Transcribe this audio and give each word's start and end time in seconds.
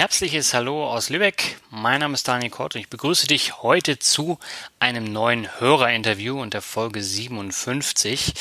Herzliches 0.00 0.54
Hallo 0.54 0.88
aus 0.88 1.10
Lübeck. 1.10 1.58
Mein 1.68 2.00
Name 2.00 2.14
ist 2.14 2.26
Daniel 2.26 2.50
Kort 2.50 2.74
und 2.74 2.80
ich 2.80 2.88
begrüße 2.88 3.26
dich 3.26 3.60
heute 3.60 3.98
zu 3.98 4.38
einem 4.78 5.04
neuen 5.04 5.60
Hörerinterview 5.60 6.40
und 6.40 6.54
der 6.54 6.62
Folge 6.62 7.02
57. 7.02 8.32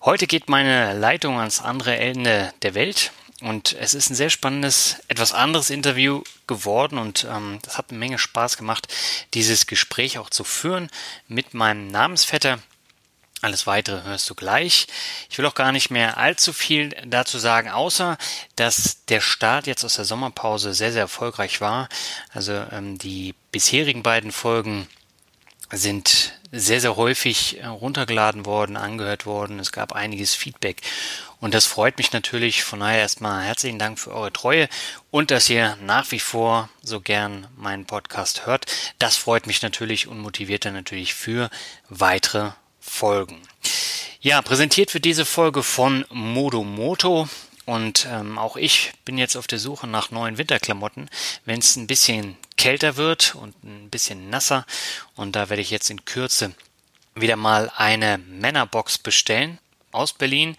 Heute 0.00 0.26
geht 0.26 0.48
meine 0.48 0.98
Leitung 0.98 1.38
ans 1.38 1.60
andere 1.60 1.98
Ende 1.98 2.54
der 2.62 2.72
Welt 2.72 3.12
und 3.42 3.74
es 3.78 3.92
ist 3.92 4.08
ein 4.08 4.14
sehr 4.14 4.30
spannendes, 4.30 4.96
etwas 5.08 5.34
anderes 5.34 5.68
Interview 5.68 6.22
geworden 6.46 6.96
und 6.96 7.26
ähm, 7.30 7.58
das 7.60 7.76
hat 7.76 7.90
eine 7.90 7.98
Menge 7.98 8.18
Spaß 8.18 8.56
gemacht, 8.56 8.88
dieses 9.34 9.66
Gespräch 9.66 10.16
auch 10.16 10.30
zu 10.30 10.42
führen 10.42 10.88
mit 11.28 11.52
meinem 11.52 11.88
Namensvetter 11.88 12.60
alles 13.44 13.66
weitere 13.66 14.02
hörst 14.02 14.28
du 14.28 14.34
gleich. 14.34 14.86
Ich 15.30 15.38
will 15.38 15.46
auch 15.46 15.54
gar 15.54 15.72
nicht 15.72 15.90
mehr 15.90 16.16
allzu 16.16 16.52
viel 16.52 16.90
dazu 17.06 17.38
sagen, 17.38 17.68
außer 17.70 18.16
dass 18.56 19.04
der 19.06 19.20
Start 19.20 19.66
jetzt 19.66 19.84
aus 19.84 19.96
der 19.96 20.04
Sommerpause 20.04 20.74
sehr, 20.74 20.92
sehr 20.92 21.02
erfolgreich 21.02 21.60
war. 21.60 21.88
Also 22.32 22.52
ähm, 22.72 22.98
die 22.98 23.34
bisherigen 23.52 24.02
beiden 24.02 24.32
Folgen 24.32 24.88
sind 25.70 26.34
sehr, 26.52 26.80
sehr 26.80 26.96
häufig 26.96 27.60
äh, 27.60 27.66
runtergeladen 27.66 28.46
worden, 28.46 28.76
angehört 28.76 29.26
worden. 29.26 29.58
Es 29.58 29.72
gab 29.72 29.92
einiges 29.92 30.34
Feedback 30.34 30.82
und 31.40 31.52
das 31.52 31.66
freut 31.66 31.98
mich 31.98 32.12
natürlich. 32.12 32.62
Von 32.62 32.80
daher 32.80 33.00
erstmal 33.00 33.42
herzlichen 33.42 33.78
Dank 33.78 33.98
für 33.98 34.12
eure 34.12 34.32
Treue 34.32 34.68
und 35.10 35.30
dass 35.30 35.50
ihr 35.50 35.76
nach 35.82 36.10
wie 36.10 36.20
vor 36.20 36.70
so 36.82 37.00
gern 37.00 37.46
meinen 37.56 37.86
Podcast 37.86 38.46
hört. 38.46 38.66
Das 38.98 39.16
freut 39.16 39.46
mich 39.46 39.62
natürlich 39.62 40.06
und 40.06 40.20
motiviert 40.20 40.64
dann 40.64 40.74
natürlich 40.74 41.14
für 41.14 41.50
weitere 41.88 42.52
Folgen. 42.84 43.40
Ja, 44.20 44.42
präsentiert 44.42 44.94
wird 44.94 45.04
diese 45.04 45.24
Folge 45.24 45.62
von 45.62 46.04
Modomoto. 46.10 47.28
Und 47.66 48.06
ähm, 48.10 48.38
auch 48.38 48.56
ich 48.56 48.92
bin 49.04 49.16
jetzt 49.16 49.36
auf 49.36 49.46
der 49.46 49.58
Suche 49.58 49.86
nach 49.86 50.10
neuen 50.10 50.36
Winterklamotten, 50.36 51.08
wenn 51.46 51.60
es 51.60 51.76
ein 51.76 51.86
bisschen 51.86 52.36
kälter 52.58 52.96
wird 52.96 53.34
und 53.34 53.54
ein 53.64 53.88
bisschen 53.88 54.28
nasser. 54.28 54.66
Und 55.16 55.34
da 55.34 55.48
werde 55.48 55.62
ich 55.62 55.70
jetzt 55.70 55.90
in 55.90 56.04
Kürze 56.04 56.54
wieder 57.14 57.36
mal 57.36 57.72
eine 57.76 58.18
Männerbox 58.18 58.98
bestellen 58.98 59.58
aus 59.92 60.12
Berlin. 60.12 60.56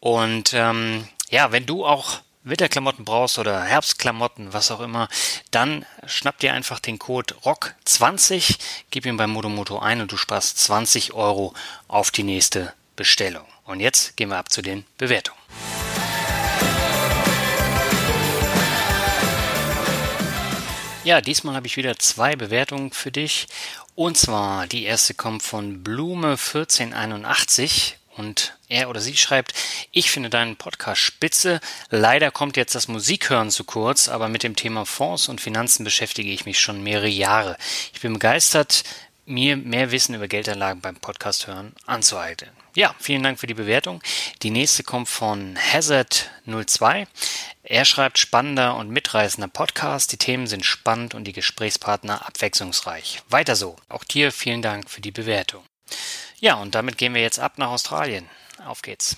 Und 0.00 0.52
ähm, 0.54 1.08
ja, 1.30 1.52
wenn 1.52 1.64
du 1.64 1.86
auch 1.86 2.20
Winterklamotten 2.44 3.04
brauchst 3.04 3.38
oder 3.38 3.62
Herbstklamotten, 3.62 4.52
was 4.52 4.72
auch 4.72 4.80
immer, 4.80 5.08
dann 5.52 5.86
schnapp 6.06 6.38
dir 6.38 6.52
einfach 6.52 6.80
den 6.80 6.98
Code 6.98 7.34
ROCK20, 7.44 8.58
gib 8.90 9.06
ihn 9.06 9.16
beim 9.16 9.30
Modomoto 9.30 9.78
ein 9.78 10.00
und 10.00 10.10
du 10.10 10.16
sparst 10.16 10.58
20 10.58 11.12
Euro 11.12 11.54
auf 11.86 12.10
die 12.10 12.24
nächste 12.24 12.72
Bestellung. 12.96 13.46
Und 13.64 13.78
jetzt 13.78 14.16
gehen 14.16 14.30
wir 14.30 14.38
ab 14.38 14.50
zu 14.50 14.60
den 14.60 14.84
Bewertungen. 14.98 15.38
Ja, 21.04 21.20
diesmal 21.20 21.54
habe 21.54 21.66
ich 21.66 21.76
wieder 21.76 21.96
zwei 21.98 22.36
Bewertungen 22.36 22.92
für 22.92 23.10
dich. 23.10 23.46
Und 23.94 24.16
zwar 24.16 24.66
die 24.66 24.84
erste 24.84 25.14
kommt 25.14 25.42
von 25.42 25.82
Blume 25.82 26.32
1481 26.32 27.98
und 28.16 28.58
er 28.68 28.88
oder 28.88 29.00
sie 29.00 29.16
schreibt, 29.16 29.54
ich 29.90 30.10
finde 30.10 30.30
deinen 30.30 30.56
Podcast 30.56 31.00
spitze. 31.00 31.60
Leider 31.90 32.30
kommt 32.30 32.56
jetzt 32.56 32.74
das 32.74 32.88
Musikhören 32.88 33.50
zu 33.50 33.64
kurz, 33.64 34.08
aber 34.08 34.28
mit 34.28 34.42
dem 34.42 34.56
Thema 34.56 34.86
Fonds 34.86 35.28
und 35.28 35.40
Finanzen 35.40 35.84
beschäftige 35.84 36.30
ich 36.30 36.44
mich 36.44 36.58
schon 36.58 36.82
mehrere 36.82 37.08
Jahre. 37.08 37.56
Ich 37.92 38.00
bin 38.00 38.14
begeistert, 38.14 38.84
mir 39.24 39.56
mehr 39.56 39.90
Wissen 39.90 40.14
über 40.14 40.28
Geldanlagen 40.28 40.80
beim 40.80 40.96
Podcast 40.96 41.46
hören 41.46 41.74
anzueignen. 41.86 42.50
Ja, 42.74 42.94
vielen 42.98 43.22
Dank 43.22 43.38
für 43.38 43.46
die 43.46 43.54
Bewertung. 43.54 44.02
Die 44.42 44.50
nächste 44.50 44.82
kommt 44.82 45.08
von 45.08 45.58
Hazard02. 45.72 47.06
Er 47.62 47.84
schreibt 47.84 48.18
spannender 48.18 48.76
und 48.76 48.90
mitreißender 48.90 49.48
Podcast. 49.48 50.10
Die 50.12 50.16
Themen 50.16 50.46
sind 50.46 50.64
spannend 50.64 51.14
und 51.14 51.24
die 51.24 51.32
Gesprächspartner 51.32 52.26
abwechslungsreich. 52.26 53.22
Weiter 53.28 53.56
so. 53.56 53.76
Auch 53.88 54.04
dir 54.04 54.32
vielen 54.32 54.62
Dank 54.62 54.88
für 54.88 55.02
die 55.02 55.12
Bewertung. 55.12 55.62
Ja, 56.42 56.56
und 56.56 56.74
damit 56.74 56.98
gehen 56.98 57.14
wir 57.14 57.22
jetzt 57.22 57.38
ab 57.38 57.56
nach 57.58 57.68
Australien. 57.68 58.28
Auf 58.66 58.82
geht's. 58.82 59.16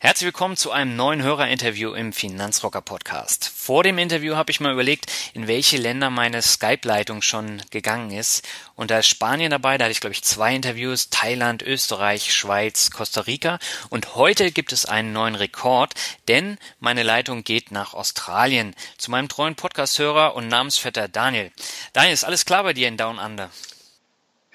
Herzlich 0.00 0.26
willkommen 0.26 0.56
zu 0.56 0.70
einem 0.70 0.94
neuen 0.94 1.24
Hörerinterview 1.24 1.92
im 1.92 2.12
Finanzrocker 2.12 2.82
Podcast. 2.82 3.48
Vor 3.52 3.82
dem 3.82 3.98
Interview 3.98 4.36
habe 4.36 4.52
ich 4.52 4.60
mal 4.60 4.72
überlegt, 4.72 5.10
in 5.34 5.48
welche 5.48 5.76
Länder 5.76 6.08
meine 6.08 6.40
Skype-Leitung 6.40 7.20
schon 7.20 7.60
gegangen 7.70 8.12
ist. 8.12 8.46
Und 8.76 8.92
da 8.92 9.00
ist 9.00 9.08
Spanien 9.08 9.50
dabei, 9.50 9.76
da 9.76 9.86
hatte 9.86 9.92
ich 9.92 10.00
glaube 10.00 10.12
ich 10.12 10.22
zwei 10.22 10.54
Interviews, 10.54 11.10
Thailand, 11.10 11.62
Österreich, 11.62 12.32
Schweiz, 12.32 12.92
Costa 12.92 13.22
Rica. 13.22 13.58
Und 13.90 14.14
heute 14.14 14.52
gibt 14.52 14.72
es 14.72 14.86
einen 14.86 15.12
neuen 15.12 15.34
Rekord, 15.34 15.94
denn 16.28 16.58
meine 16.78 17.02
Leitung 17.02 17.42
geht 17.42 17.72
nach 17.72 17.92
Australien 17.92 18.76
zu 18.98 19.10
meinem 19.10 19.28
treuen 19.28 19.56
Podcast-Hörer 19.56 20.36
und 20.36 20.46
Namensvetter 20.46 21.08
Daniel. 21.08 21.50
Daniel, 21.92 22.14
ist 22.14 22.22
alles 22.22 22.44
klar 22.44 22.62
bei 22.62 22.72
dir 22.72 22.86
in 22.86 22.98
Down 22.98 23.18
Under? 23.18 23.50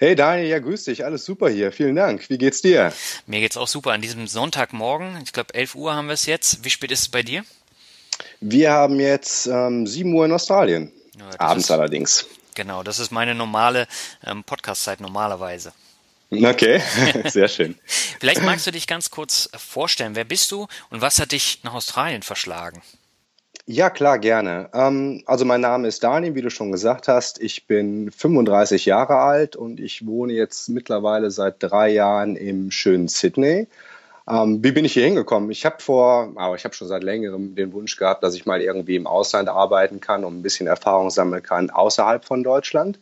Hey 0.03 0.15
Daniel, 0.15 0.49
ja 0.49 0.59
grüß 0.59 0.83
dich, 0.83 1.05
alles 1.05 1.23
super 1.23 1.49
hier, 1.49 1.71
vielen 1.71 1.95
Dank. 1.95 2.29
Wie 2.29 2.37
geht's 2.37 2.61
dir? 2.61 2.91
Mir 3.25 3.39
geht's 3.39 3.55
auch 3.55 3.69
super. 3.69 3.93
An 3.93 4.01
diesem 4.01 4.27
Sonntagmorgen, 4.27 5.17
ich 5.23 5.31
glaube 5.31 5.53
11 5.53 5.75
Uhr 5.75 5.95
haben 5.95 6.07
wir 6.07 6.13
es 6.13 6.25
jetzt. 6.25 6.65
Wie 6.65 6.69
spät 6.69 6.91
ist 6.91 7.03
es 7.03 7.07
bei 7.07 7.23
dir? 7.23 7.45
Wir 8.41 8.73
haben 8.73 8.99
jetzt 8.99 9.47
ähm, 9.47 9.87
7 9.87 10.13
Uhr 10.13 10.25
in 10.25 10.33
Australien, 10.33 10.91
ja, 11.17 11.39
abends 11.39 11.67
ist, 11.67 11.71
allerdings. 11.71 12.25
Genau, 12.53 12.83
das 12.83 12.99
ist 12.99 13.11
meine 13.11 13.33
normale 13.33 13.87
ähm, 14.25 14.43
Podcast-Zeit 14.43 14.99
normalerweise. 14.99 15.71
Okay, 16.31 16.81
sehr 17.29 17.47
schön. 17.47 17.79
Vielleicht 18.19 18.43
magst 18.43 18.67
du 18.67 18.71
dich 18.71 18.87
ganz 18.87 19.09
kurz 19.09 19.49
vorstellen. 19.55 20.17
Wer 20.17 20.25
bist 20.25 20.51
du 20.51 20.67
und 20.89 20.99
was 20.99 21.21
hat 21.21 21.31
dich 21.31 21.61
nach 21.63 21.75
Australien 21.75 22.23
verschlagen? 22.23 22.81
Ja, 23.65 23.89
klar, 23.89 24.19
gerne. 24.19 24.69
Ähm, 24.73 25.23
also 25.25 25.45
mein 25.45 25.61
Name 25.61 25.87
ist 25.87 26.03
Daniel, 26.03 26.35
wie 26.35 26.41
du 26.41 26.49
schon 26.49 26.71
gesagt 26.73 27.07
hast. 27.07 27.41
Ich 27.41 27.65
bin 27.65 28.11
35 28.11 28.85
Jahre 28.85 29.19
alt 29.19 29.55
und 29.55 29.79
ich 29.79 30.05
wohne 30.05 30.33
jetzt 30.33 30.67
mittlerweile 30.67 31.31
seit 31.31 31.63
drei 31.63 31.89
Jahren 31.89 32.35
im 32.35 32.71
schönen 32.71 33.07
Sydney. 33.07 33.67
Ähm, 34.29 34.63
wie 34.63 34.71
bin 34.73 34.85
ich 34.85 34.93
hier 34.93 35.05
hingekommen? 35.05 35.49
Ich 35.51 35.65
habe 35.65 35.77
vor, 35.81 36.33
aber 36.35 36.55
ich 36.55 36.65
habe 36.65 36.75
schon 36.75 36.89
seit 36.89 37.03
längerem 37.03 37.55
den 37.55 37.73
Wunsch 37.73 37.97
gehabt, 37.97 38.23
dass 38.23 38.35
ich 38.35 38.45
mal 38.45 38.61
irgendwie 38.61 38.95
im 38.97 39.07
Ausland 39.07 39.47
arbeiten 39.49 40.01
kann 40.01 40.25
und 40.25 40.37
ein 40.39 40.43
bisschen 40.43 40.67
Erfahrung 40.67 41.09
sammeln 41.09 41.43
kann 41.43 41.69
außerhalb 41.69 42.25
von 42.25 42.43
Deutschland. 42.43 42.99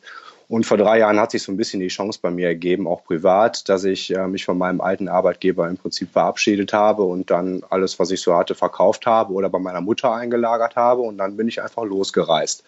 Und 0.52 0.66
vor 0.66 0.76
drei 0.76 1.00
Jahren 1.00 1.18
hat 1.18 1.32
sich 1.32 1.44
so 1.44 1.52
ein 1.54 1.56
bisschen 1.56 1.80
die 1.80 1.88
Chance 1.88 2.20
bei 2.22 2.30
mir 2.30 2.48
ergeben, 2.48 2.86
auch 2.86 3.06
privat, 3.06 3.70
dass 3.70 3.86
ich 3.86 4.14
äh, 4.14 4.28
mich 4.28 4.44
von 4.44 4.58
meinem 4.58 4.82
alten 4.82 5.08
Arbeitgeber 5.08 5.66
im 5.70 5.78
Prinzip 5.78 6.12
verabschiedet 6.12 6.74
habe 6.74 7.04
und 7.04 7.32
dann 7.32 7.64
alles, 7.70 8.00
was 8.00 8.12
ich 8.12 8.20
so 8.20 8.36
hatte, 8.36 8.54
verkauft 8.54 9.06
habe 9.06 9.32
oder 9.32 9.48
bei 9.50 9.60
meiner 9.60 9.80
Mutter 9.80 10.14
eingelagert 10.14 10.76
habe 10.76 11.04
und 11.04 11.18
dann 11.20 11.38
bin 11.38 11.48
ich 11.48 11.62
einfach 11.62 11.86
losgereist. 11.86 12.66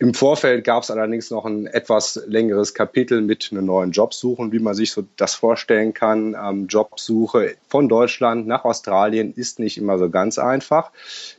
Im 0.00 0.12
Vorfeld 0.12 0.64
gab 0.64 0.82
es 0.82 0.90
allerdings 0.90 1.30
noch 1.30 1.44
ein 1.44 1.66
etwas 1.66 2.20
längeres 2.26 2.74
Kapitel 2.74 3.20
mit 3.20 3.50
einem 3.52 3.66
neuen 3.66 3.92
Jobsuchen, 3.92 4.50
wie 4.50 4.58
man 4.58 4.74
sich 4.74 4.90
so 4.90 5.04
das 5.16 5.36
vorstellen 5.36 5.94
kann. 5.94 6.34
Ähm, 6.34 6.66
Jobsuche 6.66 7.54
von 7.68 7.88
Deutschland 7.88 8.48
nach 8.48 8.64
Australien 8.64 9.32
ist 9.34 9.60
nicht 9.60 9.78
immer 9.78 9.96
so 9.98 10.10
ganz 10.10 10.36
einfach. 10.36 10.90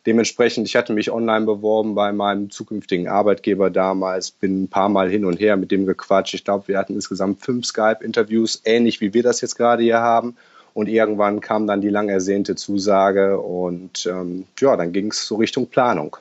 Dementsprechend, 0.06 0.70
ich 0.70 0.78
hatte 0.78 0.94
mich 0.94 1.12
online 1.12 1.46
beworben 1.46 1.96
bei 1.96 2.14
meinem 2.14 2.50
zukünftigen 2.50 3.10
Arbeitgeber 3.10 3.70
damals, 3.70 4.32
bin 4.32 4.64
ein 4.64 4.68
paar 4.70 4.88
Mal 4.88 5.10
hin 5.10 5.26
und 5.26 5.38
her 5.42 5.58
mit 5.58 5.70
dem 5.70 5.86
gequatscht. 5.86 6.34
Ich 6.34 6.46
glaube, 6.46 6.70
wir 6.70 6.78
hatten 6.78 6.94
insgesamt 6.94 7.42
fünf 7.42 7.66
Skype-Interviews, 7.66 8.62
ähnlich 8.64 9.02
wie 9.02 9.14
wir 9.14 9.24
das 9.24 9.42
jetzt 9.42 9.58
gerade 9.58 9.84
hier 9.84 10.00
haben. 10.00 10.38
Und 10.74 10.88
irgendwann 10.88 11.42
kam 11.42 11.68
dann 11.68 11.82
die 11.82 11.90
lang 11.90 12.08
ersehnte 12.08 12.56
Zusage 12.56 13.38
und 13.38 14.06
ähm, 14.06 14.46
ja, 14.60 14.78
dann 14.78 14.94
ging 14.94 15.12
es 15.12 15.28
so 15.28 15.36
Richtung 15.36 15.68
Planung. 15.68 16.16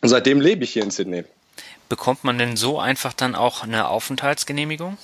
Und 0.00 0.08
seitdem 0.08 0.40
lebe 0.40 0.64
ich 0.64 0.72
hier 0.72 0.82
in 0.82 0.90
Sydney. 0.90 1.24
Bekommt 1.92 2.24
man 2.24 2.38
denn 2.38 2.56
so 2.56 2.78
einfach 2.78 3.12
dann 3.12 3.34
auch 3.34 3.64
eine 3.64 3.88
Aufenthaltsgenehmigung? 3.88 4.96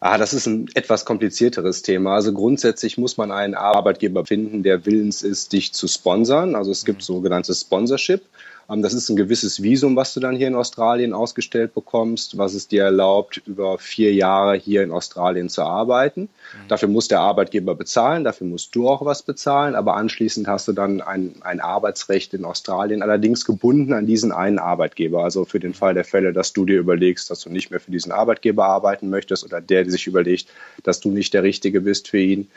Ah, 0.00 0.16
das 0.16 0.32
ist 0.32 0.46
ein 0.46 0.70
etwas 0.72 1.04
komplizierteres 1.04 1.82
Thema. 1.82 2.14
Also 2.14 2.32
grundsätzlich 2.32 2.96
muss 2.96 3.18
man 3.18 3.30
einen 3.30 3.54
Arbeitgeber 3.54 4.24
finden, 4.24 4.62
der 4.62 4.86
willens 4.86 5.22
ist, 5.22 5.52
dich 5.52 5.74
zu 5.74 5.86
sponsern. 5.86 6.54
Also 6.54 6.70
es 6.70 6.86
gibt 6.86 7.00
mhm. 7.00 7.02
sogenanntes 7.02 7.60
Sponsorship. 7.60 8.22
Ähm, 8.70 8.82
das 8.82 8.94
ist 8.94 9.08
ein 9.08 9.16
gewisses 9.16 9.62
Visum, 9.62 9.96
was 9.96 10.14
du 10.14 10.20
dann 10.20 10.36
hier 10.36 10.48
in 10.48 10.54
Australien 10.54 11.12
ausgestellt 11.12 11.74
bekommst, 11.74 12.38
was 12.38 12.54
es 12.54 12.68
dir 12.68 12.84
erlaubt, 12.84 13.42
über 13.46 13.78
vier 13.78 14.12
Jahre 14.14 14.56
hier 14.56 14.82
in 14.82 14.90
Australien 14.90 15.48
zu 15.48 15.62
arbeiten. 15.62 16.22
Mhm. 16.22 16.68
Dafür 16.68 16.88
muss 16.88 17.08
der 17.08 17.20
Arbeitgeber 17.20 17.74
bezahlen, 17.74 18.24
dafür 18.24 18.46
musst 18.46 18.74
du 18.74 18.88
auch 18.88 19.04
was 19.04 19.22
bezahlen, 19.22 19.74
aber 19.74 19.96
anschließend 19.96 20.48
hast 20.48 20.68
du 20.68 20.72
dann 20.72 21.00
ein, 21.00 21.36
ein 21.40 21.60
Arbeitsrecht 21.60 22.34
in 22.34 22.44
Australien, 22.44 23.02
allerdings 23.02 23.44
gebunden 23.44 23.92
an 23.92 24.06
diesen 24.06 24.32
einen 24.32 24.58
Arbeitgeber. 24.58 25.24
Also 25.24 25.44
für 25.44 25.60
den 25.60 25.74
Fall 25.74 25.94
der 25.94 26.04
Fälle, 26.04 26.32
dass 26.32 26.52
du 26.52 26.64
dir 26.64 26.78
überlegst, 26.78 27.30
dass 27.30 27.40
du 27.40 27.50
nicht 27.50 27.70
mehr 27.70 27.80
für 27.80 27.90
diesen 27.90 28.12
Arbeitgeber 28.12 28.66
arbeiten 28.66 29.10
möchtest 29.10 29.44
oder 29.44 29.60
der 29.60 29.88
sich 29.90 30.06
überlegt, 30.06 30.48
dass 30.82 31.00
du 31.00 31.10
nicht 31.10 31.34
der 31.34 31.42
Richtige 31.42 31.80
bist 31.80 32.08
für 32.08 32.18
ihn, 32.18 32.48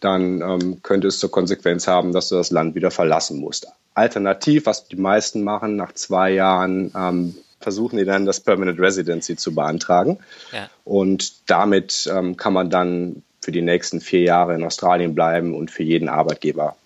dann 0.00 0.40
ähm, 0.42 0.82
könnte 0.82 1.08
es 1.08 1.18
zur 1.18 1.30
Konsequenz 1.30 1.86
haben, 1.86 2.12
dass 2.12 2.28
du 2.28 2.36
das 2.36 2.50
Land 2.50 2.74
wieder 2.74 2.90
verlassen 2.90 3.40
musst. 3.40 3.66
Alternativ, 3.94 4.66
was 4.66 4.88
die 4.88 4.96
meisten 4.96 5.42
machen, 5.42 5.76
nach 5.76 5.92
zwei 5.92 6.30
Jahren 6.30 6.92
ähm, 6.94 7.36
versuchen 7.60 7.96
die 7.96 8.04
dann 8.04 8.26
das 8.26 8.40
Permanent 8.40 8.78
Residency 8.78 9.36
zu 9.36 9.54
beantragen. 9.54 10.18
Ja. 10.52 10.68
Und 10.84 11.50
damit 11.50 12.08
ähm, 12.12 12.36
kann 12.36 12.52
man 12.52 12.70
dann 12.70 13.22
für 13.40 13.52
die 13.52 13.62
nächsten 13.62 14.00
vier 14.00 14.22
Jahre 14.22 14.54
in 14.54 14.64
Australien 14.64 15.14
bleiben 15.14 15.54
und 15.54 15.70
für 15.70 15.82
jeden 15.82 16.08
Arbeitgeber 16.08 16.76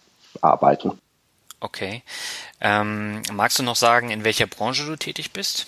arbeiten. 0.41 0.93
Okay. 1.61 2.03
Ähm, 2.61 3.23
magst 3.33 3.59
du 3.59 3.63
noch 3.63 3.77
sagen, 3.77 4.11
in 4.11 4.25
welcher 4.25 4.47
Branche 4.47 4.87
du 4.87 4.97
tätig 4.97 5.33
bist? 5.33 5.67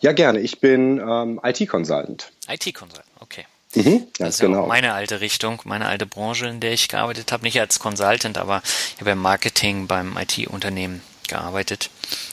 Ja, 0.00 0.12
gerne. 0.12 0.40
Ich 0.40 0.60
bin 0.60 0.98
ähm, 0.98 1.40
IT-Consultant. 1.42 2.30
IT-Consultant, 2.48 3.06
okay. 3.20 3.44
Mhm, 3.74 4.06
das 4.18 4.36
ist 4.36 4.40
genau. 4.40 4.62
ja 4.62 4.66
meine 4.66 4.94
alte 4.94 5.20
Richtung, 5.20 5.60
meine 5.64 5.86
alte 5.86 6.06
Branche, 6.06 6.46
in 6.46 6.60
der 6.60 6.72
ich 6.72 6.88
gearbeitet 6.88 7.32
habe. 7.32 7.44
Nicht 7.44 7.60
als 7.60 7.78
Consultant, 7.78 8.38
aber 8.38 8.62
ich 8.94 9.00
habe 9.00 9.10
im 9.10 9.18
Marketing 9.18 9.86
beim 9.86 10.16
IT-Unternehmen 10.16 11.02
gearbeitet. 11.28 11.90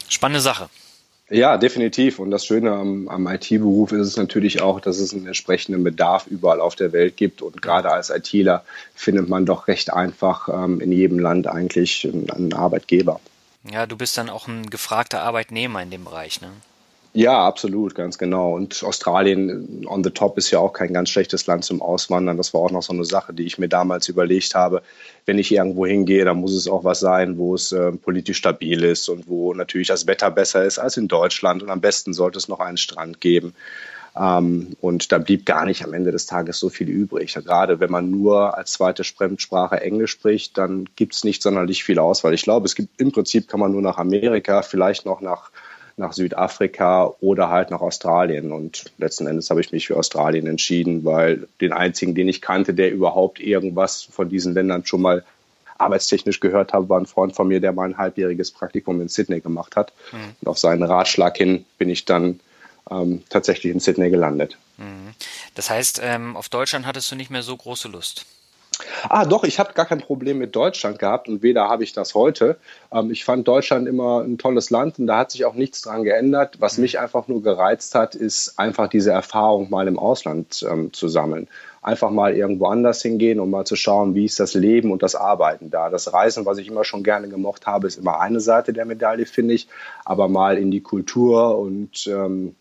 Spannende 0.07 0.41
Sache. 0.41 0.69
Ja, 1.29 1.57
definitiv. 1.57 2.19
Und 2.19 2.29
das 2.29 2.45
Schöne 2.45 2.71
am, 2.71 3.07
am 3.07 3.27
IT-Beruf 3.27 3.91
ist 3.91 4.07
es 4.07 4.17
natürlich 4.17 4.61
auch, 4.61 4.79
dass 4.79 4.99
es 4.99 5.13
einen 5.13 5.25
entsprechenden 5.25 5.83
Bedarf 5.83 6.27
überall 6.27 6.61
auf 6.61 6.75
der 6.75 6.93
Welt 6.93 7.17
gibt. 7.17 7.41
Und 7.41 7.61
gerade 7.61 7.91
als 7.91 8.11
ITler 8.11 8.63
findet 8.93 9.27
man 9.27 9.45
doch 9.45 9.67
recht 9.67 9.91
einfach 9.91 10.47
ähm, 10.49 10.79
in 10.81 10.91
jedem 10.91 11.17
Land 11.17 11.47
eigentlich 11.47 12.07
einen 12.07 12.53
Arbeitgeber. 12.53 13.19
Ja, 13.69 13.87
du 13.87 13.97
bist 13.97 14.17
dann 14.17 14.29
auch 14.29 14.47
ein 14.47 14.69
gefragter 14.69 15.23
Arbeitnehmer 15.23 15.81
in 15.81 15.89
dem 15.89 16.03
Bereich, 16.03 16.41
ne? 16.41 16.51
Ja, 17.17 17.47
absolut, 17.47 17.95
ganz 17.95 18.17
genau. 18.17 18.53
Und 18.55 18.83
Australien 18.83 19.85
on 19.87 20.03
the 20.03 20.09
top 20.09 20.37
ist 20.37 20.51
ja 20.51 20.59
auch 20.59 20.73
kein 20.73 20.91
ganz 20.93 21.09
schlechtes 21.09 21.47
Land 21.47 21.63
zum 21.63 21.81
Auswandern. 21.81 22.35
Das 22.35 22.53
war 22.53 22.59
auch 22.59 22.71
noch 22.71 22.83
so 22.83 22.91
eine 22.91 23.05
Sache, 23.05 23.33
die 23.33 23.45
ich 23.45 23.57
mir 23.57 23.69
damals 23.69 24.09
überlegt 24.09 24.53
habe. 24.53 24.81
Wenn 25.25 25.39
ich 25.39 25.49
irgendwo 25.49 25.85
hingehe, 25.85 26.25
dann 26.25 26.41
muss 26.41 26.53
es 26.53 26.67
auch 26.67 26.83
was 26.83 26.99
sein, 26.99 27.37
wo 27.37 27.55
es 27.55 27.71
äh, 27.71 27.93
politisch 27.93 28.35
stabil 28.35 28.83
ist 28.83 29.07
und 29.07 29.29
wo 29.29 29.53
natürlich 29.53 29.87
das 29.87 30.07
Wetter 30.07 30.29
besser 30.29 30.65
ist 30.65 30.77
als 30.77 30.97
in 30.97 31.07
Deutschland. 31.07 31.63
Und 31.63 31.69
am 31.69 31.79
besten 31.79 32.13
sollte 32.13 32.37
es 32.37 32.49
noch 32.49 32.59
einen 32.59 32.75
Strand 32.75 33.21
geben. 33.21 33.55
Ähm, 34.19 34.75
und 34.81 35.13
da 35.13 35.17
blieb 35.17 35.45
gar 35.45 35.65
nicht 35.65 35.85
am 35.85 35.93
Ende 35.93 36.11
des 36.11 36.25
Tages 36.25 36.59
so 36.59 36.67
viel 36.67 36.89
übrig. 36.89 37.33
Gerade 37.33 37.79
wenn 37.79 37.91
man 37.91 38.11
nur 38.11 38.57
als 38.57 38.73
zweite 38.73 39.05
Fremdsprache 39.05 39.79
Englisch 39.79 40.11
spricht, 40.11 40.57
dann 40.57 40.89
gibt 40.97 41.13
es 41.13 41.23
nicht 41.23 41.41
sonderlich 41.41 41.85
viel 41.85 41.97
Auswahl. 41.97 42.33
Ich 42.33 42.43
glaube, 42.43 42.65
es 42.65 42.75
gibt 42.75 42.99
im 42.99 43.13
Prinzip 43.13 43.47
kann 43.47 43.61
man 43.61 43.71
nur 43.71 43.81
nach 43.81 43.99
Amerika, 43.99 44.63
vielleicht 44.63 45.05
noch 45.05 45.21
nach 45.21 45.49
nach 45.97 46.13
Südafrika 46.13 47.13
oder 47.21 47.49
halt 47.49 47.71
nach 47.71 47.81
Australien. 47.81 48.51
Und 48.51 48.91
letzten 48.97 49.27
Endes 49.27 49.49
habe 49.49 49.61
ich 49.61 49.71
mich 49.71 49.87
für 49.87 49.97
Australien 49.97 50.47
entschieden, 50.47 51.05
weil 51.05 51.47
den 51.61 51.71
einzigen, 51.71 52.15
den 52.15 52.27
ich 52.27 52.41
kannte, 52.41 52.73
der 52.73 52.91
überhaupt 52.91 53.39
irgendwas 53.39 54.03
von 54.03 54.29
diesen 54.29 54.53
Ländern 54.53 54.85
schon 54.85 55.01
mal 55.01 55.23
arbeitstechnisch 55.77 56.39
gehört 56.39 56.73
habe, 56.73 56.89
war 56.89 56.99
ein 56.99 57.05
Freund 57.05 57.35
von 57.35 57.47
mir, 57.47 57.59
der 57.59 57.73
mal 57.73 57.87
ein 57.87 57.97
halbjähriges 57.97 58.51
Praktikum 58.51 59.01
in 59.01 59.09
Sydney 59.09 59.41
gemacht 59.41 59.75
hat. 59.75 59.93
Mhm. 60.11 60.35
Und 60.41 60.47
auf 60.47 60.57
seinen 60.57 60.83
Ratschlag 60.83 61.37
hin 61.37 61.65
bin 61.77 61.89
ich 61.89 62.05
dann 62.05 62.39
ähm, 62.89 63.23
tatsächlich 63.29 63.73
in 63.73 63.79
Sydney 63.79 64.09
gelandet. 64.09 64.57
Mhm. 64.77 65.13
Das 65.53 65.69
heißt, 65.69 66.01
ähm, 66.03 66.35
auf 66.35 66.49
Deutschland 66.49 66.85
hattest 66.85 67.11
du 67.11 67.15
nicht 67.15 67.31
mehr 67.31 67.43
so 67.43 67.55
große 67.55 67.87
Lust? 67.87 68.25
Ah, 69.07 69.25
doch, 69.25 69.43
ich 69.43 69.59
habe 69.59 69.73
gar 69.73 69.85
kein 69.85 69.99
Problem 69.99 70.37
mit 70.37 70.55
Deutschland 70.55 70.99
gehabt 70.99 71.29
und 71.29 71.41
weder 71.41 71.69
habe 71.69 71.83
ich 71.83 71.93
das 71.93 72.13
heute. 72.13 72.57
Ähm, 72.91 73.11
ich 73.11 73.23
fand 73.23 73.47
Deutschland 73.47 73.87
immer 73.87 74.21
ein 74.21 74.37
tolles 74.37 74.69
Land 74.69 74.99
und 74.99 75.07
da 75.07 75.19
hat 75.19 75.31
sich 75.31 75.45
auch 75.45 75.53
nichts 75.53 75.81
dran 75.81 76.03
geändert. 76.03 76.57
Was 76.59 76.77
mhm. 76.77 76.83
mich 76.83 76.99
einfach 76.99 77.27
nur 77.27 77.41
gereizt 77.41 77.95
hat, 77.95 78.15
ist 78.15 78.59
einfach 78.59 78.87
diese 78.87 79.11
Erfahrung 79.11 79.69
mal 79.69 79.87
im 79.87 79.97
Ausland 79.97 80.65
ähm, 80.69 80.91
zu 80.91 81.07
sammeln. 81.07 81.47
Einfach 81.81 82.09
mal 82.09 82.35
irgendwo 82.35 82.65
anders 82.65 83.01
hingehen 83.01 83.39
und 83.39 83.49
mal 83.49 83.65
zu 83.65 83.75
schauen, 83.75 84.15
wie 84.15 84.25
ist 84.25 84.39
das 84.39 84.55
Leben 84.55 84.91
und 84.91 85.03
das 85.03 85.15
Arbeiten 85.15 85.69
da. 85.69 85.89
Das 85.89 86.11
Reisen, 86.11 86.45
was 86.45 86.57
ich 86.57 86.67
immer 86.67 86.83
schon 86.83 87.03
gerne 87.03 87.29
gemocht 87.29 87.67
habe, 87.67 87.87
ist 87.87 87.97
immer 87.97 88.19
eine 88.19 88.39
Seite 88.39 88.73
der 88.73 88.85
Medaille, 88.85 89.25
finde 89.25 89.53
ich. 89.53 89.67
Aber 90.03 90.27
mal 90.27 90.57
in 90.57 90.71
die 90.71 90.81
Kultur 90.81 91.57
und 91.57 92.07
ähm, 92.07 92.55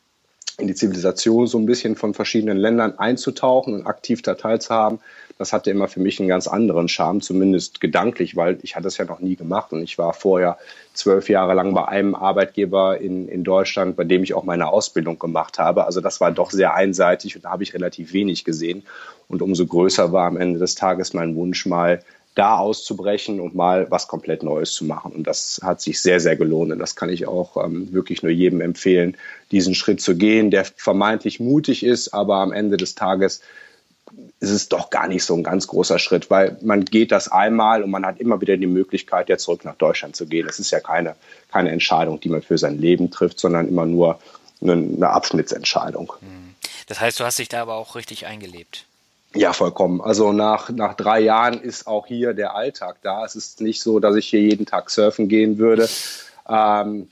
in 0.59 0.69
die 0.69 0.75
Zivilisation 0.75 1.47
so 1.47 1.59
ein 1.59 1.67
bisschen 1.67 1.97
von 1.97 2.15
verschiedenen 2.15 2.59
Ländern 2.59 2.99
einzutauchen 2.99 3.75
und 3.75 3.87
aktiv 3.87 4.23
da 4.23 4.35
teilzuhaben, 4.35 5.01
das 5.39 5.53
hatte 5.53 5.71
immer 5.71 5.89
für 5.89 6.01
mich 6.01 6.21
einen 6.21 6.29
ganz 6.29 6.47
anderen 6.47 6.89
Charme, 6.89 7.21
zumindest 7.21 7.81
gedanklich, 7.81 8.37
weil 8.37 8.59
ich 8.63 8.77
hatte 8.77 8.89
es 8.89 8.99
ja 8.99 9.05
noch 9.05 9.21
nie 9.21 9.37
gemacht 9.37 9.73
und 9.73 9.83
ich 9.83 9.99
war 9.99 10.13
vorher 10.13 10.59
zwölf 10.93 11.29
Jahre 11.29 11.55
lang 11.55 11.75
bei 11.75 11.87
einem 11.87 12.15
Arbeitgeber 12.15 13.01
in, 13.01 13.29
in 13.29 13.43
Deutschland, 13.43 13.97
bei 13.97 14.05
dem 14.05 14.23
ich 14.23 14.35
auch 14.35 14.45
meine 14.45 14.69
Ausbildung 14.69 15.19
gemacht 15.19 15.59
habe. 15.59 15.85
Also 15.87 16.01
das 16.01 16.21
war 16.21 16.31
doch 16.31 16.51
sehr 16.51 16.75
einseitig 16.75 17.35
und 17.35 17.45
da 17.45 17.51
habe 17.51 17.65
ich 17.65 17.75
relativ 17.75 18.13
wenig 18.13 18.45
gesehen. 18.45 18.85
Und 19.27 19.43
umso 19.43 19.67
größer 19.67 20.13
war 20.13 20.27
am 20.27 20.37
Ende 20.37 20.61
des 20.61 20.77
Tages 20.77 21.15
mein 21.15 21.35
Wunsch, 21.35 21.67
mal 21.67 22.03
da 22.35 22.57
auszubrechen 22.57 23.41
und 23.41 23.55
mal 23.55 23.91
was 23.91 24.09
komplett 24.09 24.43
Neues 24.43 24.73
zu 24.73 24.85
machen. 24.85 25.13
Und 25.13 25.27
das 25.27 25.61
hat 25.63 25.81
sich 25.81 26.01
sehr, 26.01 26.19
sehr 26.19 26.37
gelohnt. 26.37 26.73
Und 26.73 26.81
das 26.81 26.97
kann 26.97 27.09
ich 27.09 27.29
auch 27.29 27.65
ähm, 27.65 27.93
wirklich 27.93 28.23
nur 28.23 28.33
jedem 28.33 28.61
empfehlen, 28.61 29.17
diesen 29.53 29.75
Schritt 29.75 30.01
zu 30.01 30.17
gehen, 30.17 30.51
der 30.51 30.65
vermeintlich 30.65 31.39
mutig 31.39 31.85
ist, 31.85 32.13
aber 32.13 32.37
am 32.37 32.53
Ende 32.53 32.77
des 32.77 32.97
Tages 32.97 33.41
ist 34.41 34.51
es 34.51 34.69
doch 34.69 34.91
gar 34.91 35.09
nicht 35.09 35.25
so 35.25 35.35
ein 35.35 35.43
ganz 35.43 35.67
großer 35.67 35.99
Schritt, 35.99 36.31
weil 36.31 36.59
man 36.63 36.85
geht 36.85 37.13
das 37.13 37.29
einmal 37.29 37.83
und 37.83 37.91
man 37.91 38.05
hat 38.05 38.21
immer 38.21 38.41
wieder 38.41 38.57
die 38.57 38.67
Möglichkeit, 38.67 39.29
ja 39.29 39.39
zurück 39.39 39.65
nach 39.65 39.77
Deutschland 39.77 40.17
zu 40.17 40.27
gehen. 40.27 40.47
Das 40.47 40.59
ist 40.59 40.71
ja 40.71 40.81
keine, 40.81 41.17
keine 41.51 41.71
Entscheidung, 41.71 42.21
die 42.21 42.29
man 42.29 42.43
für 42.43 42.59
sein 42.59 42.79
Leben 42.79 43.11
trifft, 43.11 43.41
sondern 43.41 43.69
immer 43.69 43.87
nur 43.87 44.19
eine, 44.61 44.73
eine 44.73 45.09
Abschnittsentscheidung. 45.09 46.13
Mhm. 46.21 46.55
Das 46.87 47.01
heißt, 47.01 47.19
du 47.19 47.25
hast 47.25 47.39
dich 47.39 47.49
da 47.49 47.63
aber 47.63 47.75
auch 47.75 47.95
richtig 47.95 48.27
eingelebt. 48.27 48.85
Ja, 49.35 49.53
vollkommen. 49.53 50.01
Also 50.01 50.33
nach, 50.33 50.71
nach 50.71 50.95
drei 50.95 51.21
Jahren 51.21 51.61
ist 51.61 51.87
auch 51.87 52.07
hier 52.07 52.35
der 52.35 52.55
Alltag 52.55 52.99
da. 53.03 53.25
Es 53.25 53.35
ist 53.35 53.61
nicht 53.61 53.83
so, 53.83 53.99
dass 53.99 54.15
ich 54.15 54.29
hier 54.29 54.41
jeden 54.41 54.67
Tag 54.67 54.91
surfen 54.91 55.29
gehen 55.29 55.59
würde. 55.59 55.89
Ähm, 56.49 57.09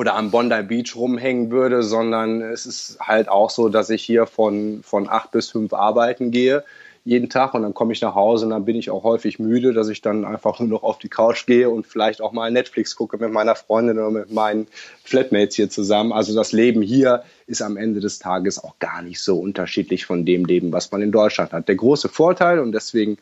oder 0.00 0.14
am 0.14 0.30
Bondi 0.30 0.62
Beach 0.62 0.96
rumhängen 0.96 1.50
würde, 1.50 1.82
sondern 1.82 2.40
es 2.40 2.64
ist 2.64 2.98
halt 3.00 3.28
auch 3.28 3.50
so, 3.50 3.68
dass 3.68 3.90
ich 3.90 4.02
hier 4.02 4.26
von, 4.26 4.80
von 4.82 5.08
acht 5.08 5.30
bis 5.30 5.50
fünf 5.50 5.74
arbeiten 5.74 6.30
gehe 6.30 6.64
jeden 7.04 7.30
Tag 7.30 7.54
und 7.54 7.62
dann 7.62 7.72
komme 7.72 7.92
ich 7.92 8.02
nach 8.02 8.14
Hause 8.14 8.44
und 8.44 8.50
dann 8.50 8.64
bin 8.64 8.76
ich 8.76 8.90
auch 8.90 9.04
häufig 9.04 9.38
müde, 9.38 9.72
dass 9.72 9.88
ich 9.88 10.02
dann 10.02 10.24
einfach 10.24 10.58
nur 10.58 10.68
noch 10.68 10.82
auf 10.82 10.98
die 10.98 11.08
Couch 11.08 11.46
gehe 11.46 11.70
und 11.70 11.86
vielleicht 11.86 12.20
auch 12.20 12.32
mal 12.32 12.50
Netflix 12.50 12.94
gucke 12.94 13.16
mit 13.16 13.32
meiner 13.32 13.54
Freundin 13.54 13.98
oder 13.98 14.10
mit 14.10 14.30
meinen 14.30 14.66
Flatmates 15.04 15.56
hier 15.56 15.70
zusammen. 15.70 16.12
Also 16.12 16.34
das 16.34 16.52
Leben 16.52 16.82
hier 16.82 17.22
ist 17.46 17.62
am 17.62 17.78
Ende 17.78 18.00
des 18.00 18.18
Tages 18.18 18.62
auch 18.62 18.78
gar 18.80 19.00
nicht 19.00 19.20
so 19.20 19.38
unterschiedlich 19.38 20.04
von 20.04 20.26
dem 20.26 20.44
Leben, 20.44 20.72
was 20.72 20.92
man 20.92 21.00
in 21.00 21.10
Deutschland 21.10 21.52
hat. 21.52 21.68
Der 21.68 21.76
große 21.76 22.10
Vorteil 22.10 22.58
und 22.58 22.72
deswegen 22.72 23.16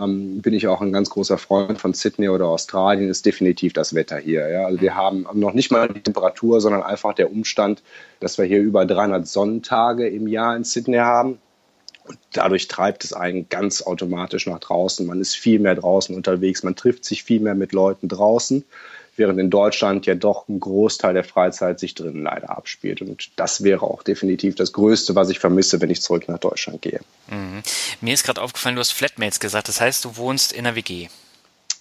ähm, 0.00 0.40
bin 0.40 0.54
ich 0.54 0.66
auch 0.68 0.80
ein 0.80 0.92
ganz 0.92 1.10
großer 1.10 1.38
Freund 1.38 1.80
von 1.80 1.94
Sydney 1.94 2.28
oder 2.28 2.46
Australien, 2.46 3.08
ist 3.08 3.26
definitiv 3.26 3.72
das 3.72 3.94
Wetter 3.94 4.18
hier. 4.18 4.48
Ja? 4.48 4.66
Also 4.66 4.80
wir 4.80 4.94
haben 4.94 5.26
noch 5.34 5.52
nicht 5.52 5.70
mal 5.70 5.88
die 5.88 6.00
Temperatur, 6.00 6.60
sondern 6.60 6.82
einfach 6.82 7.14
der 7.14 7.30
Umstand, 7.30 7.82
dass 8.20 8.38
wir 8.38 8.44
hier 8.44 8.60
über 8.60 8.86
300 8.86 9.26
Sonnentage 9.26 10.08
im 10.08 10.26
Jahr 10.26 10.56
in 10.56 10.64
Sydney 10.64 10.98
haben. 10.98 11.38
Und 12.04 12.18
dadurch 12.32 12.68
treibt 12.68 13.04
es 13.04 13.12
einen 13.12 13.48
ganz 13.50 13.82
automatisch 13.82 14.46
nach 14.46 14.60
draußen. 14.60 15.06
Man 15.06 15.20
ist 15.20 15.34
viel 15.34 15.58
mehr 15.58 15.74
draußen 15.74 16.14
unterwegs, 16.14 16.62
man 16.62 16.74
trifft 16.74 17.04
sich 17.04 17.22
viel 17.22 17.40
mehr 17.40 17.54
mit 17.54 17.72
Leuten 17.72 18.08
draußen 18.08 18.64
während 19.18 19.38
in 19.38 19.50
Deutschland 19.50 20.06
ja 20.06 20.14
doch 20.14 20.48
ein 20.48 20.60
Großteil 20.60 21.14
der 21.14 21.24
Freizeit 21.24 21.80
sich 21.80 21.94
drinnen 21.94 22.22
leider 22.22 22.56
abspielt. 22.56 23.02
Und 23.02 23.30
das 23.36 23.62
wäre 23.62 23.82
auch 23.82 24.02
definitiv 24.02 24.54
das 24.54 24.72
Größte, 24.72 25.14
was 25.14 25.30
ich 25.30 25.38
vermisse, 25.38 25.80
wenn 25.80 25.90
ich 25.90 26.00
zurück 26.00 26.28
nach 26.28 26.38
Deutschland 26.38 26.82
gehe. 26.82 27.00
Mhm. 27.28 27.62
Mir 28.00 28.14
ist 28.14 28.24
gerade 28.24 28.40
aufgefallen, 28.40 28.76
du 28.76 28.80
hast 28.80 28.92
Flatmates 28.92 29.40
gesagt. 29.40 29.68
Das 29.68 29.80
heißt, 29.80 30.04
du 30.04 30.16
wohnst 30.16 30.52
in 30.52 30.64
der 30.64 30.76
WG. 30.76 31.08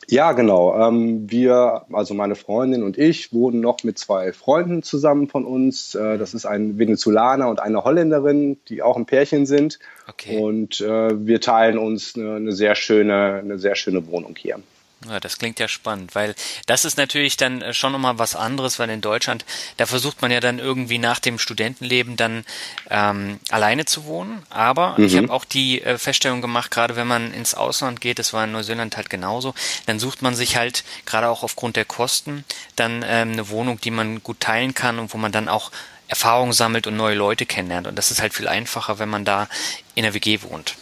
Ja, 0.10 0.32
genau. 0.32 0.88
Ähm, 0.88 1.30
wir, 1.30 1.86
also 1.92 2.14
meine 2.14 2.36
Freundin 2.36 2.84
und 2.84 2.98
ich, 2.98 3.34
wohnen 3.34 3.60
noch 3.60 3.84
mit 3.84 3.98
zwei 3.98 4.32
Freunden 4.32 4.82
zusammen 4.82 5.28
von 5.28 5.44
uns. 5.44 5.96
Äh, 5.96 6.18
das 6.18 6.34
ist 6.34 6.46
ein 6.46 6.78
Venezolaner 6.78 7.50
und 7.50 7.60
eine 7.60 7.84
Holländerin, 7.84 8.58
die 8.70 8.82
auch 8.82 8.96
ein 8.96 9.06
Pärchen 9.06 9.46
sind. 9.46 9.80
Okay. 10.08 10.38
Und 10.38 10.80
äh, 10.80 11.26
wir 11.28 11.42
teilen 11.42 11.78
uns 11.78 12.16
eine, 12.16 12.54
sehr 12.54 12.76
schöne, 12.76 13.42
eine 13.44 13.60
sehr 13.60 13.76
schöne 13.76 14.08
Wohnung 14.08 14.36
hier. 14.38 14.60
Ja, 15.06 15.20
das 15.20 15.38
klingt 15.38 15.60
ja 15.60 15.68
spannend, 15.68 16.16
weil 16.16 16.34
das 16.66 16.84
ist 16.84 16.98
natürlich 16.98 17.38
dann 17.38 17.62
äh, 17.62 17.74
schon 17.74 17.92
nochmal 17.92 18.18
was 18.18 18.36
anderes, 18.36 18.80
weil 18.80 18.90
in 18.90 19.00
Deutschland, 19.00 19.46
da 19.78 19.86
versucht 19.86 20.24
man 20.24 20.32
ja 20.32 20.40
dann 20.40 20.58
irgendwie 20.58 20.98
nach 20.98 21.20
dem 21.20 21.38
Studentenleben 21.38 22.18
dann 22.18 22.46
ähm, 22.90 23.40
alleine 23.52 23.86
zu 23.86 24.06
wohnen. 24.06 24.42
Aber 24.50 24.98
mhm. 24.98 25.06
ich 25.06 25.16
habe 25.16 25.32
auch 25.32 25.46
die 25.46 25.84
äh, 25.84 26.00
Feststellung 26.00 26.42
gemacht, 26.42 26.72
gerade 26.72 26.96
wenn 26.96 27.06
man 27.06 27.32
ins 27.32 27.54
Ausland 27.54 28.02
geht, 28.02 28.18
das 28.18 28.34
war 28.34 28.46
in 28.46 28.52
Neuseeland 28.52 28.98
halt 28.98 29.12
genauso, 29.12 29.54
dann 29.86 30.00
sucht 30.00 30.24
man 30.24 30.34
sich 30.34 30.58
halt, 30.58 30.84
gerade 31.06 31.30
auch 31.30 31.44
aufgrund 31.44 31.76
der 31.76 31.86
Kosten, 31.86 32.44
dann 32.76 33.06
ähm, 33.08 33.34
eine 33.34 33.50
Wohnung, 33.50 33.80
die 33.80 33.92
man 33.92 34.24
gut 34.24 34.40
teilen 34.40 34.74
kann 34.74 34.98
und 34.98 35.14
wo 35.14 35.18
man 35.20 35.32
dann 35.32 35.48
auch 35.48 35.72
Erfahrung 36.08 36.54
sammelt 36.54 36.88
und 36.88 36.96
neue 36.96 37.16
Leute 37.16 37.46
kennenlernt. 37.46 37.86
Und 37.86 37.98
das 37.98 38.10
ist 38.10 38.22
halt 38.22 38.34
viel 38.34 38.48
einfacher, 38.48 38.98
wenn 38.98 39.10
man 39.10 39.26
da 39.26 39.48
in 39.94 40.04
der 40.04 40.16
WG 40.16 40.42
wohnt. 40.42 40.76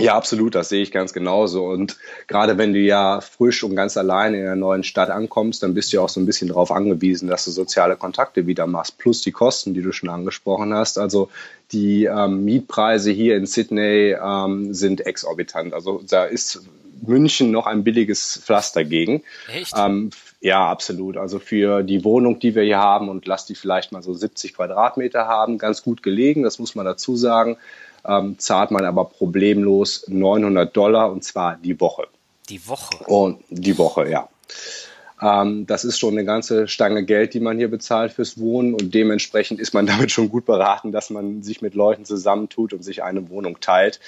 Ja, 0.00 0.16
absolut, 0.16 0.54
das 0.54 0.68
sehe 0.68 0.82
ich 0.82 0.92
ganz 0.92 1.12
genauso. 1.12 1.66
Und 1.66 1.96
gerade 2.26 2.58
wenn 2.58 2.72
du 2.72 2.78
ja 2.78 3.20
frisch 3.20 3.62
und 3.62 3.76
ganz 3.76 3.96
alleine 3.96 4.38
in 4.38 4.46
einer 4.46 4.56
neuen 4.56 4.84
Stadt 4.84 5.10
ankommst, 5.10 5.62
dann 5.62 5.74
bist 5.74 5.92
du 5.92 5.98
ja 5.98 6.02
auch 6.02 6.08
so 6.08 6.20
ein 6.20 6.26
bisschen 6.26 6.48
darauf 6.48 6.70
angewiesen, 6.70 7.28
dass 7.28 7.44
du 7.44 7.50
soziale 7.50 7.96
Kontakte 7.96 8.46
wieder 8.46 8.66
machst, 8.66 8.98
plus 8.98 9.22
die 9.22 9.32
Kosten, 9.32 9.74
die 9.74 9.82
du 9.82 9.92
schon 9.92 10.08
angesprochen 10.08 10.74
hast. 10.74 10.98
Also 10.98 11.30
die 11.72 12.04
ähm, 12.04 12.44
Mietpreise 12.44 13.10
hier 13.10 13.36
in 13.36 13.46
Sydney 13.46 14.16
ähm, 14.20 14.74
sind 14.74 15.06
exorbitant. 15.06 15.74
Also 15.74 16.02
da 16.08 16.24
ist 16.24 16.62
München 17.06 17.50
noch 17.50 17.66
ein 17.66 17.84
billiges 17.84 18.40
Pflaster 18.44 18.84
gegen. 18.84 19.22
Echt? 19.52 19.74
Ähm, 19.76 20.10
ja, 20.40 20.68
absolut. 20.68 21.16
Also 21.16 21.38
für 21.38 21.82
die 21.82 22.04
Wohnung, 22.04 22.38
die 22.38 22.54
wir 22.54 22.62
hier 22.62 22.78
haben 22.78 23.08
und 23.08 23.26
lass 23.26 23.46
die 23.46 23.54
vielleicht 23.54 23.92
mal 23.92 24.02
so 24.02 24.14
70 24.14 24.54
Quadratmeter 24.54 25.26
haben, 25.26 25.58
ganz 25.58 25.82
gut 25.82 26.02
gelegen, 26.02 26.42
das 26.42 26.58
muss 26.58 26.74
man 26.74 26.86
dazu 26.86 27.16
sagen 27.16 27.56
ähm, 28.06 28.38
zahlt 28.38 28.70
man 28.70 28.84
aber 28.84 29.04
problemlos 29.04 30.04
900 30.08 30.76
Dollar 30.76 31.12
und 31.12 31.24
zwar 31.24 31.56
die 31.56 31.80
Woche. 31.80 32.06
Die 32.48 32.66
Woche? 32.66 33.04
Und 33.06 33.42
die 33.50 33.78
Woche, 33.78 34.08
ja. 34.08 34.28
Ähm, 35.22 35.66
das 35.66 35.84
ist 35.84 35.98
schon 35.98 36.14
eine 36.14 36.24
ganze 36.24 36.66
Stange 36.66 37.04
Geld, 37.04 37.34
die 37.34 37.40
man 37.40 37.58
hier 37.58 37.70
bezahlt 37.70 38.12
fürs 38.12 38.38
Wohnen 38.38 38.74
und 38.74 38.94
dementsprechend 38.94 39.60
ist 39.60 39.74
man 39.74 39.86
damit 39.86 40.10
schon 40.10 40.30
gut 40.30 40.46
beraten, 40.46 40.92
dass 40.92 41.10
man 41.10 41.42
sich 41.42 41.62
mit 41.62 41.74
Leuten 41.74 42.04
zusammentut 42.04 42.72
und 42.72 42.82
sich 42.82 43.02
eine 43.02 43.28
Wohnung 43.28 43.60
teilt. 43.60 44.00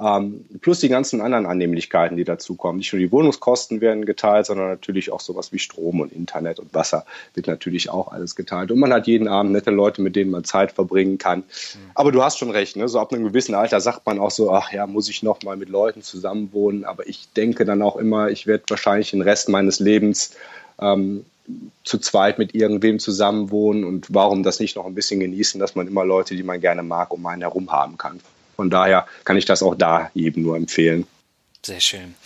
Ähm, 0.00 0.46
plus 0.62 0.80
die 0.80 0.88
ganzen 0.88 1.20
anderen 1.20 1.44
Annehmlichkeiten, 1.44 2.16
die 2.16 2.24
dazukommen. 2.24 2.78
Nicht 2.78 2.92
nur 2.92 3.00
die 3.00 3.12
Wohnungskosten 3.12 3.82
werden 3.82 4.06
geteilt, 4.06 4.46
sondern 4.46 4.68
natürlich 4.68 5.12
auch 5.12 5.20
sowas 5.20 5.52
wie 5.52 5.58
Strom 5.58 6.00
und 6.00 6.12
Internet 6.12 6.58
und 6.58 6.72
Wasser 6.72 7.04
wird 7.34 7.46
natürlich 7.46 7.90
auch 7.90 8.10
alles 8.10 8.34
geteilt. 8.34 8.70
Und 8.70 8.78
man 8.78 8.92
hat 8.92 9.06
jeden 9.06 9.28
Abend 9.28 9.52
nette 9.52 9.70
Leute, 9.70 10.00
mit 10.00 10.16
denen 10.16 10.30
man 10.30 10.44
Zeit 10.44 10.72
verbringen 10.72 11.18
kann. 11.18 11.40
Mhm. 11.40 11.90
Aber 11.94 12.10
du 12.10 12.22
hast 12.22 12.38
schon 12.38 12.50
recht, 12.50 12.76
ne? 12.76 12.88
so 12.88 12.98
ab 12.98 13.12
einem 13.12 13.24
gewissen 13.24 13.54
Alter 13.54 13.80
sagt 13.80 14.06
man 14.06 14.18
auch 14.18 14.30
so, 14.30 14.50
ach 14.50 14.72
ja, 14.72 14.86
muss 14.86 15.10
ich 15.10 15.22
noch 15.22 15.42
mal 15.42 15.58
mit 15.58 15.68
Leuten 15.68 16.02
zusammenwohnen. 16.02 16.84
Aber 16.84 17.06
ich 17.06 17.28
denke 17.36 17.66
dann 17.66 17.82
auch 17.82 17.96
immer, 17.96 18.30
ich 18.30 18.46
werde 18.46 18.64
wahrscheinlich 18.68 19.10
den 19.10 19.22
Rest 19.22 19.50
meines 19.50 19.78
Lebens 19.78 20.34
ähm, 20.80 21.26
zu 21.84 21.98
zweit 21.98 22.38
mit 22.38 22.54
irgendwem 22.54 22.98
zusammenwohnen 22.98 23.84
und 23.84 24.14
warum 24.14 24.42
das 24.42 24.60
nicht 24.60 24.76
noch 24.76 24.86
ein 24.86 24.94
bisschen 24.94 25.20
genießen, 25.20 25.60
dass 25.60 25.74
man 25.74 25.86
immer 25.86 26.04
Leute, 26.04 26.34
die 26.34 26.42
man 26.42 26.60
gerne 26.60 26.82
mag, 26.82 27.12
um 27.12 27.26
einen 27.26 27.42
herum 27.42 27.70
haben 27.72 27.98
kann. 27.98 28.20
Von 28.56 28.70
daher 28.70 29.06
kann 29.24 29.36
ich 29.36 29.44
das 29.44 29.62
auch 29.62 29.74
da 29.74 30.10
jedem 30.14 30.42
nur 30.42 30.56
empfehlen. 30.56 31.06
Sehr 31.64 31.80
schön. 31.80 32.16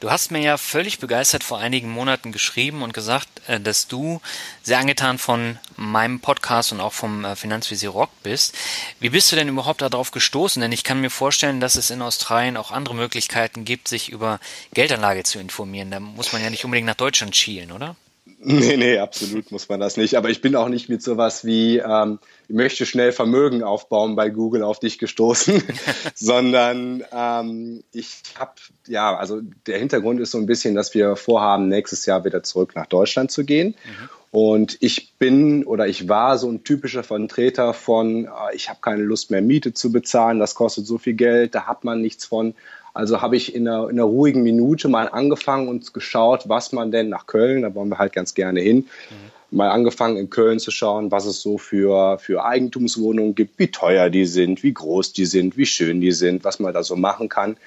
Du 0.00 0.10
hast 0.10 0.30
mir 0.30 0.40
ja 0.40 0.56
völlig 0.56 0.98
begeistert 0.98 1.44
vor 1.44 1.58
einigen 1.58 1.90
Monaten 1.90 2.32
geschrieben 2.32 2.82
und 2.82 2.92
gesagt, 2.92 3.28
äh, 3.46 3.60
dass 3.60 3.88
du 3.88 4.20
sehr 4.62 4.78
angetan 4.78 5.18
von 5.18 5.58
meinem 5.76 6.20
Podcast 6.20 6.72
und 6.72 6.80
auch 6.80 6.92
vom 6.92 7.24
äh, 7.24 7.36
Finanzvisier 7.36 7.90
Rock 7.90 8.10
bist. 8.22 8.54
Wie 9.00 9.10
bist 9.10 9.30
du 9.32 9.36
denn 9.36 9.48
überhaupt 9.48 9.82
darauf 9.82 10.10
gestoßen? 10.10 10.60
Denn 10.60 10.72
ich 10.72 10.84
kann 10.84 11.00
mir 11.00 11.10
vorstellen, 11.10 11.60
dass 11.60 11.76
es 11.76 11.90
in 11.90 12.02
Australien 12.02 12.56
auch 12.56 12.70
andere 12.70 12.94
Möglichkeiten 12.94 13.64
gibt, 13.64 13.88
sich 13.88 14.10
über 14.10 14.40
Geldanlage 14.74 15.22
zu 15.22 15.38
informieren. 15.38 15.90
Da 15.90 16.00
muss 16.00 16.32
man 16.32 16.42
ja 16.42 16.50
nicht 16.50 16.64
unbedingt 16.64 16.86
nach 16.86 16.94
Deutschland 16.94 17.36
schielen, 17.36 17.72
oder? 17.72 17.96
Nee, 18.38 18.76
nee, 18.76 18.98
absolut 18.98 19.50
muss 19.50 19.68
man 19.68 19.80
das 19.80 19.96
nicht. 19.96 20.14
Aber 20.16 20.28
ich 20.28 20.40
bin 20.40 20.56
auch 20.56 20.68
nicht 20.68 20.88
mit 20.88 21.02
sowas 21.02 21.44
wie, 21.44 21.78
ähm, 21.78 22.18
ich 22.48 22.54
möchte 22.54 22.84
schnell 22.84 23.12
Vermögen 23.12 23.62
aufbauen 23.62 24.14
bei 24.14 24.28
Google 24.28 24.62
auf 24.62 24.78
dich 24.78 24.98
gestoßen, 24.98 25.62
sondern 26.14 27.02
ähm, 27.12 27.82
ich 27.92 28.22
habe, 28.38 28.52
ja, 28.86 29.16
also 29.16 29.40
der 29.66 29.78
Hintergrund 29.78 30.20
ist 30.20 30.32
so 30.32 30.38
ein 30.38 30.46
bisschen, 30.46 30.74
dass 30.74 30.94
wir 30.94 31.16
vorhaben, 31.16 31.68
nächstes 31.68 32.04
Jahr 32.06 32.24
wieder 32.24 32.42
zurück 32.42 32.72
nach 32.74 32.86
Deutschland 32.86 33.30
zu 33.30 33.44
gehen. 33.44 33.74
Mhm. 33.84 34.08
Und 34.30 34.76
ich 34.80 35.14
bin 35.14 35.64
oder 35.64 35.86
ich 35.86 36.08
war 36.08 36.36
so 36.36 36.50
ein 36.50 36.62
typischer 36.62 37.02
Vertreter 37.02 37.72
von, 37.72 38.26
äh, 38.26 38.54
ich 38.54 38.68
habe 38.68 38.80
keine 38.82 39.02
Lust 39.02 39.30
mehr 39.30 39.40
Miete 39.40 39.72
zu 39.72 39.90
bezahlen, 39.90 40.38
das 40.38 40.54
kostet 40.54 40.86
so 40.86 40.98
viel 40.98 41.14
Geld, 41.14 41.54
da 41.54 41.66
hat 41.66 41.84
man 41.84 42.02
nichts 42.02 42.26
von. 42.26 42.54
Also 42.96 43.20
habe 43.20 43.36
ich 43.36 43.54
in 43.54 43.68
einer, 43.68 43.90
in 43.90 43.96
einer 43.96 44.04
ruhigen 44.04 44.42
Minute 44.42 44.88
mal 44.88 45.08
angefangen 45.08 45.68
und 45.68 45.92
geschaut, 45.92 46.48
was 46.48 46.72
man 46.72 46.90
denn 46.90 47.10
nach 47.10 47.26
Köln, 47.26 47.62
da 47.62 47.74
wollen 47.74 47.90
wir 47.90 47.98
halt 47.98 48.14
ganz 48.14 48.32
gerne 48.34 48.60
hin, 48.60 48.78
mhm. 48.78 49.56
mal 49.58 49.68
angefangen 49.68 50.16
in 50.16 50.30
Köln 50.30 50.58
zu 50.58 50.70
schauen, 50.70 51.10
was 51.10 51.26
es 51.26 51.42
so 51.42 51.58
für, 51.58 52.18
für 52.18 52.44
Eigentumswohnungen 52.44 53.34
gibt, 53.34 53.58
wie 53.58 53.70
teuer 53.70 54.08
die 54.08 54.24
sind, 54.24 54.62
wie 54.62 54.72
groß 54.72 55.12
die 55.12 55.26
sind, 55.26 55.58
wie 55.58 55.66
schön 55.66 56.00
die 56.00 56.12
sind, 56.12 56.42
was 56.42 56.58
man 56.58 56.72
da 56.72 56.82
so 56.82 56.96
machen 56.96 57.28
kann. 57.28 57.58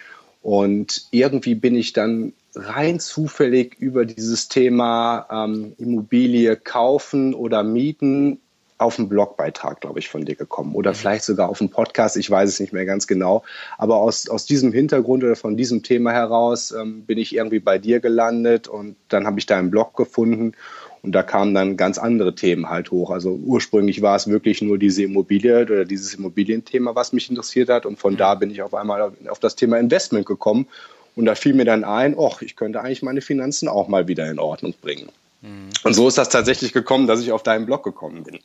Und 0.41 1.05
irgendwie 1.11 1.53
bin 1.53 1.75
ich 1.75 1.93
dann 1.93 2.33
rein 2.55 2.99
zufällig 2.99 3.75
über 3.79 4.05
dieses 4.05 4.47
Thema 4.47 5.27
ähm, 5.29 5.73
Immobilie 5.77 6.55
kaufen 6.55 7.35
oder 7.35 7.61
mieten 7.61 8.39
auf 8.79 8.97
einen 8.97 9.09
Blogbeitrag, 9.09 9.81
glaube 9.81 9.99
ich, 9.99 10.07
von 10.07 10.23
dir 10.23 10.35
gekommen 10.35 10.73
oder 10.73 10.91
mhm. 10.91 10.95
vielleicht 10.95 11.25
sogar 11.25 11.49
auf 11.49 11.59
einen 11.59 11.69
Podcast, 11.69 12.15
ich 12.15 12.31
weiß 12.31 12.49
es 12.49 12.59
nicht 12.59 12.71
mehr 12.71 12.85
ganz 12.85 13.07
genau. 13.07 13.43
Aber 13.77 13.97
aus, 13.97 14.29
aus 14.29 14.45
diesem 14.45 14.71
Hintergrund 14.71 15.23
oder 15.23 15.35
von 15.35 15.57
diesem 15.57 15.83
Thema 15.83 16.13
heraus 16.13 16.71
ähm, 16.71 17.03
bin 17.03 17.17
ich 17.17 17.35
irgendwie 17.35 17.59
bei 17.59 17.77
dir 17.77 17.99
gelandet 17.99 18.69
und 18.69 18.95
dann 19.09 19.27
habe 19.27 19.37
ich 19.37 19.45
da 19.45 19.57
einen 19.57 19.69
Blog 19.69 19.97
gefunden 19.97 20.53
und 21.03 21.11
da 21.11 21.23
kamen 21.23 21.53
dann 21.53 21.75
ganz 21.75 21.97
andere 21.97 22.35
Themen 22.35 22.69
halt 22.69 22.89
hoch. 22.89 23.11
Also 23.11 23.31
ursprünglich 23.31 24.01
war 24.01 24.15
es 24.15 24.29
wirklich 24.29 24.61
nur 24.61 24.77
diese 24.77 25.03
Immobilie 25.03 25.61
oder 25.63 25.83
dieses 25.83 26.13
Immobilienthema, 26.13 26.95
was 26.95 27.11
mich 27.11 27.29
interessiert 27.29 27.67
hat 27.67 27.85
und 27.85 27.99
von 27.99 28.13
mhm. 28.13 28.17
da 28.17 28.35
bin 28.35 28.49
ich 28.49 28.61
auf 28.61 28.73
einmal 28.73 29.11
auf 29.27 29.39
das 29.39 29.57
Thema 29.57 29.77
Investment 29.77 30.25
gekommen 30.25 30.67
und 31.17 31.25
da 31.25 31.35
fiel 31.35 31.53
mir 31.53 31.65
dann 31.65 31.83
ein, 31.83 32.15
ach, 32.17 32.41
ich 32.41 32.55
könnte 32.55 32.79
eigentlich 32.79 33.03
meine 33.03 33.19
Finanzen 33.19 33.67
auch 33.67 33.89
mal 33.89 34.07
wieder 34.07 34.31
in 34.31 34.39
Ordnung 34.39 34.73
bringen. 34.81 35.09
Mhm. 35.41 35.69
Und 35.83 35.93
so 35.93 36.07
ist 36.07 36.17
das 36.17 36.29
tatsächlich 36.29 36.73
gekommen, 36.73 37.07
dass 37.07 37.21
ich 37.21 37.31
auf 37.31 37.43
deinen 37.43 37.65
Blog 37.65 37.83
gekommen 37.83 38.23
bin. 38.23 38.39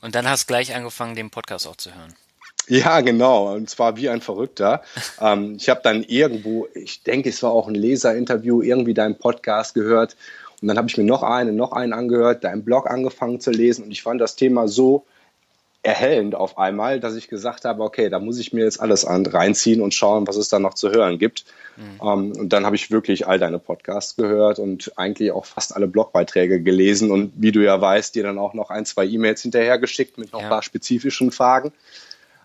Und 0.00 0.14
dann 0.14 0.28
hast 0.28 0.44
du 0.44 0.46
gleich 0.46 0.74
angefangen, 0.74 1.14
den 1.14 1.30
Podcast 1.30 1.66
auch 1.66 1.76
zu 1.76 1.94
hören. 1.94 2.14
Ja, 2.68 3.00
genau. 3.00 3.54
Und 3.54 3.70
zwar 3.70 3.96
wie 3.96 4.08
ein 4.08 4.20
Verrückter. 4.20 4.82
ähm, 5.20 5.56
ich 5.56 5.68
habe 5.68 5.80
dann 5.82 6.02
irgendwo, 6.02 6.68
ich 6.74 7.02
denke, 7.02 7.30
es 7.30 7.42
war 7.42 7.50
auch 7.50 7.66
ein 7.66 7.74
Leserinterview, 7.74 8.62
irgendwie 8.62 8.94
deinen 8.94 9.18
Podcast 9.18 9.74
gehört. 9.74 10.16
Und 10.60 10.68
dann 10.68 10.76
habe 10.76 10.88
ich 10.88 10.96
mir 10.96 11.04
noch 11.04 11.22
einen, 11.22 11.56
noch 11.56 11.72
einen 11.72 11.92
angehört, 11.92 12.44
deinen 12.44 12.64
Blog 12.64 12.90
angefangen 12.90 13.40
zu 13.40 13.50
lesen. 13.50 13.84
Und 13.84 13.90
ich 13.90 14.02
fand 14.02 14.20
das 14.20 14.36
Thema 14.36 14.68
so 14.68 15.04
erhellend 15.82 16.34
auf 16.34 16.58
einmal, 16.58 16.98
dass 17.00 17.14
ich 17.14 17.28
gesagt 17.28 17.64
habe, 17.64 17.82
okay, 17.82 18.08
da 18.08 18.18
muss 18.18 18.38
ich 18.38 18.52
mir 18.52 18.64
jetzt 18.64 18.80
alles 18.80 19.04
an, 19.04 19.24
reinziehen 19.24 19.80
und 19.80 19.94
schauen, 19.94 20.26
was 20.26 20.36
es 20.36 20.48
da 20.48 20.58
noch 20.58 20.74
zu 20.74 20.90
hören 20.90 21.18
gibt. 21.18 21.44
Mhm. 21.76 22.00
Um, 22.00 22.24
ähm, 22.24 22.40
und 22.40 22.52
dann 22.52 22.66
habe 22.66 22.76
ich 22.76 22.90
wirklich 22.90 23.28
all 23.28 23.38
deine 23.38 23.58
Podcasts 23.58 24.16
gehört 24.16 24.58
und 24.58 24.92
eigentlich 24.96 25.30
auch 25.30 25.46
fast 25.46 25.74
alle 25.74 25.86
Blogbeiträge 25.86 26.60
gelesen 26.60 27.10
und 27.12 27.32
wie 27.36 27.52
du 27.52 27.64
ja 27.64 27.80
weißt, 27.80 28.14
dir 28.14 28.24
dann 28.24 28.38
auch 28.38 28.54
noch 28.54 28.70
ein, 28.70 28.84
zwei 28.84 29.06
E-Mails 29.06 29.42
hinterhergeschickt 29.42 30.18
mit 30.18 30.32
noch 30.32 30.40
ja. 30.40 30.46
ein 30.46 30.50
paar 30.50 30.62
spezifischen 30.62 31.30
Fragen. 31.30 31.72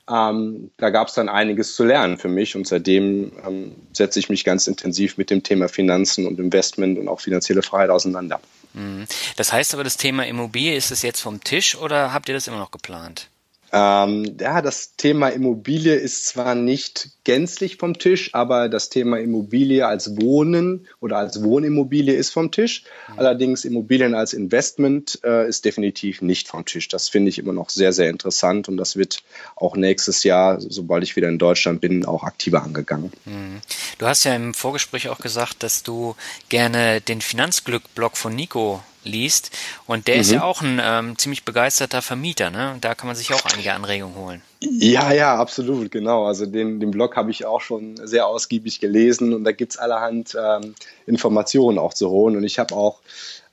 Um, 0.05 0.15
ähm, 0.15 0.71
da 0.77 0.89
gab 0.89 1.07
es 1.07 1.13
dann 1.13 1.29
einiges 1.29 1.75
zu 1.75 1.85
lernen 1.85 2.17
für 2.17 2.27
mich 2.27 2.57
und 2.57 2.67
seitdem 2.67 3.31
um, 3.45 3.53
ähm, 3.53 3.75
setze 3.93 4.19
ich 4.19 4.29
mich 4.29 4.43
ganz 4.43 4.67
intensiv 4.67 5.17
mit 5.17 5.29
dem 5.29 5.43
Thema 5.43 5.69
Finanzen 5.69 6.27
und 6.27 6.39
Investment 6.39 6.99
und 6.99 7.07
auch 7.07 7.21
finanzielle 7.21 7.63
Freiheit 7.63 7.89
auseinander. 7.89 8.41
Mhm. 8.73 9.05
Das 9.35 9.53
heißt 9.53 9.73
aber, 9.73 9.83
das 9.83 9.97
Thema 9.97 10.25
Immobilie, 10.25 10.75
ist 10.75 10.91
es 10.91 11.01
jetzt 11.01 11.21
vom 11.21 11.43
Tisch 11.43 11.75
oder 11.75 12.13
habt 12.13 12.27
ihr 12.29 12.35
das 12.35 12.47
immer 12.47 12.59
noch 12.59 12.71
geplant? 12.71 13.29
Ähm, 13.75 14.37
ja, 14.39 14.61
das 14.61 14.95
Thema 14.97 15.29
Immobilie 15.29 15.95
ist 15.95 16.27
zwar 16.27 16.53
nicht 16.53 17.09
gänzlich 17.23 17.77
vom 17.77 17.97
Tisch, 17.97 18.29
aber 18.35 18.69
das 18.69 18.89
Thema 18.89 19.19
Immobilie 19.19 19.87
als 19.87 20.15
Wohnen 20.21 20.87
oder 20.99 21.17
als 21.17 21.43
Wohnimmobilie 21.43 22.13
ist 22.13 22.29
vom 22.29 22.51
Tisch. 22.51 22.83
Mhm. 23.07 23.19
Allerdings 23.19 23.65
Immobilien 23.65 24.13
als 24.13 24.33
Investment 24.33 25.19
äh, 25.23 25.49
ist 25.49 25.65
definitiv 25.65 26.21
nicht 26.21 26.49
vom 26.49 26.65
Tisch. 26.65 26.87
Das 26.87 27.09
finde 27.09 27.29
ich 27.29 27.39
immer 27.39 27.53
noch 27.53 27.71
sehr, 27.71 27.93
sehr 27.93 28.11
interessant 28.11 28.69
und 28.69 28.77
das 28.77 28.95
wird 28.95 29.23
auch 29.55 29.75
nächstes 29.75 30.23
Jahr, 30.23 30.61
sobald 30.61 31.03
ich 31.03 31.15
wieder 31.15 31.29
in 31.29 31.39
Deutschland 31.39 31.81
bin, 31.81 32.05
auch 32.05 32.23
aktiver 32.23 32.61
angegangen. 32.61 33.11
Mhm. 33.25 33.59
Du 33.97 34.05
hast 34.05 34.23
ja 34.23 34.35
im 34.35 34.53
Vorgespräch 34.53 35.09
auch 35.09 35.19
gesagt, 35.19 35.63
dass 35.63 35.81
du 35.81 36.15
gerne 36.49 37.01
den 37.01 37.21
Finanzglück-Blog 37.21 38.17
von 38.17 38.35
Nico 38.35 38.83
liest. 39.03 39.51
Und 39.85 40.07
der 40.07 40.15
mhm. 40.15 40.21
ist 40.21 40.31
ja 40.31 40.43
auch 40.43 40.61
ein 40.61 40.81
ähm, 40.83 41.17
ziemlich 41.17 41.45
begeisterter 41.45 42.01
Vermieter, 42.01 42.49
ne? 42.49 42.77
Da 42.81 42.95
kann 42.95 43.07
man 43.07 43.15
sich 43.15 43.33
auch 43.33 43.45
einige 43.53 43.73
Anregungen 43.73 44.15
holen. 44.15 44.41
Ja, 44.59 45.11
ja, 45.11 45.35
absolut, 45.35 45.91
genau. 45.91 46.25
Also 46.25 46.45
den, 46.45 46.79
den 46.79 46.91
Blog 46.91 47.17
habe 47.17 47.31
ich 47.31 47.45
auch 47.45 47.59
schon 47.59 47.97
sehr 47.97 48.27
ausgiebig 48.27 48.79
gelesen 48.79 49.33
und 49.33 49.43
da 49.43 49.51
gibt 49.51 49.73
es 49.73 49.77
allerhand 49.77 50.37
ähm, 50.39 50.75
Informationen 51.05 51.77
auch 51.77 51.93
zu 51.93 52.09
holen. 52.09 52.37
Und 52.37 52.43
ich 52.43 52.59
habe 52.59 52.73
auch 52.73 52.99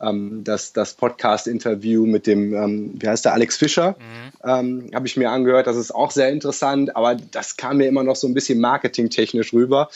ähm, 0.01 0.45
das, 0.45 0.73
das 0.73 0.95
Podcast-Interview 0.95 2.07
mit 2.07 2.27
dem, 2.27 2.55
ähm, 2.55 2.93
wie 2.95 3.09
heißt 3.09 3.25
der, 3.25 3.33
Alex 3.33 3.57
Fischer, 3.57 3.97
mhm. 3.99 4.49
ähm, 4.49 4.91
habe 4.95 5.07
ich 5.07 5.17
mir 5.17 5.31
angehört. 5.31 5.67
Das 5.67 5.77
ist 5.77 5.93
auch 5.93 6.11
sehr 6.11 6.31
interessant, 6.31 6.95
aber 6.97 7.17
das 7.17 7.57
kam 7.57 7.79
mir 7.79 7.87
immer 7.87 8.05
noch 8.05 8.17
so 8.17 8.27
ein 8.27 8.35
bisschen 8.35 8.61
marketingtechnisch 8.61 9.53
rüber. 9.53 9.91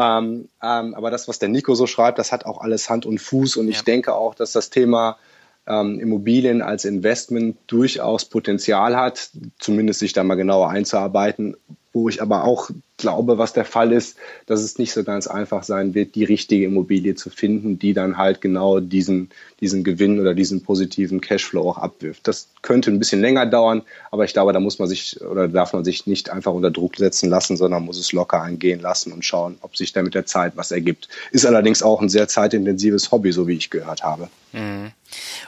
Ähm, 0.00 0.48
ähm, 0.62 0.94
aber 0.94 1.10
das, 1.10 1.28
was 1.28 1.38
der 1.38 1.50
Nico 1.50 1.74
so 1.74 1.86
schreibt, 1.86 2.18
das 2.18 2.32
hat 2.32 2.46
auch 2.46 2.60
alles 2.62 2.88
Hand 2.88 3.04
und 3.04 3.20
Fuß 3.20 3.56
und 3.56 3.66
ja. 3.66 3.72
ich 3.72 3.82
denke 3.82 4.14
auch, 4.14 4.34
dass 4.34 4.52
das 4.52 4.70
Thema 4.70 5.18
ähm, 5.66 6.00
Immobilien 6.00 6.62
als 6.62 6.86
Investment 6.86 7.58
durchaus 7.66 8.24
Potenzial 8.24 8.96
hat, 8.96 9.30
zumindest 9.58 10.00
sich 10.00 10.14
da 10.14 10.24
mal 10.24 10.36
genauer 10.36 10.70
einzuarbeiten, 10.70 11.54
wo 11.92 12.08
ich 12.08 12.22
aber 12.22 12.44
auch 12.44 12.70
glaube, 12.96 13.38
was 13.38 13.52
der 13.52 13.64
Fall 13.64 13.92
ist, 13.92 14.16
dass 14.46 14.60
es 14.60 14.78
nicht 14.78 14.92
so 14.92 15.02
ganz 15.02 15.26
einfach 15.26 15.64
sein 15.64 15.94
wird, 15.94 16.14
die 16.14 16.24
richtige 16.24 16.66
Immobilie 16.66 17.14
zu 17.14 17.30
finden, 17.30 17.78
die 17.78 17.94
dann 17.94 18.16
halt 18.16 18.40
genau 18.40 18.78
diesen, 18.78 19.30
diesen 19.60 19.82
Gewinn 19.82 20.20
oder 20.20 20.34
diesen 20.34 20.62
positiven 20.62 21.20
Cashflow 21.20 21.68
auch 21.68 21.78
abwirft. 21.78 22.28
Das 22.28 22.48
könnte 22.62 22.90
ein 22.90 22.98
bisschen 22.98 23.20
länger 23.20 23.46
dauern, 23.46 23.82
aber 24.10 24.24
ich 24.24 24.32
glaube, 24.34 24.52
da 24.52 24.60
muss 24.60 24.78
man 24.78 24.88
sich 24.88 25.20
oder 25.22 25.48
darf 25.48 25.72
man 25.72 25.84
sich 25.84 26.06
nicht 26.06 26.30
einfach 26.30 26.52
unter 26.52 26.70
Druck 26.70 26.96
setzen 26.96 27.30
lassen, 27.30 27.56
sondern 27.56 27.84
muss 27.84 27.98
es 27.98 28.12
locker 28.12 28.42
angehen 28.42 28.80
lassen 28.80 29.12
und 29.12 29.24
schauen, 29.24 29.58
ob 29.62 29.76
sich 29.76 29.92
da 29.92 30.02
mit 30.02 30.14
der 30.14 30.26
Zeit 30.26 30.52
was 30.56 30.70
ergibt. 30.70 31.08
Ist 31.32 31.46
allerdings 31.46 31.82
auch 31.82 32.00
ein 32.00 32.08
sehr 32.08 32.28
zeitintensives 32.28 33.10
Hobby, 33.10 33.32
so 33.32 33.48
wie 33.48 33.56
ich 33.56 33.70
gehört 33.70 34.02
habe. 34.02 34.28
Mhm. 34.52 34.92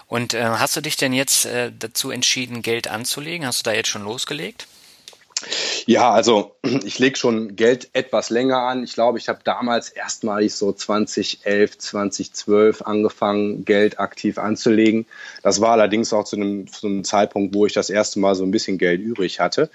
Und 0.08 0.34
äh, 0.34 0.42
hast 0.42 0.76
du 0.76 0.80
dich 0.80 0.96
denn 0.96 1.12
jetzt 1.12 1.44
äh, 1.46 1.70
dazu 1.78 2.10
entschieden, 2.10 2.62
Geld 2.62 2.88
anzulegen? 2.88 3.46
Hast 3.46 3.60
du 3.60 3.70
da 3.70 3.76
jetzt 3.76 3.88
schon 3.88 4.02
losgelegt? 4.02 4.66
Ja, 5.86 6.12
also 6.12 6.56
ich 6.84 6.98
lege 6.98 7.16
schon 7.16 7.56
Geld 7.56 7.90
etwas 7.92 8.30
länger 8.30 8.58
an. 8.58 8.84
Ich 8.84 8.94
glaube, 8.94 9.18
ich 9.18 9.28
habe 9.28 9.40
damals 9.44 9.90
erstmalig 9.90 10.54
so 10.54 10.72
2011, 10.72 11.78
2012 11.78 12.82
angefangen, 12.82 13.64
Geld 13.64 13.98
aktiv 13.98 14.38
anzulegen. 14.38 15.06
Das 15.42 15.60
war 15.60 15.72
allerdings 15.72 16.12
auch 16.12 16.24
zu 16.24 16.36
einem, 16.36 16.66
zu 16.66 16.86
einem 16.86 17.04
Zeitpunkt, 17.04 17.54
wo 17.54 17.66
ich 17.66 17.72
das 17.72 17.90
erste 17.90 18.20
Mal 18.20 18.34
so 18.34 18.44
ein 18.44 18.50
bisschen 18.50 18.78
Geld 18.78 19.00
übrig 19.00 19.40
hatte. 19.40 19.70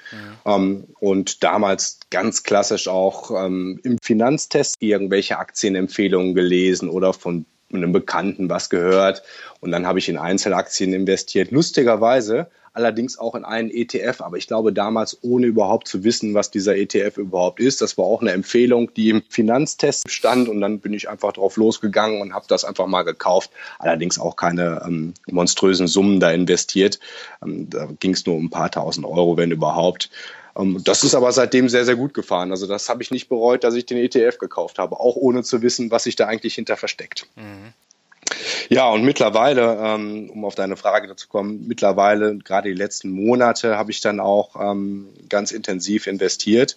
Ja. 0.46 0.56
Ähm, 0.56 0.86
und 1.00 1.44
damals 1.44 2.00
ganz 2.10 2.44
klassisch 2.44 2.88
auch 2.88 3.32
ähm, 3.32 3.80
im 3.84 3.98
Finanztest 4.02 4.76
irgendwelche 4.80 5.38
Aktienempfehlungen 5.38 6.36
gelesen 6.36 6.90
oder 6.90 7.14
von 7.14 7.46
einem 7.72 7.92
Bekannten 7.92 8.50
was 8.50 8.70
gehört. 8.70 9.24
Und 9.60 9.72
dann 9.72 9.86
habe 9.86 10.00
ich 10.00 10.10
in 10.10 10.18
Einzelaktien 10.18 10.94
investiert. 10.94 11.52
Lustigerweise 11.52 12.48
allerdings 12.78 13.18
auch 13.18 13.34
in 13.34 13.44
einen 13.44 13.72
ETF, 13.72 14.22
aber 14.22 14.38
ich 14.38 14.48
glaube 14.48 14.72
damals 14.72 15.18
ohne 15.24 15.48
überhaupt 15.48 15.88
zu 15.88 16.04
wissen, 16.04 16.36
was 16.36 16.52
dieser 16.52 16.78
ETF 16.78 17.18
überhaupt 17.18 17.60
ist. 17.60 17.82
Das 17.82 17.98
war 17.98 18.06
auch 18.06 18.22
eine 18.22 18.32
Empfehlung, 18.32 18.94
die 18.94 19.10
im 19.10 19.24
Finanztest 19.30 20.10
stand 20.12 20.48
und 20.48 20.62
dann 20.62 20.80
bin 20.80 20.94
ich 20.94 21.10
einfach 21.10 21.34
drauf 21.34 21.58
losgegangen 21.58 22.22
und 22.22 22.34
habe 22.34 22.46
das 22.48 22.64
einfach 22.64 22.86
mal 22.86 23.02
gekauft. 23.02 23.50
Allerdings 23.80 24.20
auch 24.20 24.36
keine 24.36 24.84
ähm, 24.86 25.16
monströsen 25.28 25.88
Summen 25.88 26.20
da 26.20 26.30
investiert. 26.32 27.00
Ähm, 27.44 27.68
da 27.70 27.90
ging 28.00 28.14
es 28.14 28.26
nur 28.28 28.36
um 28.36 28.46
ein 28.46 28.52
paar 28.52 28.70
tausend 28.70 29.08
Euro, 29.08 29.38
wenn 29.38 29.52
überhaupt. 29.52 30.12
Ähm, 30.58 30.82
das 30.84 31.04
ist 31.04 31.16
aber 31.16 31.32
seitdem 31.32 31.70
sehr, 31.70 31.86
sehr 31.86 31.96
gut 31.96 32.14
gefahren. 32.14 32.52
Also 32.52 32.68
das 32.68 32.90
habe 32.90 33.04
ich 33.04 33.12
nicht 33.12 33.30
bereut, 33.30 33.64
dass 33.64 33.76
ich 33.76 33.86
den 33.86 33.98
ETF 33.98 34.38
gekauft 34.38 34.80
habe, 34.80 35.00
auch 35.00 35.16
ohne 35.16 35.44
zu 35.44 35.62
wissen, 35.62 35.92
was 35.92 36.04
sich 36.04 36.16
da 36.16 36.28
eigentlich 36.28 36.56
hinter 36.56 36.78
versteckt. 36.78 37.28
Mhm. 37.36 37.74
Ja, 38.70 38.90
und 38.90 39.04
mittlerweile, 39.04 39.78
ähm, 39.82 40.30
um 40.30 40.44
auf 40.44 40.56
deine 40.56 40.76
Frage 40.76 41.08
dazu 41.08 41.30
kommen, 41.30 41.66
mittlerweile, 41.68 42.38
gerade 42.38 42.70
die 42.70 42.76
letzten 42.76 43.10
Monate, 43.10 43.78
habe 43.78 43.92
ich 43.92 44.02
dann 44.02 44.20
auch 44.20 44.56
ähm, 44.60 45.08
ganz 45.30 45.52
intensiv 45.52 46.08
investiert 46.08 46.76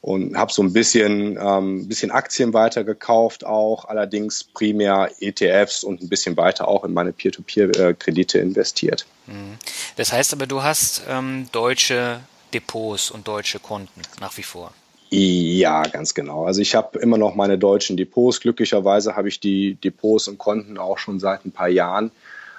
und 0.00 0.36
habe 0.38 0.52
so 0.52 0.62
ein 0.62 0.72
bisschen, 0.72 1.38
ähm, 1.38 1.88
bisschen 1.88 2.10
Aktien 2.10 2.54
weitergekauft, 2.54 3.44
auch 3.44 3.84
allerdings 3.86 4.44
primär 4.44 5.10
ETFs 5.20 5.84
und 5.84 6.02
ein 6.02 6.08
bisschen 6.08 6.36
weiter 6.38 6.68
auch 6.68 6.84
in 6.84 6.94
meine 6.94 7.12
Peer-to-Peer-Kredite 7.12 8.38
investiert. 8.38 9.04
Mhm. 9.26 9.58
Das 9.96 10.12
heißt 10.12 10.32
aber, 10.32 10.46
du 10.46 10.62
hast 10.62 11.02
ähm, 11.08 11.48
deutsche 11.52 12.20
Depots 12.56 13.10
und 13.10 13.28
deutsche 13.28 13.58
Konten 13.58 14.00
nach 14.18 14.34
wie 14.38 14.42
vor. 14.42 14.72
Ja, 15.10 15.82
ganz 15.82 16.14
genau. 16.14 16.46
Also 16.46 16.62
ich 16.62 16.74
habe 16.74 16.98
immer 16.98 17.18
noch 17.18 17.34
meine 17.34 17.58
deutschen 17.58 17.98
Depots. 17.98 18.40
Glücklicherweise 18.40 19.14
habe 19.14 19.28
ich 19.28 19.40
die 19.40 19.74
Depots 19.74 20.26
und 20.28 20.38
Konten 20.38 20.78
auch 20.78 20.96
schon 20.96 21.20
seit 21.20 21.44
ein 21.44 21.52
paar 21.52 21.68
Jahren. 21.68 22.10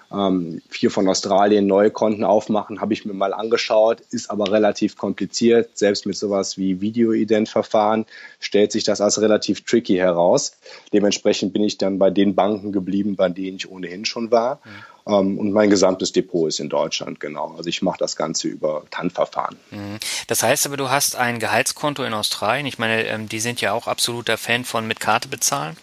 Ähm, 0.09 0.61
vier 0.69 0.91
von 0.91 1.09
Australien 1.09 1.67
neue 1.67 1.91
Konten 1.91 2.23
aufmachen, 2.23 2.79
habe 2.79 2.93
ich 2.93 3.03
mir 3.03 3.13
mal 3.13 3.33
angeschaut, 3.33 4.01
ist 4.11 4.29
aber 4.29 4.51
relativ 4.51 4.95
kompliziert. 4.95 5.77
Selbst 5.77 6.05
mit 6.05 6.15
sowas 6.15 6.57
wie 6.57 6.79
Video-Ident-Verfahren 6.79 8.05
stellt 8.39 8.71
sich 8.71 8.85
das 8.85 9.01
als 9.01 9.19
relativ 9.19 9.65
tricky 9.65 9.95
heraus. 9.95 10.55
Dementsprechend 10.93 11.51
bin 11.51 11.63
ich 11.63 11.77
dann 11.77 11.99
bei 11.99 12.11
den 12.11 12.35
Banken 12.35 12.71
geblieben, 12.71 13.17
bei 13.17 13.27
denen 13.27 13.57
ich 13.57 13.69
ohnehin 13.69 14.05
schon 14.05 14.31
war. 14.31 14.61
Mhm. 14.63 14.69
Ähm, 15.07 15.37
und 15.37 15.51
mein 15.51 15.69
gesamtes 15.69 16.11
Depot 16.11 16.47
ist 16.47 16.59
in 16.59 16.69
Deutschland, 16.69 17.19
genau. 17.19 17.53
Also 17.57 17.69
ich 17.69 17.81
mache 17.81 17.97
das 17.99 18.15
Ganze 18.15 18.47
über 18.47 18.83
TAN-Verfahren. 18.91 19.57
Mhm. 19.71 19.97
Das 20.27 20.43
heißt 20.43 20.65
aber, 20.65 20.77
du 20.77 20.89
hast 20.89 21.15
ein 21.15 21.39
Gehaltskonto 21.39 22.03
in 22.03 22.13
Australien. 22.13 22.65
Ich 22.65 22.77
meine, 22.77 23.05
ähm, 23.05 23.29
die 23.29 23.39
sind 23.39 23.61
ja 23.61 23.73
auch 23.73 23.87
absoluter 23.87 24.37
Fan 24.37 24.65
von 24.65 24.87
mit 24.87 24.99
Karte 24.99 25.27
bezahlen. 25.27 25.77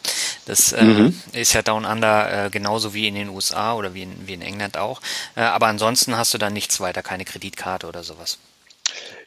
Das 0.46 0.72
äh, 0.72 0.84
mhm. 0.84 1.20
ist 1.32 1.52
ja 1.54 1.62
Down 1.62 1.84
Under 1.84 2.46
äh, 2.46 2.50
genauso 2.50 2.94
wie 2.94 3.08
in 3.08 3.14
den 3.14 3.28
USA 3.28 3.74
oder 3.74 3.94
wie 3.94 4.02
in, 4.02 4.12
wie 4.26 4.34
in 4.34 4.42
England 4.42 4.76
auch. 4.76 5.00
Äh, 5.36 5.40
aber 5.40 5.66
ansonsten 5.66 6.16
hast 6.16 6.34
du 6.34 6.38
da 6.38 6.50
nichts 6.50 6.80
weiter, 6.80 7.02
keine 7.02 7.24
Kreditkarte 7.24 7.86
oder 7.86 8.02
sowas. 8.02 8.38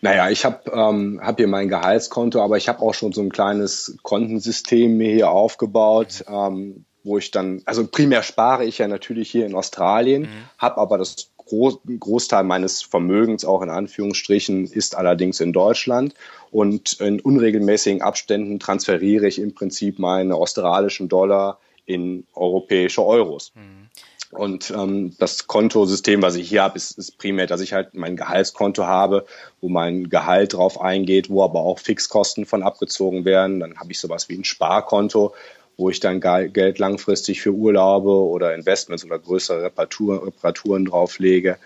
Naja, 0.01 0.29
ich 0.29 0.45
habe 0.45 0.71
ähm, 0.71 1.19
hab 1.23 1.37
hier 1.37 1.47
mein 1.47 1.69
Gehaltskonto, 1.69 2.41
aber 2.41 2.57
ich 2.57 2.69
habe 2.69 2.81
auch 2.81 2.93
schon 2.93 3.13
so 3.13 3.21
ein 3.21 3.31
kleines 3.31 3.97
Kontensystem 4.03 4.95
mir 4.97 5.11
hier 5.11 5.31
aufgebaut. 5.31 6.23
Mhm. 6.27 6.35
Ähm, 6.35 6.85
wo 7.07 7.17
ich 7.17 7.31
dann, 7.31 7.61
also 7.65 7.87
primär 7.87 8.21
spare 8.21 8.65
ich 8.65 8.77
ja 8.77 8.87
natürlich 8.87 9.31
hier 9.31 9.45
in 9.45 9.55
Australien, 9.55 10.23
mhm. 10.23 10.27
habe 10.57 10.77
aber 10.77 10.97
das 10.97 11.31
Groß, 11.37 11.79
Großteil 11.99 12.43
meines 12.43 12.81
Vermögens 12.81 13.45
auch 13.45 13.61
in 13.61 13.69
Anführungsstrichen 13.69 14.67
ist 14.67 14.95
allerdings 14.95 15.39
in 15.39 15.53
Deutschland 15.53 16.13
und 16.51 16.99
in 16.99 17.21
unregelmäßigen 17.21 18.01
Abständen 18.01 18.59
transferiere 18.59 19.27
ich 19.27 19.39
im 19.39 19.55
Prinzip 19.55 19.97
meine 19.97 20.35
australischen 20.35 21.07
Dollar 21.07 21.59
in 21.85 22.25
europäische 22.35 23.05
Euros. 23.05 23.53
Mhm. 23.55 23.87
Und 24.31 24.71
ähm, 24.71 25.15
das 25.19 25.47
Kontosystem, 25.47 26.21
was 26.21 26.35
ich 26.35 26.49
hier 26.49 26.63
habe, 26.63 26.75
ist, 26.75 26.97
ist 26.97 27.17
primär, 27.17 27.47
dass 27.47 27.61
ich 27.61 27.71
halt 27.71 27.93
mein 27.93 28.17
Gehaltskonto 28.17 28.85
habe, 28.85 29.25
wo 29.61 29.69
mein 29.69 30.09
Gehalt 30.09 30.53
drauf 30.53 30.81
eingeht, 30.81 31.29
wo 31.29 31.43
aber 31.43 31.61
auch 31.61 31.79
Fixkosten 31.79 32.45
von 32.45 32.61
abgezogen 32.61 33.23
werden. 33.23 33.61
Dann 33.61 33.79
habe 33.79 33.91
ich 33.93 33.99
sowas 33.99 34.27
wie 34.27 34.37
ein 34.37 34.43
Sparkonto, 34.43 35.33
wo 35.77 35.89
ich 35.89 35.99
dann 35.99 36.19
Geld 36.19 36.79
langfristig 36.79 37.41
für 37.41 37.51
Urlaube 37.51 38.09
oder 38.09 38.55
Investments 38.55 39.05
oder 39.05 39.19
größere 39.19 39.63
Reparatur, 39.63 40.25
Reparaturen 40.25 40.85
drauflege. 40.85 41.57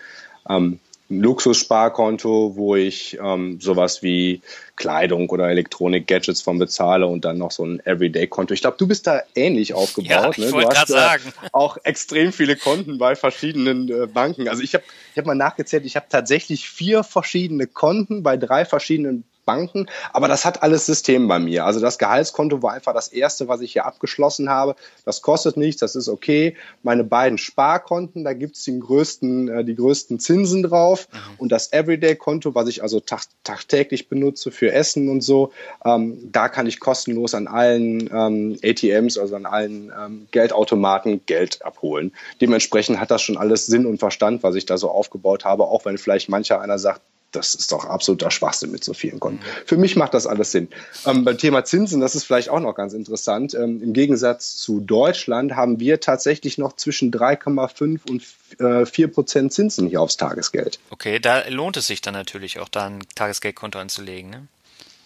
Ähm, 0.48 0.78
ein 1.12 1.20
Luxussparkonto, 1.20 2.56
wo 2.56 2.74
ich 2.74 3.18
ähm, 3.22 3.60
sowas 3.60 4.02
wie 4.02 4.40
Kleidung 4.76 5.28
oder 5.28 5.48
Elektronik-Gadgets 5.48 6.40
von 6.40 6.58
bezahle 6.58 7.06
und 7.06 7.24
dann 7.24 7.38
noch 7.38 7.50
so 7.50 7.64
ein 7.64 7.80
Everyday-Konto. 7.84 8.54
Ich 8.54 8.62
glaube, 8.62 8.76
du 8.78 8.86
bist 8.86 9.06
da 9.06 9.22
ähnlich 9.34 9.74
aufgebaut. 9.74 10.10
Ja, 10.10 10.30
ich 10.30 10.38
ne? 10.38 10.46
Du 10.50 10.68
hast 10.68 10.90
äh, 10.90 10.92
sagen. 10.92 11.32
auch 11.52 11.76
extrem 11.84 12.32
viele 12.32 12.56
Konten 12.56 12.98
bei 12.98 13.14
verschiedenen 13.14 13.88
äh, 13.88 14.06
Banken. 14.06 14.48
Also 14.48 14.62
ich 14.62 14.74
habe 14.74 14.84
ich 15.12 15.18
hab 15.18 15.26
mal 15.26 15.34
nachgezählt, 15.34 15.84
ich 15.84 15.96
habe 15.96 16.06
tatsächlich 16.08 16.68
vier 16.68 17.04
verschiedene 17.04 17.66
Konten 17.66 18.22
bei 18.22 18.36
drei 18.36 18.64
verschiedenen 18.64 19.24
Banken, 19.44 19.86
aber 20.12 20.28
das 20.28 20.44
hat 20.44 20.62
alles 20.62 20.86
System 20.86 21.28
bei 21.28 21.38
mir. 21.38 21.64
Also 21.64 21.80
das 21.80 21.98
Gehaltskonto 21.98 22.62
war 22.62 22.72
einfach 22.72 22.94
das 22.94 23.08
erste, 23.08 23.48
was 23.48 23.60
ich 23.60 23.72
hier 23.72 23.86
abgeschlossen 23.86 24.48
habe. 24.48 24.76
Das 25.04 25.22
kostet 25.22 25.56
nichts, 25.56 25.80
das 25.80 25.96
ist 25.96 26.08
okay. 26.08 26.56
Meine 26.82 27.04
beiden 27.04 27.38
Sparkonten, 27.38 28.24
da 28.24 28.32
gibt's 28.32 28.64
den 28.64 28.80
größten, 28.80 29.48
äh, 29.48 29.64
die 29.64 29.74
größten 29.74 30.18
Zinsen 30.20 30.62
drauf. 30.62 31.08
Mhm. 31.12 31.18
Und 31.38 31.52
das 31.52 31.72
Everyday-Konto, 31.72 32.54
was 32.54 32.68
ich 32.68 32.82
also 32.82 33.00
tag 33.00 33.22
tagtäglich 33.44 34.08
benutze 34.08 34.50
für 34.50 34.72
Essen 34.72 35.08
und 35.08 35.22
so, 35.22 35.52
ähm, 35.84 36.30
da 36.30 36.48
kann 36.48 36.66
ich 36.66 36.80
kostenlos 36.80 37.34
an 37.34 37.46
allen 37.46 38.08
ähm, 38.12 38.58
ATMs, 38.62 39.18
also 39.18 39.36
an 39.36 39.46
allen 39.46 39.92
ähm, 39.98 40.28
Geldautomaten 40.30 41.24
Geld 41.26 41.64
abholen. 41.64 42.12
Dementsprechend 42.40 43.00
hat 43.00 43.10
das 43.10 43.22
schon 43.22 43.36
alles 43.36 43.66
Sinn 43.66 43.86
und 43.86 43.98
Verstand, 43.98 44.42
was 44.42 44.54
ich 44.54 44.66
da 44.66 44.78
so 44.78 44.90
aufgebaut 44.90 45.44
habe, 45.44 45.64
auch 45.64 45.84
wenn 45.84 45.98
vielleicht 45.98 46.28
mancher 46.28 46.60
einer 46.60 46.78
sagt, 46.78 47.00
das 47.32 47.54
ist 47.54 47.72
doch 47.72 47.84
absoluter 47.84 48.30
Schwachsinn 48.30 48.70
mit 48.70 48.84
so 48.84 48.94
vielen 48.94 49.20
Konten. 49.20 49.40
Für 49.66 49.76
mich 49.76 49.96
macht 49.96 50.14
das 50.14 50.26
alles 50.26 50.52
Sinn. 50.52 50.68
Ähm, 51.06 51.24
beim 51.24 51.38
Thema 51.38 51.64
Zinsen, 51.64 52.00
das 52.00 52.14
ist 52.14 52.24
vielleicht 52.24 52.48
auch 52.48 52.60
noch 52.60 52.74
ganz 52.74 52.92
interessant. 52.92 53.54
Ähm, 53.54 53.82
Im 53.82 53.92
Gegensatz 53.92 54.56
zu 54.56 54.80
Deutschland 54.80 55.56
haben 55.56 55.80
wir 55.80 56.00
tatsächlich 56.00 56.58
noch 56.58 56.76
zwischen 56.76 57.10
3,5 57.10 58.00
und 58.08 58.22
äh, 58.60 58.86
4 58.86 59.08
Prozent 59.08 59.52
Zinsen 59.52 59.88
hier 59.88 60.00
aufs 60.00 60.16
Tagesgeld. 60.16 60.78
Okay, 60.90 61.18
da 61.18 61.48
lohnt 61.48 61.76
es 61.76 61.86
sich 61.86 62.00
dann 62.00 62.14
natürlich 62.14 62.60
auch 62.60 62.68
da 62.68 62.86
ein 62.86 63.00
Tagesgeldkonto 63.14 63.78
anzulegen, 63.78 64.30
ne? 64.30 64.46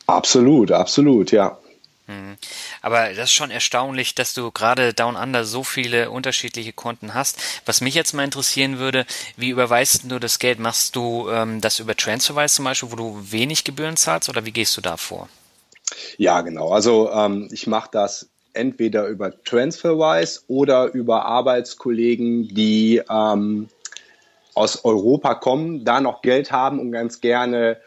Absolut, 0.07 0.71
absolut, 0.71 1.33
ja. 1.33 1.59
Mhm. 2.07 2.37
Aber 2.83 3.09
das 3.09 3.31
ist 3.31 3.33
schon 3.33 3.51
erstaunlich, 3.51 4.14
dass 4.14 4.33
du 4.33 4.51
gerade 4.51 4.95
Down 4.95 5.16
Under 5.16 5.45
so 5.45 5.64
viele 5.64 6.11
unterschiedliche 6.11 6.73
Konten 6.73 7.14
hast. 7.14 7.38
Was 7.66 7.81
mich 7.81 7.95
jetzt 7.95 8.12
mal 8.12 8.25
interessieren 8.25 8.79
würde, 8.79 9.07
wie 9.37 9.51
überweist 9.51 10.11
du 10.11 10.19
das 10.19 10.38
Geld? 10.38 10.59
Machst 10.59 10.95
du 10.95 11.29
ähm, 11.31 11.61
das 11.61 11.81
über 11.81 11.97
Transferwise 11.97 12.55
zum 12.55 12.64
Beispiel, 12.64 12.92
wo 12.92 12.97
du 12.97 13.19
wenig 13.31 13.64
Gebühren 13.64 13.97
zahlst 13.97 14.29
oder 14.29 14.45
wie 14.45 14.53
gehst 14.53 14.77
du 14.77 14.81
da 14.81 14.97
vor? 14.97 15.29
Ja, 16.16 16.40
genau. 16.42 16.71
Also 16.71 17.11
ähm, 17.11 17.49
ich 17.53 17.66
mache 17.66 17.88
das 17.92 18.29
entweder 18.53 19.07
über 19.07 19.33
Transferwise 19.45 20.40
oder 20.49 20.92
über 20.92 21.25
Arbeitskollegen, 21.27 22.49
die 22.55 23.03
ähm, 23.09 23.69
aus 24.55 24.85
Europa 24.85 25.35
kommen, 25.35 25.85
da 25.85 26.01
noch 26.01 26.23
Geld 26.23 26.51
haben 26.51 26.81
und 26.81 26.92
ganz 26.92 27.21
gerne 27.21 27.79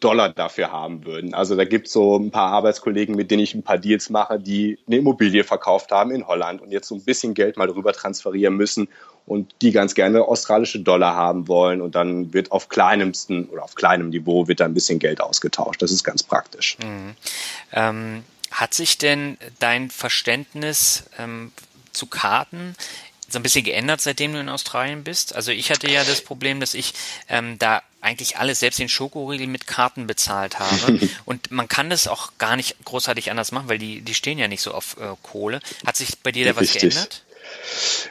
Dollar 0.00 0.28
dafür 0.28 0.70
haben 0.70 1.04
würden. 1.04 1.34
Also 1.34 1.56
da 1.56 1.64
gibt 1.64 1.88
es 1.88 1.92
so 1.92 2.16
ein 2.16 2.30
paar 2.30 2.52
Arbeitskollegen, 2.52 3.16
mit 3.16 3.30
denen 3.30 3.42
ich 3.42 3.54
ein 3.54 3.62
paar 3.62 3.78
Deals 3.78 4.10
mache, 4.10 4.38
die 4.38 4.78
eine 4.86 4.98
Immobilie 4.98 5.42
verkauft 5.42 5.90
haben 5.90 6.12
in 6.12 6.26
Holland 6.26 6.62
und 6.62 6.70
jetzt 6.70 6.88
so 6.88 6.94
ein 6.94 7.02
bisschen 7.02 7.34
Geld 7.34 7.56
mal 7.56 7.66
darüber 7.66 7.92
transferieren 7.92 8.56
müssen 8.56 8.88
und 9.26 9.54
die 9.60 9.72
ganz 9.72 9.94
gerne 9.94 10.22
australische 10.22 10.80
Dollar 10.80 11.14
haben 11.14 11.48
wollen 11.48 11.82
und 11.82 11.94
dann 11.94 12.32
wird 12.32 12.52
auf 12.52 12.68
kleinemsten 12.68 13.46
oder 13.46 13.64
auf 13.64 13.74
kleinem 13.74 14.10
Niveau 14.10 14.48
wird 14.48 14.60
da 14.60 14.64
ein 14.64 14.74
bisschen 14.74 14.98
Geld 14.98 15.20
ausgetauscht. 15.20 15.82
Das 15.82 15.90
ist 15.90 16.04
ganz 16.04 16.22
praktisch. 16.22 16.78
Mhm. 16.78 17.14
Ähm, 17.72 18.24
hat 18.50 18.74
sich 18.74 18.98
denn 18.98 19.36
dein 19.58 19.90
Verständnis 19.90 21.10
ähm, 21.18 21.52
zu 21.92 22.06
Karten 22.06 22.74
so 23.28 23.38
ein 23.38 23.42
bisschen 23.42 23.64
geändert, 23.64 24.00
seitdem 24.00 24.32
du 24.32 24.40
in 24.40 24.48
Australien 24.48 25.04
bist? 25.04 25.34
Also 25.34 25.52
ich 25.52 25.70
hatte 25.70 25.90
ja 25.90 26.02
das 26.04 26.22
Problem, 26.22 26.60
dass 26.60 26.74
ich 26.74 26.94
ähm, 27.28 27.58
da 27.58 27.82
eigentlich 28.00 28.36
alles, 28.38 28.60
selbst 28.60 28.78
den 28.78 28.88
Schokoriegel 28.88 29.46
mit 29.46 29.66
Karten 29.66 30.06
bezahlt 30.06 30.58
habe. 30.58 30.98
Und 31.24 31.50
man 31.50 31.68
kann 31.68 31.90
das 31.90 32.08
auch 32.08 32.32
gar 32.38 32.56
nicht 32.56 32.76
großartig 32.84 33.30
anders 33.30 33.52
machen, 33.52 33.68
weil 33.68 33.78
die, 33.78 34.00
die 34.00 34.14
stehen 34.14 34.38
ja 34.38 34.48
nicht 34.48 34.62
so 34.62 34.72
auf 34.72 34.96
äh, 34.98 35.14
Kohle. 35.22 35.60
Hat 35.84 35.96
sich 35.96 36.18
bei 36.20 36.32
dir 36.32 36.46
da 36.46 36.56
was 36.56 36.62
Richtig. 36.62 36.94
geändert? 36.94 37.24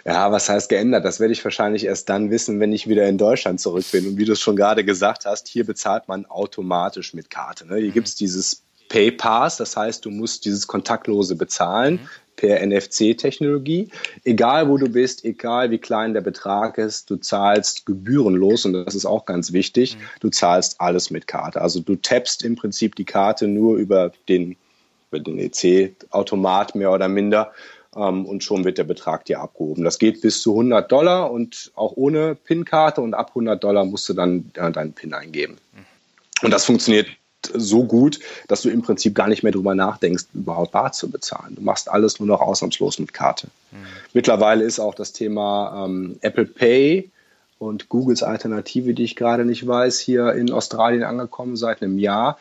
Ja, 0.06 0.32
was 0.32 0.49
heißt 0.49 0.69
geändert? 0.69 1.06
Das 1.06 1.19
werde 1.19 1.34
ich 1.34 1.43
wahrscheinlich 1.43 1.86
erst 1.86 2.10
dann 2.10 2.32
wissen, 2.32 2.60
wenn 2.60 2.73
ich 2.73 2.88
wieder 2.88 3.08
in 3.08 3.17
Deutschland 3.17 3.60
zurück 3.62 3.86
bin. 3.91 4.08
Und 4.08 4.17
wie 4.17 4.25
du 4.25 4.34
es 4.34 4.41
schon 4.41 4.56
gerade 4.56 4.84
gesagt 4.84 5.25
hast, 5.25 5.47
hier 5.47 5.65
bezahlt 5.65 6.08
man 6.08 6.25
automatisch 6.25 7.13
mit 7.13 7.30
Karte. 7.30 7.65
Ne? 7.65 7.77
Hier 7.77 7.89
mhm. 7.89 7.93
gibt 7.93 8.08
es 8.08 8.15
dieses 8.15 8.63
PayPass, 8.89 9.58
das 9.58 9.75
heißt, 9.75 10.06
du 10.06 10.12
musst 10.12 10.45
dieses 10.45 10.67
kontaktlose 10.67 11.36
bezahlen. 11.36 11.95
Mhm 11.95 12.10
per 12.38 12.65
NFC-Technologie. 12.65 13.89
Egal 14.23 14.69
wo 14.69 14.78
du 14.78 14.88
bist, 14.88 15.26
egal 15.26 15.69
wie 15.71 15.80
klein 15.80 16.13
der 16.13 16.21
Betrag 16.21 16.78
ist, 16.78 17.10
du 17.10 17.17
zahlst 17.17 17.86
gebührenlos 17.86 18.63
und 18.63 18.73
das 18.73 18.95
ist 18.95 19.06
auch 19.06 19.26
ganz 19.26 19.52
wichtig. 19.52 19.97
Mhm. 19.97 20.02
Du 20.21 20.30
zahlst 20.30 20.80
alles 20.80 21.12
mit 21.12 21.28
Karte. 21.28 21.60
Also 21.60 21.82
du 21.82 21.97
tappst 21.97 22.43
im 22.43 22.56
Prinzip 22.56 22.95
die 22.95 23.06
Karte 23.06 23.47
nur 23.47 23.76
über 23.76 24.12
den, 24.30 24.56
über 25.12 25.19
den 25.19 25.38
EC-Automat 25.39 26.76
mehr 26.76 26.91
oder 26.93 27.10
minder 27.10 27.52
ähm, 27.95 28.26
und 28.26 28.43
schon 28.43 28.63
wird 28.63 28.78
der 28.78 28.86
Betrag 28.86 29.26
dir 29.26 29.41
abgehoben. 29.41 29.84
Das 29.84 30.00
geht 30.00 30.21
bis 30.21 30.41
zu 30.41 30.52
100 30.52 30.89
Dollar 30.89 31.32
und 31.32 31.71
auch 31.76 31.93
ohne 31.95 32.36
PIN-Karte 32.36 33.02
und 33.02 33.13
ab 33.13 33.30
100 33.30 33.62
Dollar 33.62 33.84
musst 33.84 34.08
du 34.08 34.13
dann 34.13 34.52
äh, 34.54 34.71
deinen 34.71 34.93
PIN 34.93 35.13
eingeben. 35.13 35.58
Mhm. 35.73 35.86
Und 36.43 36.52
das 36.52 36.65
funktioniert 36.65 37.08
so 37.45 37.84
gut, 37.84 38.19
dass 38.47 38.62
du 38.62 38.69
im 38.69 38.82
Prinzip 38.82 39.15
gar 39.15 39.28
nicht 39.28 39.43
mehr 39.43 39.52
drüber 39.52 39.76
nachdenkst, 39.76 40.26
überhaupt 40.34 40.71
bar 40.71 40.91
zu 40.91 41.10
bezahlen. 41.10 41.56
Du 41.56 41.62
machst 41.62 41.89
alles 41.89 42.19
nur 42.19 42.28
noch 42.28 42.41
ausnahmslos 42.41 43.00
mit 43.00 43.13
Karte. 43.13 43.47
Mhm. 43.71 43.78
Mittlerweile 44.13 44.63
ist 44.63 44.80
auch 44.80 44.95
das 44.95 45.13
Thema 45.13 45.86
ähm, 45.86 46.17
Apple 46.21 46.45
Pay 46.45 47.10
und 47.60 47.89
Googles 47.89 48.23
Alternative, 48.23 48.93
die 48.93 49.04
ich 49.04 49.15
gerade 49.15 49.45
nicht 49.45 49.65
weiß, 49.65 50.00
hier 50.00 50.34
in 50.34 50.52
Australien 50.52 51.04
angekommen 51.04 51.56
seit 51.56 51.82
einem 51.82 51.97
Jahr. 51.97 52.38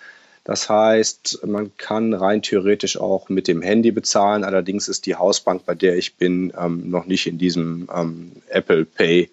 Das 0.46 0.70
heißt, 0.70 1.40
man 1.44 1.76
kann 1.76 2.14
rein 2.14 2.40
theoretisch 2.40 2.98
auch 2.98 3.28
mit 3.28 3.48
dem 3.48 3.62
Handy 3.62 3.90
bezahlen. 3.90 4.44
Allerdings 4.44 4.86
ist 4.86 5.06
die 5.06 5.16
Hausbank, 5.16 5.66
bei 5.66 5.74
der 5.74 5.96
ich 5.96 6.14
bin, 6.14 6.52
ähm, 6.56 6.88
noch 6.88 7.06
nicht 7.06 7.26
in 7.26 7.36
diesem 7.36 7.88
ähm, 7.92 8.30
Apple 8.48 8.84
Pay 8.84 9.28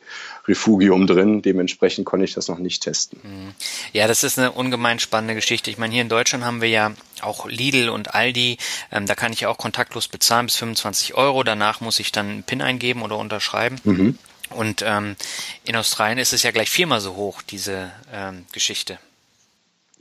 Refugium 0.47 1.05
drin. 1.05 1.43
Dementsprechend 1.43 2.07
konnte 2.07 2.25
ich 2.25 2.33
das 2.33 2.47
noch 2.47 2.57
nicht 2.57 2.81
testen. 2.81 3.19
Mhm. 3.21 3.53
Ja, 3.91 4.07
das 4.07 4.23
ist 4.23 4.39
eine 4.39 4.53
ungemein 4.53 4.97
spannende 4.97 5.35
Geschichte. 5.35 5.69
Ich 5.69 5.77
meine, 5.77 5.93
hier 5.93 6.01
in 6.01 6.09
Deutschland 6.09 6.43
haben 6.45 6.61
wir 6.61 6.69
ja 6.69 6.91
auch 7.21 7.47
Lidl 7.47 7.89
und 7.89 8.15
Aldi. 8.15 8.57
Ähm, 8.91 9.05
da 9.05 9.13
kann 9.13 9.33
ich 9.33 9.45
auch 9.45 9.59
kontaktlos 9.59 10.07
bezahlen 10.07 10.47
bis 10.47 10.55
25 10.55 11.13
Euro. 11.13 11.43
Danach 11.43 11.79
muss 11.79 11.99
ich 11.99 12.11
dann 12.11 12.27
einen 12.27 12.43
PIN 12.43 12.63
eingeben 12.63 13.03
oder 13.03 13.19
unterschreiben. 13.19 13.75
Mhm. 13.83 14.17
Und 14.49 14.83
ähm, 14.83 15.15
in 15.63 15.75
Australien 15.75 16.17
ist 16.17 16.33
es 16.33 16.41
ja 16.41 16.49
gleich 16.49 16.71
viermal 16.71 17.01
so 17.01 17.15
hoch, 17.15 17.43
diese 17.43 17.91
ähm, 18.11 18.45
Geschichte. 18.51 18.97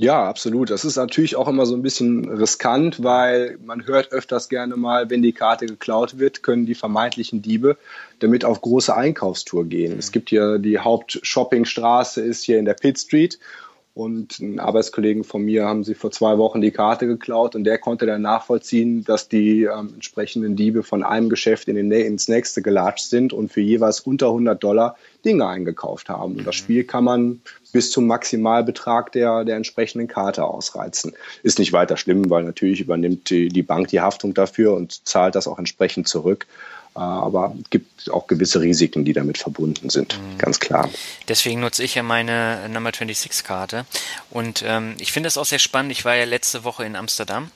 Ja, 0.02 0.24
absolut. 0.24 0.70
Das 0.70 0.84
ist 0.84 0.96
natürlich 0.96 1.36
auch 1.36 1.46
immer 1.46 1.64
so 1.64 1.76
ein 1.76 1.82
bisschen 1.82 2.28
riskant, 2.28 3.04
weil 3.04 3.56
man 3.64 3.86
hört 3.86 4.10
öfters 4.10 4.48
gerne 4.48 4.74
mal, 4.76 5.10
wenn 5.10 5.22
die 5.22 5.32
Karte 5.32 5.66
geklaut 5.66 6.18
wird, 6.18 6.42
können 6.42 6.66
die 6.66 6.74
vermeintlichen 6.74 7.40
Diebe 7.40 7.76
damit 8.18 8.44
auf 8.44 8.60
große 8.60 8.96
Einkaufstour 8.96 9.64
gehen. 9.64 9.92
Mhm. 9.92 9.98
Es 10.00 10.10
gibt 10.10 10.30
hier 10.30 10.58
die 10.58 10.80
Hauptshoppingstraße 10.80 12.20
ist 12.20 12.42
hier 12.42 12.58
in 12.58 12.64
der 12.64 12.74
Pitt 12.74 12.98
Street 12.98 13.38
und 13.94 14.40
ein 14.40 14.58
Arbeitskollegen 14.58 15.22
von 15.22 15.42
mir 15.42 15.66
haben 15.66 15.84
sie 15.84 15.94
vor 15.94 16.10
zwei 16.10 16.38
Wochen 16.38 16.62
die 16.62 16.70
Karte 16.70 17.06
geklaut 17.06 17.54
und 17.54 17.64
der 17.64 17.76
konnte 17.76 18.06
dann 18.06 18.22
nachvollziehen, 18.22 19.04
dass 19.04 19.28
die 19.28 19.64
ähm, 19.64 19.90
entsprechenden 19.94 20.56
Diebe 20.56 20.82
von 20.82 21.02
einem 21.02 21.28
Geschäft 21.28 21.68
in 21.68 21.76
den, 21.76 21.92
ins 21.92 22.26
nächste 22.26 22.62
gelatscht 22.62 23.04
sind 23.04 23.34
und 23.34 23.52
für 23.52 23.60
jeweils 23.60 24.00
unter 24.00 24.28
100 24.28 24.62
Dollar 24.62 24.96
Dinge 25.26 25.46
eingekauft 25.46 26.08
haben. 26.08 26.36
Und 26.36 26.46
das 26.46 26.56
mhm. 26.56 26.64
Spiel 26.64 26.84
kann 26.84 27.04
man 27.04 27.42
bis 27.72 27.90
zum 27.90 28.06
Maximalbetrag 28.06 29.12
der, 29.12 29.44
der 29.44 29.56
entsprechenden 29.56 30.08
Karte 30.08 30.44
ausreizen. 30.44 31.12
Ist 31.42 31.58
nicht 31.58 31.74
weiter 31.74 31.98
schlimm, 31.98 32.30
weil 32.30 32.44
natürlich 32.44 32.80
übernimmt 32.80 33.28
die, 33.28 33.48
die 33.48 33.62
Bank 33.62 33.88
die 33.88 34.00
Haftung 34.00 34.32
dafür 34.32 34.74
und 34.74 35.06
zahlt 35.06 35.34
das 35.34 35.46
auch 35.46 35.58
entsprechend 35.58 36.08
zurück. 36.08 36.46
Äh, 36.94 37.00
aber 37.00 37.54
es 37.62 37.70
gibt 37.70 38.10
auch 38.10 38.26
gewisse 38.26 38.60
Risiken, 38.60 39.04
die 39.04 39.12
damit 39.12 39.38
verbunden 39.38 39.90
sind, 39.90 40.18
mhm. 40.18 40.38
ganz 40.38 40.60
klar. 40.60 40.90
Deswegen 41.28 41.60
nutze 41.60 41.82
ich 41.82 41.94
ja 41.94 42.02
meine 42.02 42.68
Number 42.68 42.90
26-Karte. 42.90 43.86
Und 44.30 44.62
ähm, 44.66 44.94
ich 44.98 45.12
finde 45.12 45.28
es 45.28 45.38
auch 45.38 45.46
sehr 45.46 45.58
spannend. 45.58 45.92
Ich 45.92 46.04
war 46.04 46.14
ja 46.14 46.24
letzte 46.24 46.64
Woche 46.64 46.84
in 46.84 46.96
Amsterdam. 46.96 47.50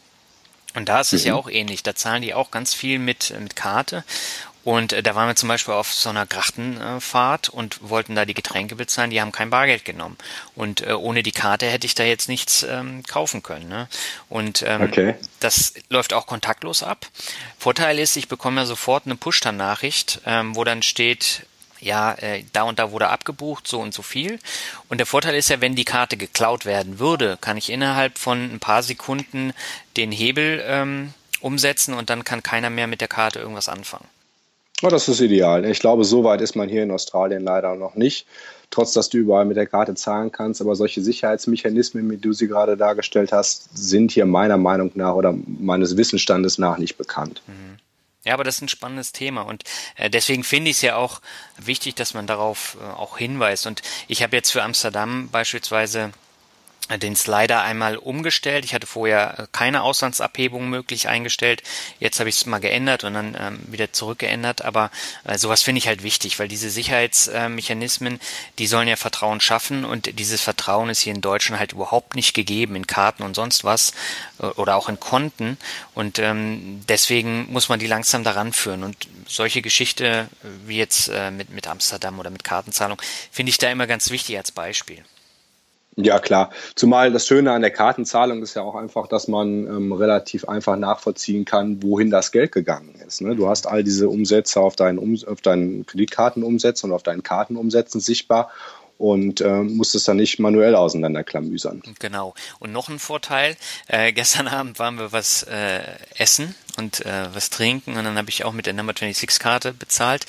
Und 0.74 0.88
da 0.88 1.00
ist 1.00 1.12
es 1.12 1.22
mhm. 1.22 1.28
ja 1.28 1.34
auch 1.34 1.48
ähnlich. 1.48 1.82
Da 1.82 1.94
zahlen 1.94 2.22
die 2.22 2.34
auch 2.34 2.50
ganz 2.50 2.74
viel 2.74 2.98
mit, 2.98 3.34
mit 3.40 3.56
Karte. 3.56 4.04
Und 4.66 4.92
äh, 4.92 5.00
da 5.00 5.14
waren 5.14 5.28
wir 5.28 5.36
zum 5.36 5.48
Beispiel 5.48 5.74
auf 5.74 5.94
so 5.94 6.10
einer 6.10 6.26
Grachtenfahrt 6.26 7.48
und 7.48 7.88
wollten 7.88 8.16
da 8.16 8.24
die 8.24 8.34
Getränke 8.34 8.74
bezahlen. 8.74 9.10
Die 9.10 9.20
haben 9.20 9.30
kein 9.30 9.48
Bargeld 9.48 9.84
genommen. 9.84 10.16
Und 10.56 10.84
äh, 10.84 10.92
ohne 10.92 11.22
die 11.22 11.30
Karte 11.30 11.66
hätte 11.66 11.86
ich 11.86 11.94
da 11.94 12.02
jetzt 12.02 12.28
nichts 12.28 12.64
ähm, 12.64 13.04
kaufen 13.04 13.44
können. 13.44 13.68
Ne? 13.68 13.86
Und 14.28 14.64
ähm, 14.66 14.82
okay. 14.82 15.14
das 15.38 15.74
läuft 15.88 16.12
auch 16.12 16.26
kontaktlos 16.26 16.82
ab. 16.82 17.06
Vorteil 17.60 17.96
ist, 18.00 18.16
ich 18.16 18.26
bekomme 18.26 18.62
ja 18.62 18.66
sofort 18.66 19.06
eine 19.06 19.14
Push-Nachricht, 19.14 20.22
ähm, 20.26 20.56
wo 20.56 20.64
dann 20.64 20.82
steht, 20.82 21.46
ja, 21.78 22.14
äh, 22.14 22.42
da 22.52 22.64
und 22.64 22.80
da 22.80 22.90
wurde 22.90 23.06
abgebucht, 23.06 23.68
so 23.68 23.78
und 23.78 23.94
so 23.94 24.02
viel. 24.02 24.40
Und 24.88 24.98
der 24.98 25.06
Vorteil 25.06 25.36
ist 25.36 25.48
ja, 25.48 25.60
wenn 25.60 25.76
die 25.76 25.84
Karte 25.84 26.16
geklaut 26.16 26.64
werden 26.64 26.98
würde, 26.98 27.38
kann 27.40 27.56
ich 27.56 27.70
innerhalb 27.70 28.18
von 28.18 28.52
ein 28.52 28.58
paar 28.58 28.82
Sekunden 28.82 29.52
den 29.96 30.10
Hebel 30.10 30.60
ähm, 30.66 31.14
umsetzen 31.40 31.94
und 31.94 32.10
dann 32.10 32.24
kann 32.24 32.42
keiner 32.42 32.70
mehr 32.70 32.88
mit 32.88 33.00
der 33.00 33.06
Karte 33.06 33.38
irgendwas 33.38 33.68
anfangen. 33.68 34.08
Oh, 34.82 34.88
das 34.88 35.08
ist 35.08 35.20
ideal. 35.20 35.64
Ich 35.64 35.80
glaube, 35.80 36.04
so 36.04 36.22
weit 36.24 36.40
ist 36.42 36.54
man 36.54 36.68
hier 36.68 36.82
in 36.82 36.90
Australien 36.90 37.42
leider 37.42 37.74
noch 37.76 37.94
nicht. 37.94 38.26
Trotz, 38.70 38.92
dass 38.92 39.08
du 39.08 39.18
überall 39.18 39.46
mit 39.46 39.56
der 39.56 39.66
Karte 39.66 39.94
zahlen 39.94 40.32
kannst. 40.32 40.60
Aber 40.60 40.76
solche 40.76 41.00
Sicherheitsmechanismen, 41.00 42.10
wie 42.10 42.18
du 42.18 42.32
sie 42.32 42.46
gerade 42.46 42.76
dargestellt 42.76 43.32
hast, 43.32 43.70
sind 43.76 44.10
hier 44.10 44.26
meiner 44.26 44.58
Meinung 44.58 44.90
nach 44.94 45.14
oder 45.14 45.34
meines 45.46 45.96
Wissensstandes 45.96 46.58
nach 46.58 46.76
nicht 46.76 46.98
bekannt. 46.98 47.42
Mhm. 47.46 47.78
Ja, 48.26 48.34
aber 48.34 48.42
das 48.42 48.56
ist 48.56 48.62
ein 48.62 48.68
spannendes 48.68 49.12
Thema 49.12 49.42
und 49.42 49.62
äh, 49.94 50.10
deswegen 50.10 50.42
finde 50.42 50.68
ich 50.72 50.78
es 50.78 50.82
ja 50.82 50.96
auch 50.96 51.20
wichtig, 51.58 51.94
dass 51.94 52.12
man 52.12 52.26
darauf 52.26 52.76
äh, 52.80 52.84
auch 52.84 53.18
hinweist. 53.18 53.68
Und 53.68 53.82
ich 54.08 54.20
habe 54.24 54.34
jetzt 54.34 54.50
für 54.50 54.64
Amsterdam 54.64 55.28
beispielsweise 55.30 56.10
den 56.88 57.16
Slider 57.16 57.62
einmal 57.62 57.96
umgestellt. 57.96 58.64
Ich 58.64 58.72
hatte 58.72 58.86
vorher 58.86 59.38
äh, 59.38 59.46
keine 59.50 59.82
Auslandsabhebung 59.82 60.68
möglich 60.68 61.08
eingestellt. 61.08 61.62
Jetzt 61.98 62.20
habe 62.20 62.28
ich 62.28 62.36
es 62.36 62.46
mal 62.46 62.60
geändert 62.60 63.04
und 63.04 63.14
dann 63.14 63.36
ähm, 63.38 63.58
wieder 63.66 63.92
zurückgeändert. 63.92 64.62
Aber 64.64 64.90
äh, 65.24 65.36
sowas 65.36 65.62
finde 65.62 65.80
ich 65.80 65.88
halt 65.88 66.02
wichtig, 66.02 66.38
weil 66.38 66.48
diese 66.48 66.70
Sicherheitsmechanismen, 66.70 68.20
die 68.58 68.66
sollen 68.66 68.88
ja 68.88 68.96
Vertrauen 68.96 69.40
schaffen 69.40 69.84
und 69.84 70.18
dieses 70.18 70.40
Vertrauen 70.40 70.88
ist 70.88 71.00
hier 71.00 71.14
in 71.14 71.20
Deutschland 71.20 71.58
halt 71.58 71.72
überhaupt 71.72 72.14
nicht 72.14 72.34
gegeben 72.34 72.76
in 72.76 72.86
Karten 72.86 73.22
und 73.24 73.34
sonst 73.34 73.64
was 73.64 73.92
äh, 74.38 74.46
oder 74.46 74.76
auch 74.76 74.88
in 74.88 75.00
Konten. 75.00 75.58
Und 75.94 76.18
ähm, 76.20 76.84
deswegen 76.88 77.50
muss 77.52 77.68
man 77.68 77.80
die 77.80 77.88
langsam 77.88 78.22
daran 78.22 78.52
führen. 78.52 78.84
Und 78.84 79.08
solche 79.26 79.60
Geschichte 79.60 80.28
äh, 80.44 80.46
wie 80.66 80.76
jetzt 80.76 81.10
mit, 81.32 81.50
mit 81.50 81.66
Amsterdam 81.66 82.18
oder 82.18 82.30
mit 82.30 82.44
Kartenzahlung 82.44 83.00
finde 83.30 83.50
ich 83.50 83.58
da 83.58 83.70
immer 83.70 83.86
ganz 83.86 84.10
wichtig 84.10 84.36
als 84.36 84.52
Beispiel. 84.52 85.04
Ja, 85.98 86.18
klar. 86.18 86.50
Zumal 86.74 87.10
das 87.10 87.26
Schöne 87.26 87.52
an 87.52 87.62
der 87.62 87.70
Kartenzahlung 87.70 88.42
ist 88.42 88.54
ja 88.54 88.60
auch 88.60 88.74
einfach, 88.74 89.06
dass 89.06 89.28
man 89.28 89.66
ähm, 89.66 89.92
relativ 89.92 90.46
einfach 90.46 90.76
nachvollziehen 90.76 91.46
kann, 91.46 91.82
wohin 91.82 92.10
das 92.10 92.32
Geld 92.32 92.52
gegangen 92.52 92.94
ist. 93.06 93.22
Ne? 93.22 93.34
Du 93.34 93.48
hast 93.48 93.66
all 93.66 93.82
diese 93.82 94.10
Umsätze 94.10 94.60
auf 94.60 94.76
deinen, 94.76 94.98
um 94.98 95.16
auf 95.26 95.40
deinen 95.40 95.86
Kreditkartenumsätzen 95.86 96.90
und 96.90 96.94
auf 96.94 97.02
deinen 97.02 97.22
Kartenumsätzen 97.22 98.02
sichtbar 98.02 98.50
und 98.98 99.40
äh, 99.40 99.62
musst 99.62 99.94
es 99.94 100.04
dann 100.04 100.18
nicht 100.18 100.38
manuell 100.38 100.74
auseinanderklamüsern. 100.74 101.82
Genau. 101.98 102.34
Und 102.58 102.72
noch 102.72 102.90
ein 102.90 102.98
Vorteil, 102.98 103.56
äh, 103.86 104.12
gestern 104.12 104.48
Abend 104.48 104.78
waren 104.78 104.98
wir 104.98 105.12
was 105.12 105.44
äh, 105.44 105.80
essen 106.18 106.54
und 106.76 107.06
äh, 107.06 107.28
was 107.32 107.48
trinken 107.48 107.96
und 107.96 108.04
dann 108.04 108.18
habe 108.18 108.28
ich 108.28 108.44
auch 108.44 108.52
mit 108.52 108.66
der 108.66 108.74
Number 108.74 108.92
26 108.92 109.38
Karte 109.38 109.72
bezahlt 109.72 110.26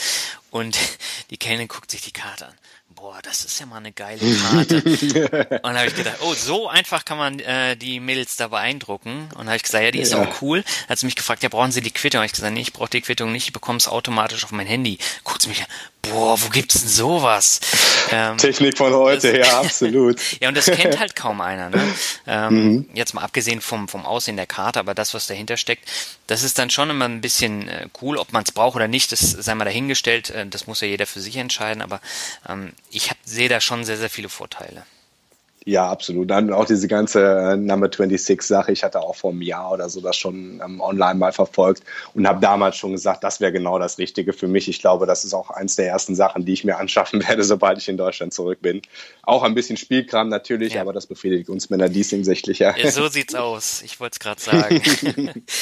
und 0.50 0.78
die 1.30 1.38
Kellnerin 1.38 1.68
guckt 1.68 1.92
sich 1.92 2.02
die 2.02 2.14
Karte 2.14 2.48
an 2.48 2.54
boah, 2.98 3.20
das 3.22 3.46
ist 3.46 3.60
ja 3.60 3.66
mal 3.68 3.78
eine 3.78 3.92
geile 3.92 4.20
Karte. 4.20 4.82
und 4.84 5.64
dann 5.64 5.78
habe 5.78 5.88
ich 5.88 5.96
gedacht, 5.96 6.18
oh, 6.22 6.34
so 6.34 6.68
einfach 6.68 7.06
kann 7.06 7.18
man 7.18 7.40
äh, 7.40 7.78
die 7.78 8.00
Mädels 8.00 8.36
da 8.36 8.48
beeindrucken. 8.48 9.30
Und 9.36 9.46
habe 9.46 9.56
ich 9.56 9.64
gesagt, 9.64 9.84
ja, 9.84 9.92
die 9.92 10.00
ist 10.00 10.14
ja. 10.14 10.22
auch 10.22 10.42
cool. 10.42 10.64
Dann 10.64 10.90
hat 10.90 11.00
sie 11.00 11.06
mich 11.06 11.16
gefragt, 11.16 11.44
ja, 11.44 11.50
brauchen 11.50 11.72
Sie 11.72 11.82
die 11.82 11.92
Quittung? 11.92 12.22
Und 12.22 12.26
ich 12.26 12.34
gesagt, 12.34 12.54
nee, 12.54 12.62
ich 12.62 12.74
brauche 12.74 12.90
die 12.90 13.02
Quittung 13.02 13.32
nicht, 13.32 13.48
ich 13.48 13.54
bekomme 13.54 13.78
es 13.78 13.88
automatisch 13.88 14.44
auf 14.44 14.52
mein 14.52 14.68
Handy. 14.68 14.98
Guckt 15.24 15.44
sie 15.44 15.50
mich 15.50 15.62
an, 15.62 15.68
boah, 16.10 16.42
wo 16.42 16.50
gibt's 16.50 16.82
denn 16.82 16.90
sowas? 16.90 17.60
Ähm, 18.12 18.38
Technik 18.38 18.78
von 18.78 18.94
heute, 18.94 19.34
das, 19.34 19.48
ja, 19.48 19.60
absolut. 19.62 20.20
ja, 20.40 20.50
und 20.50 20.56
das 20.56 20.66
kennt 20.66 21.00
halt 21.00 21.16
kaum 21.16 21.42
einer. 21.42 21.70
Ne? 21.70 21.84
Ähm, 22.30 22.54
mhm. 22.54 22.90
Jetzt 22.94 23.14
mal 23.14 23.22
abgesehen 23.22 23.62
vom, 23.62 23.88
vom 23.88 24.06
Aussehen 24.06 24.36
der 24.36 24.48
Karte, 24.48 24.80
aber 24.80 24.94
das, 24.94 25.14
was 25.14 25.28
dahinter 25.28 25.56
steckt, 25.56 25.90
das 26.28 26.44
ist 26.44 26.60
dann 26.60 26.70
schon 26.70 26.90
immer 26.90 27.06
ein 27.06 27.22
bisschen 27.22 27.70
äh, 27.70 27.88
cool, 28.02 28.18
ob 28.18 28.34
man 28.34 28.44
es 28.44 28.52
braucht 28.52 28.76
oder 28.76 28.90
nicht, 28.90 29.14
das 29.14 29.22
sei 29.22 29.56
mal 29.56 29.64
dahingestellt, 29.64 30.30
äh, 30.32 30.46
das 30.46 30.68
muss 30.68 30.82
ja 30.82 30.88
jeder 30.88 31.06
für 31.06 31.22
sich 31.22 31.38
entscheiden, 31.38 31.82
aber 31.82 32.02
ähm, 32.50 32.74
ich 32.92 33.12
sehe 33.24 33.50
da 33.50 33.62
schon 33.62 33.84
sehr, 33.84 33.98
sehr 33.98 34.10
viele 34.10 34.30
Vorteile. 34.30 34.86
Ja, 35.68 35.90
absolut. 35.92 36.30
Dann 36.30 36.54
auch 36.54 36.64
diese 36.64 36.88
ganze 36.88 37.20
äh, 37.20 37.58
Number 37.58 37.88
26 37.88 38.42
Sache. 38.42 38.72
Ich 38.72 38.86
hatte 38.86 39.02
auch 39.02 39.18
vor 39.18 39.32
einem 39.32 39.42
Jahr 39.42 39.74
oder 39.74 39.90
so 39.90 40.00
das 40.00 40.16
schon 40.16 40.62
ähm, 40.64 40.80
online 40.80 41.16
mal 41.16 41.34
verfolgt 41.34 41.84
und 42.14 42.26
habe 42.26 42.40
damals 42.40 42.78
schon 42.78 42.94
gesagt, 42.94 43.22
das 43.26 43.42
wäre 43.42 43.52
genau 43.52 43.78
das 43.78 43.98
Richtige 43.98 44.32
für 44.32 44.48
mich. 44.48 44.70
Ich 44.70 44.80
glaube, 44.80 45.06
das 45.06 45.26
ist 45.26 45.34
auch 45.34 45.50
eins 45.50 45.76
der 45.76 45.90
ersten 45.90 46.16
Sachen, 46.16 46.46
die 46.46 46.54
ich 46.54 46.64
mir 46.64 46.78
anschaffen 46.78 47.22
werde, 47.28 47.44
sobald 47.44 47.80
ich 47.80 47.90
in 47.90 47.98
Deutschland 47.98 48.34
zurück 48.34 48.62
bin. 48.62 48.82
Auch 49.24 49.44
ein 49.44 49.56
bisschen 49.56 49.76
Spielkram 49.76 50.30
natürlich, 50.30 50.76
ja. 50.76 50.82
aber 50.82 50.94
das 50.94 51.06
befriedigt 51.06 51.50
uns 51.50 51.70
Männer 51.70 51.90
dies 51.90 52.12
hinsichtlich. 52.12 52.60
Ja. 52.60 52.74
So 52.90 53.08
sieht's 53.10 53.36
aus. 53.36 53.82
Ich 53.82 54.00
wollte 54.00 54.14
es 54.14 54.20
gerade 54.22 54.40
sagen. 54.40 54.82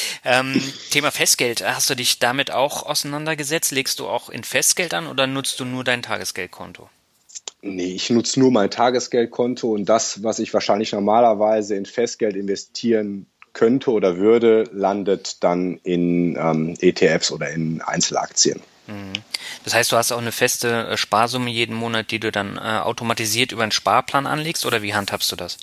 ähm, 0.24 0.62
Thema 0.92 1.10
Festgeld. 1.10 1.68
Hast 1.68 1.90
du 1.90 1.96
dich 1.96 2.20
damit 2.20 2.52
auch 2.52 2.86
auseinandergesetzt? 2.86 3.72
Legst 3.72 4.00
du 4.00 4.08
auch 4.08 4.30
in 4.30 4.44
Festgeld 4.44 4.94
an 4.94 5.08
oder 5.08 5.26
nutzt 5.26 5.60
du 5.60 5.66
nur 5.66 5.84
dein 5.84 6.04
Tagesgeldkonto? 6.04 6.90
Nee, 7.68 7.94
ich 7.94 8.12
nutze 8.12 8.40
nur 8.40 8.52
mein 8.52 8.70
Tagesgeldkonto 8.70 9.72
und 9.72 9.86
das, 9.86 10.22
was 10.22 10.38
ich 10.38 10.54
wahrscheinlich 10.54 10.92
normalerweise 10.92 11.76
in 11.76 11.88
Festgeld 11.88 12.36
investieren 12.36 13.26
könnte 13.54 13.90
oder 13.90 14.18
würde, 14.18 14.66
landet 14.72 15.44
dann 15.44 15.80
in 15.82 16.36
ähm, 16.36 16.76
ETFs 16.80 17.32
oder 17.32 17.50
in 17.50 17.82
Einzelaktien. 17.82 18.62
Mhm. 18.86 19.14
Das 19.64 19.74
heißt, 19.74 19.92
du 19.92 19.98
hast 19.98 20.12
auch 20.12 20.20
eine 20.20 20.32
feste 20.32 20.90
äh, 20.90 20.98
Sparsumme 20.98 21.50
jeden 21.50 21.76
Monat, 21.76 22.12
die 22.12 22.20
du 22.20 22.32
dann 22.32 22.58
äh, 22.58 22.60
automatisiert 22.60 23.52
über 23.52 23.64
einen 23.64 23.72
Sparplan 23.72 24.28
anlegst 24.28 24.64
oder 24.68 24.84
wie 24.84 24.94
handhabst 24.94 25.32
du 25.32 25.36
das? 25.36 25.58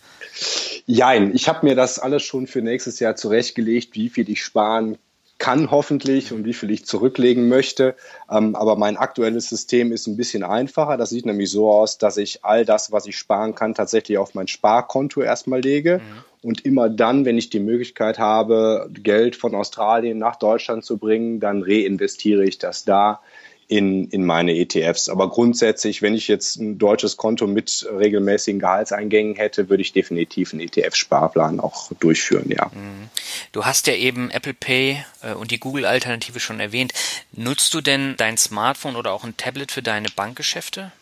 Jein, 0.86 1.32
ich 1.32 1.48
habe 1.48 1.64
mir 1.64 1.76
das 1.76 2.00
alles 2.00 2.24
schon 2.24 2.48
für 2.48 2.62
nächstes 2.62 2.98
Jahr 2.98 3.14
zurechtgelegt, 3.14 3.94
wie 3.94 4.08
viel 4.08 4.28
ich 4.28 4.42
sparen 4.42 4.98
kann 5.42 5.72
hoffentlich 5.72 6.32
und 6.32 6.44
wie 6.44 6.54
viel 6.54 6.70
ich 6.70 6.86
zurücklegen 6.86 7.48
möchte. 7.48 7.96
Ähm, 8.30 8.54
aber 8.54 8.76
mein 8.76 8.96
aktuelles 8.96 9.48
System 9.48 9.90
ist 9.90 10.06
ein 10.06 10.16
bisschen 10.16 10.44
einfacher. 10.44 10.96
Das 10.96 11.10
sieht 11.10 11.26
nämlich 11.26 11.50
so 11.50 11.68
aus, 11.72 11.98
dass 11.98 12.16
ich 12.16 12.44
all 12.44 12.64
das, 12.64 12.92
was 12.92 13.06
ich 13.06 13.18
sparen 13.18 13.56
kann, 13.56 13.74
tatsächlich 13.74 14.18
auf 14.18 14.36
mein 14.36 14.46
Sparkonto 14.46 15.20
erstmal 15.20 15.60
lege. 15.60 15.98
Mhm. 15.98 16.48
Und 16.48 16.64
immer 16.64 16.88
dann, 16.88 17.24
wenn 17.24 17.38
ich 17.38 17.50
die 17.50 17.58
Möglichkeit 17.58 18.20
habe, 18.20 18.88
Geld 18.92 19.34
von 19.34 19.56
Australien 19.56 20.16
nach 20.18 20.36
Deutschland 20.36 20.84
zu 20.84 20.96
bringen, 20.96 21.40
dann 21.40 21.64
reinvestiere 21.64 22.44
ich 22.44 22.58
das 22.58 22.84
da 22.84 23.20
in, 23.68 24.08
in 24.08 24.24
meine 24.24 24.54
ETFs. 24.54 25.08
Aber 25.08 25.30
grundsätzlich, 25.30 26.02
wenn 26.02 26.14
ich 26.14 26.28
jetzt 26.28 26.56
ein 26.56 26.78
deutsches 26.78 27.16
Konto 27.16 27.46
mit 27.46 27.86
regelmäßigen 27.90 28.60
Gehaltseingängen 28.60 29.36
hätte, 29.36 29.68
würde 29.68 29.82
ich 29.82 29.92
definitiv 29.92 30.52
einen 30.52 30.60
ETF-Sparplan 30.60 31.60
auch 31.60 31.90
durchführen, 31.98 32.50
ja. 32.50 32.66
Mhm. 32.66 33.08
Du 33.52 33.64
hast 33.64 33.86
ja 33.86 33.94
eben 33.94 34.30
Apple 34.30 34.54
Pay 34.54 35.04
äh, 35.22 35.34
und 35.34 35.50
die 35.50 35.58
Google-Alternative 35.58 36.40
schon 36.40 36.60
erwähnt. 36.60 36.92
Nutzt 37.32 37.72
du 37.74 37.80
denn 37.80 38.14
dein 38.16 38.36
Smartphone 38.36 38.96
oder 38.96 39.12
auch 39.12 39.24
ein 39.24 39.36
Tablet 39.36 39.72
für 39.72 39.82
deine 39.82 40.08
Bankgeschäfte? 40.14 40.92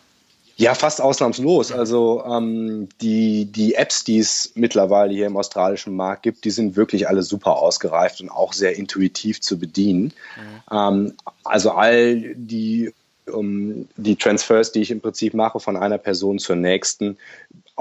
Ja, 0.60 0.74
fast 0.74 1.00
ausnahmslos. 1.00 1.72
Also 1.72 2.22
ähm, 2.26 2.90
die, 3.00 3.46
die 3.46 3.76
Apps, 3.76 4.04
die 4.04 4.18
es 4.18 4.52
mittlerweile 4.56 5.14
hier 5.14 5.26
im 5.26 5.38
australischen 5.38 5.96
Markt 5.96 6.22
gibt, 6.22 6.44
die 6.44 6.50
sind 6.50 6.76
wirklich 6.76 7.08
alle 7.08 7.22
super 7.22 7.56
ausgereift 7.56 8.20
und 8.20 8.28
auch 8.28 8.52
sehr 8.52 8.76
intuitiv 8.76 9.40
zu 9.40 9.58
bedienen. 9.58 10.12
Mhm. 10.36 10.76
Ähm, 10.76 11.14
also 11.44 11.70
all 11.70 12.34
die 12.34 12.92
um 13.26 13.88
die 13.96 14.16
Transfers, 14.16 14.70
die 14.72 14.82
ich 14.82 14.90
im 14.90 15.00
Prinzip 15.00 15.32
mache 15.32 15.60
von 15.60 15.78
einer 15.78 15.96
Person 15.96 16.38
zur 16.38 16.56
nächsten, 16.56 17.16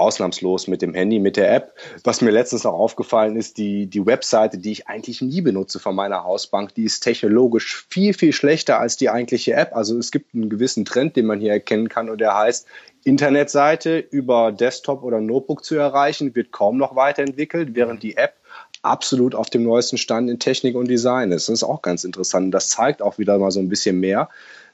ausnahmslos 0.00 0.66
mit 0.66 0.82
dem 0.82 0.94
Handy, 0.94 1.18
mit 1.18 1.36
der 1.36 1.54
App. 1.54 1.74
Was 2.04 2.20
mir 2.20 2.30
letztens 2.30 2.64
noch 2.64 2.72
aufgefallen 2.72 3.36
ist, 3.36 3.58
die, 3.58 3.86
die 3.86 4.04
Webseite, 4.06 4.58
die 4.58 4.72
ich 4.72 4.88
eigentlich 4.88 5.20
nie 5.20 5.40
benutze 5.40 5.78
von 5.78 5.94
meiner 5.94 6.24
Hausbank, 6.24 6.74
die 6.74 6.84
ist 6.84 7.00
technologisch 7.00 7.86
viel, 7.88 8.14
viel 8.14 8.32
schlechter 8.32 8.80
als 8.80 8.96
die 8.96 9.10
eigentliche 9.10 9.54
App. 9.54 9.76
Also 9.76 9.98
es 9.98 10.10
gibt 10.10 10.34
einen 10.34 10.50
gewissen 10.50 10.84
Trend, 10.84 11.16
den 11.16 11.26
man 11.26 11.40
hier 11.40 11.52
erkennen 11.52 11.88
kann 11.88 12.10
und 12.10 12.20
der 12.20 12.36
heißt, 12.36 12.66
Internetseite 13.04 13.98
über 13.98 14.52
Desktop 14.52 15.02
oder 15.02 15.20
Notebook 15.20 15.64
zu 15.64 15.76
erreichen, 15.76 16.34
wird 16.34 16.52
kaum 16.52 16.76
noch 16.76 16.96
weiterentwickelt, 16.96 17.74
während 17.74 18.02
die 18.02 18.16
App 18.16 18.34
absolut 18.82 19.34
auf 19.34 19.50
dem 19.50 19.62
neuesten 19.62 19.98
Stand 19.98 20.30
in 20.30 20.38
Technik 20.38 20.74
und 20.74 20.88
Design 20.88 21.32
ist. 21.32 21.48
Das 21.48 21.54
ist 21.54 21.62
auch 21.62 21.82
ganz 21.82 22.04
interessant. 22.04 22.52
Das 22.52 22.68
zeigt 22.68 23.02
auch 23.02 23.18
wieder 23.18 23.38
mal 23.38 23.50
so 23.50 23.60
ein 23.60 23.68
bisschen 23.68 24.00
mehr, 24.00 24.28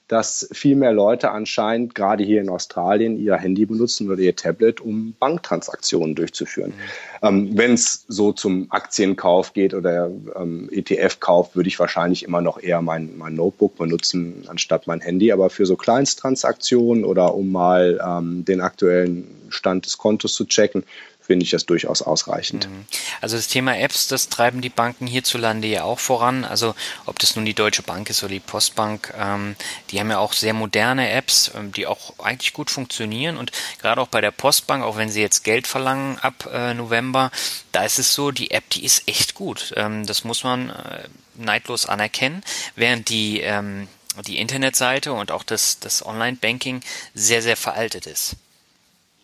dass 0.09 0.49
viel 0.53 0.77
mehr 0.77 0.93
Leute 0.93 1.33
anscheinend 1.33 1.95
gerade 1.95 2.23
hier 2.23 2.41
in 2.41 2.49
Australien 2.49 3.19
ihr 3.19 3.37
Handy 3.37 3.67
benutzen 3.67 4.11
oder 4.11 4.21
ihr 4.21 4.37
Tablet, 4.37 4.81
um 4.81 5.15
Banktransaktionen 5.19 6.15
durchzuführen. 6.15 6.71
Mhm. 6.71 7.29
Ähm, 7.29 7.51
Wenn 7.55 7.73
es 7.73 8.05
so 8.07 8.33
zum 8.33 8.67
Aktienkauf 8.71 9.53
geht 9.53 9.75
oder 9.75 10.11
ähm, 10.37 10.69
ETF-Kauf, 10.71 11.57
würde 11.57 11.69
ich 11.69 11.79
wahrscheinlich 11.79 12.23
immer 12.23 12.41
noch 12.41 12.63
eher 12.63 12.83
mein, 12.83 13.19
mein 13.19 13.35
Notebook 13.35 13.77
benutzen 13.77 14.45
anstatt 14.47 14.87
mein 14.87 15.01
Handy. 15.01 15.33
Aber 15.33 15.51
für 15.51 15.67
so 15.67 15.77
Kleinsttransaktionen 15.77 17.05
oder 17.05 17.35
um 17.35 17.51
mal 17.51 18.01
ähm, 18.07 18.45
den 18.45 18.61
aktuellen 18.61 19.27
Stand 19.49 19.87
des 19.87 19.99
Kontos 19.99 20.35
zu 20.35 20.45
checken, 20.45 20.85
finde 21.27 21.45
ich 21.45 21.51
das 21.51 21.67
durchaus 21.67 22.03
ausreichend. 22.03 22.69
Mhm. 22.69 22.87
Also 23.21 23.37
das 23.37 23.49
Thema 23.49 23.77
Apps, 23.77 24.09
das 24.09 24.29
treiben 24.29 24.61
die 24.61 24.69
Banken 24.69 25.07
hierzulande 25.07 25.69
ja 25.69 25.85
auch 25.85 25.99
voran. 25.99 26.45
Also 26.45 26.75
ob 27.05 27.19
das 27.19 27.37
nun 27.37 27.45
die 27.45 27.55
Deutsche 27.55 27.83
Bank 27.83 28.09
ist 28.11 28.23
oder 28.23 28.33
die 28.33 28.41
Postbank, 28.41 29.13
ähm, 29.19 29.57
die 29.91 30.01
haben 30.01 30.11
ja 30.11 30.19
auch 30.19 30.33
sehr 30.33 30.55
moderne 30.55 31.11
Apps, 31.11 31.51
ähm, 31.55 31.73
die 31.73 31.87
auch 31.87 32.19
eigentlich 32.19 32.53
gut 32.53 32.71
funktionieren. 32.71 33.37
Und 33.37 33.53
gerade 33.81 34.01
auch 34.01 34.09
bei 34.09 34.21
der 34.21 34.31
Postbank, 34.31 34.85
auch 34.85 34.97
wenn 34.97 35.11
sie 35.11 35.21
jetzt 35.21 35.45
Geld 35.45 35.67
verlangen 35.67 36.19
ab 36.21 36.49
äh, 36.53 36.75
November, 36.75 37.31
da 37.73 37.85
ist 37.85 37.99
es 37.99 38.15
so, 38.15 38.31
die 38.31 38.53
App, 38.53 38.69
die 38.71 38.85
ist 38.85 39.09
echt 39.09 39.35
gut. 39.35 39.73
Ähm, 39.77 40.07
das 40.07 40.25
muss 40.25 40.45
man 40.45 40.71
äh, 40.71 41.09
neidlos 41.35 41.87
anerkennen. 41.87 42.43
Während 42.75 43.09
die 43.09 43.41
ähm, 43.41 43.89
die 44.23 44.39
Internetseite 44.39 45.13
und 45.13 45.31
auch 45.31 45.43
das, 45.43 45.79
das 45.79 46.05
Online-Banking 46.05 46.81
sehr, 47.15 47.43
sehr 47.43 47.57
veraltet 47.57 48.07
ist. 48.07 48.37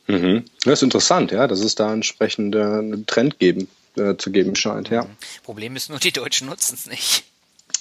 Mhm. 0.06 0.44
Das 0.64 0.74
ist 0.74 0.82
interessant, 0.82 1.30
ja, 1.30 1.46
dass 1.46 1.60
es 1.60 1.74
da 1.74 1.92
entsprechend 1.92 2.54
äh, 2.54 2.60
einen 2.60 3.06
Trend 3.06 3.38
geben, 3.38 3.68
äh, 3.96 4.16
zu 4.16 4.30
geben 4.30 4.56
scheint, 4.56 4.90
ja. 4.90 5.06
Problem 5.42 5.76
ist 5.76 5.90
nur, 5.90 5.98
die 5.98 6.12
Deutschen 6.12 6.48
nutzen 6.48 6.74
es 6.74 6.86
nicht. 6.86 7.24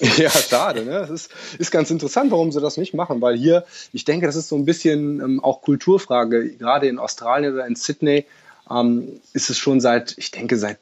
Ja, 0.18 0.32
schade. 0.32 0.84
Ne? 0.84 0.98
Es 0.98 1.10
ist, 1.12 1.32
ist 1.60 1.72
ganz 1.72 1.92
interessant, 1.92 2.32
warum 2.32 2.52
sie 2.52 2.60
das 2.60 2.78
nicht 2.78 2.96
machen, 2.96 3.22
weil 3.22 3.38
hier, 3.38 3.66
ich 3.94 4.04
denke, 4.04 4.26
das 4.26 4.36
ist 4.36 4.48
so 4.48 4.56
ein 4.56 4.66
bisschen 4.66 5.20
ähm, 5.20 5.44
auch 5.44 5.62
Kulturfrage, 5.62 6.56
gerade 6.56 6.88
in 6.88 6.98
Australien 6.98 7.54
oder 7.54 7.68
in 7.68 7.76
Sydney 7.76 8.26
ähm, 8.70 9.22
ist 9.34 9.50
es 9.50 9.58
schon 9.58 9.82
seit, 9.82 10.16
ich 10.18 10.32
denke, 10.32 10.58
seit 10.58 10.80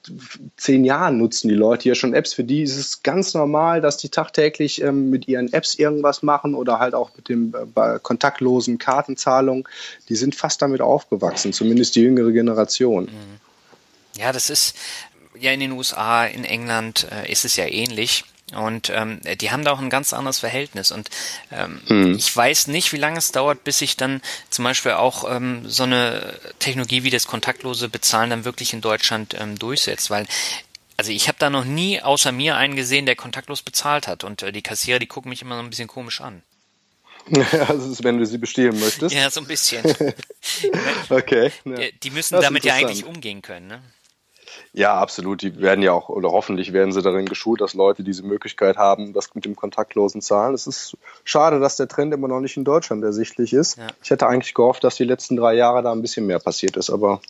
zehn 0.57 0.85
Jahren 0.85 1.17
nutzen 1.17 1.49
die 1.49 1.55
Leute 1.55 1.83
hier 1.83 1.95
schon 1.95 2.13
Apps. 2.13 2.33
Für 2.33 2.43
die 2.43 2.61
ist 2.61 2.75
es 2.75 3.03
ganz 3.03 3.33
normal, 3.33 3.81
dass 3.81 3.97
die 3.97 4.09
tagtäglich 4.09 4.81
ähm, 4.81 5.09
mit 5.09 5.27
ihren 5.27 5.51
Apps 5.53 5.75
irgendwas 5.75 6.23
machen 6.23 6.55
oder 6.55 6.79
halt 6.79 6.93
auch 6.93 7.11
mit 7.15 7.29
dem 7.29 7.53
äh, 7.75 7.99
kontaktlosen 8.01 8.77
Kartenzahlung. 8.77 9.67
Die 10.09 10.15
sind 10.15 10.35
fast 10.35 10.61
damit 10.61 10.81
aufgewachsen, 10.81 11.53
zumindest 11.53 11.95
die 11.95 12.01
jüngere 12.01 12.31
Generation. 12.31 13.05
Mhm. 13.05 14.19
Ja, 14.19 14.31
das 14.31 14.49
ist 14.49 14.75
ja 15.39 15.51
in 15.51 15.59
den 15.59 15.71
USA, 15.71 16.25
in 16.25 16.43
England 16.43 17.07
äh, 17.11 17.31
ist 17.31 17.45
es 17.45 17.55
ja 17.55 17.65
ähnlich. 17.65 18.25
Und 18.55 18.91
ähm, 18.93 19.19
die 19.39 19.51
haben 19.51 19.63
da 19.63 19.71
auch 19.71 19.79
ein 19.79 19.89
ganz 19.89 20.13
anderes 20.13 20.39
Verhältnis. 20.39 20.91
Und 20.91 21.09
ähm, 21.51 21.81
hm. 21.87 22.15
ich 22.15 22.35
weiß 22.35 22.67
nicht, 22.67 22.91
wie 22.93 22.97
lange 22.97 23.19
es 23.19 23.31
dauert, 23.31 23.63
bis 23.63 23.79
sich 23.79 23.97
dann 23.97 24.21
zum 24.49 24.65
Beispiel 24.65 24.93
auch 24.93 25.29
ähm, 25.29 25.69
so 25.69 25.83
eine 25.83 26.39
Technologie 26.59 27.03
wie 27.03 27.09
das 27.09 27.27
kontaktlose 27.27 27.89
Bezahlen 27.89 28.29
dann 28.29 28.45
wirklich 28.45 28.73
in 28.73 28.81
Deutschland 28.81 29.35
ähm, 29.39 29.57
durchsetzt. 29.59 30.09
Weil 30.09 30.25
also 30.97 31.11
ich 31.11 31.27
habe 31.27 31.37
da 31.39 31.49
noch 31.49 31.63
nie 31.63 32.01
außer 32.01 32.31
mir 32.31 32.57
einen 32.57 32.75
gesehen, 32.75 33.05
der 33.05 33.15
kontaktlos 33.15 33.61
bezahlt 33.61 34.07
hat. 34.07 34.23
Und 34.23 34.43
äh, 34.43 34.51
die 34.51 34.61
Kassierer, 34.61 34.99
die 34.99 35.07
gucken 35.07 35.29
mich 35.29 35.41
immer 35.41 35.55
so 35.55 35.61
ein 35.61 35.69
bisschen 35.69 35.87
komisch 35.87 36.19
an. 36.19 36.41
also 37.67 38.03
wenn 38.03 38.17
du 38.17 38.25
sie 38.25 38.37
bestehlen 38.37 38.79
möchtest. 38.79 39.13
Ja, 39.13 39.29
so 39.29 39.41
ein 39.41 39.47
bisschen. 39.47 39.83
okay. 41.09 41.51
Ja. 41.65 41.77
Die 42.03 42.09
müssen 42.09 42.41
damit 42.41 42.63
ja 42.65 42.73
eigentlich 42.73 43.05
umgehen 43.05 43.41
können, 43.41 43.67
ne? 43.67 43.81
Ja, 44.73 44.95
absolut. 44.95 45.41
Die 45.41 45.59
werden 45.61 45.81
ja 45.81 45.93
auch, 45.93 46.09
oder 46.09 46.31
hoffentlich 46.31 46.73
werden 46.73 46.91
sie 46.91 47.01
darin 47.01 47.25
geschult, 47.25 47.61
dass 47.61 47.73
Leute 47.73 48.03
diese 48.03 48.23
Möglichkeit 48.23 48.77
haben, 48.77 49.13
das 49.13 49.33
mit 49.35 49.45
dem 49.45 49.55
kontaktlosen 49.55 50.21
Zahlen. 50.21 50.53
Es 50.53 50.67
ist 50.67 50.97
schade, 51.23 51.59
dass 51.59 51.75
der 51.75 51.87
Trend 51.87 52.13
immer 52.13 52.27
noch 52.27 52.39
nicht 52.39 52.57
in 52.57 52.63
Deutschland 52.63 53.03
ersichtlich 53.03 53.53
ist. 53.53 53.77
Ja. 53.77 53.87
Ich 54.03 54.09
hätte 54.09 54.27
eigentlich 54.27 54.53
gehofft, 54.53 54.83
dass 54.83 54.95
die 54.95 55.03
letzten 55.03 55.35
drei 55.35 55.53
Jahre 55.53 55.83
da 55.83 55.91
ein 55.91 56.01
bisschen 56.01 56.25
mehr 56.25 56.39
passiert 56.39 56.77
ist, 56.77 56.89
aber 56.89 57.21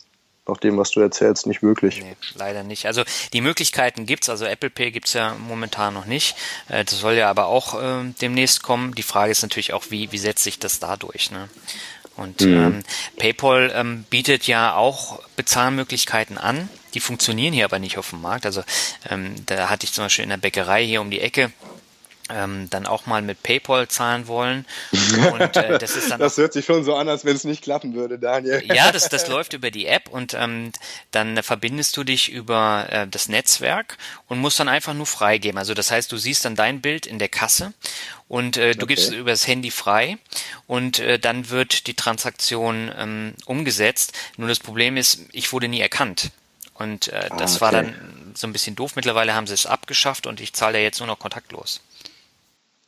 nach 0.50 0.58
dem, 0.58 0.76
was 0.76 0.90
du 0.90 1.00
erzählst, 1.00 1.46
nicht 1.46 1.62
wirklich. 1.62 2.02
Nee, 2.02 2.16
leider 2.34 2.62
nicht. 2.62 2.86
Also 2.86 3.02
die 3.32 3.40
Möglichkeiten 3.40 4.06
gibt's, 4.06 4.28
also 4.28 4.44
Apple 4.44 4.70
Pay 4.70 4.90
gibt's 4.90 5.12
ja 5.12 5.36
momentan 5.48 5.94
noch 5.94 6.06
nicht. 6.06 6.36
Äh, 6.68 6.84
das 6.84 6.98
soll 6.98 7.14
ja 7.14 7.30
aber 7.30 7.46
auch 7.46 7.80
äh, 7.80 8.04
demnächst 8.20 8.62
kommen. 8.62 8.94
Die 8.94 9.02
Frage 9.02 9.32
ist 9.32 9.42
natürlich 9.42 9.72
auch, 9.72 9.84
wie, 9.90 10.12
wie 10.12 10.18
setzt 10.18 10.44
sich 10.44 10.58
das 10.58 10.80
da 10.80 10.96
durch? 10.96 11.30
Ne? 11.30 11.48
Und 12.16 12.40
mhm. 12.40 12.54
ähm, 12.54 12.82
PayPal 13.16 13.72
ähm, 13.74 14.04
bietet 14.10 14.46
ja 14.46 14.74
auch 14.74 15.20
Bezahlmöglichkeiten 15.36 16.36
an. 16.36 16.68
Die 16.94 17.00
funktionieren 17.00 17.52
hier 17.52 17.64
aber 17.64 17.78
nicht 17.78 17.98
auf 17.98 18.10
dem 18.10 18.20
Markt. 18.20 18.46
Also 18.46 18.62
ähm, 19.08 19.34
da 19.46 19.70
hatte 19.70 19.84
ich 19.84 19.92
zum 19.92 20.04
Beispiel 20.04 20.24
in 20.24 20.30
der 20.30 20.36
Bäckerei 20.36 20.84
hier 20.84 21.00
um 21.00 21.10
die 21.10 21.20
Ecke 21.20 21.52
ähm, 22.32 22.68
dann 22.70 22.86
auch 22.86 23.06
mal 23.06 23.22
mit 23.22 23.42
PayPal 23.42 23.88
zahlen 23.88 24.26
wollen. 24.26 24.64
Und, 25.32 25.56
äh, 25.56 25.78
das, 25.78 25.96
ist 25.96 26.10
dann 26.10 26.20
das 26.20 26.36
hört 26.36 26.52
sich 26.52 26.64
schon 26.64 26.84
so 26.84 26.94
an, 26.94 27.08
als 27.08 27.24
wenn 27.24 27.36
es 27.36 27.44
nicht 27.44 27.62
klappen 27.62 27.94
würde, 27.94 28.18
Daniel. 28.18 28.62
Ja, 28.70 28.92
das, 28.92 29.08
das 29.08 29.26
läuft 29.26 29.52
über 29.52 29.70
die 29.70 29.86
App 29.86 30.08
und 30.08 30.34
ähm, 30.34 30.72
dann 31.10 31.42
verbindest 31.42 31.96
du 31.96 32.04
dich 32.04 32.30
über 32.30 32.86
äh, 32.90 33.06
das 33.08 33.28
Netzwerk 33.28 33.98
und 34.28 34.38
musst 34.38 34.60
dann 34.60 34.68
einfach 34.68 34.94
nur 34.94 35.06
freigeben. 35.06 35.58
Also 35.58 35.74
das 35.74 35.90
heißt, 35.90 36.10
du 36.12 36.16
siehst 36.16 36.44
dann 36.44 36.54
dein 36.54 36.80
Bild 36.80 37.06
in 37.06 37.18
der 37.18 37.28
Kasse 37.28 37.72
und 38.28 38.56
äh, 38.56 38.74
du 38.74 38.84
okay. 38.84 38.94
gibst 38.94 39.12
über 39.12 39.30
das 39.30 39.46
Handy 39.46 39.70
frei 39.70 40.18
und 40.66 41.00
äh, 41.00 41.18
dann 41.18 41.50
wird 41.50 41.86
die 41.88 41.94
Transaktion 41.94 42.92
ähm, 42.96 43.34
umgesetzt. 43.44 44.12
Nur 44.36 44.48
das 44.48 44.60
Problem 44.60 44.96
ist, 44.96 45.20
ich 45.32 45.52
wurde 45.52 45.68
nie 45.68 45.80
erkannt. 45.80 46.30
Und 46.80 47.08
äh, 47.08 47.28
das 47.36 47.52
ah, 47.52 47.56
okay. 47.56 47.60
war 47.60 47.72
dann 47.72 48.32
so 48.34 48.46
ein 48.46 48.52
bisschen 48.52 48.74
doof. 48.74 48.96
Mittlerweile 48.96 49.34
haben 49.34 49.46
sie 49.46 49.54
es 49.54 49.66
abgeschafft 49.66 50.26
und 50.26 50.40
ich 50.40 50.54
zahle 50.54 50.78
ja 50.78 50.84
jetzt 50.84 50.98
nur 50.98 51.06
noch 51.06 51.18
kontaktlos. 51.18 51.80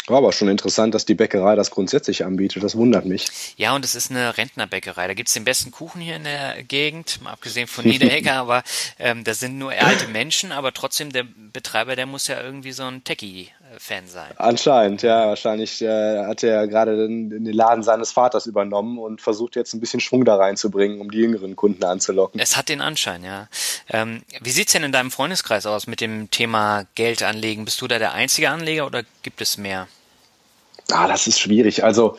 War 0.07 0.19
aber 0.19 0.33
schon 0.33 0.49
interessant, 0.49 0.95
dass 0.95 1.05
die 1.05 1.15
Bäckerei 1.15 1.55
das 1.55 1.71
grundsätzlich 1.71 2.25
anbietet. 2.25 2.65
Das 2.65 2.75
wundert 2.75 3.05
mich. 3.05 3.29
Ja, 3.57 3.75
und 3.77 3.85
es 3.85 3.95
ist 3.95 4.11
eine 4.11 4.37
Rentnerbäckerei. 4.37 5.07
Da 5.07 5.15
gibt's 5.15 5.35
den 5.35 5.45
besten 5.45 5.71
Kuchen 5.71 6.01
hier 6.01 6.17
in 6.17 6.25
der 6.25 6.65
Gegend, 6.65 7.21
mal 7.23 7.33
abgesehen 7.33 7.69
von 7.69 7.85
Niederegger, 7.85 8.35
aber 8.37 8.65
ähm, 8.99 9.23
das 9.23 9.39
sind 9.39 9.59
nur 9.59 9.71
alte 9.71 10.09
Menschen, 10.09 10.51
aber 10.51 10.73
trotzdem 10.73 11.13
der 11.13 11.25
Betreiber, 11.53 11.95
der 11.95 12.07
muss 12.07 12.27
ja 12.27 12.41
irgendwie 12.43 12.73
so 12.73 12.83
ein 12.83 13.05
Techie-Fan 13.73 14.07
sein. 14.07 14.31
Anscheinend, 14.37 15.03
ja. 15.03 15.29
Wahrscheinlich 15.29 15.83
äh, 15.83 16.25
hat 16.25 16.43
er 16.43 16.67
gerade 16.69 16.97
den, 16.97 17.31
den, 17.31 17.45
Laden 17.53 17.83
seines 17.83 18.13
Vaters 18.13 18.47
übernommen 18.47 18.99
und 18.99 19.21
versucht 19.21 19.57
jetzt 19.57 19.75
ein 19.75 19.81
bisschen 19.81 20.01
Schwung 20.01 20.25
da 20.25 20.37
reinzubringen, 20.37 21.01
um 21.01 21.11
die 21.11 21.19
jüngeren 21.19 21.57
Kunden 21.57 21.85
anzulocken. 21.85 22.41
Es 22.41 22.57
hat 22.57 22.69
den 22.69 22.81
Anschein, 22.81 23.25
ja. 23.25 23.49
Ähm, 23.89 24.23
wie 24.41 24.51
sieht's 24.51 24.73
denn 24.73 24.83
in 24.83 24.93
deinem 24.93 25.11
Freundeskreis 25.11 25.67
aus 25.67 25.87
mit 25.87 26.01
dem 26.01 26.31
Thema 26.31 26.85
Geld 26.95 27.23
anlegen? 27.23 27.65
Bist 27.65 27.81
du 27.81 27.89
da 27.89 27.99
der 27.99 28.13
einzige 28.13 28.51
Anleger 28.51 28.87
oder 28.87 29.03
gibt 29.23 29.41
es 29.41 29.59
mehr? 29.59 29.89
Ah, 30.91 31.09
das 31.09 31.27
ist 31.27 31.41
schwierig. 31.41 31.85
Also 31.85 32.17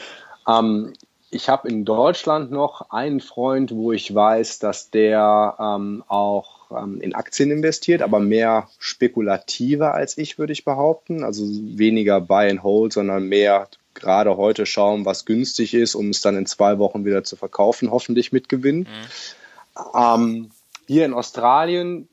ähm, 0.48 0.94
ich 1.30 1.50
habe 1.50 1.68
in 1.68 1.86
Deutschland 1.86 2.52
noch 2.52 2.89
einen 2.92 3.20
Freund, 3.20 3.72
wo 3.72 3.92
ich 3.92 4.13
weiß, 4.13 4.60
dass 4.60 4.89
der 4.89 5.56
ähm, 5.60 6.04
auch 6.08 6.53
ähm, 6.78 7.02
in 7.02 7.16
Aktien 7.16 7.52
investiert, 7.52 8.02
aber 8.02 8.20
mehr 8.20 8.70
spekulativer 8.80 9.94
als 9.94 10.18
ich, 10.18 10.38
würde 10.38 10.54
ich 10.54 10.66
behaupten. 10.66 11.24
Also 11.24 11.44
weniger 11.46 12.22
Buy 12.22 12.50
and 12.50 12.64
Hold, 12.64 12.94
sondern 12.94 13.28
mehr 13.28 13.68
gerade 13.94 14.38
heute 14.38 14.66
schauen, 14.66 15.06
was 15.06 15.26
günstig 15.26 15.74
ist, 15.74 15.96
um 15.96 16.10
es 16.10 16.22
dann 16.22 16.36
in 16.36 16.46
zwei 16.46 16.80
Wochen 16.80 17.06
wieder 17.06 17.24
zu 17.24 17.36
verkaufen, 17.36 17.92
hoffentlich 17.92 18.32
mit 18.32 18.50
Gewinn. 18.50 18.80
Mhm. 18.80 19.96
Ähm, 19.96 20.52
hier 20.88 21.06
in 21.06 21.14
Australien 21.14 22.08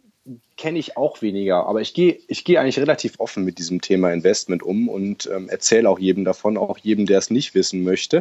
kenne 0.60 0.78
ich 0.78 0.98
auch 0.98 1.22
weniger, 1.22 1.66
aber 1.66 1.80
ich 1.80 1.94
gehe 1.94 2.18
ich 2.28 2.44
gehe 2.44 2.60
eigentlich 2.60 2.78
relativ 2.78 3.14
offen 3.18 3.44
mit 3.44 3.56
diesem 3.56 3.80
Thema 3.80 4.12
Investment 4.12 4.62
um 4.62 4.90
und 4.90 5.26
ähm, 5.34 5.48
erzähle 5.48 5.88
auch 5.88 5.98
jedem 5.98 6.26
davon, 6.26 6.58
auch 6.58 6.76
jedem, 6.76 7.06
der 7.06 7.16
es 7.16 7.30
nicht 7.30 7.54
wissen 7.54 7.82
möchte. 7.82 8.20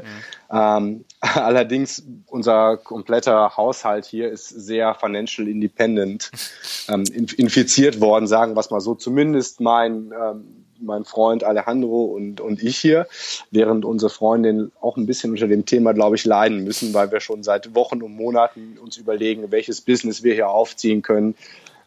Mhm. 0.50 0.58
Ähm, 0.58 1.06
allerdings 1.20 2.02
unser 2.28 2.78
kompletter 2.78 3.58
Haushalt 3.58 4.06
hier 4.06 4.30
ist 4.30 4.48
sehr 4.48 4.96
financial 4.96 5.50
independent 5.50 6.32
ähm, 6.88 7.04
infiziert 7.14 8.00
worden, 8.00 8.26
sagen 8.26 8.56
wir 8.56 8.62
es 8.62 8.72
mal 8.72 8.80
so. 8.80 8.96
Zumindest 8.96 9.60
mein 9.60 10.14
ähm, 10.18 10.66
mein 10.82 11.04
Freund 11.04 11.44
Alejandro 11.44 12.06
und, 12.06 12.40
und 12.40 12.64
ich 12.64 12.78
hier, 12.78 13.06
während 13.52 13.84
unsere 13.84 14.10
Freundin 14.10 14.72
auch 14.80 14.96
ein 14.96 15.06
bisschen 15.06 15.32
unter 15.32 15.50
dem 15.50 15.66
Thema, 15.66 15.92
glaube 15.92 16.16
ich, 16.16 16.24
leiden 16.24 16.64
müssen, 16.64 16.94
weil 16.94 17.12
wir 17.12 17.20
schon 17.20 17.44
seit 17.44 17.76
Wochen 17.76 18.02
und 18.02 18.16
Monaten 18.16 18.78
uns 18.82 18.96
überlegen, 18.96 19.52
welches 19.52 19.82
Business 19.82 20.24
wir 20.24 20.36
hier 20.36 20.48
aufziehen 20.48 21.02
können, 21.02 21.36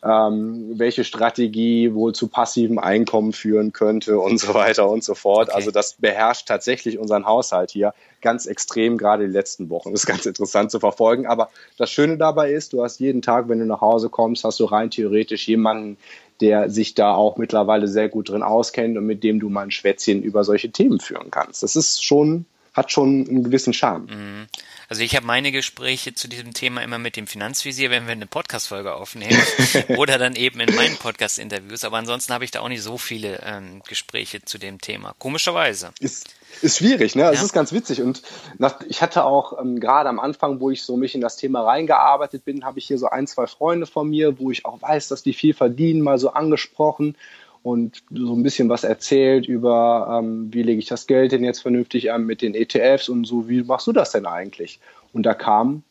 ähm, 0.05 0.73
welche 0.75 1.05
Strategie 1.05 1.95
wohl 1.95 2.13
zu 2.13 2.27
passivem 2.27 2.79
Einkommen 2.79 3.33
führen 3.33 3.73
könnte 3.73 4.19
und 4.19 4.39
so 4.41 4.53
weiter 4.53 4.91
und 4.91 5.05
so 5.05 5.15
fort. 5.15 5.49
Okay. 5.49 5.57
Also 5.57 5.71
das 5.71 5.95
beherrscht 5.95 6.49
tatsächlich 6.49 6.99
unseren 6.99 7.25
Haushalt 7.25 7.71
hier 7.71 7.95
ganz 8.21 8.47
extrem, 8.47 8.99
gerade 8.99 9.27
die 9.27 9.33
letzten 9.33 9.71
Wochen. 9.71 9.93
Das 9.93 10.03
ist 10.03 10.07
ganz 10.07 10.27
interessant 10.27 10.71
zu 10.73 10.81
verfolgen. 10.81 11.27
Aber 11.27 11.51
das 11.77 11.91
Schöne 11.91 12.17
dabei 12.17 12.53
ist, 12.53 12.73
du 12.73 12.83
hast 12.83 12.99
jeden 12.99 13.23
Tag, 13.23 13.49
wenn 13.49 13.61
du 13.61 13.67
nach 13.67 13.81
Hause 13.81 14.09
kommst, 14.09 14.43
hast 14.45 14.59
du 14.59 14.65
rein 14.65 14.91
theoretisch 14.91 15.47
jemanden, 15.47 15.97
der 16.41 16.69
sich 16.69 16.95
da 16.95 17.15
auch 17.15 17.37
mittlerweile 17.37 17.87
sehr 17.87 18.09
gut 18.09 18.29
drin 18.29 18.43
auskennt 18.43 18.99
und 18.99 19.07
mit 19.07 19.23
dem 19.23 19.39
du 19.39 19.49
mal 19.49 19.63
ein 19.63 19.71
Schwätzchen 19.71 20.23
über 20.23 20.43
solche 20.43 20.73
Themen 20.73 20.99
führen 20.99 21.31
kannst. 21.31 21.63
Das 21.63 21.77
ist 21.77 22.05
schon, 22.05 22.47
hat 22.75 22.91
schon 22.91 23.27
einen 23.29 23.45
gewissen 23.45 23.73
Charme. 23.73 24.07
Mhm. 24.07 24.47
Also 24.89 25.03
ich 25.03 25.17
habe 25.17 25.27
meine 25.27 25.53
Gespräche 25.53 26.15
zu 26.15 26.29
diesem 26.29 26.53
Thema 26.53 26.83
immer 26.83 26.99
mit 26.99 27.17
dem 27.17 27.27
Finanzvisier, 27.27 27.91
wenn 27.91 28.07
wir 28.07 28.13
eine 28.13 28.27
Podcast-Folge 28.27 28.95
aufnehmen 28.95 29.41
oder 29.97 30.19
dann 30.19 30.37
eben 30.37 30.61
in 30.61 30.75
meinen 30.75 30.97
Podcast-Interviews. 30.97 31.85
Aber 31.85 31.99
ansonsten 31.99 32.33
habe 32.33 32.45
ich 32.45 32.51
da 32.51 32.61
auch 32.61 32.69
nicht 32.69 32.83
so 32.83 32.99
viele 32.99 33.41
ähm, 33.45 33.83
Gespräche 33.89 34.43
zu 34.43 34.59
dem 34.59 34.81
Thema. 34.81 35.15
Komischerweise. 35.19 35.93
Ist, 36.01 36.35
ist 36.61 36.79
schwierig, 36.79 37.15
ne? 37.15 37.25
Es 37.31 37.39
ja. 37.39 37.45
ist 37.45 37.53
ganz 37.53 37.73
witzig. 37.73 38.03
Und 38.03 38.23
nach, 38.59 38.81
ich 38.89 39.03
hatte 39.03 39.25
auch 39.25 39.59
ähm, 39.61 39.81
gerade 39.81 40.09
am 40.09 40.21
Anfang, 40.21 40.61
wo 40.61 40.71
ich 40.71 40.83
so 40.83 40.97
mich 40.97 41.15
in 41.15 41.21
das 41.21 41.37
Thema 41.37 41.63
reingearbeitet 41.63 42.45
bin, 42.45 42.65
habe 42.65 42.79
ich 42.79 42.87
hier 42.87 42.99
so 42.99 43.09
ein, 43.09 43.27
zwei 43.27 43.47
Freunde 43.47 43.87
von 43.87 44.09
mir, 44.09 44.39
wo 44.39 44.51
ich 44.51 44.65
auch 44.65 44.81
weiß, 44.81 45.09
dass 45.09 45.23
die 45.23 45.33
viel 45.33 45.55
verdienen, 45.55 46.03
mal 46.03 46.19
so 46.19 46.33
angesprochen 46.33 47.17
und 47.63 48.03
so 48.11 48.35
ein 48.35 48.43
bisschen 48.43 48.69
was 48.69 48.85
erzählt 48.85 49.47
über, 49.47 50.19
ähm, 50.21 50.53
wie 50.53 50.63
lege 50.63 50.79
ich 50.79 50.87
das 50.87 51.07
Geld 51.07 51.33
denn 51.33 51.45
jetzt 51.45 51.63
vernünftig 51.63 52.13
an 52.13 52.25
mit 52.25 52.43
den 52.43 52.55
ETFs 52.55 53.09
und 53.09 53.25
so, 53.25 53.49
wie 53.49 53.63
machst 53.63 53.87
du 53.87 53.93
das 53.93 54.13
denn 54.13 54.27
eigentlich? 54.27 54.81
Und 55.13 55.25
da 55.25 55.35
kam 55.35 55.83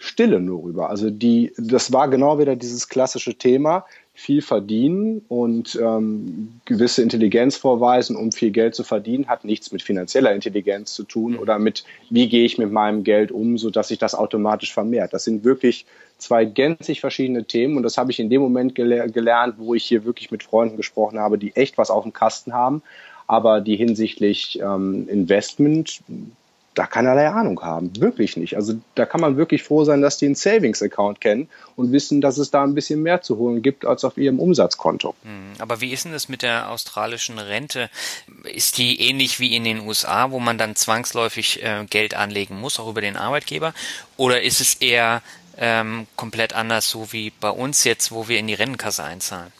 Stille 0.00 0.38
nur 0.38 0.62
rüber. 0.62 0.90
Also 0.90 1.10
die, 1.10 1.52
das 1.58 1.92
war 1.92 2.08
genau 2.08 2.38
wieder 2.38 2.54
dieses 2.54 2.88
klassische 2.88 3.34
Thema 3.34 3.84
viel 4.14 4.42
verdienen 4.42 5.24
und 5.28 5.78
ähm, 5.80 6.60
gewisse 6.64 7.02
Intelligenz 7.02 7.56
vorweisen, 7.56 8.16
um 8.16 8.32
viel 8.32 8.50
Geld 8.50 8.74
zu 8.74 8.82
verdienen, 8.82 9.28
hat 9.28 9.44
nichts 9.44 9.70
mit 9.70 9.82
finanzieller 9.82 10.32
Intelligenz 10.32 10.92
zu 10.94 11.04
tun 11.04 11.32
mhm. 11.32 11.38
oder 11.38 11.58
mit, 11.58 11.84
wie 12.10 12.28
gehe 12.28 12.44
ich 12.44 12.58
mit 12.58 12.72
meinem 12.72 13.04
Geld 13.04 13.30
um, 13.30 13.58
so 13.58 13.70
dass 13.70 13.88
sich 13.88 13.98
das 13.98 14.16
automatisch 14.16 14.72
vermehrt. 14.72 15.12
Das 15.12 15.22
sind 15.22 15.44
wirklich 15.44 15.86
zwei 16.16 16.44
gänzlich 16.44 17.00
verschiedene 17.00 17.44
Themen 17.44 17.76
und 17.76 17.84
das 17.84 17.96
habe 17.96 18.10
ich 18.10 18.18
in 18.18 18.28
dem 18.28 18.40
Moment 18.40 18.74
gele 18.74 19.08
gelernt, 19.08 19.54
wo 19.58 19.74
ich 19.74 19.84
hier 19.84 20.04
wirklich 20.04 20.32
mit 20.32 20.42
Freunden 20.42 20.76
gesprochen 20.76 21.20
habe, 21.20 21.38
die 21.38 21.54
echt 21.54 21.78
was 21.78 21.90
auf 21.90 22.02
dem 22.02 22.12
Kasten 22.12 22.52
haben, 22.52 22.82
aber 23.28 23.60
die 23.60 23.76
hinsichtlich 23.76 24.58
ähm, 24.60 25.08
Investment 25.08 26.00
da 26.74 26.86
keinerlei 26.86 27.28
Ahnung 27.28 27.60
haben. 27.62 27.90
Wirklich 28.00 28.36
nicht. 28.36 28.54
Also 28.54 28.74
da 28.94 29.04
kann 29.04 29.20
man 29.20 29.36
wirklich 29.36 29.62
froh 29.62 29.84
sein, 29.84 30.00
dass 30.00 30.16
die 30.16 30.26
einen 30.26 30.36
Savings-Account 30.36 31.20
kennen 31.20 31.48
und 31.76 31.90
wissen, 31.92 32.20
dass 32.20 32.38
es 32.38 32.50
da 32.50 32.62
ein 32.62 32.74
bisschen 32.74 33.02
mehr 33.02 33.20
zu 33.20 33.36
holen 33.36 33.62
gibt 33.62 33.84
als 33.84 34.04
auf 34.04 34.16
ihrem 34.16 34.38
Umsatzkonto. 34.38 35.14
Hm, 35.22 35.54
aber 35.58 35.80
wie 35.80 35.92
ist 35.92 36.04
denn 36.04 36.12
das 36.12 36.28
mit 36.28 36.42
der 36.42 36.70
australischen 36.70 37.38
Rente? 37.38 37.90
Ist 38.44 38.78
die 38.78 39.00
ähnlich 39.00 39.40
wie 39.40 39.56
in 39.56 39.64
den 39.64 39.80
USA, 39.86 40.30
wo 40.30 40.38
man 40.38 40.58
dann 40.58 40.76
zwangsläufig 40.76 41.62
äh, 41.62 41.84
Geld 41.90 42.14
anlegen 42.14 42.60
muss, 42.60 42.78
auch 42.78 42.88
über 42.88 43.00
den 43.00 43.16
Arbeitgeber? 43.16 43.74
Oder 44.16 44.42
ist 44.42 44.60
es 44.60 44.74
eher 44.74 45.22
ähm, 45.56 46.06
komplett 46.14 46.52
anders, 46.52 46.88
so 46.88 47.12
wie 47.12 47.32
bei 47.40 47.50
uns 47.50 47.84
jetzt, 47.84 48.12
wo 48.12 48.28
wir 48.28 48.38
in 48.38 48.46
die 48.46 48.54
Rentenkasse 48.54 49.02
einzahlen? 49.02 49.52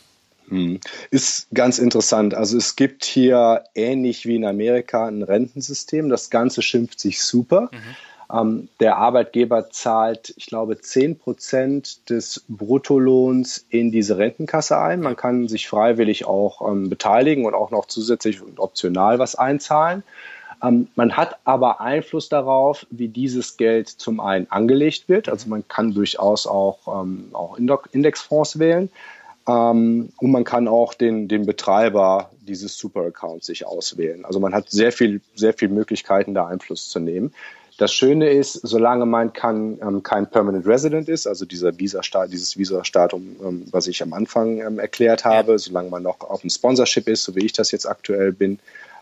Hm. 0.48 0.80
Ist 1.10 1.48
ganz 1.52 1.78
interessant. 1.78 2.34
Also 2.34 2.56
es 2.56 2.76
gibt 2.76 3.04
hier 3.04 3.64
ähnlich 3.74 4.26
wie 4.26 4.36
in 4.36 4.44
Amerika 4.44 5.06
ein 5.06 5.22
Rentensystem. 5.22 6.08
Das 6.08 6.30
Ganze 6.30 6.62
schimpft 6.62 7.00
sich 7.00 7.22
super. 7.22 7.70
Mhm. 7.72 7.96
Ähm, 8.30 8.68
der 8.80 8.96
Arbeitgeber 8.98 9.70
zahlt, 9.70 10.34
ich 10.36 10.46
glaube, 10.46 10.78
10 10.78 11.18
Prozent 11.18 12.10
des 12.10 12.44
Bruttolohns 12.48 13.64
in 13.70 13.90
diese 13.90 14.18
Rentenkasse 14.18 14.78
ein. 14.78 15.00
Man 15.00 15.16
kann 15.16 15.48
sich 15.48 15.68
freiwillig 15.68 16.26
auch 16.26 16.68
ähm, 16.70 16.90
beteiligen 16.90 17.46
und 17.46 17.54
auch 17.54 17.70
noch 17.70 17.86
zusätzlich 17.86 18.42
und 18.42 18.60
optional 18.60 19.18
was 19.18 19.34
einzahlen. 19.34 20.02
Ähm, 20.62 20.88
man 20.94 21.16
hat 21.16 21.36
aber 21.44 21.80
Einfluss 21.80 22.28
darauf, 22.28 22.86
wie 22.90 23.08
dieses 23.08 23.56
Geld 23.56 23.88
zum 23.88 24.20
einen 24.20 24.50
angelegt 24.50 25.08
wird. 25.08 25.28
Also 25.28 25.48
man 25.48 25.66
kann 25.66 25.94
durchaus 25.94 26.46
auch, 26.46 27.02
ähm, 27.02 27.30
auch 27.32 27.56
Indexfonds 27.92 28.58
wählen. 28.58 28.90
Ähm, 29.48 30.10
und 30.18 30.30
man 30.30 30.44
kann 30.44 30.68
auch 30.68 30.94
den, 30.94 31.26
den 31.26 31.46
Betreiber 31.46 32.30
dieses 32.40 32.76
Super-Account 32.78 33.42
sich 33.42 33.66
auswählen. 33.66 34.24
Also 34.24 34.40
man 34.40 34.54
hat 34.54 34.70
sehr 34.70 34.92
viel, 34.92 35.20
sehr 35.34 35.54
viel 35.54 35.68
Möglichkeiten, 35.68 36.34
da 36.34 36.46
Einfluss 36.46 36.90
zu 36.90 37.00
nehmen. 37.00 37.32
Das 37.78 37.94
Schöne 37.94 38.28
ist, 38.28 38.54
solange 38.54 39.06
man 39.06 39.32
kann, 39.32 39.78
ähm, 39.80 40.02
kein 40.02 40.28
Permanent 40.28 40.66
Resident 40.66 41.08
ist, 41.08 41.28
also 41.28 41.46
dieser 41.46 41.78
Visa 41.78 42.00
dieses 42.26 42.58
Visa-Statum, 42.58 43.36
ähm, 43.42 43.66
was 43.70 43.86
ich 43.86 44.02
am 44.02 44.12
Anfang 44.12 44.60
ähm, 44.60 44.78
erklärt 44.80 45.24
habe, 45.24 45.58
solange 45.58 45.88
man 45.88 46.02
noch 46.02 46.20
auf 46.20 46.40
dem 46.40 46.50
Sponsorship 46.50 47.08
ist, 47.08 47.22
so 47.22 47.36
wie 47.36 47.46
ich 47.46 47.52
das 47.52 47.70
jetzt 47.70 47.86
aktuell 47.86 48.32
bin, 48.32 48.58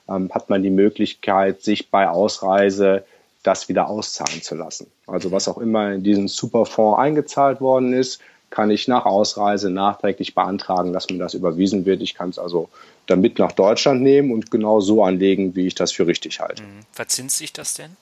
ähm, 0.08 0.30
hat 0.32 0.50
man 0.50 0.62
die 0.62 0.70
Möglichkeit, 0.70 1.62
sich 1.62 1.90
bei 1.90 2.08
Ausreise 2.08 3.04
das 3.42 3.68
wieder 3.68 3.88
auszahlen 3.88 4.42
zu 4.42 4.54
lassen. 4.56 4.88
Also 5.06 5.32
was 5.32 5.48
auch 5.48 5.58
immer 5.58 5.92
in 5.92 6.02
diesen 6.02 6.28
Superfonds 6.28 6.98
eingezahlt 6.98 7.60
worden 7.62 7.94
ist, 7.94 8.20
kann 8.50 8.70
ich 8.70 8.88
nach 8.88 9.06
Ausreise 9.06 9.70
nachträglich 9.70 10.34
beantragen, 10.34 10.92
dass 10.92 11.10
mir 11.10 11.18
das 11.18 11.34
überwiesen 11.34 11.84
wird. 11.84 12.02
Ich 12.02 12.14
kann 12.14 12.30
es 12.30 12.38
also 12.38 12.68
damit 13.06 13.38
nach 13.38 13.52
Deutschland 13.52 14.02
nehmen 14.02 14.32
und 14.32 14.50
genau 14.50 14.80
so 14.80 15.04
anlegen, 15.04 15.54
wie 15.54 15.66
ich 15.66 15.74
das 15.74 15.92
für 15.92 16.06
richtig 16.06 16.40
halte. 16.40 16.62
Mhm. 16.62 16.80
Verzinst 16.92 17.38
sich 17.38 17.52
das 17.52 17.74
denn? 17.74 17.96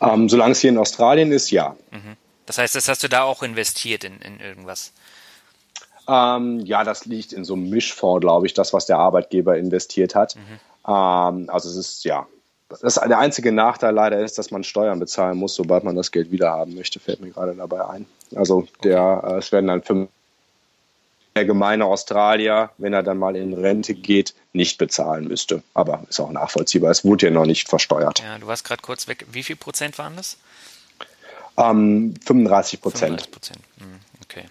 Ähm, 0.00 0.28
solange 0.28 0.52
es 0.52 0.60
hier 0.60 0.70
in 0.70 0.78
Australien 0.78 1.32
ist, 1.32 1.50
ja. 1.50 1.76
Mhm. 1.90 2.16
Das 2.46 2.58
heißt, 2.58 2.74
das 2.74 2.88
hast 2.88 3.02
du 3.02 3.08
da 3.08 3.22
auch 3.24 3.42
investiert 3.42 4.04
in, 4.04 4.20
in 4.20 4.40
irgendwas? 4.40 4.92
Ähm, 6.08 6.60
ja, 6.60 6.84
das 6.84 7.04
liegt 7.04 7.32
in 7.32 7.44
so 7.44 7.54
einem 7.54 7.68
Mischfonds, 7.68 8.22
glaube 8.22 8.46
ich, 8.46 8.54
das, 8.54 8.72
was 8.72 8.86
der 8.86 8.98
Arbeitgeber 8.98 9.58
investiert 9.58 10.14
hat. 10.14 10.36
Mhm. 10.36 10.40
Ähm, 10.86 11.50
also 11.50 11.68
es 11.68 11.76
ist, 11.76 12.04
ja, 12.04 12.26
das 12.68 12.94
der 12.94 13.18
einzige 13.18 13.50
Nachteil 13.52 13.94
leider 13.94 14.20
ist, 14.20 14.38
dass 14.38 14.50
man 14.50 14.62
Steuern 14.62 14.98
bezahlen 14.98 15.38
muss, 15.38 15.54
sobald 15.54 15.84
man 15.84 15.96
das 15.96 16.12
Geld 16.12 16.30
wiederhaben 16.30 16.74
möchte, 16.74 17.00
fällt 17.00 17.20
mir 17.20 17.30
gerade 17.30 17.54
dabei 17.54 17.88
ein. 17.88 18.06
Also 18.34 18.66
der, 18.84 19.22
okay. 19.22 19.34
äh, 19.34 19.38
es 19.38 19.52
werden 19.52 19.68
dann 19.68 19.82
fünf 19.82 20.10
der 21.34 21.44
gemeine 21.44 21.84
Australier, 21.84 22.70
wenn 22.78 22.92
er 22.92 23.02
dann 23.02 23.16
mal 23.16 23.36
in 23.36 23.54
Rente 23.54 23.94
geht, 23.94 24.34
nicht 24.52 24.76
bezahlen 24.76 25.28
müsste. 25.28 25.62
Aber 25.72 26.02
ist 26.08 26.18
auch 26.18 26.32
nachvollziehbar. 26.32 26.90
Es 26.90 27.04
wurde 27.04 27.26
ja 27.26 27.32
noch 27.32 27.46
nicht 27.46 27.68
versteuert. 27.68 28.18
Ja, 28.20 28.38
du 28.38 28.48
warst 28.48 28.64
gerade 28.64 28.82
kurz 28.82 29.06
weg. 29.06 29.24
Wie 29.30 29.44
viel 29.44 29.56
Prozent 29.56 29.98
waren 29.98 30.16
das? 30.16 30.36
Ähm, 31.56 32.14
35 32.24 32.80
Prozent. 32.80 33.22
35 33.22 33.30
Prozent. 33.30 33.60
Hm, 33.78 34.00
okay. 34.24 34.44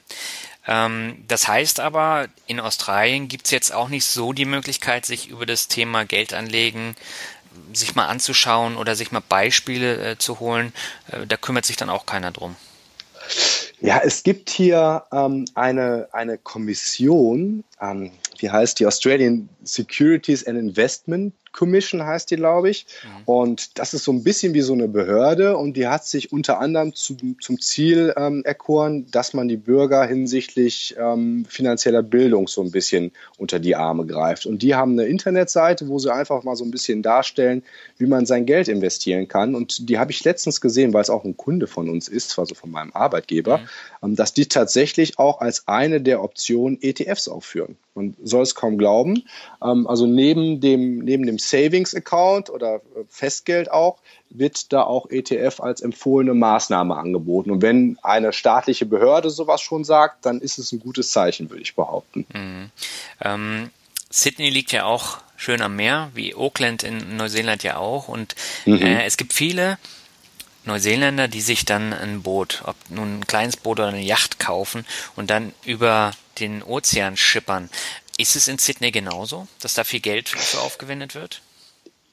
Ähm, 0.67 1.23
das 1.27 1.47
heißt 1.47 1.79
aber, 1.79 2.27
in 2.45 2.59
Australien 2.59 3.27
gibt 3.27 3.45
es 3.45 3.51
jetzt 3.51 3.73
auch 3.73 3.89
nicht 3.89 4.05
so 4.05 4.33
die 4.33 4.45
Möglichkeit, 4.45 5.05
sich 5.05 5.29
über 5.29 5.45
das 5.45 5.67
Thema 5.67 6.05
Geldanlegen 6.05 6.95
sich 7.73 7.95
mal 7.95 8.07
anzuschauen 8.07 8.77
oder 8.77 8.95
sich 8.95 9.11
mal 9.11 9.23
Beispiele 9.27 10.11
äh, 10.11 10.17
zu 10.17 10.39
holen. 10.39 10.73
Äh, 11.11 11.25
da 11.27 11.37
kümmert 11.37 11.65
sich 11.65 11.77
dann 11.77 11.89
auch 11.89 12.05
keiner 12.05 12.31
drum. 12.31 12.55
Ja, 13.79 14.01
es 14.03 14.23
gibt 14.23 14.49
hier 14.49 15.03
ähm, 15.11 15.45
eine, 15.53 16.07
eine 16.11 16.37
Kommission, 16.37 17.63
ähm, 17.79 18.11
die 18.41 18.49
heißt 18.49 18.79
die 18.79 18.87
Australian 18.87 19.49
Securities 19.63 20.45
and 20.47 20.57
Investment 20.57 21.33
Commission 21.57 22.05
heißt 22.05 22.29
die, 22.29 22.35
glaube 22.35 22.69
ich. 22.69 22.85
Mhm. 23.03 23.23
Und 23.25 23.79
das 23.79 23.93
ist 23.93 24.03
so 24.03 24.11
ein 24.11 24.23
bisschen 24.23 24.53
wie 24.53 24.61
so 24.61 24.73
eine 24.73 24.87
Behörde 24.87 25.57
und 25.57 25.75
die 25.75 25.87
hat 25.87 26.05
sich 26.05 26.31
unter 26.31 26.59
anderem 26.59 26.93
zu, 26.93 27.17
zum 27.41 27.59
Ziel 27.59 28.13
ähm, 28.15 28.43
erkoren, 28.45 29.07
dass 29.11 29.33
man 29.33 29.47
die 29.47 29.57
Bürger 29.57 30.05
hinsichtlich 30.05 30.95
ähm, 30.99 31.45
finanzieller 31.49 32.03
Bildung 32.03 32.47
so 32.47 32.61
ein 32.61 32.71
bisschen 32.71 33.11
unter 33.37 33.59
die 33.59 33.75
Arme 33.75 34.05
greift. 34.05 34.45
Und 34.45 34.61
die 34.61 34.75
haben 34.75 34.91
eine 34.91 35.05
Internetseite, 35.05 35.87
wo 35.87 35.97
sie 35.97 36.13
einfach 36.13 36.43
mal 36.43 36.55
so 36.55 36.63
ein 36.63 36.71
bisschen 36.71 37.01
darstellen, 37.01 37.63
wie 37.97 38.05
man 38.05 38.27
sein 38.27 38.45
Geld 38.45 38.67
investieren 38.67 39.27
kann. 39.27 39.55
Und 39.55 39.89
die 39.89 39.97
habe 39.97 40.11
ich 40.11 40.23
letztens 40.23 40.61
gesehen, 40.61 40.93
weil 40.93 41.01
es 41.01 41.09
auch 41.09 41.23
ein 41.23 41.37
Kunde 41.37 41.65
von 41.65 41.89
uns 41.89 42.07
ist, 42.07 42.37
also 42.37 42.53
von 42.53 42.69
meinem 42.69 42.91
Arbeitgeber, 42.93 43.57
mhm. 43.57 43.67
ähm, 44.03 44.15
dass 44.15 44.33
die 44.33 44.45
tatsächlich 44.45 45.17
auch 45.17 45.41
als 45.41 45.67
eine 45.67 46.01
der 46.01 46.23
Optionen 46.23 46.77
ETFs 46.81 47.27
aufführen. 47.27 47.77
Man 47.97 48.15
soll 48.23 48.43
es 48.43 48.53
kaum 48.53 48.77
glauben. 48.77 49.23
Ähm, 49.61 49.87
also 49.87 50.05
neben 50.05 50.61
dem, 50.61 50.99
neben 50.99 51.25
dem 51.25 51.39
Savings 51.49 51.95
Account 51.95 52.49
oder 52.49 52.75
äh, 52.75 52.79
Festgeld 53.09 53.71
auch, 53.71 53.97
wird 54.29 54.73
da 54.73 54.83
auch 54.83 55.09
ETF 55.09 55.59
als 55.61 55.81
empfohlene 55.81 56.33
Maßnahme 56.33 56.95
angeboten. 56.95 57.51
Und 57.51 57.61
wenn 57.61 57.97
eine 58.03 58.33
staatliche 58.33 58.85
Behörde 58.85 59.29
sowas 59.29 59.61
schon 59.61 59.83
sagt, 59.83 60.25
dann 60.25 60.39
ist 60.41 60.57
es 60.57 60.71
ein 60.71 60.79
gutes 60.79 61.11
Zeichen, 61.11 61.49
würde 61.49 61.63
ich 61.63 61.75
behaupten. 61.75 62.25
Mhm. 62.33 62.71
Ähm, 63.21 63.69
Sydney 64.09 64.49
liegt 64.49 64.71
ja 64.71 64.85
auch 64.85 65.19
schön 65.35 65.61
am 65.61 65.75
Meer, 65.75 66.09
wie 66.13 66.35
Auckland 66.35 66.83
in 66.83 67.17
Neuseeland 67.17 67.63
ja 67.63 67.77
auch. 67.77 68.07
Und 68.07 68.35
mhm. 68.65 68.81
äh, 68.81 69.05
es 69.05 69.17
gibt 69.17 69.33
viele 69.33 69.77
Neuseeländer, 70.65 71.27
die 71.27 71.41
sich 71.41 71.65
dann 71.65 71.93
ein 71.93 72.21
Boot, 72.21 72.61
ob 72.65 72.75
nun 72.89 73.19
ein 73.19 73.27
kleines 73.27 73.57
Boot 73.57 73.79
oder 73.79 73.89
eine 73.89 74.01
Yacht 74.01 74.39
kaufen 74.39 74.85
und 75.15 75.29
dann 75.29 75.53
über 75.65 76.11
den 76.39 76.61
Ozean 76.61 77.17
schippern. 77.17 77.69
Ist 78.17 78.35
es 78.35 78.47
in 78.47 78.57
Sydney 78.57 78.91
genauso, 78.91 79.47
dass 79.61 79.75
da 79.75 79.83
viel 79.83 79.99
Geld 79.99 80.29
für 80.29 80.59
aufgewendet 80.59 81.13
wird? 81.13 81.41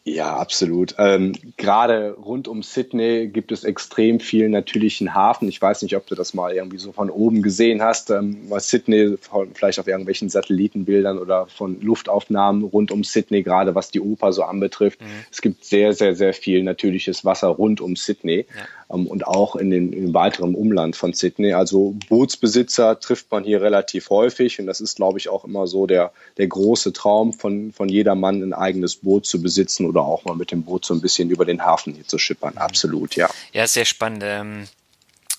Ja, 0.06 0.36
absolut. 0.36 0.94
Ähm, 0.98 1.32
Gerade 1.56 2.12
rund 2.12 2.46
um 2.46 2.62
Sydney 2.62 3.28
gibt 3.28 3.50
es 3.52 3.64
extrem 3.64 4.20
viel 4.20 4.50
natürlichen 4.50 5.14
Hafen. 5.14 5.48
Ich 5.48 5.62
weiß 5.62 5.80
nicht, 5.80 5.96
ob 5.96 6.06
du 6.06 6.14
das 6.14 6.34
mal 6.34 6.52
irgendwie 6.52 6.76
so 6.76 6.92
von 6.92 7.08
oben 7.08 7.40
gesehen 7.40 7.80
hast, 7.80 8.10
ähm, 8.10 8.44
was 8.50 8.68
Sydney 8.68 9.16
vielleicht 9.54 9.78
auf 9.78 9.86
irgendwelchen 9.86 10.28
Satellitenbildern 10.28 11.18
oder 11.18 11.46
von 11.46 11.80
Luftaufnahmen 11.80 12.64
rund 12.64 12.92
um 12.92 13.02
Sydney, 13.02 13.42
gerade 13.42 13.74
was 13.74 13.90
die 13.90 14.00
Oper 14.00 14.34
so 14.34 14.42
anbetrifft. 14.42 15.00
Mhm. 15.00 15.06
Es 15.32 15.40
gibt 15.40 15.64
sehr, 15.64 15.94
sehr, 15.94 16.14
sehr 16.14 16.34
viel 16.34 16.62
natürliches 16.62 17.24
Wasser 17.24 17.48
rund 17.48 17.80
um 17.80 17.96
Sydney. 17.96 18.44
Ja 18.54 18.66
und 18.94 19.26
auch 19.26 19.56
in 19.56 19.70
den, 19.70 19.92
in 19.92 20.14
weiteren 20.14 20.54
Umland 20.54 20.96
von 20.96 21.12
Sydney. 21.12 21.52
Also 21.52 21.94
Bootsbesitzer 22.08 22.98
trifft 23.00 23.30
man 23.30 23.44
hier 23.44 23.60
relativ 23.60 24.10
häufig 24.10 24.60
und 24.60 24.66
das 24.66 24.80
ist, 24.80 24.96
glaube 24.96 25.18
ich, 25.18 25.28
auch 25.28 25.44
immer 25.44 25.66
so 25.66 25.86
der, 25.86 26.12
der 26.38 26.46
große 26.46 26.92
Traum 26.92 27.32
von, 27.32 27.72
von 27.72 27.88
jedermann, 27.88 28.42
ein 28.42 28.52
eigenes 28.52 28.96
Boot 28.96 29.26
zu 29.26 29.42
besitzen 29.42 29.86
oder 29.86 30.02
auch 30.02 30.24
mal 30.24 30.36
mit 30.36 30.50
dem 30.50 30.62
Boot 30.62 30.84
so 30.84 30.94
ein 30.94 31.00
bisschen 31.00 31.30
über 31.30 31.44
den 31.44 31.64
Hafen 31.64 31.94
hier 31.94 32.06
zu 32.06 32.18
schippern. 32.18 32.56
Absolut, 32.56 33.16
ja. 33.16 33.28
Ja, 33.52 33.66
sehr 33.66 33.84
spannend. 33.84 34.22
Ähm 34.24 34.64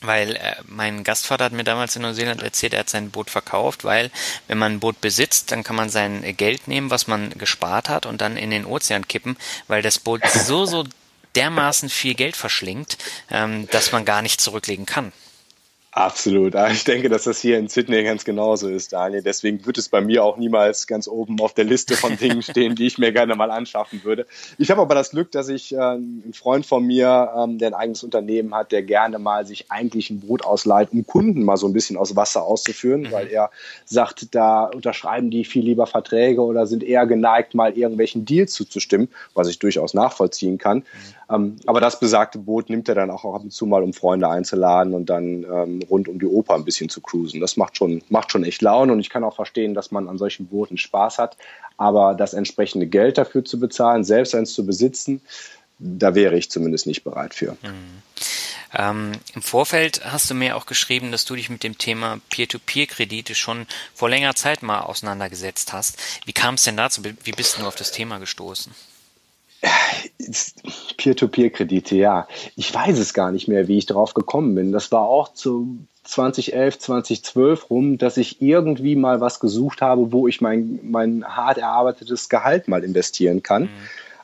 weil 0.01 0.35
äh, 0.35 0.55
mein 0.67 1.03
Gastvater 1.03 1.45
hat 1.45 1.53
mir 1.53 1.63
damals 1.63 1.95
in 1.95 2.01
Neuseeland 2.01 2.41
erzählt, 2.41 2.73
er 2.73 2.81
hat 2.81 2.89
sein 2.89 3.11
Boot 3.11 3.29
verkauft, 3.29 3.83
weil 3.83 4.11
wenn 4.47 4.57
man 4.57 4.73
ein 4.73 4.79
Boot 4.79 5.01
besitzt, 5.01 5.51
dann 5.51 5.63
kann 5.63 5.75
man 5.75 5.89
sein 5.89 6.35
Geld 6.37 6.67
nehmen, 6.67 6.89
was 6.89 7.07
man 7.07 7.29
gespart 7.31 7.89
hat 7.89 8.05
und 8.05 8.21
dann 8.21 8.37
in 8.37 8.51
den 8.51 8.65
Ozean 8.65 9.07
kippen, 9.07 9.37
weil 9.67 9.81
das 9.81 9.99
Boot 9.99 10.21
so, 10.27 10.65
so 10.65 10.83
dermaßen 11.35 11.89
viel 11.89 12.15
Geld 12.15 12.35
verschlingt, 12.35 12.97
ähm, 13.29 13.67
dass 13.71 13.91
man 13.91 14.05
gar 14.05 14.21
nicht 14.21 14.41
zurücklegen 14.41 14.85
kann. 14.85 15.11
Absolut. 15.97 16.57
Ah, 16.57 16.69
ich 16.69 16.83
denke, 16.83 17.07
dass 17.07 17.23
das 17.23 17.39
hier 17.39 17.57
in 17.57 17.69
Sydney 17.69 18.03
ganz 18.03 18.25
genauso 18.25 18.67
ist, 18.67 18.91
Daniel. 18.91 19.21
Deswegen 19.21 19.65
wird 19.65 19.77
es 19.77 19.87
bei 19.87 20.01
mir 20.01 20.25
auch 20.25 20.35
niemals 20.35 20.87
ganz 20.87 21.07
oben 21.07 21.39
auf 21.39 21.53
der 21.53 21.63
Liste 21.63 21.95
von 21.95 22.17
Dingen 22.17 22.41
stehen, 22.43 22.75
die 22.75 22.85
ich 22.85 22.97
mir 22.97 23.13
gerne 23.13 23.33
mal 23.35 23.49
anschaffen 23.49 24.03
würde. 24.03 24.25
Ich 24.57 24.69
habe 24.69 24.81
aber 24.81 24.93
das 24.93 25.11
Glück, 25.11 25.31
dass 25.31 25.47
ich 25.47 25.73
äh, 25.73 25.77
einen 25.77 26.33
Freund 26.33 26.65
von 26.65 26.85
mir, 26.85 27.31
ähm, 27.37 27.59
der 27.59 27.69
ein 27.69 27.73
eigenes 27.75 28.03
Unternehmen 28.03 28.53
hat, 28.53 28.73
der 28.73 28.83
gerne 28.83 29.19
mal 29.19 29.47
sich 29.47 29.71
eigentlich 29.71 30.09
ein 30.09 30.19
Boot 30.19 30.43
ausleiht, 30.43 30.89
um 30.91 31.07
Kunden 31.07 31.43
mal 31.43 31.55
so 31.55 31.65
ein 31.65 31.71
bisschen 31.71 31.95
aus 31.95 32.13
Wasser 32.17 32.43
auszuführen, 32.43 33.03
mhm. 33.03 33.11
weil 33.13 33.27
er 33.29 33.49
sagt, 33.85 34.35
da 34.35 34.65
unterschreiben 34.65 35.31
die 35.31 35.45
viel 35.45 35.63
lieber 35.63 35.87
Verträge 35.87 36.41
oder 36.41 36.67
sind 36.67 36.83
eher 36.83 37.07
geneigt, 37.07 37.55
mal 37.55 37.71
irgendwelchen 37.71 38.25
Deals 38.25 38.51
zuzustimmen, 38.51 39.07
was 39.33 39.47
ich 39.47 39.59
durchaus 39.59 39.93
nachvollziehen 39.93 40.57
kann. 40.57 40.79
Mhm. 40.79 40.83
Ähm, 41.29 41.55
aber 41.65 41.79
das 41.79 41.99
besagte 41.99 42.37
Boot 42.37 42.69
nimmt 42.69 42.89
er 42.89 42.95
dann 42.95 43.09
auch 43.09 43.23
ab 43.33 43.43
und 43.43 43.51
zu 43.51 43.65
mal, 43.65 43.81
um 43.81 43.93
Freunde 43.93 44.29
einzuladen 44.29 44.93
und 44.93 45.09
dann 45.09 45.43
ähm, 45.43 45.81
rund 45.89 46.07
um 46.07 46.19
die 46.19 46.25
Oper 46.25 46.55
ein 46.55 46.65
bisschen 46.65 46.89
zu 46.89 47.01
cruisen. 47.01 47.41
Das 47.41 47.57
macht 47.57 47.77
schon, 47.77 48.01
macht 48.09 48.31
schon 48.31 48.43
echt 48.43 48.61
Laune 48.61 48.93
und 48.93 48.99
ich 48.99 49.09
kann 49.09 49.23
auch 49.23 49.35
verstehen, 49.35 49.73
dass 49.73 49.91
man 49.91 50.07
an 50.07 50.17
solchen 50.17 50.47
Booten 50.47 50.77
Spaß 50.77 51.17
hat. 51.17 51.37
Aber 51.77 52.13
das 52.13 52.33
entsprechende 52.33 52.87
Geld 52.87 53.17
dafür 53.17 53.43
zu 53.43 53.59
bezahlen, 53.59 54.03
selbst 54.03 54.33
eins 54.35 54.53
zu 54.53 54.65
besitzen, 54.65 55.21
da 55.79 56.15
wäre 56.15 56.37
ich 56.37 56.49
zumindest 56.49 56.87
nicht 56.87 57.03
bereit 57.03 57.33
für. 57.33 57.51
Mhm. 57.63 58.03
Ähm, 58.77 59.11
Im 59.33 59.41
Vorfeld 59.41 60.03
hast 60.05 60.29
du 60.29 60.33
mir 60.33 60.57
auch 60.57 60.65
geschrieben, 60.65 61.11
dass 61.11 61.25
du 61.25 61.35
dich 61.35 61.49
mit 61.49 61.63
dem 61.63 61.77
Thema 61.77 62.19
Peer-to-Peer-Kredite 62.29 63.35
schon 63.35 63.67
vor 63.93 64.09
längerer 64.09 64.35
Zeit 64.35 64.63
mal 64.63 64.81
auseinandergesetzt 64.81 65.71
hast. 65.71 65.97
Wie 66.25 66.33
kam 66.33 66.55
es 66.55 66.63
denn 66.63 66.75
dazu? 66.75 67.03
Wie 67.03 67.31
bist 67.31 67.57
du 67.57 67.65
auf 67.65 67.75
das 67.75 67.91
Thema 67.91 68.17
gestoßen? 68.17 68.73
Peer-to-Peer-Kredite, 70.97 71.95
ja. 71.95 72.27
Ich 72.55 72.73
weiß 72.73 72.97
es 72.99 73.13
gar 73.13 73.31
nicht 73.31 73.47
mehr, 73.47 73.67
wie 73.67 73.77
ich 73.77 73.85
drauf 73.85 74.13
gekommen 74.13 74.55
bin. 74.55 74.71
Das 74.71 74.91
war 74.91 75.07
auch 75.07 75.33
zu 75.33 75.79
2011, 76.03 76.79
2012 76.79 77.69
rum, 77.69 77.97
dass 77.97 78.17
ich 78.17 78.41
irgendwie 78.41 78.95
mal 78.95 79.21
was 79.21 79.39
gesucht 79.39 79.81
habe, 79.81 80.11
wo 80.11 80.27
ich 80.27 80.41
mein, 80.41 80.79
mein 80.83 81.25
hart 81.25 81.57
erarbeitetes 81.57 82.29
Gehalt 82.29 82.67
mal 82.67 82.83
investieren 82.83 83.43
kann. 83.43 83.63
Mhm. 83.63 83.69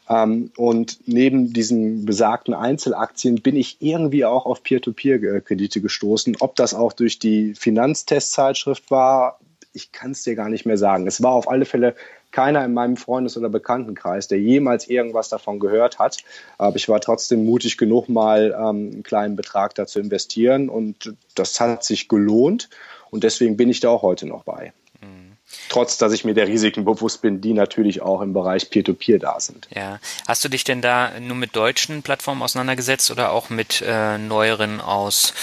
Ähm, 0.09 0.51
und 0.57 0.99
neben 1.05 1.53
diesen 1.53 2.05
besagten 2.05 2.53
Einzelaktien 2.53 3.41
bin 3.41 3.55
ich 3.55 3.77
irgendwie 3.79 4.25
auch 4.25 4.45
auf 4.45 4.63
Peer-to-Peer-Kredite 4.63 5.81
gestoßen. 5.81 6.37
Ob 6.39 6.55
das 6.55 6.73
auch 6.73 6.93
durch 6.93 7.19
die 7.19 7.53
Finanztestzeitschrift 7.55 8.91
war, 8.91 9.39
ich 9.73 9.91
kann 9.91 10.11
es 10.11 10.23
dir 10.23 10.35
gar 10.35 10.49
nicht 10.49 10.65
mehr 10.65 10.77
sagen. 10.77 11.07
Es 11.07 11.23
war 11.23 11.31
auf 11.31 11.49
alle 11.49 11.65
Fälle 11.65 11.95
keiner 12.31 12.63
in 12.65 12.73
meinem 12.73 12.97
Freundes- 12.97 13.37
oder 13.37 13.49
Bekanntenkreis, 13.49 14.27
der 14.27 14.39
jemals 14.39 14.87
irgendwas 14.87 15.29
davon 15.29 15.59
gehört 15.59 15.99
hat. 15.99 16.17
Aber 16.57 16.75
ich 16.75 16.89
war 16.89 17.01
trotzdem 17.01 17.45
mutig 17.45 17.77
genug, 17.77 18.09
mal 18.09 18.55
ähm, 18.57 18.91
einen 18.93 19.03
kleinen 19.03 19.35
Betrag 19.35 19.75
da 19.75 19.85
zu 19.85 19.99
investieren 19.99 20.69
und 20.69 21.13
das 21.35 21.59
hat 21.59 21.83
sich 21.83 22.07
gelohnt 22.07 22.69
und 23.09 23.23
deswegen 23.23 23.57
bin 23.57 23.69
ich 23.69 23.79
da 23.79 23.89
auch 23.89 24.01
heute 24.01 24.25
noch 24.25 24.43
bei. 24.43 24.73
Mhm. 25.01 25.37
Trotz, 25.69 25.97
dass 25.97 26.13
ich 26.13 26.23
mir 26.23 26.33
der 26.33 26.47
Risiken 26.47 26.85
bewusst 26.85 27.21
bin, 27.21 27.41
die 27.41 27.53
natürlich 27.53 28.01
auch 28.01 28.21
im 28.21 28.33
Bereich 28.33 28.69
Peer-to-Peer 28.69 29.17
-Peer 29.17 29.19
da 29.19 29.39
sind. 29.39 29.67
Ja. 29.75 29.99
Hast 30.27 30.43
du 30.43 30.49
dich 30.49 30.63
denn 30.63 30.81
da 30.81 31.19
nur 31.19 31.35
mit 31.35 31.55
deutschen 31.55 32.03
Plattformen 32.03 32.41
auseinandergesetzt 32.41 33.11
oder 33.11 33.31
auch 33.31 33.49
mit 33.49 33.83
äh, 33.85 34.17
neueren 34.17 34.79
aus 34.79 35.33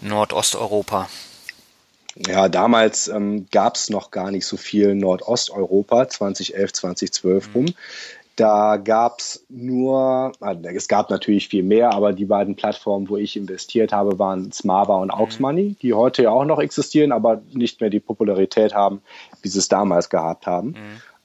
Nordosteuropa? 0.00 1.08
Ja, 2.16 2.48
damals 2.48 3.08
ähm, 3.08 3.46
gab 3.50 3.76
es 3.76 3.90
noch 3.90 4.10
gar 4.10 4.30
nicht 4.30 4.46
so 4.46 4.56
viel 4.56 4.94
Nordosteuropa, 4.94 6.08
2011, 6.08 6.72
2012 6.72 7.54
rum. 7.54 7.66
Da 8.36 8.76
gab 8.76 9.20
es 9.20 9.44
nur, 9.48 10.32
also 10.40 10.60
es 10.68 10.88
gab 10.88 11.08
natürlich 11.08 11.48
viel 11.48 11.62
mehr, 11.62 11.92
aber 11.92 12.12
die 12.12 12.26
beiden 12.26 12.54
Plattformen, 12.54 13.08
wo 13.08 13.16
ich 13.16 13.36
investiert 13.36 13.92
habe, 13.92 14.18
waren 14.18 14.52
Smava 14.52 14.96
und 14.96 15.10
Auxmoney, 15.10 15.76
die 15.80 15.94
heute 15.94 16.24
ja 16.24 16.30
auch 16.30 16.44
noch 16.44 16.58
existieren, 16.58 17.12
aber 17.12 17.40
nicht 17.52 17.80
mehr 17.80 17.88
die 17.88 18.00
Popularität 18.00 18.74
haben, 18.74 19.00
wie 19.40 19.48
sie 19.48 19.58
es 19.58 19.68
damals 19.68 20.10
gehabt 20.10 20.46
haben. 20.46 20.68
Mhm. 20.68 20.74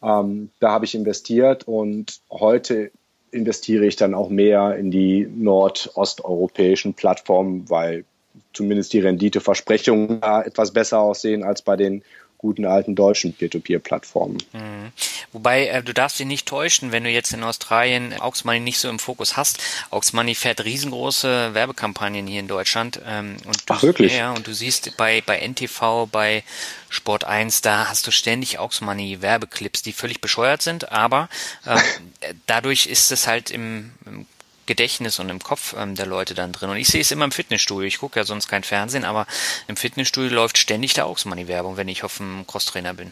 Ähm, 0.03 0.49
da 0.61 0.71
habe 0.71 0.85
ich 0.85 0.95
investiert 0.95 1.67
und 1.67 2.21
heute 2.29 2.91
investiere 3.31 3.85
ich 3.85 3.97
dann 3.97 4.13
auch 4.13 4.29
mehr 4.29 4.77
in 4.77 4.89
die 4.89 5.25
nordosteuropäischen 5.25 6.93
Plattformen, 6.93 7.69
weil 7.69 8.05
zumindest 8.53 8.93
die 8.93 8.99
Renditeversprechungen 8.99 10.21
da 10.21 10.41
etwas 10.41 10.71
besser 10.71 10.99
aussehen 10.99 11.43
als 11.43 11.61
bei 11.61 11.75
den 11.75 12.03
guten 12.41 12.65
alten 12.65 12.95
deutschen 12.95 13.33
Peer-to-Peer-Plattformen. 13.33 14.37
Mhm. 14.51 14.91
Wobei, 15.31 15.67
äh, 15.67 15.83
du 15.83 15.93
darfst 15.93 16.17
dich 16.17 16.25
nicht 16.25 16.47
täuschen, 16.47 16.91
wenn 16.91 17.03
du 17.03 17.09
jetzt 17.11 17.33
in 17.33 17.43
Australien 17.43 18.19
Aux 18.19 18.43
Money 18.43 18.59
nicht 18.59 18.79
so 18.79 18.89
im 18.89 18.97
Fokus 18.97 19.37
hast. 19.37 19.59
Aux 19.91 20.11
Money 20.13 20.33
fährt 20.33 20.65
riesengroße 20.65 21.53
Werbekampagnen 21.53 22.25
hier 22.25 22.39
in 22.39 22.47
Deutschland. 22.47 22.99
Ähm, 23.05 23.37
und 23.45 23.69
du, 23.69 23.73
Ach, 23.73 23.83
wirklich? 23.83 24.17
Ja, 24.17 24.31
und 24.31 24.47
du 24.47 24.53
siehst 24.53 24.97
bei, 24.97 25.21
bei 25.21 25.37
NTV, 25.37 26.07
bei 26.11 26.43
Sport 26.89 27.25
1, 27.25 27.61
da 27.61 27.87
hast 27.87 28.07
du 28.07 28.11
ständig 28.11 28.57
Aux 28.57 28.81
Money 28.81 29.21
Werbeclips, 29.21 29.83
die 29.83 29.93
völlig 29.93 30.19
bescheuert 30.19 30.63
sind, 30.63 30.91
aber 30.91 31.29
äh, 31.65 31.77
dadurch 32.47 32.87
ist 32.87 33.11
es 33.11 33.27
halt 33.27 33.51
im, 33.51 33.91
im 34.07 34.25
Gedächtnis 34.71 35.19
und 35.19 35.27
im 35.27 35.39
Kopf 35.39 35.75
ähm, 35.77 35.95
der 35.95 36.05
Leute 36.05 36.33
dann 36.33 36.53
drin. 36.53 36.69
Und 36.69 36.77
ich 36.77 36.87
sehe 36.87 37.01
es 37.01 37.11
immer 37.11 37.25
im 37.25 37.33
Fitnessstudio. 37.33 37.85
Ich 37.85 37.99
gucke 37.99 38.17
ja 38.17 38.23
sonst 38.23 38.47
kein 38.47 38.63
Fernsehen, 38.63 39.03
aber 39.03 39.27
im 39.67 39.75
Fitnessstudio 39.75 40.33
läuft 40.33 40.57
ständig 40.57 40.93
der 40.93 41.07
Augsmoney-Werbung, 41.07 41.75
wenn 41.75 41.89
ich 41.89 42.05
auf 42.05 42.17
dem 42.17 42.47
Crosstrainer 42.47 42.93
bin. 42.93 43.11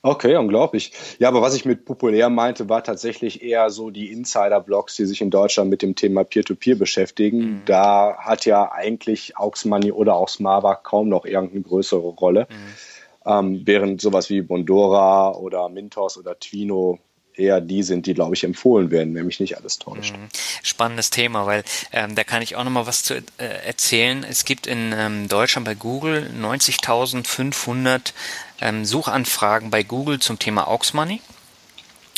Okay, 0.00 0.34
unglaublich. 0.34 0.92
Ja, 1.18 1.28
aber 1.28 1.42
was 1.42 1.54
ich 1.54 1.66
mit 1.66 1.84
populär 1.84 2.30
meinte, 2.30 2.70
war 2.70 2.82
tatsächlich 2.82 3.42
eher 3.42 3.68
so 3.68 3.90
die 3.90 4.10
Insider-Blogs, 4.10 4.96
die 4.96 5.04
sich 5.04 5.20
in 5.20 5.30
Deutschland 5.30 5.68
mit 5.68 5.82
dem 5.82 5.94
Thema 5.94 6.24
Peer-to-Peer 6.24 6.74
-Peer 6.74 6.78
beschäftigen. 6.78 7.38
Mhm. 7.38 7.62
Da 7.66 8.16
hat 8.16 8.46
ja 8.46 8.72
eigentlich 8.72 9.36
Aux 9.36 9.66
Money 9.66 9.92
oder 9.92 10.14
auch 10.14 10.30
Smava 10.30 10.74
kaum 10.74 11.10
noch 11.10 11.26
irgendeine 11.26 11.60
größere 11.60 12.00
Rolle. 12.00 12.48
Mhm. 12.50 13.30
Ähm, 13.30 13.62
während 13.66 14.00
sowas 14.00 14.30
wie 14.30 14.40
Bondora 14.40 15.32
oder 15.34 15.68
Mintos 15.68 16.16
oder 16.16 16.38
Twino 16.40 16.98
eher 17.34 17.60
die 17.60 17.82
sind, 17.82 18.06
die, 18.06 18.14
glaube 18.14 18.34
ich, 18.34 18.44
empfohlen 18.44 18.90
werden, 18.90 19.14
wenn 19.14 19.26
mich 19.26 19.40
nicht 19.40 19.56
alles 19.56 19.78
täuscht. 19.78 20.16
Mhm. 20.16 20.28
Spannendes 20.62 21.10
Thema, 21.10 21.46
weil 21.46 21.64
ähm, 21.92 22.14
da 22.14 22.24
kann 22.24 22.42
ich 22.42 22.56
auch 22.56 22.64
noch 22.64 22.70
mal 22.70 22.86
was 22.86 23.02
zu 23.02 23.14
äh, 23.14 23.22
erzählen. 23.66 24.24
Es 24.28 24.44
gibt 24.44 24.66
in 24.66 24.92
ähm, 24.96 25.28
Deutschland 25.28 25.64
bei 25.64 25.74
Google 25.74 26.30
90.500 26.38 28.12
ähm, 28.60 28.84
Suchanfragen 28.84 29.70
bei 29.70 29.82
Google 29.82 30.20
zum 30.20 30.38
Thema 30.38 30.68
Aux 30.68 30.92
Money 30.92 31.20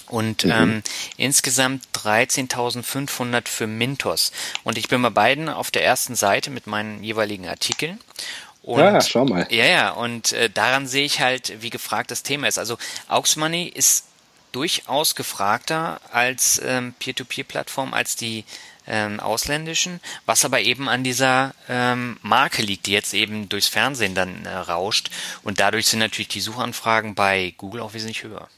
und 0.09 0.45
mhm. 0.45 0.51
ähm, 0.51 0.83
insgesamt 1.17 1.85
13.500 1.95 3.49
für 3.49 3.67
Mintos. 3.67 4.33
Und 4.63 4.79
ich 4.79 4.89
bin 4.89 5.03
bei 5.03 5.11
beiden 5.11 5.49
auf 5.49 5.71
der 5.71 5.85
ersten 5.85 6.15
Seite 6.15 6.51
mit 6.51 6.67
meinen 6.67 7.03
jeweiligen 7.03 7.49
Artikeln. 7.49 7.99
Und, 8.63 8.81
ja, 8.81 9.01
schau 9.01 9.27
mal. 9.27 9.47
Ja, 9.51 9.67
ja, 9.67 9.91
und 9.91 10.33
äh, 10.33 10.49
daran 10.49 10.87
sehe 10.87 11.05
ich 11.05 11.21
halt, 11.21 11.61
wie 11.61 11.71
gefragt 11.71 12.11
das 12.11 12.23
Thema 12.23 12.49
ist. 12.49 12.59
Also 12.59 12.79
Aux 13.09 13.37
Money 13.37 13.67
ist 13.69 14.07
durchaus 14.55 15.15
gefragter 15.15 16.01
als 16.13 16.61
ähm, 16.65 16.95
Peer-to-Peer-Plattform 16.99 17.93
als 17.93 18.17
die 18.17 18.45
ähm, 18.87 19.21
ausländischen, 19.21 20.01
was 20.27 20.45
aber 20.45 20.61
eben 20.61 20.89
an 20.89 21.05
dieser 21.05 21.55
ähm, 21.69 22.19
Marke 22.23 22.63
liegt, 22.63 22.87
die 22.87 22.93
jetzt 22.93 23.15
eben 23.15 23.49
durchs 23.49 23.69
Fernsehen 23.69 24.15
dann 24.15 24.45
äh, 24.45 24.51
rauscht. 24.51 25.11
Und 25.43 25.61
dadurch 25.61 25.87
sind 25.89 26.01
natürlich 26.01 26.29
die 26.29 26.41
Suchanfragen 26.41 27.15
bei 27.15 27.55
Google 27.57 27.81
auch 27.81 27.95
wesentlich 27.95 28.23
höher. 28.23 28.49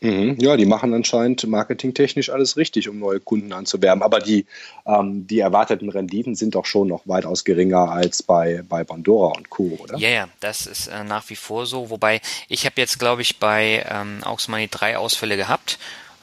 Mhm. 0.00 0.36
Ja, 0.38 0.56
die 0.56 0.66
machen 0.66 0.94
anscheinend 0.94 1.46
marketingtechnisch 1.46 2.30
alles 2.30 2.56
richtig, 2.56 2.88
um 2.88 2.98
neue 2.98 3.18
Kunden 3.18 3.52
anzuwerben. 3.52 4.02
Aber 4.02 4.20
die, 4.20 4.46
ähm, 4.86 5.26
die 5.26 5.40
erwarteten 5.40 5.88
Renditen 5.88 6.36
sind 6.36 6.54
doch 6.54 6.66
schon 6.66 6.88
noch 6.88 7.02
weitaus 7.06 7.44
geringer 7.44 7.90
als 7.90 8.22
bei, 8.22 8.62
bei 8.68 8.84
Pandora 8.84 9.36
und 9.36 9.50
Co., 9.50 9.78
oder? 9.80 9.98
Ja, 9.98 10.08
ja, 10.08 10.28
das 10.40 10.66
ist 10.66 10.86
äh, 10.88 11.02
nach 11.02 11.28
wie 11.30 11.36
vor 11.36 11.66
so. 11.66 11.90
Wobei 11.90 12.20
ich 12.48 12.64
habe 12.64 12.80
jetzt, 12.80 12.98
glaube 12.98 13.22
ich, 13.22 13.38
bei 13.38 13.84
ähm, 13.90 14.20
Aux 14.24 14.48
Money 14.48 14.68
drei 14.68 14.96
Ausfälle 14.98 15.36
gehabt. 15.36 15.78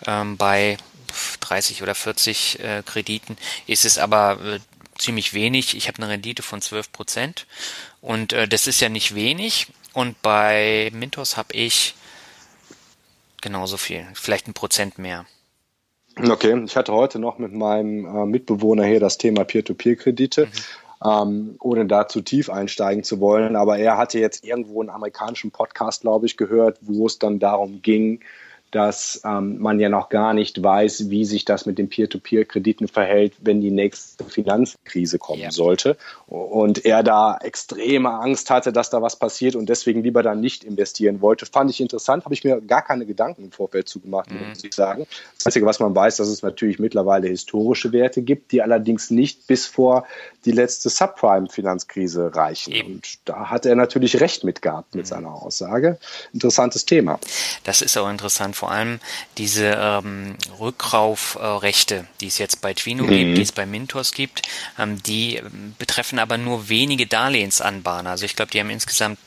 Ähm, 0.08 0.38
bei 0.38 0.78
30 1.42 1.84
oder 1.84 1.96
40 1.96 2.60
äh, 2.60 2.84
Krediten 2.86 3.38
ist 3.68 3.86
es 3.86 3.98
aber 3.98 4.40
äh, 4.44 4.60
ziemlich 4.98 5.34
wenig. 5.34 5.76
Ich 5.76 5.88
habe 5.88 6.02
eine 6.02 6.10
Rendite 6.12 6.44
von 6.44 6.62
12 6.62 6.92
Prozent 6.92 7.46
und 8.02 8.34
äh, 8.34 8.48
das 8.48 8.68
ist 8.68 8.80
ja 8.80 8.90
nicht 8.90 9.16
wenig. 9.16 9.68
Und 9.94 10.22
bei 10.22 10.92
Mintos 10.94 11.38
habe 11.38 11.54
ich 11.54 11.96
genauso 13.46 13.78
viel, 13.78 14.08
vielleicht 14.16 14.48
ein 14.48 14.56
Prozent 14.56 14.98
mehr. 14.98 15.26
Okay, 16.18 16.64
ich 16.66 16.76
hatte 16.76 16.93
heute 16.93 17.20
noch 17.20 17.38
mit 17.38 17.54
meinem 17.54 18.06
äh, 18.06 18.26
Mitbewohner 18.26 18.86
hier 18.86 19.00
das 19.00 19.20
Thema 19.20 19.43
Peer-to-Peer-Kredite. 19.43 20.48
Mhm. 20.48 20.52
Ähm, 21.06 21.56
ohne 21.60 21.86
da 21.86 22.08
zu 22.08 22.22
tief 22.22 22.50
einsteigen 22.50 23.04
zu 23.04 23.20
wollen. 23.20 23.56
Aber 23.56 23.78
er 23.78 23.98
hatte 23.98 24.18
jetzt 24.18 24.43
irgendwo 24.43 24.80
einen 24.82 24.89
amerikanischen 24.89 25.52
Podcast, 25.52 26.02
glaube 26.02 26.26
ich, 26.26 26.38
gehört, 26.38 26.80
wo 26.82 27.06
es 27.06 27.20
dann 27.20 27.38
darum 27.38 27.84
ging, 27.84 28.22
dass 28.76 29.22
ähm, 29.24 29.58
man 29.60 29.80
ja 29.80 29.88
noch 29.88 30.10
gar 30.10 30.34
nicht 30.34 30.62
weiß, 30.62 31.10
wie 31.10 31.24
sich 31.24 31.46
das 31.46 31.66
mit 31.66 31.78
den 31.78 31.88
Peer-to-Peer-Krediten 31.88 32.90
verhält, 32.90 33.32
wenn 33.40 33.62
die 33.62 33.72
nächste 33.72 34.26
Finanzkrise 34.26 35.18
kommen 35.18 35.40
ja. 35.40 35.52
sollte. 35.52 35.96
Und 36.28 36.84
er 36.84 37.02
da 37.02 37.38
extreme 37.38 38.12
Angst 38.12 38.50
hatte, 38.50 38.74
dass 38.74 38.90
da 38.90 39.02
was 39.02 39.16
passiert 39.16 39.56
und 39.56 39.70
deswegen 39.70 40.04
lieber 40.04 40.24
dann 40.24 40.42
nicht 40.42 40.66
investieren 40.66 41.22
wollte. 41.22 41.46
Fand 41.46 41.72
ich 41.72 41.80
interessant, 41.80 42.26
habe 42.26 42.34
ich 42.34 42.44
mir 42.44 42.60
gar 42.60 42.82
keine 42.82 43.06
Gedanken 43.06 43.46
im 43.46 43.52
Vorfeld 43.54 43.88
zugemacht, 43.88 44.30
mhm. 44.30 44.50
muss 44.50 44.66
ich 44.66 44.74
sagen. 44.74 45.08
Das 45.38 45.46
Einzige, 45.46 45.66
was 45.66 45.80
man 45.80 45.96
weiß, 45.96 46.18
dass 46.18 46.28
es 46.28 46.42
natürlich 46.42 46.78
mittlerweile 46.78 47.30
historische 47.30 47.94
Werte 47.94 48.24
gibt, 48.24 48.52
die 48.52 48.62
allerdings 48.62 49.10
nicht 49.10 49.48
bis 49.48 49.68
vor 49.68 50.06
die 50.44 50.52
letzte 50.52 50.90
Subprime-Finanzkrise 50.90 52.36
reichen. 52.36 52.74
Eben. 52.74 52.96
Und 52.96 53.20
da 53.24 53.50
hat 53.50 53.66
er 53.66 53.76
natürlich 53.76 54.20
recht 54.20 54.44
mit 54.44 54.62
gehabt 54.62 54.96
mit 54.96 55.06
mhm. 55.06 55.10
seiner 55.10 55.34
Aussage. 55.34 55.98
Interessantes 56.34 56.86
Thema. 56.86 57.20
Das 57.64 57.82
ist 57.82 57.98
auch 57.98 58.10
interessant, 58.10 58.56
vor 58.66 58.72
allem 58.72 58.99
diese 59.38 59.78
ähm, 59.80 60.38
Rückkaufrechte, 60.59 62.07
die 62.20 62.26
es 62.26 62.39
jetzt 62.39 62.61
bei 62.61 62.74
Twino 62.74 63.03
mhm. 63.03 63.09
gibt, 63.09 63.38
die 63.38 63.43
es 63.43 63.51
bei 63.51 63.68
Mintos 63.68 64.11
gibt, 64.11 64.41
ähm, 64.80 65.03
die 65.03 65.36
ähm, 65.36 65.76
betreffen 65.78 66.18
aber 66.18 66.39
nur 66.39 66.68
wenige 66.68 67.05
Darlehensanbahner. 67.05 68.09
Also 68.09 68.26
ich 68.26 68.36
glaube, 68.36 68.49
die 68.49 68.59
haben 68.59 68.72
insgesamt 68.72 69.20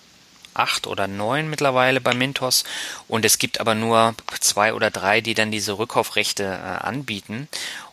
acht 0.55 0.89
oder 0.89 1.07
neun 1.07 1.49
mittlerweile 1.49 2.01
bei 2.01 2.15
Mintos 2.15 2.65
und 3.07 3.25
es 3.25 3.39
gibt 3.39 3.61
aber 3.61 3.77
nur 3.77 4.17
zwei 4.41 4.75
oder 4.75 4.91
drei, 4.91 5.21
die 5.21 5.35
dann 5.35 5.53
diese 5.53 5.79
Rückkaufrechte 5.79 6.43
äh, 6.43 6.85
anbieten. 6.85 7.47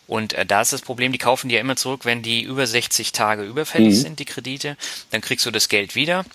Und 0.07 0.33
äh, 0.33 0.47
da 0.47 0.61
ist 0.61 0.73
das 0.73 0.81
Problem, 0.81 1.11
die 1.11 1.19
kaufen 1.19 1.47
die 1.47 1.53
ja 1.55 1.61
immer 1.61 1.75
zurück, 1.75 2.05
wenn 2.05 2.23
die 2.23 2.41
über 2.41 2.65
60 2.65 3.11
Tage 3.11 3.43
überfällig 3.43 3.93
mhm. 3.93 4.01
sind, 4.01 4.19
die 4.19 4.25
Kredite. 4.25 4.77
Dann 5.11 5.21
kriegst 5.21 5.45
du 5.45 5.51
das 5.51 5.69
Geld 5.69 5.93
wieder 5.93 6.25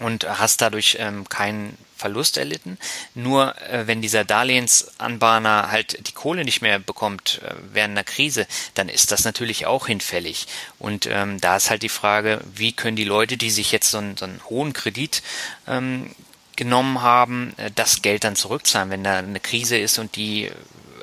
und 0.00 0.28
hast 0.28 0.60
dadurch 0.62 0.96
ähm, 0.98 1.28
keinen 1.28 1.78
Verlust 2.02 2.36
erlitten. 2.36 2.78
Nur 3.14 3.54
äh, 3.70 3.86
wenn 3.86 4.02
dieser 4.02 4.24
Darlehensanbahner 4.24 5.70
halt 5.70 6.08
die 6.08 6.12
Kohle 6.12 6.44
nicht 6.44 6.60
mehr 6.60 6.80
bekommt 6.80 7.40
äh, 7.44 7.54
während 7.72 7.92
einer 7.92 8.04
Krise, 8.04 8.46
dann 8.74 8.88
ist 8.88 9.12
das 9.12 9.24
natürlich 9.24 9.66
auch 9.66 9.86
hinfällig. 9.86 10.46
Und 10.80 11.06
ähm, 11.06 11.40
da 11.40 11.56
ist 11.56 11.70
halt 11.70 11.82
die 11.82 11.88
Frage, 11.88 12.40
wie 12.54 12.72
können 12.72 12.96
die 12.96 13.04
Leute, 13.04 13.36
die 13.36 13.50
sich 13.50 13.70
jetzt 13.70 13.90
so 13.90 13.98
einen, 13.98 14.16
so 14.16 14.24
einen 14.24 14.40
hohen 14.50 14.72
Kredit 14.72 15.22
ähm, 15.68 16.10
genommen 16.56 17.02
haben, 17.02 17.54
äh, 17.56 17.70
das 17.72 18.02
Geld 18.02 18.24
dann 18.24 18.36
zurückzahlen, 18.36 18.90
wenn 18.90 19.04
da 19.04 19.18
eine 19.18 19.40
Krise 19.40 19.78
ist 19.78 19.98
und 19.98 20.16
die 20.16 20.50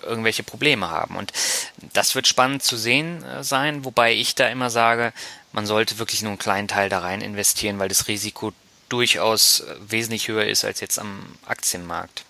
irgendwelche 0.04 0.44
Probleme 0.44 0.90
haben. 0.90 1.16
Und 1.16 1.32
das 1.94 2.16
wird 2.16 2.28
spannend 2.28 2.64
zu 2.64 2.76
sehen 2.76 3.24
äh, 3.24 3.44
sein, 3.44 3.86
wobei 3.86 4.14
ich 4.14 4.36
da 4.36 4.48
immer 4.50 4.70
sage, 4.70 5.14
man 5.54 5.66
sollte 5.66 5.98
wirklich 5.98 6.22
nur 6.22 6.32
einen 6.32 6.40
kleinen 6.40 6.68
Teil 6.68 6.90
da 6.90 7.00
rein 7.00 7.22
investieren, 7.22 7.80
weil 7.80 7.90
das 7.90 8.08
Risiko 8.08 8.52
durchaus 8.90 9.62
äh, 9.62 9.76
wesentlich 9.88 10.28
höher 10.28 10.46
ist 10.46 10.66
als 10.66 10.80
jetzt 10.82 11.00
am 11.00 11.24
Aktienmarkt. 11.46 12.26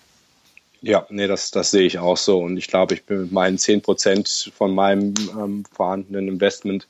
Ja, 0.82 1.06
nee, 1.10 1.26
das, 1.26 1.50
das 1.50 1.70
sehe 1.70 1.86
ich 1.86 1.98
auch 1.98 2.16
so. 2.16 2.38
Und 2.38 2.56
ich 2.56 2.68
glaube, 2.68 2.94
ich 2.94 3.04
bin 3.04 3.22
mit 3.22 3.32
meinen 3.32 3.58
10 3.58 3.82
Prozent 3.82 4.50
von 4.56 4.74
meinem 4.74 5.14
ähm, 5.38 5.64
vorhandenen 5.72 6.28
Investment 6.28 6.86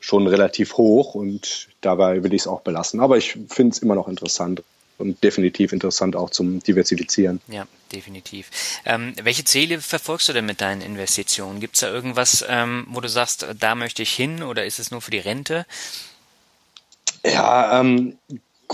schon 0.00 0.26
relativ 0.26 0.78
hoch 0.78 1.14
und 1.14 1.68
dabei 1.82 2.22
will 2.22 2.32
ich 2.32 2.42
es 2.42 2.46
auch 2.46 2.62
belassen. 2.62 3.00
Aber 3.00 3.18
ich 3.18 3.36
finde 3.48 3.74
es 3.74 3.78
immer 3.80 3.94
noch 3.94 4.08
interessant 4.08 4.62
und 4.96 5.22
definitiv 5.22 5.72
interessant 5.72 6.16
auch 6.16 6.30
zum 6.30 6.62
Diversifizieren. 6.62 7.40
Ja, 7.48 7.66
definitiv. 7.92 8.50
Ähm, 8.86 9.12
welche 9.22 9.44
Ziele 9.44 9.80
verfolgst 9.80 10.28
du 10.28 10.32
denn 10.32 10.46
mit 10.46 10.62
deinen 10.62 10.80
Investitionen? 10.80 11.60
Gibt 11.60 11.74
es 11.74 11.80
da 11.80 11.90
irgendwas, 11.90 12.44
ähm, 12.48 12.86
wo 12.88 13.00
du 13.00 13.08
sagst, 13.08 13.46
da 13.58 13.74
möchte 13.74 14.02
ich 14.02 14.12
hin 14.12 14.42
oder 14.42 14.64
ist 14.64 14.78
es 14.78 14.90
nur 14.90 15.02
für 15.02 15.10
die 15.10 15.18
Rente? 15.18 15.66
Ja, 17.24 17.80
ähm, 17.80 18.16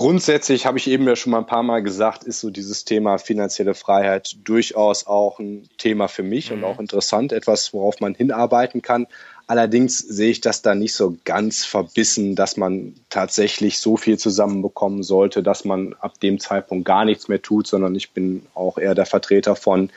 grundsätzlich 0.00 0.64
habe 0.64 0.78
ich 0.78 0.88
eben 0.88 1.06
ja 1.06 1.14
schon 1.14 1.32
mal 1.32 1.40
ein 1.40 1.46
paar 1.46 1.62
Mal 1.62 1.82
gesagt, 1.82 2.24
ist 2.24 2.40
so 2.40 2.48
dieses 2.48 2.86
Thema 2.86 3.18
finanzielle 3.18 3.74
Freiheit 3.74 4.34
durchaus 4.44 5.06
auch 5.06 5.38
ein 5.38 5.68
Thema 5.76 6.08
für 6.08 6.22
mich 6.22 6.50
mhm. 6.50 6.56
und 6.56 6.64
auch 6.64 6.80
interessant, 6.80 7.34
etwas, 7.34 7.74
worauf 7.74 8.00
man 8.00 8.14
hinarbeiten 8.14 8.80
kann. 8.80 9.06
Allerdings 9.46 9.98
sehe 9.98 10.30
ich 10.30 10.40
das 10.40 10.62
da 10.62 10.74
nicht 10.74 10.94
so 10.94 11.18
ganz 11.26 11.66
verbissen, 11.66 12.34
dass 12.34 12.56
man 12.56 12.94
tatsächlich 13.10 13.78
so 13.78 13.98
viel 13.98 14.16
zusammenbekommen 14.16 15.02
sollte, 15.02 15.42
dass 15.42 15.66
man 15.66 15.94
ab 16.00 16.18
dem 16.18 16.40
Zeitpunkt 16.40 16.86
gar 16.86 17.04
nichts 17.04 17.28
mehr 17.28 17.42
tut, 17.42 17.66
sondern 17.66 17.94
ich 17.94 18.12
bin 18.12 18.46
auch 18.54 18.78
eher 18.78 18.94
der 18.94 19.04
Vertreter 19.04 19.54
von 19.54 19.90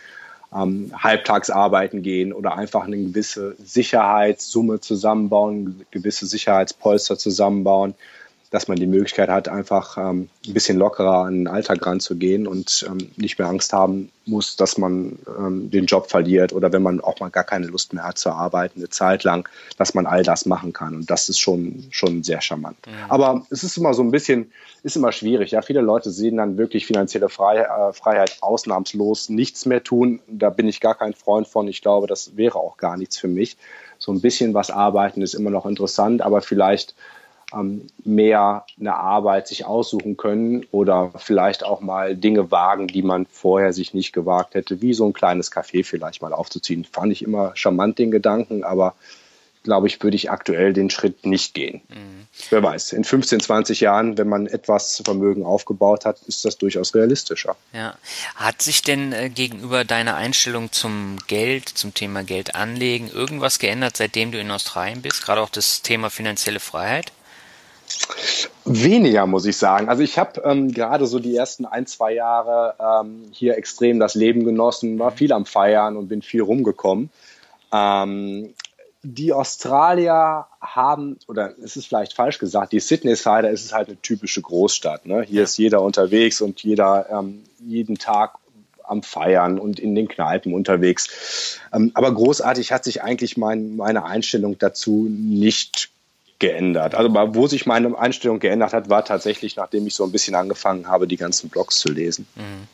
ähm, 0.53 0.91
halbtags 1.01 1.49
arbeiten 1.49 2.01
gehen 2.01 2.33
oder 2.33 2.57
einfach 2.57 2.83
eine 2.83 2.97
gewisse 2.97 3.55
Sicherheitssumme 3.63 4.81
zusammenbauen, 4.81 5.85
gewisse 5.91 6.25
Sicherheitspolster 6.25 7.17
zusammenbauen 7.17 7.95
dass 8.53 8.67
man 8.67 8.77
die 8.77 8.85
Möglichkeit 8.85 9.29
hat, 9.29 9.49
einfach 9.49 9.97
ähm, 9.97 10.29
ein 10.45 10.53
bisschen 10.53 10.77
lockerer 10.77 11.25
an 11.25 11.33
den 11.33 11.47
Alltag 11.47 11.83
ranzugehen 11.87 12.45
und 12.45 12.85
ähm, 12.87 13.09
nicht 13.17 13.39
mehr 13.39 13.47
Angst 13.47 13.73
haben 13.73 14.11
muss, 14.25 14.57
dass 14.57 14.77
man 14.77 15.17
ähm, 15.39 15.71
den 15.71 15.87
Job 15.87 16.07
verliert 16.07 16.53
oder 16.53 16.71
wenn 16.71 16.83
man 16.83 17.01
auch 17.01 17.19
mal 17.19 17.29
gar 17.29 17.45
keine 17.45 17.65
Lust 17.65 17.93
mehr 17.93 18.03
hat 18.03 18.19
zu 18.19 18.29
arbeiten, 18.29 18.79
eine 18.79 18.89
Zeit 18.89 19.23
lang, 19.23 19.49
dass 19.79 19.95
man 19.95 20.05
all 20.05 20.21
das 20.21 20.45
machen 20.45 20.71
kann. 20.71 20.93
Und 20.93 21.09
das 21.09 21.29
ist 21.29 21.39
schon, 21.39 21.87
schon 21.89 22.21
sehr 22.21 22.41
charmant. 22.41 22.77
Mhm. 22.85 23.09
Aber 23.09 23.43
es 23.49 23.63
ist 23.63 23.75
immer 23.75 23.95
so 23.95 24.03
ein 24.03 24.11
bisschen, 24.11 24.51
ist 24.83 24.97
immer 24.97 25.11
schwierig. 25.11 25.49
Ja, 25.49 25.63
viele 25.63 25.81
Leute 25.81 26.11
sehen 26.11 26.37
dann 26.37 26.55
wirklich 26.55 26.85
finanzielle 26.85 27.29
Freiheit, 27.29 27.65
äh, 27.65 27.91
Freiheit 27.91 28.37
ausnahmslos 28.41 29.29
nichts 29.29 29.65
mehr 29.65 29.83
tun. 29.83 30.19
Da 30.27 30.51
bin 30.51 30.67
ich 30.67 30.79
gar 30.79 30.93
kein 30.93 31.15
Freund 31.15 31.47
von. 31.47 31.67
Ich 31.67 31.81
glaube, 31.81 32.05
das 32.05 32.37
wäre 32.37 32.59
auch 32.59 32.77
gar 32.77 32.97
nichts 32.97 33.17
für 33.17 33.27
mich. 33.27 33.57
So 33.97 34.11
ein 34.11 34.21
bisschen 34.21 34.53
was 34.53 34.69
arbeiten 34.69 35.23
ist 35.23 35.33
immer 35.33 35.49
noch 35.49 35.65
interessant, 35.65 36.21
aber 36.21 36.41
vielleicht 36.41 36.93
mehr 38.03 38.65
eine 38.79 38.95
Arbeit 38.95 39.47
sich 39.47 39.65
aussuchen 39.65 40.17
können 40.17 40.65
oder 40.71 41.11
vielleicht 41.17 41.63
auch 41.63 41.81
mal 41.81 42.15
Dinge 42.15 42.51
wagen, 42.51 42.87
die 42.87 43.03
man 43.03 43.25
vorher 43.29 43.73
sich 43.73 43.93
nicht 43.93 44.13
gewagt 44.13 44.55
hätte, 44.55 44.81
wie 44.81 44.93
so 44.93 45.05
ein 45.05 45.13
kleines 45.13 45.51
Café 45.51 45.83
vielleicht 45.83 46.21
mal 46.21 46.33
aufzuziehen. 46.33 46.85
Fand 46.85 47.11
ich 47.11 47.23
immer 47.23 47.55
charmant 47.55 47.99
den 47.99 48.11
Gedanken, 48.11 48.63
aber 48.63 48.95
glaube 49.63 49.87
ich, 49.87 50.01
würde 50.03 50.15
ich 50.15 50.29
aktuell 50.29 50.73
den 50.73 50.89
Schritt 50.89 51.25
nicht 51.25 51.53
gehen. 51.53 51.81
Mhm. 51.89 52.27
Wer 52.49 52.61
weiß, 52.61 52.93
in 52.93 53.03
15, 53.03 53.39
20 53.39 53.79
Jahren, 53.79 54.17
wenn 54.17 54.27
man 54.27 54.45
etwas 54.45 55.01
Vermögen 55.03 55.45
aufgebaut 55.45 56.05
hat, 56.05 56.21
ist 56.27 56.45
das 56.45 56.57
durchaus 56.57 56.93
realistischer. 56.93 57.55
Ja. 57.71 57.95
Hat 58.35 58.61
sich 58.61 58.81
denn 58.81 59.13
äh, 59.13 59.29
gegenüber 59.29 59.85
deiner 59.85 60.15
Einstellung 60.15 60.71
zum 60.71 61.17
Geld, 61.27 61.69
zum 61.69 61.93
Thema 61.93 62.23
Geld 62.23 62.55
anlegen, 62.55 63.09
irgendwas 63.09 63.59
geändert, 63.59 63.97
seitdem 63.97 64.31
du 64.31 64.39
in 64.39 64.51
Australien 64.51 65.01
bist? 65.01 65.23
Gerade 65.23 65.41
auch 65.41 65.49
das 65.49 65.81
Thema 65.81 66.09
finanzielle 66.09 66.59
Freiheit? 66.59 67.11
Weniger, 68.65 69.25
muss 69.27 69.45
ich 69.45 69.57
sagen. 69.57 69.89
Also 69.89 70.03
ich 70.03 70.17
habe 70.17 70.41
ähm, 70.45 70.71
gerade 70.71 71.05
so 71.05 71.19
die 71.19 71.35
ersten 71.35 71.65
ein, 71.65 71.85
zwei 71.85 72.13
Jahre 72.13 72.75
ähm, 72.79 73.25
hier 73.31 73.57
extrem 73.57 73.99
das 73.99 74.15
Leben 74.15 74.45
genossen, 74.45 74.99
war 74.99 75.11
viel 75.11 75.33
am 75.33 75.45
Feiern 75.45 75.97
und 75.97 76.07
bin 76.07 76.21
viel 76.21 76.41
rumgekommen. 76.41 77.09
Ähm, 77.71 78.53
die 79.05 79.33
Australier 79.33 80.47
haben, 80.61 81.17
oder 81.27 81.53
es 81.61 81.75
ist 81.75 81.87
vielleicht 81.87 82.13
falsch 82.13 82.39
gesagt, 82.39 82.71
die 82.71 82.79
Sydney 82.79 83.15
Sider 83.15 83.49
ist 83.49 83.65
es 83.65 83.73
halt 83.73 83.89
eine 83.89 84.01
typische 84.01 84.41
Großstadt. 84.41 85.05
Ne? 85.05 85.23
Hier 85.23 85.43
ist 85.43 85.57
jeder 85.57 85.81
unterwegs 85.81 86.39
und 86.39 86.63
jeder 86.63 87.07
ähm, 87.09 87.43
jeden 87.59 87.97
Tag 87.97 88.35
am 88.85 89.03
Feiern 89.03 89.59
und 89.59 89.79
in 89.79 89.93
den 89.93 90.07
Kneipen 90.07 90.53
unterwegs. 90.53 91.59
Ähm, 91.73 91.91
aber 91.95 92.13
großartig 92.13 92.71
hat 92.71 92.85
sich 92.85 93.03
eigentlich 93.03 93.35
mein, 93.35 93.75
meine 93.75 94.05
Einstellung 94.05 94.57
dazu 94.57 95.07
nicht 95.09 95.89
geändert. 96.43 96.93
Also 96.93 97.09
wo 97.13 97.47
sich 97.47 97.65
meine 97.65 97.97
Einstellung 97.97 98.39
geändert 98.39 98.73
hat, 98.73 98.89
war 98.89 99.05
tatsächlich, 99.05 99.55
nachdem 99.55 99.87
ich 99.87 99.95
so 99.95 100.03
ein 100.03 100.11
bisschen 100.11 100.35
angefangen 100.35 100.89
habe, 100.89 101.07
die 101.07 101.15
ganzen 101.15 101.49
Blogs 101.49 101.79
zu 101.79 101.89
lesen. 101.89 102.27
Mhm. 102.35 102.67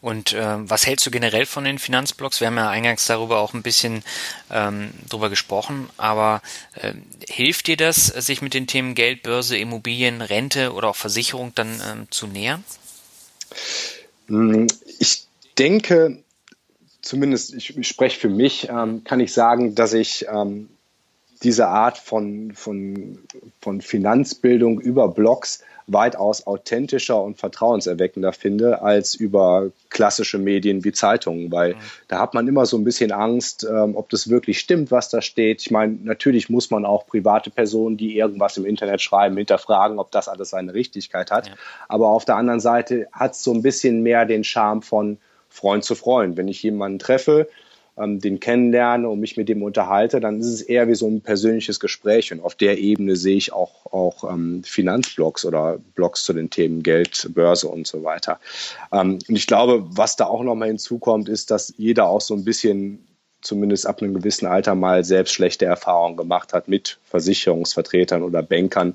Und 0.00 0.34
äh, 0.34 0.56
was 0.58 0.86
hältst 0.86 1.04
du 1.04 1.10
generell 1.10 1.46
von 1.46 1.64
den 1.64 1.80
Finanzblogs? 1.80 2.38
Wir 2.38 2.46
haben 2.46 2.56
ja 2.56 2.68
eingangs 2.68 3.06
darüber 3.06 3.40
auch 3.40 3.54
ein 3.54 3.62
bisschen 3.62 4.04
ähm, 4.52 4.90
drüber 5.08 5.30
gesprochen, 5.30 5.88
aber 5.96 6.42
äh, 6.74 6.92
hilft 7.28 7.66
dir 7.66 7.76
das, 7.76 8.06
sich 8.06 8.40
mit 8.40 8.54
den 8.54 8.68
Themen 8.68 8.94
Geld, 8.94 9.24
Börse, 9.24 9.56
Immobilien, 9.56 10.20
Rente 10.20 10.74
oder 10.74 10.90
auch 10.90 10.96
Versicherung 10.96 11.52
dann 11.56 11.80
ähm, 11.90 12.06
zu 12.10 12.28
nähern? 12.28 12.62
Hm, 14.28 14.68
ich 15.00 15.24
denke, 15.58 16.22
zumindest 17.02 17.52
ich, 17.52 17.76
ich 17.76 17.88
spreche 17.88 18.20
für 18.20 18.28
mich, 18.28 18.68
ähm, 18.68 19.02
kann 19.02 19.18
ich 19.18 19.32
sagen, 19.32 19.74
dass 19.74 19.92
ich 19.92 20.26
ähm, 20.30 20.68
diese 21.44 21.68
Art 21.68 21.98
von, 21.98 22.52
von, 22.54 23.18
von 23.60 23.80
Finanzbildung 23.80 24.80
über 24.80 25.08
Blogs 25.08 25.62
weitaus 25.86 26.46
authentischer 26.46 27.22
und 27.22 27.38
vertrauenserweckender 27.38 28.32
finde 28.32 28.80
als 28.80 29.14
über 29.14 29.70
klassische 29.90 30.38
Medien 30.38 30.82
wie 30.82 30.92
Zeitungen, 30.92 31.52
weil 31.52 31.74
mhm. 31.74 31.78
da 32.08 32.20
hat 32.20 32.32
man 32.32 32.48
immer 32.48 32.64
so 32.64 32.78
ein 32.78 32.84
bisschen 32.84 33.12
Angst, 33.12 33.66
ähm, 33.70 33.94
ob 33.94 34.08
das 34.08 34.30
wirklich 34.30 34.58
stimmt, 34.58 34.90
was 34.90 35.10
da 35.10 35.20
steht. 35.20 35.60
Ich 35.60 35.70
meine, 35.70 35.98
natürlich 36.02 36.48
muss 36.48 36.70
man 36.70 36.86
auch 36.86 37.06
private 37.06 37.50
Personen, 37.50 37.98
die 37.98 38.16
irgendwas 38.16 38.56
im 38.56 38.64
Internet 38.64 39.02
schreiben, 39.02 39.36
hinterfragen, 39.36 39.98
ob 39.98 40.10
das 40.10 40.28
alles 40.28 40.50
seine 40.50 40.72
Richtigkeit 40.72 41.30
hat. 41.30 41.48
Ja. 41.48 41.54
Aber 41.88 42.08
auf 42.08 42.24
der 42.24 42.36
anderen 42.36 42.60
Seite 42.60 43.06
hat 43.12 43.32
es 43.32 43.44
so 43.44 43.52
ein 43.52 43.62
bisschen 43.62 44.02
mehr 44.02 44.24
den 44.24 44.42
Charme 44.42 44.80
von 44.80 45.18
Freund 45.50 45.84
zu 45.84 45.94
Freund. 45.94 46.38
Wenn 46.38 46.48
ich 46.48 46.62
jemanden 46.62 46.98
treffe, 46.98 47.46
ähm, 47.96 48.20
den 48.20 48.40
kennenlerne 48.40 49.08
und 49.08 49.20
mich 49.20 49.36
mit 49.36 49.48
dem 49.48 49.62
unterhalte, 49.62 50.20
dann 50.20 50.40
ist 50.40 50.46
es 50.46 50.62
eher 50.62 50.88
wie 50.88 50.94
so 50.94 51.06
ein 51.06 51.20
persönliches 51.20 51.80
Gespräch. 51.80 52.32
Und 52.32 52.40
auf 52.40 52.54
der 52.54 52.78
Ebene 52.78 53.16
sehe 53.16 53.36
ich 53.36 53.52
auch, 53.52 53.86
auch 53.92 54.30
ähm, 54.30 54.62
Finanzblogs 54.64 55.44
oder 55.44 55.78
Blogs 55.94 56.24
zu 56.24 56.32
den 56.32 56.50
Themen 56.50 56.82
Geld, 56.82 57.30
Börse 57.34 57.68
und 57.68 57.86
so 57.86 58.02
weiter. 58.02 58.40
Ähm, 58.92 59.18
und 59.28 59.36
ich 59.36 59.46
glaube, 59.46 59.84
was 59.88 60.16
da 60.16 60.26
auch 60.26 60.42
nochmal 60.42 60.68
hinzukommt, 60.68 61.28
ist, 61.28 61.50
dass 61.50 61.74
jeder 61.76 62.08
auch 62.08 62.20
so 62.20 62.34
ein 62.34 62.44
bisschen 62.44 63.06
zumindest 63.44 63.86
ab 63.86 64.02
einem 64.02 64.14
gewissen 64.14 64.46
Alter 64.46 64.74
mal 64.74 65.04
selbst 65.04 65.34
schlechte 65.34 65.66
Erfahrungen 65.66 66.16
gemacht 66.16 66.52
hat 66.52 66.66
mit 66.66 66.98
Versicherungsvertretern 67.04 68.22
oder 68.22 68.42
Bankern. 68.42 68.88
Mhm. 68.88 68.94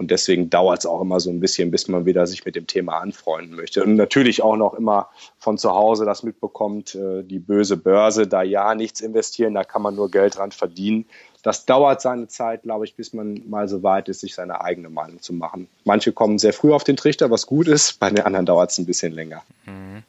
Und 0.00 0.10
deswegen 0.10 0.48
dauert 0.48 0.78
es 0.78 0.86
auch 0.86 1.02
immer 1.02 1.20
so 1.20 1.28
ein 1.28 1.40
bisschen, 1.40 1.70
bis 1.70 1.86
man 1.86 2.06
wieder 2.06 2.26
sich 2.26 2.46
mit 2.46 2.56
dem 2.56 2.66
Thema 2.66 3.00
anfreunden 3.00 3.54
möchte. 3.54 3.84
Und 3.84 3.96
natürlich 3.96 4.42
auch 4.42 4.56
noch 4.56 4.72
immer 4.72 5.10
von 5.38 5.58
zu 5.58 5.72
Hause 5.72 6.06
das 6.06 6.22
mitbekommt, 6.22 6.94
äh, 6.94 7.22
die 7.22 7.38
böse 7.38 7.76
Börse, 7.76 8.26
da 8.26 8.40
ja 8.40 8.74
nichts 8.74 9.02
investieren, 9.02 9.52
da 9.52 9.62
kann 9.62 9.82
man 9.82 9.96
nur 9.96 10.10
Geld 10.10 10.38
dran 10.38 10.52
verdienen. 10.52 11.04
Das 11.42 11.66
dauert 11.66 12.00
seine 12.00 12.28
Zeit, 12.28 12.62
glaube 12.62 12.86
ich, 12.86 12.94
bis 12.94 13.12
man 13.12 13.42
mal 13.46 13.68
so 13.68 13.82
weit 13.82 14.08
ist, 14.08 14.20
sich 14.20 14.34
seine 14.34 14.62
eigene 14.62 14.88
Meinung 14.88 15.20
zu 15.20 15.34
machen. 15.34 15.68
Manche 15.84 16.12
kommen 16.12 16.38
sehr 16.38 16.54
früh 16.54 16.72
auf 16.72 16.84
den 16.84 16.96
Trichter, 16.96 17.30
was 17.30 17.44
gut 17.44 17.68
ist, 17.68 18.00
bei 18.00 18.08
den 18.08 18.20
anderen 18.24 18.46
dauert 18.46 18.70
es 18.70 18.78
ein 18.78 18.86
bisschen 18.86 19.12
länger. 19.12 19.42
Mhm. 19.66 20.02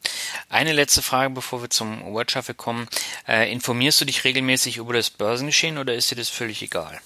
Eine 0.47 0.71
letzte 0.71 1.01
Frage, 1.01 1.31
bevor 1.31 1.61
wir 1.61 1.69
zum 1.69 2.13
Word 2.13 2.31
Shuffle 2.31 2.55
kommen. 2.55 2.87
Äh, 3.27 3.51
informierst 3.51 3.99
du 3.99 4.05
dich 4.05 4.23
regelmäßig 4.23 4.77
über 4.77 4.93
das 4.93 5.09
Börsengeschehen 5.09 5.77
oder 5.77 5.93
ist 5.95 6.11
dir 6.11 6.15
das 6.15 6.29
völlig 6.29 6.61
egal? 6.61 7.01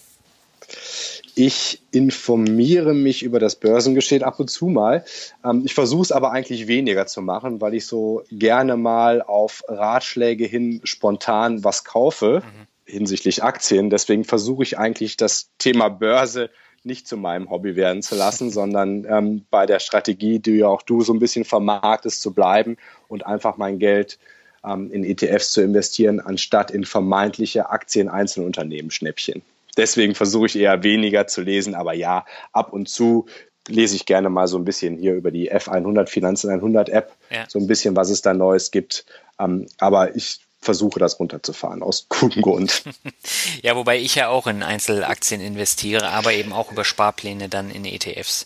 Ich 1.37 1.81
informiere 1.91 2.93
mich 2.93 3.21
über 3.21 3.39
das 3.39 3.57
Börsengeschehen 3.57 4.23
ab 4.23 4.39
und 4.39 4.49
zu 4.49 4.67
mal. 4.67 5.03
Ähm, 5.43 5.63
ich 5.65 5.73
versuche 5.73 6.03
es 6.03 6.11
aber 6.13 6.31
eigentlich 6.31 6.67
weniger 6.67 7.07
zu 7.07 7.21
machen, 7.21 7.59
weil 7.59 7.73
ich 7.73 7.85
so 7.85 8.23
gerne 8.31 8.77
mal 8.77 9.21
auf 9.21 9.61
Ratschläge 9.67 10.45
hin 10.45 10.79
spontan 10.85 11.65
was 11.65 11.83
kaufe 11.83 12.41
mhm. 12.45 12.67
hinsichtlich 12.85 13.43
Aktien. 13.43 13.89
Deswegen 13.89 14.23
versuche 14.23 14.63
ich 14.63 14.77
eigentlich 14.79 15.17
das 15.17 15.49
Thema 15.57 15.89
Börse 15.89 16.49
nicht 16.83 17.05
zu 17.05 17.17
meinem 17.17 17.49
Hobby 17.49 17.75
werden 17.75 18.01
zu 18.01 18.15
lassen, 18.15 18.49
sondern 18.49 19.05
ähm, 19.09 19.45
bei 19.49 19.65
der 19.65 19.79
Strategie, 19.79 20.39
die 20.39 20.57
ja 20.57 20.67
auch 20.67 20.83
du 20.83 21.01
so 21.01 21.13
ein 21.13 21.19
bisschen 21.19 21.43
vermarktest, 21.43 22.21
zu 22.21 22.31
bleiben 22.31 22.77
und 23.09 23.25
einfach 23.25 23.57
mein 23.57 23.79
Geld 23.79 24.19
ähm, 24.63 24.89
in 24.89 25.03
ETFs 25.03 25.51
zu 25.51 25.61
investieren, 25.61 26.21
anstatt 26.21 26.71
in 26.71 26.85
vermeintliche 26.85 27.69
Aktien 27.71 28.07
Einzelunternehmen 28.07 28.91
Schnäppchen 28.91 29.41
deswegen 29.77 30.15
versuche 30.15 30.47
ich 30.47 30.55
eher 30.57 30.83
weniger 30.83 31.27
zu 31.27 31.41
lesen. 31.41 31.75
Aber 31.75 31.93
ja, 31.93 32.25
ab 32.51 32.73
und 32.73 32.89
zu 32.89 33.25
lese 33.67 33.95
ich 33.95 34.05
gerne 34.05 34.29
mal 34.29 34.47
so 34.47 34.57
ein 34.57 34.65
bisschen 34.65 34.97
hier 34.97 35.13
über 35.13 35.31
die 35.31 35.51
F100 35.51 36.07
Finanzen 36.07 36.49
100 36.49 36.89
App, 36.89 37.13
ja. 37.31 37.45
so 37.47 37.59
ein 37.59 37.67
bisschen, 37.67 37.95
was 37.95 38.09
es 38.09 38.21
da 38.21 38.33
Neues 38.33 38.71
gibt. 38.71 39.05
Ähm, 39.39 39.67
aber 39.79 40.15
ich 40.15 40.39
versuche 40.61 40.99
das 40.99 41.19
runterzufahren, 41.19 41.83
aus 41.83 42.07
gutem 42.09 42.41
Grund. 42.41 42.83
ja, 43.61 43.75
wobei 43.75 43.99
ich 43.99 44.15
ja 44.15 44.29
auch 44.29 44.47
in 44.47 44.63
Einzelaktien 44.63 45.39
investiere, 45.39 46.09
aber 46.09 46.33
eben 46.33 46.53
auch 46.53 46.71
über 46.71 46.83
Sparpläne 46.83 47.49
dann 47.49 47.69
in 47.69 47.85
ETFs. 47.85 48.45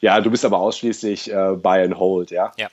Ja, 0.00 0.20
du 0.20 0.30
bist 0.30 0.44
aber 0.44 0.58
ausschließlich 0.58 1.30
äh, 1.30 1.52
Buy 1.52 1.82
and 1.82 1.98
Hold, 1.98 2.30
ja? 2.30 2.52
Ja. 2.56 2.68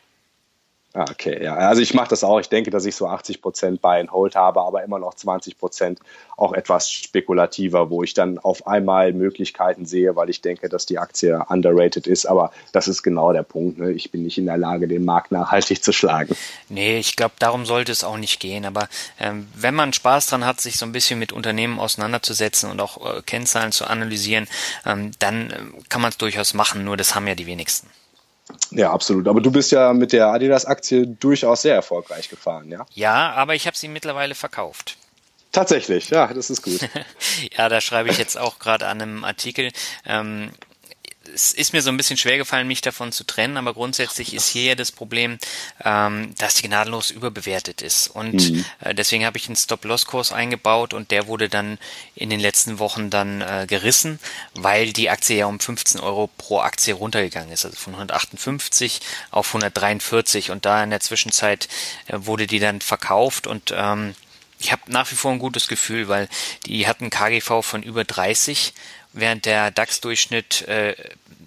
Ah, 0.95 1.05
okay, 1.09 1.43
ja. 1.43 1.55
Also 1.55 1.81
ich 1.81 1.95
mache 1.95 2.09
das 2.09 2.23
auch. 2.23 2.39
Ich 2.39 2.49
denke, 2.49 2.69
dass 2.69 2.85
ich 2.85 2.95
so 2.95 3.07
80 3.07 3.41
Prozent 3.41 3.81
Buy 3.81 3.99
and 3.99 4.11
Hold 4.11 4.35
habe, 4.35 4.61
aber 4.61 4.83
immer 4.83 4.99
noch 4.99 5.15
20 5.15 5.57
Prozent 5.57 5.99
auch 6.37 6.53
etwas 6.53 6.91
spekulativer, 6.91 7.89
wo 7.89 8.03
ich 8.03 8.13
dann 8.13 8.37
auf 8.37 8.67
einmal 8.67 9.11
Möglichkeiten 9.11 9.87
sehe, 9.87 10.15
weil 10.15 10.29
ich 10.29 10.41
denke, 10.41 10.69
dass 10.69 10.85
die 10.85 10.99
Aktie 10.99 11.43
underrated 11.49 12.05
ist. 12.05 12.27
Aber 12.27 12.51
das 12.73 12.87
ist 12.87 13.01
genau 13.01 13.33
der 13.33 13.41
Punkt. 13.41 13.79
Ne? 13.79 13.91
Ich 13.91 14.11
bin 14.11 14.21
nicht 14.21 14.37
in 14.37 14.45
der 14.45 14.57
Lage, 14.57 14.87
den 14.87 15.03
Markt 15.03 15.31
nachhaltig 15.31 15.83
zu 15.83 15.93
schlagen. 15.93 16.35
Nee, 16.69 16.99
ich 16.99 17.15
glaube, 17.15 17.33
darum 17.39 17.65
sollte 17.65 17.91
es 17.91 18.03
auch 18.03 18.17
nicht 18.17 18.39
gehen. 18.39 18.63
Aber 18.63 18.87
ähm, 19.19 19.47
wenn 19.55 19.73
man 19.73 19.93
Spaß 19.93 20.27
dran 20.27 20.45
hat, 20.45 20.61
sich 20.61 20.77
so 20.77 20.85
ein 20.85 20.91
bisschen 20.91 21.17
mit 21.17 21.31
Unternehmen 21.31 21.79
auseinanderzusetzen 21.79 22.69
und 22.69 22.79
auch 22.79 23.17
äh, 23.17 23.23
Kennzahlen 23.23 23.71
zu 23.71 23.87
analysieren, 23.87 24.47
ähm, 24.85 25.09
dann 25.17 25.49
äh, 25.49 25.55
kann 25.89 26.01
man 26.01 26.11
es 26.11 26.17
durchaus 26.19 26.53
machen. 26.53 26.85
Nur 26.85 26.97
das 26.97 27.15
haben 27.15 27.25
ja 27.25 27.33
die 27.33 27.47
wenigsten. 27.47 27.89
Ja, 28.71 28.91
absolut. 28.91 29.27
Aber 29.27 29.41
du 29.41 29.51
bist 29.51 29.71
ja 29.71 29.93
mit 29.93 30.11
der 30.11 30.27
Adidas-Aktie 30.27 31.07
durchaus 31.07 31.61
sehr 31.61 31.75
erfolgreich 31.75 32.29
gefahren, 32.29 32.69
ja? 32.69 32.85
Ja, 32.93 33.31
aber 33.33 33.55
ich 33.55 33.67
habe 33.67 33.77
sie 33.77 33.87
mittlerweile 33.87 34.35
verkauft. 34.35 34.97
Tatsächlich, 35.51 36.09
ja, 36.09 36.33
das 36.33 36.49
ist 36.49 36.63
gut. 36.63 36.79
ja, 37.57 37.69
da 37.69 37.79
schreibe 37.79 38.09
ich 38.09 38.17
jetzt 38.17 38.37
auch 38.37 38.57
gerade 38.57 38.87
an 38.87 39.01
einem 39.01 39.23
Artikel. 39.23 39.71
Ähm, 40.05 40.51
es 41.33 41.53
ist 41.53 41.73
mir 41.73 41.81
so 41.81 41.89
ein 41.89 41.97
bisschen 41.97 42.17
schwer 42.17 42.37
gefallen, 42.37 42.67
mich 42.67 42.81
davon 42.81 43.11
zu 43.11 43.23
trennen, 43.23 43.57
aber 43.57 43.73
grundsätzlich 43.73 44.33
ist 44.33 44.49
hier 44.49 44.63
ja 44.63 44.75
das 44.75 44.91
Problem, 44.91 45.37
ähm, 45.83 46.33
dass 46.37 46.55
die 46.55 46.63
gnadenlos 46.63 47.11
überbewertet 47.11 47.81
ist. 47.81 48.07
Und 48.07 48.51
mhm. 48.51 48.65
äh, 48.81 48.93
deswegen 48.93 49.25
habe 49.25 49.37
ich 49.37 49.47
einen 49.47 49.55
Stop-Loss-Kurs 49.55 50.31
eingebaut 50.31 50.93
und 50.93 51.11
der 51.11 51.27
wurde 51.27 51.49
dann 51.49 51.77
in 52.15 52.29
den 52.29 52.39
letzten 52.39 52.79
Wochen 52.79 53.09
dann 53.09 53.41
äh, 53.41 53.65
gerissen, 53.67 54.19
weil 54.53 54.91
die 54.91 55.09
Aktie 55.09 55.37
ja 55.37 55.45
um 55.45 55.59
15 55.59 56.01
Euro 56.01 56.29
pro 56.37 56.59
Aktie 56.59 56.93
runtergegangen 56.93 57.51
ist, 57.51 57.65
also 57.65 57.77
von 57.77 57.93
158 57.93 58.99
auf 59.31 59.47
143 59.47 60.51
und 60.51 60.65
da 60.65 60.83
in 60.83 60.89
der 60.89 60.99
Zwischenzeit 60.99 61.67
äh, 62.07 62.17
wurde 62.17 62.47
die 62.47 62.59
dann 62.59 62.81
verkauft 62.81 63.47
und 63.47 63.73
ähm, 63.75 64.15
ich 64.59 64.71
habe 64.71 64.83
nach 64.87 65.11
wie 65.11 65.15
vor 65.15 65.31
ein 65.31 65.39
gutes 65.39 65.67
Gefühl, 65.67 66.07
weil 66.07 66.29
die 66.65 66.87
hatten 66.87 67.09
KGV 67.09 67.61
von 67.61 67.83
über 67.83 68.05
30 68.05 68.73
während 69.13 69.45
der 69.45 69.71
DAX-Durchschnitt 69.71 70.67
äh, 70.67 70.95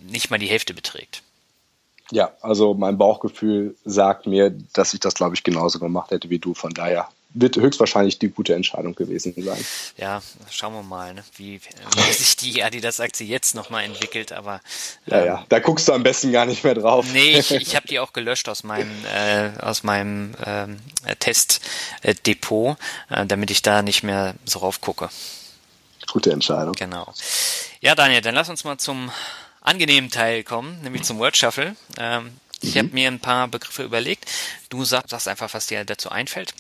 nicht 0.09 0.31
mal 0.31 0.39
die 0.39 0.47
Hälfte 0.47 0.75
beträgt. 0.75 1.23
Ja, 2.13 2.33
also 2.41 2.75
mein 2.75 2.99
Bauchgefühl 2.99 3.77
sagt 3.85 4.27
mir, 4.27 4.55
dass 4.73 4.95
ich 4.95 5.01
das, 5.01 5.15
glaube 5.15 5.35
ich, 5.35 5.43
genauso 5.43 5.79
gemacht 5.79 6.13
hätte 6.13 6.31
wie 6.31 6.39
du. 6.39 6.55
Von 6.55 6.73
daher 6.73 7.09
wird 7.39 7.57
höchstwahrscheinlich 7.57 8.19
die 8.19 8.29
gute 8.29 8.55
Entscheidung 8.55 8.95
gewesen 8.95 9.35
sein. 9.37 9.63
Ja, 9.97 10.23
schauen 10.51 10.73
wir 10.73 10.83
mal, 10.83 11.15
ne? 11.15 11.25
wie, 11.37 11.61
wie 11.61 12.13
sich 12.13 12.37
die 12.37 12.63
Adidas-Aktie 12.63 13.27
jetzt 13.27 13.55
nochmal 13.55 13.85
entwickelt. 13.85 14.33
Aber 14.33 14.61
ähm, 15.07 15.19
ja, 15.19 15.25
ja, 15.25 15.47
da 15.49 15.59
guckst 15.59 15.89
du 15.89 15.93
am 15.93 16.03
besten 16.03 16.33
gar 16.33 16.47
nicht 16.47 16.65
mehr 16.65 16.75
drauf. 16.75 17.07
Nee, 17.13 17.39
ich, 17.39 17.51
ich 17.55 17.77
habe 17.77 17.89
die 17.89 17.99
auch 17.99 18.13
gelöscht 18.13 18.49
aus 18.49 18.63
meinem 18.63 18.91
äh, 19.13 19.51
aus 19.61 19.83
meinem 19.83 20.35
ähm, 20.45 20.79
Testdepot, 21.19 22.79
äh, 23.11 23.27
damit 23.27 23.51
ich 23.51 23.63
da 23.63 23.83
nicht 23.83 24.03
mehr 24.03 24.35
so 24.45 24.61
rauf 24.61 24.81
gucke. 24.81 25.11
Gute 26.17 26.33
Entscheidung. 26.33 26.73
Genau. 26.73 27.13
Ja, 27.81 27.95
Daniel, 27.95 28.23
dann 28.23 28.35
lass 28.35 28.49
uns 28.49 28.65
mal 28.65 28.79
zum 28.79 29.11
angenehmen 29.61 30.11
Teil 30.11 30.45
kommen, 30.45 30.81
nämlich 30.81 31.03
zum 31.03 31.19
Word 31.19 31.37
Shuffle. 31.37 31.77
Ähm, 31.99 32.31
ich 32.63 32.75
mhm. 32.75 32.79
habe 32.79 32.89
mir 32.95 33.09
ein 33.09 33.21
paar 33.21 33.49
Begriffe 33.49 33.83
überlegt. 33.83 34.25
Du 34.71 34.87
sag, 34.87 35.11
sagst 35.11 35.29
einfach, 35.29 35.53
was 35.53 35.67
dir 35.67 35.85
dazu 35.85 36.09
einfällt. 36.09 36.55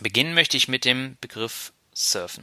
Beginnen 0.00 0.34
möchte 0.34 0.56
ich 0.56 0.66
mit 0.66 0.84
dem 0.84 1.16
Begriff 1.20 1.72
Surfen. 1.94 2.42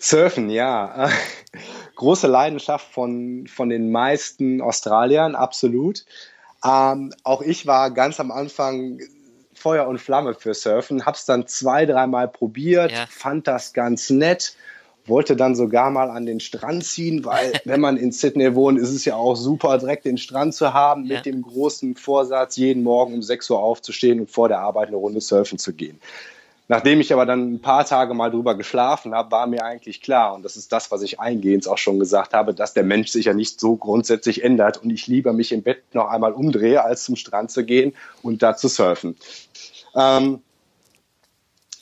Surfen, 0.00 0.48
ja. 0.48 1.10
Große 1.96 2.26
Leidenschaft 2.26 2.90
von, 2.90 3.46
von 3.48 3.68
den 3.68 3.92
meisten 3.92 4.62
Australiern, 4.62 5.34
absolut. 5.34 6.06
Ähm, 6.64 7.12
auch 7.22 7.42
ich 7.42 7.66
war 7.66 7.90
ganz 7.90 8.18
am 8.18 8.30
Anfang 8.30 8.98
Feuer 9.52 9.86
und 9.86 9.98
Flamme 9.98 10.32
für 10.32 10.54
Surfen, 10.54 11.04
hab's 11.04 11.26
dann 11.26 11.46
zwei, 11.48 11.84
dreimal 11.84 12.28
probiert, 12.28 12.92
ja. 12.92 13.06
fand 13.10 13.46
das 13.46 13.74
ganz 13.74 14.08
nett 14.08 14.56
wollte 15.06 15.36
dann 15.36 15.54
sogar 15.54 15.90
mal 15.90 16.10
an 16.10 16.26
den 16.26 16.40
Strand 16.40 16.84
ziehen, 16.84 17.24
weil 17.24 17.52
wenn 17.64 17.80
man 17.80 17.96
in 17.96 18.12
Sydney 18.12 18.54
wohnt, 18.54 18.78
ist 18.78 18.90
es 18.90 19.04
ja 19.04 19.16
auch 19.16 19.36
super, 19.36 19.78
direkt 19.78 20.04
den 20.04 20.18
Strand 20.18 20.54
zu 20.54 20.72
haben, 20.74 21.02
mit 21.02 21.10
ja. 21.10 21.20
dem 21.20 21.42
großen 21.42 21.96
Vorsatz, 21.96 22.56
jeden 22.56 22.82
Morgen 22.82 23.14
um 23.14 23.22
6 23.22 23.50
Uhr 23.50 23.60
aufzustehen 23.60 24.20
und 24.20 24.30
vor 24.30 24.48
der 24.48 24.60
Arbeit 24.60 24.88
eine 24.88 24.96
Runde 24.96 25.20
surfen 25.20 25.58
zu 25.58 25.72
gehen. 25.72 26.00
Nachdem 26.68 27.00
ich 27.00 27.12
aber 27.12 27.26
dann 27.26 27.54
ein 27.54 27.60
paar 27.60 27.84
Tage 27.84 28.14
mal 28.14 28.30
drüber 28.30 28.54
geschlafen 28.56 29.14
habe, 29.14 29.30
war 29.30 29.46
mir 29.46 29.64
eigentlich 29.64 30.00
klar, 30.00 30.34
und 30.34 30.42
das 30.42 30.56
ist 30.56 30.72
das, 30.72 30.90
was 30.90 31.02
ich 31.02 31.20
eingehend 31.20 31.68
auch 31.68 31.76
schon 31.76 31.98
gesagt 31.98 32.32
habe, 32.32 32.54
dass 32.54 32.72
der 32.72 32.84
Mensch 32.84 33.10
sich 33.10 33.26
ja 33.26 33.34
nicht 33.34 33.60
so 33.60 33.76
grundsätzlich 33.76 34.42
ändert 34.42 34.78
und 34.78 34.88
ich 34.90 35.06
lieber 35.06 35.32
mich 35.32 35.52
im 35.52 35.62
Bett 35.62 35.82
noch 35.92 36.08
einmal 36.08 36.32
umdrehe, 36.32 36.82
als 36.82 37.04
zum 37.04 37.16
Strand 37.16 37.50
zu 37.50 37.64
gehen 37.64 37.94
und 38.22 38.42
da 38.42 38.56
zu 38.56 38.68
surfen. 38.68 39.16
Ähm, 39.94 40.40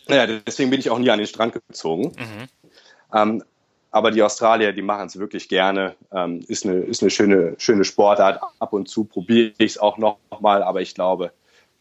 naja, 0.09 0.41
deswegen 0.45 0.71
bin 0.71 0.81
ich 0.81 0.91
auch 0.91 0.99
nie 0.99 1.11
an 1.11 1.19
den 1.19 1.29
Strand 1.29 1.55
gezogen. 1.55 2.13
Mhm. 2.19 2.49
Ähm, 3.15 3.43
aber 3.91 4.11
die 4.11 4.23
Australier, 4.23 4.73
die 4.73 4.83
machen 4.83 5.07
es 5.07 5.19
wirklich 5.19 5.49
gerne. 5.49 5.97
Ähm, 6.13 6.45
ist 6.47 6.65
eine, 6.65 6.79
ist 6.81 7.03
eine 7.03 7.11
schöne, 7.11 7.55
schöne 7.59 7.85
Sportart. 7.85 8.41
Ab 8.59 8.73
und 8.73 8.89
zu 8.89 9.05
probiere 9.05 9.53
ich 9.59 9.73
es 9.73 9.79
auch 9.79 9.99
noch 9.99 10.19
mal, 10.41 10.63
aber 10.63 10.81
ich 10.81 10.95
glaube, 10.95 11.33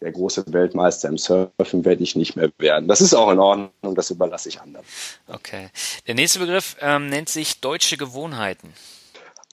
der 0.01 0.11
große 0.11 0.45
Weltmeister 0.51 1.09
im 1.09 1.17
Surfen 1.17 1.86
werde 1.86 2.01
ich 2.01 2.15
nicht 2.15 2.36
mehr 2.36 2.49
werden. 2.57 2.88
Das 2.88 3.01
ist 3.01 3.13
auch 3.13 3.30
in 3.32 3.39
Ordnung, 3.39 3.95
das 3.95 4.09
überlasse 4.09 4.49
ich 4.49 4.61
anderen. 4.61 4.86
Okay. 5.27 5.69
Der 6.07 6.15
nächste 6.15 6.39
Begriff 6.39 6.77
ähm, 6.80 7.07
nennt 7.07 7.30
sich 7.30 7.59
deutsche 7.59 7.97
Gewohnheiten. 7.97 8.73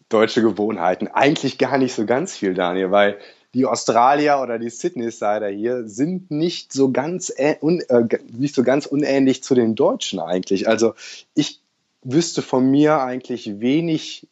Deutsche 0.08 0.42
Gewohnheiten. 0.42 1.08
Eigentlich 1.08 1.58
gar 1.58 1.78
nicht 1.78 1.94
so 1.94 2.06
ganz 2.06 2.36
viel, 2.36 2.54
Daniel, 2.54 2.92
weil 2.92 3.18
die 3.54 3.66
Australier 3.66 4.38
oder 4.40 4.58
die 4.58 4.70
Sydney-Sider 4.70 5.48
hier 5.48 5.88
sind 5.88 6.30
nicht 6.30 6.72
so 6.72 6.92
ganz 6.92 7.32
äh, 7.34 7.56
un, 7.60 7.80
äh, 7.80 8.04
nicht 8.30 8.54
so 8.54 8.62
ganz 8.62 8.86
unähnlich 8.86 9.42
zu 9.42 9.54
den 9.54 9.74
Deutschen 9.74 10.20
eigentlich. 10.20 10.68
Also 10.68 10.94
ich 11.34 11.60
wüsste 12.06 12.42
von 12.42 12.70
mir 12.70 13.00
eigentlich 13.00 13.60
wenig 13.60 14.28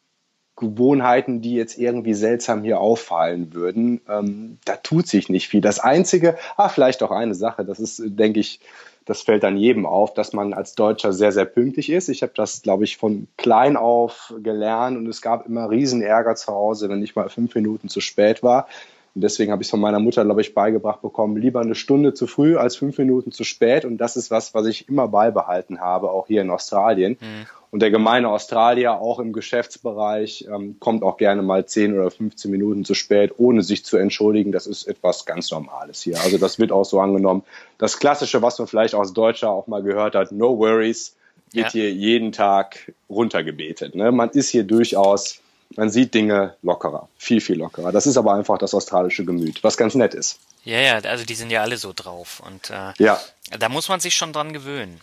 Gewohnheiten, 0.55 1.41
die 1.41 1.55
jetzt 1.55 1.77
irgendwie 1.77 2.13
seltsam 2.13 2.63
hier 2.63 2.79
auffallen 2.79 3.53
würden. 3.53 4.01
Ähm, 4.07 4.57
da 4.63 4.77
tut 4.77 5.07
sich 5.07 5.27
nicht 5.27 5.49
viel. 5.49 5.59
Das 5.59 5.79
Einzige, 5.79 6.37
ah, 6.55 6.69
vielleicht 6.69 7.03
auch 7.03 7.11
eine 7.11 7.35
Sache, 7.35 7.65
das 7.65 7.79
ist, 7.79 8.01
denke 8.05 8.39
ich, 8.39 8.61
das 9.03 9.21
fällt 9.21 9.43
dann 9.43 9.57
jedem 9.57 9.85
auf, 9.85 10.13
dass 10.13 10.33
man 10.33 10.53
als 10.53 10.73
Deutscher 10.73 11.13
sehr, 11.13 11.31
sehr 11.31 11.45
pünktlich 11.45 11.89
ist. 11.91 12.09
Ich 12.09 12.23
habe 12.23 12.31
das, 12.35 12.61
glaube 12.63 12.85
ich, 12.85 12.97
von 12.97 13.27
klein 13.37 13.77
auf 13.77 14.33
gelernt 14.41 14.97
und 14.97 15.07
es 15.07 15.21
gab 15.21 15.45
immer 15.45 15.69
riesen 15.69 16.01
Ärger 16.01 16.35
zu 16.35 16.47
Hause, 16.47 16.89
wenn 16.89 17.03
ich 17.03 17.15
mal 17.15 17.29
fünf 17.29 17.53
Minuten 17.53 17.89
zu 17.89 18.01
spät 18.01 18.41
war. 18.41 18.67
Und 19.15 19.21
deswegen 19.21 19.53
habe 19.53 19.61
ich 19.61 19.67
es 19.67 19.71
von 19.71 19.79
meiner 19.79 19.99
Mutter, 19.99 20.25
glaube 20.25 20.41
ich, 20.41 20.53
beigebracht 20.53 21.01
bekommen, 21.01 21.37
lieber 21.37 21.61
eine 21.61 21.73
Stunde 21.73 22.13
zu 22.13 22.27
früh 22.27 22.57
als 22.57 22.75
fünf 22.75 22.97
Minuten 22.97 23.31
zu 23.31 23.45
spät. 23.45 23.85
Und 23.85 23.97
das 23.97 24.17
ist 24.17 24.29
was, 24.29 24.53
was 24.53 24.65
ich 24.65 24.89
immer 24.89 25.07
beibehalten 25.07 25.79
habe, 25.79 26.11
auch 26.11 26.27
hier 26.27 26.41
in 26.41 26.49
Australien. 26.49 27.17
Mhm. 27.21 27.47
Und 27.71 27.81
der 27.81 27.91
gemeine 27.91 28.29
Australier, 28.29 28.99
auch 28.99 29.19
im 29.19 29.31
Geschäftsbereich, 29.31 30.47
ähm, 30.53 30.77
kommt 30.79 31.01
auch 31.03 31.15
gerne 31.15 31.43
mal 31.43 31.65
10 31.65 31.97
oder 31.97 32.11
15 32.11 32.51
Minuten 32.51 32.83
zu 32.83 32.93
spät, 32.93 33.33
ohne 33.37 33.63
sich 33.63 33.85
zu 33.85 33.95
entschuldigen. 33.95 34.51
Das 34.51 34.67
ist 34.67 34.85
etwas 34.85 35.25
ganz 35.25 35.49
Normales 35.49 36.01
hier. 36.01 36.19
Also 36.21 36.37
das 36.37 36.59
wird 36.59 36.73
auch 36.73 36.85
so 36.85 36.99
angenommen. 36.99 37.43
Das 37.77 37.99
Klassische, 37.99 38.41
was 38.41 38.59
man 38.59 38.67
vielleicht 38.67 38.95
als 38.95 39.13
Deutscher 39.13 39.49
auch 39.49 39.67
mal 39.67 39.81
gehört 39.81 40.15
hat, 40.15 40.33
no 40.33 40.57
worries, 40.57 41.15
wird 41.53 41.67
ja. 41.67 41.71
hier 41.71 41.91
jeden 41.91 42.33
Tag 42.33 42.93
runtergebetet. 43.09 43.95
Ne? 43.95 44.11
Man 44.11 44.29
ist 44.29 44.49
hier 44.49 44.65
durchaus 44.65 45.39
man 45.75 45.89
sieht 45.89 46.13
Dinge 46.13 46.55
lockerer, 46.61 47.09
viel, 47.17 47.41
viel 47.41 47.57
lockerer. 47.57 47.91
Das 47.91 48.07
ist 48.07 48.17
aber 48.17 48.33
einfach 48.33 48.57
das 48.57 48.73
australische 48.73 49.25
Gemüt, 49.25 49.63
was 49.63 49.77
ganz 49.77 49.95
nett 49.95 50.13
ist. 50.13 50.39
Ja, 50.63 50.79
ja, 50.79 50.97
also 50.99 51.25
die 51.25 51.35
sind 51.35 51.51
ja 51.51 51.61
alle 51.61 51.77
so 51.77 51.93
drauf. 51.93 52.41
Und 52.45 52.69
äh, 52.69 52.93
ja. 52.97 53.19
da 53.57 53.69
muss 53.69 53.89
man 53.89 53.99
sich 53.99 54.15
schon 54.15 54.33
dran 54.33 54.53
gewöhnen. 54.53 54.99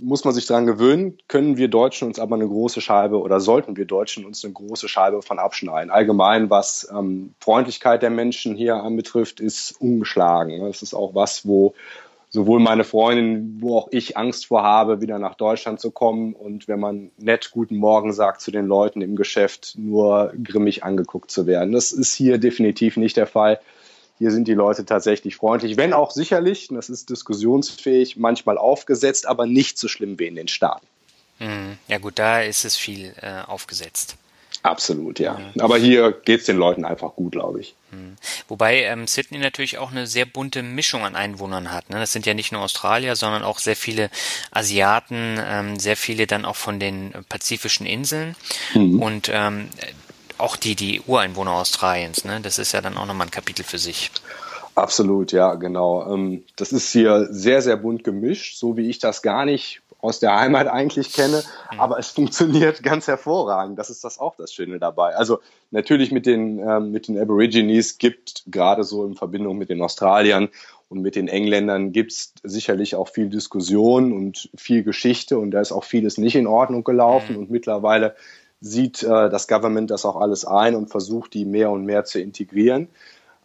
Muss 0.00 0.24
man 0.24 0.32
sich 0.32 0.46
dran 0.46 0.64
gewöhnen, 0.64 1.18
können 1.26 1.56
wir 1.56 1.66
Deutschen 1.66 2.06
uns 2.06 2.20
aber 2.20 2.36
eine 2.36 2.46
große 2.46 2.80
Scheibe 2.80 3.18
oder 3.18 3.40
sollten 3.40 3.76
wir 3.76 3.84
Deutschen 3.84 4.24
uns 4.24 4.44
eine 4.44 4.54
große 4.54 4.88
Scheibe 4.88 5.22
von 5.22 5.40
abschneiden. 5.40 5.90
Allgemein, 5.90 6.50
was 6.50 6.88
ähm, 6.92 7.34
Freundlichkeit 7.40 8.02
der 8.02 8.10
Menschen 8.10 8.54
hier 8.54 8.76
anbetrifft, 8.76 9.40
ist 9.40 9.72
ungeschlagen. 9.80 10.60
Das 10.60 10.82
ist 10.82 10.94
auch 10.94 11.16
was, 11.16 11.44
wo 11.46 11.74
sowohl 12.30 12.60
meine 12.60 12.84
Freundin, 12.84 13.56
wo 13.60 13.78
auch 13.78 13.88
ich 13.90 14.16
Angst 14.16 14.46
vor 14.46 14.62
habe, 14.62 15.00
wieder 15.00 15.18
nach 15.18 15.34
Deutschland 15.34 15.80
zu 15.80 15.90
kommen 15.90 16.34
und 16.34 16.68
wenn 16.68 16.80
man 16.80 17.10
nett 17.16 17.50
guten 17.50 17.76
Morgen 17.76 18.12
sagt 18.12 18.40
zu 18.40 18.50
den 18.50 18.66
Leuten 18.66 19.00
im 19.00 19.16
Geschäft, 19.16 19.74
nur 19.78 20.32
grimmig 20.42 20.84
angeguckt 20.84 21.30
zu 21.30 21.46
werden. 21.46 21.72
Das 21.72 21.92
ist 21.92 22.14
hier 22.14 22.38
definitiv 22.38 22.96
nicht 22.96 23.16
der 23.16 23.26
Fall. 23.26 23.60
Hier 24.18 24.30
sind 24.30 24.48
die 24.48 24.54
Leute 24.54 24.84
tatsächlich 24.84 25.36
freundlich, 25.36 25.76
wenn 25.76 25.92
auch 25.92 26.10
sicherlich, 26.10 26.68
das 26.70 26.90
ist 26.90 27.08
diskussionsfähig, 27.08 28.16
manchmal 28.16 28.58
aufgesetzt, 28.58 29.26
aber 29.26 29.46
nicht 29.46 29.78
so 29.78 29.86
schlimm 29.86 30.18
wie 30.18 30.26
in 30.26 30.34
den 30.34 30.48
Staaten. 30.48 30.86
Hm, 31.38 31.78
ja 31.86 31.98
gut, 31.98 32.18
da 32.18 32.40
ist 32.42 32.64
es 32.64 32.76
viel 32.76 33.14
äh, 33.22 33.42
aufgesetzt. 33.46 34.16
Absolut, 34.68 35.18
ja. 35.18 35.38
Aber 35.60 35.78
hier 35.78 36.12
geht 36.12 36.40
es 36.40 36.46
den 36.46 36.58
Leuten 36.58 36.84
einfach 36.84 37.14
gut, 37.14 37.32
glaube 37.32 37.60
ich. 37.60 37.74
Hm. 37.90 38.16
Wobei 38.48 38.82
ähm, 38.82 39.06
Sydney 39.06 39.38
natürlich 39.38 39.78
auch 39.78 39.90
eine 39.90 40.06
sehr 40.06 40.26
bunte 40.26 40.62
Mischung 40.62 41.06
an 41.06 41.16
Einwohnern 41.16 41.72
hat. 41.72 41.88
Ne? 41.88 41.98
Das 41.98 42.12
sind 42.12 42.26
ja 42.26 42.34
nicht 42.34 42.52
nur 42.52 42.60
Australier, 42.60 43.16
sondern 43.16 43.44
auch 43.44 43.60
sehr 43.60 43.76
viele 43.76 44.10
Asiaten, 44.50 45.38
ähm, 45.42 45.78
sehr 45.78 45.96
viele 45.96 46.26
dann 46.26 46.44
auch 46.44 46.56
von 46.56 46.78
den 46.78 47.12
pazifischen 47.30 47.86
Inseln 47.86 48.36
mhm. 48.74 49.00
und 49.00 49.30
ähm, 49.32 49.70
auch 50.36 50.56
die, 50.56 50.74
die 50.74 51.00
Ureinwohner 51.06 51.52
Australiens. 51.52 52.26
Ne? 52.26 52.40
Das 52.42 52.58
ist 52.58 52.72
ja 52.72 52.82
dann 52.82 52.98
auch 52.98 53.06
nochmal 53.06 53.28
ein 53.28 53.30
Kapitel 53.30 53.64
für 53.64 53.78
sich. 53.78 54.10
Absolut, 54.74 55.32
ja, 55.32 55.54
genau. 55.54 56.12
Ähm, 56.12 56.44
das 56.56 56.72
ist 56.72 56.92
hier 56.92 57.26
sehr, 57.30 57.62
sehr 57.62 57.78
bunt 57.78 58.04
gemischt, 58.04 58.58
so 58.58 58.76
wie 58.76 58.90
ich 58.90 58.98
das 58.98 59.22
gar 59.22 59.46
nicht 59.46 59.80
aus 60.00 60.20
der 60.20 60.38
Heimat 60.38 60.68
eigentlich 60.68 61.12
kenne, 61.12 61.42
mhm. 61.72 61.80
aber 61.80 61.98
es 61.98 62.08
funktioniert 62.08 62.82
ganz 62.82 63.06
hervorragend. 63.06 63.78
Das 63.78 63.90
ist 63.90 64.04
das 64.04 64.18
auch 64.18 64.36
das 64.36 64.52
Schöne 64.52 64.78
dabei. 64.78 65.14
Also 65.16 65.40
natürlich 65.70 66.12
mit 66.12 66.26
den, 66.26 66.58
ähm, 66.58 66.92
mit 66.92 67.08
den 67.08 67.18
Aborigines 67.18 67.98
gibt 67.98 68.44
gerade 68.46 68.84
so 68.84 69.04
in 69.04 69.14
Verbindung 69.14 69.58
mit 69.58 69.70
den 69.70 69.82
Australiern 69.82 70.48
und 70.88 71.02
mit 71.02 71.16
den 71.16 71.28
Engländern 71.28 71.92
gibt 71.92 72.12
es 72.12 72.32
sicherlich 72.42 72.94
auch 72.94 73.08
viel 73.08 73.28
Diskussion 73.28 74.12
und 74.12 74.50
viel 74.56 74.82
Geschichte 74.82 75.38
und 75.38 75.50
da 75.50 75.60
ist 75.60 75.72
auch 75.72 75.84
vieles 75.84 76.16
nicht 76.16 76.36
in 76.36 76.46
Ordnung 76.46 76.84
gelaufen 76.84 77.34
mhm. 77.34 77.42
und 77.42 77.50
mittlerweile 77.50 78.14
sieht 78.60 79.02
äh, 79.02 79.30
das 79.30 79.46
Government 79.48 79.90
das 79.90 80.04
auch 80.04 80.16
alles 80.16 80.44
ein 80.44 80.74
und 80.74 80.90
versucht, 80.90 81.34
die 81.34 81.44
mehr 81.44 81.70
und 81.70 81.84
mehr 81.84 82.04
zu 82.04 82.20
integrieren. 82.20 82.88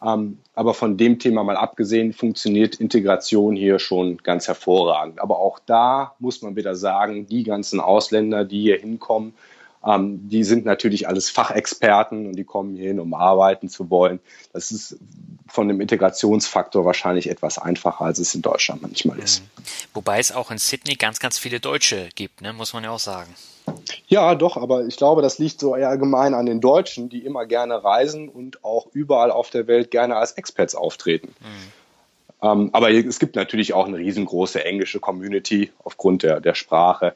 Ähm, 0.05 0.39
aber 0.53 0.73
von 0.73 0.97
dem 0.97 1.19
Thema 1.19 1.43
mal 1.43 1.55
abgesehen, 1.55 2.13
funktioniert 2.13 2.75
Integration 2.75 3.55
hier 3.55 3.79
schon 3.79 4.17
ganz 4.17 4.47
hervorragend. 4.47 5.19
Aber 5.21 5.39
auch 5.39 5.59
da 5.65 6.15
muss 6.19 6.41
man 6.41 6.55
wieder 6.55 6.75
sagen, 6.75 7.27
die 7.27 7.43
ganzen 7.43 7.79
Ausländer, 7.79 8.43
die 8.43 8.61
hier 8.61 8.77
hinkommen, 8.77 9.33
ähm, 9.85 10.27
die 10.29 10.43
sind 10.43 10.65
natürlich 10.65 11.07
alles 11.07 11.29
Fachexperten 11.29 12.27
und 12.27 12.35
die 12.35 12.43
kommen 12.43 12.75
hier 12.75 12.87
hin, 12.87 12.99
um 12.99 13.13
arbeiten 13.13 13.69
zu 13.69 13.89
wollen. 13.89 14.19
Das 14.53 14.71
ist 14.71 14.97
von 15.47 15.67
dem 15.67 15.81
Integrationsfaktor 15.81 16.85
wahrscheinlich 16.85 17.29
etwas 17.29 17.57
einfacher, 17.57 18.05
als 18.05 18.19
es 18.19 18.33
in 18.33 18.41
Deutschland 18.41 18.81
manchmal 18.81 19.19
ist. 19.19 19.41
Mhm. 19.41 19.63
Wobei 19.93 20.19
es 20.19 20.31
auch 20.31 20.51
in 20.51 20.57
Sydney 20.57 20.95
ganz, 20.95 21.19
ganz 21.19 21.37
viele 21.37 21.59
Deutsche 21.59 22.09
gibt, 22.15 22.41
ne? 22.41 22.53
muss 22.53 22.73
man 22.73 22.83
ja 22.83 22.91
auch 22.91 22.99
sagen. 22.99 23.33
Ja, 24.07 24.35
doch, 24.35 24.57
aber 24.57 24.85
ich 24.85 24.97
glaube, 24.97 25.21
das 25.21 25.39
liegt 25.39 25.59
so 25.59 25.75
eher 25.75 25.89
allgemein 25.89 26.33
an 26.33 26.45
den 26.45 26.61
Deutschen, 26.61 27.09
die 27.09 27.25
immer 27.25 27.45
gerne 27.45 27.83
reisen 27.83 28.29
und 28.29 28.63
auch 28.63 28.87
überall 28.93 29.31
auf 29.31 29.49
der 29.49 29.67
Welt 29.67 29.91
gerne 29.91 30.15
als 30.15 30.33
Experts 30.33 30.75
auftreten. 30.75 31.33
Mhm. 31.39 31.71
Ähm, 32.43 32.69
aber 32.73 32.91
es 32.91 33.19
gibt 33.19 33.35
natürlich 33.35 33.73
auch 33.73 33.87
eine 33.87 33.97
riesengroße 33.97 34.63
englische 34.63 34.99
Community 34.99 35.71
aufgrund 35.83 36.23
der, 36.23 36.41
der 36.41 36.55
Sprache, 36.55 37.15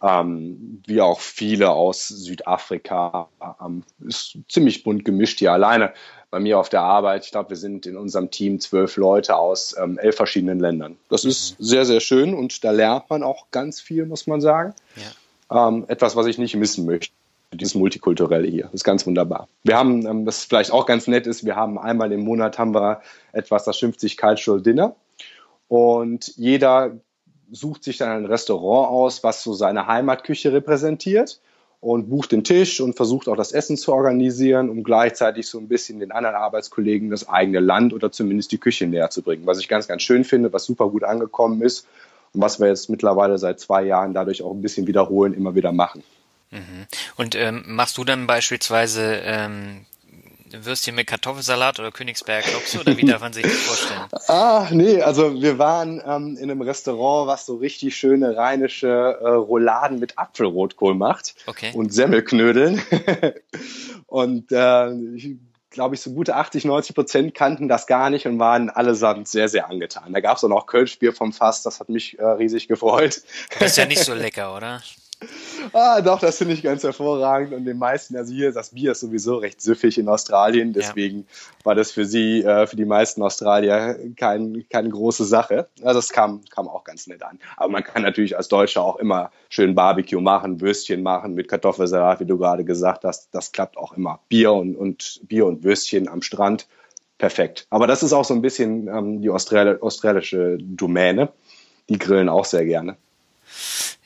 ähm, 0.00 0.82
wie 0.86 1.00
auch 1.00 1.18
viele 1.18 1.70
aus 1.70 2.06
Südafrika. 2.06 3.28
Ähm, 3.60 3.82
ist 4.06 4.38
ziemlich 4.48 4.84
bunt 4.84 5.04
gemischt 5.04 5.40
hier. 5.40 5.52
Alleine 5.52 5.92
bei 6.30 6.38
mir 6.38 6.58
auf 6.58 6.68
der 6.68 6.82
Arbeit, 6.82 7.24
ich 7.24 7.32
glaube, 7.32 7.50
wir 7.50 7.56
sind 7.56 7.86
in 7.86 7.96
unserem 7.96 8.30
Team 8.30 8.60
zwölf 8.60 8.96
Leute 8.96 9.34
aus 9.36 9.74
ähm, 9.82 9.98
elf 9.98 10.14
verschiedenen 10.14 10.60
Ländern. 10.60 10.96
Das 11.08 11.24
mhm. 11.24 11.30
ist 11.30 11.56
sehr, 11.58 11.84
sehr 11.84 12.00
schön 12.00 12.34
und 12.34 12.62
da 12.62 12.70
lernt 12.70 13.10
man 13.10 13.24
auch 13.24 13.46
ganz 13.50 13.80
viel, 13.80 14.06
muss 14.06 14.28
man 14.28 14.40
sagen. 14.40 14.74
Ja 14.96 15.10
ähm, 15.50 15.84
etwas, 15.88 16.16
was 16.16 16.26
ich 16.26 16.38
nicht 16.38 16.56
missen 16.56 16.86
möchte. 16.86 17.12
Dieses 17.52 17.74
Multikulturelle 17.74 18.46
hier. 18.46 18.64
Das 18.64 18.74
ist 18.74 18.84
ganz 18.84 19.06
wunderbar. 19.06 19.48
Wir 19.64 19.78
haben, 19.78 20.06
ähm, 20.06 20.26
was 20.26 20.44
vielleicht 20.44 20.70
auch 20.70 20.84
ganz 20.84 21.06
nett 21.06 21.26
ist, 21.26 21.46
wir 21.46 21.56
haben 21.56 21.78
einmal 21.78 22.12
im 22.12 22.20
Monat 22.20 22.58
haben 22.58 22.74
wir 22.74 23.00
etwas, 23.32 23.64
das 23.64 23.78
schimpft 23.78 24.00
sich 24.00 24.18
Cultural 24.18 24.60
Dinner. 24.60 24.94
Und 25.66 26.36
jeder 26.36 26.98
sucht 27.50 27.84
sich 27.84 27.96
dann 27.96 28.10
ein 28.10 28.26
Restaurant 28.26 28.90
aus, 28.90 29.24
was 29.24 29.42
so 29.42 29.54
seine 29.54 29.86
Heimatküche 29.86 30.52
repräsentiert 30.52 31.40
und 31.80 32.10
bucht 32.10 32.32
den 32.32 32.44
Tisch 32.44 32.80
und 32.80 32.96
versucht 32.96 33.28
auch 33.28 33.36
das 33.36 33.52
Essen 33.52 33.76
zu 33.76 33.92
organisieren, 33.92 34.68
um 34.68 34.82
gleichzeitig 34.82 35.46
so 35.46 35.58
ein 35.58 35.68
bisschen 35.68 36.00
den 36.00 36.10
anderen 36.10 36.36
Arbeitskollegen 36.36 37.08
das 37.08 37.28
eigene 37.28 37.60
Land 37.60 37.94
oder 37.94 38.10
zumindest 38.10 38.52
die 38.52 38.58
Küche 38.58 38.86
näher 38.86 39.10
zu 39.10 39.22
bringen. 39.22 39.46
Was 39.46 39.60
ich 39.60 39.68
ganz, 39.68 39.86
ganz 39.86 40.02
schön 40.02 40.24
finde, 40.24 40.52
was 40.52 40.64
super 40.64 40.90
gut 40.90 41.04
angekommen 41.04 41.62
ist 41.62 41.86
und 42.32 42.40
was 42.40 42.60
wir 42.60 42.68
jetzt 42.68 42.90
mittlerweile 42.90 43.38
seit 43.38 43.60
zwei 43.60 43.84
Jahren 43.84 44.14
dadurch 44.14 44.42
auch 44.42 44.52
ein 44.52 44.62
bisschen 44.62 44.86
wiederholen, 44.86 45.34
immer 45.34 45.54
wieder 45.54 45.72
machen. 45.72 46.02
Mhm. 46.50 46.86
Und 47.16 47.34
ähm, 47.34 47.64
machst 47.66 47.98
du 47.98 48.04
dann 48.04 48.26
beispielsweise 48.26 49.20
ähm, 49.24 49.86
Würstchen 50.52 50.94
mit 50.94 51.06
Kartoffelsalat 51.06 51.78
oder 51.78 51.90
Königsberg 51.90 52.44
Klopse 52.44 52.80
oder 52.80 52.96
wie 52.96 53.04
darf 53.04 53.20
man 53.20 53.32
sich 53.32 53.42
das 53.42 53.52
vorstellen? 53.52 54.00
ah, 54.28 54.68
nee, 54.70 55.02
also 55.02 55.40
wir 55.40 55.58
waren 55.58 56.02
ähm, 56.06 56.36
in 56.36 56.50
einem 56.50 56.62
Restaurant, 56.62 57.28
was 57.28 57.46
so 57.46 57.56
richtig 57.56 57.96
schöne 57.96 58.36
rheinische 58.36 58.88
äh, 58.88 59.28
Rouladen 59.28 59.98
mit 59.98 60.18
Apfelrotkohl 60.18 60.94
macht 60.94 61.34
okay. 61.46 61.72
und 61.74 61.92
Semmelknödeln. 61.92 62.80
und 64.06 64.50
äh, 64.52 64.92
ich 65.14 65.36
glaube 65.70 65.94
ich, 65.94 66.00
so 66.00 66.12
gute 66.12 66.34
80, 66.34 66.64
90 66.64 66.94
Prozent 66.94 67.34
kannten 67.34 67.68
das 67.68 67.86
gar 67.86 68.10
nicht 68.10 68.26
und 68.26 68.38
waren 68.38 68.70
allesamt 68.70 69.28
sehr, 69.28 69.48
sehr 69.48 69.68
angetan. 69.68 70.12
Da 70.12 70.20
gab 70.20 70.36
es 70.36 70.44
auch 70.44 70.48
noch 70.48 70.66
Kölschbier 70.66 71.12
vom 71.12 71.32
Fass, 71.32 71.62
das 71.62 71.80
hat 71.80 71.88
mich 71.88 72.18
äh, 72.18 72.24
riesig 72.24 72.68
gefreut. 72.68 73.22
Das 73.58 73.72
ist 73.72 73.76
ja 73.76 73.86
nicht 73.86 74.02
so 74.02 74.14
lecker, 74.14 74.56
oder? 74.56 74.82
Ah, 75.72 76.00
doch, 76.00 76.20
das 76.20 76.38
finde 76.38 76.54
ich 76.54 76.62
ganz 76.62 76.82
hervorragend. 76.82 77.52
Und 77.52 77.64
den 77.64 77.78
meisten, 77.78 78.16
also 78.16 78.32
hier, 78.32 78.52
das 78.52 78.70
Bier 78.70 78.92
ist 78.92 79.00
sowieso 79.00 79.36
recht 79.36 79.60
süffig 79.60 79.98
in 79.98 80.08
Australien, 80.08 80.72
deswegen 80.72 81.18
ja. 81.20 81.24
war 81.64 81.74
das 81.74 81.90
für 81.90 82.04
sie, 82.04 82.42
äh, 82.42 82.66
für 82.66 82.76
die 82.76 82.84
meisten 82.84 83.22
Australier 83.22 83.98
kein, 84.16 84.64
keine 84.68 84.88
große 84.88 85.24
Sache. 85.24 85.68
Also 85.82 85.98
das 85.98 86.10
kam, 86.10 86.42
kam 86.50 86.68
auch 86.68 86.84
ganz 86.84 87.06
nett 87.06 87.22
an. 87.22 87.38
Aber 87.56 87.70
man 87.70 87.84
kann 87.84 88.02
natürlich 88.02 88.36
als 88.36 88.48
Deutscher 88.48 88.82
auch 88.82 88.96
immer 88.96 89.30
schön 89.48 89.74
Barbecue 89.74 90.20
machen, 90.20 90.60
Würstchen 90.60 91.02
machen 91.02 91.34
mit 91.34 91.48
Kartoffelsalat, 91.48 92.20
wie 92.20 92.26
du 92.26 92.38
gerade 92.38 92.64
gesagt 92.64 93.04
hast. 93.04 93.28
Das 93.32 93.52
klappt 93.52 93.76
auch 93.76 93.96
immer. 93.96 94.20
Bier 94.28 94.52
und, 94.52 94.76
und 94.76 95.20
Bier 95.24 95.46
und 95.46 95.64
Würstchen 95.64 96.08
am 96.08 96.22
Strand. 96.22 96.66
Perfekt. 97.18 97.66
Aber 97.70 97.86
das 97.86 98.02
ist 98.02 98.12
auch 98.12 98.24
so 98.24 98.34
ein 98.34 98.42
bisschen 98.42 98.86
ähm, 98.86 99.20
die 99.20 99.30
Australi 99.30 99.76
australische 99.80 100.56
Domäne. 100.60 101.30
Die 101.88 101.98
grillen 101.98 102.28
auch 102.28 102.44
sehr 102.44 102.64
gerne. 102.64 102.96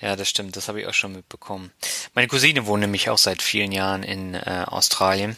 Ja, 0.01 0.17
das 0.17 0.29
stimmt, 0.29 0.57
das 0.57 0.69
habe 0.69 0.81
ich 0.81 0.87
auch 0.87 0.95
schon 0.95 1.13
mitbekommen. 1.13 1.71
Meine 2.15 2.29
Cousine 2.29 2.67
wohnt 2.67 2.81
nämlich 2.81 3.09
auch 3.09 3.19
seit 3.19 3.43
vielen 3.43 3.73
Jahren 3.73 4.03
in 4.03 4.35
äh, 4.35 4.65
Australien 4.67 5.37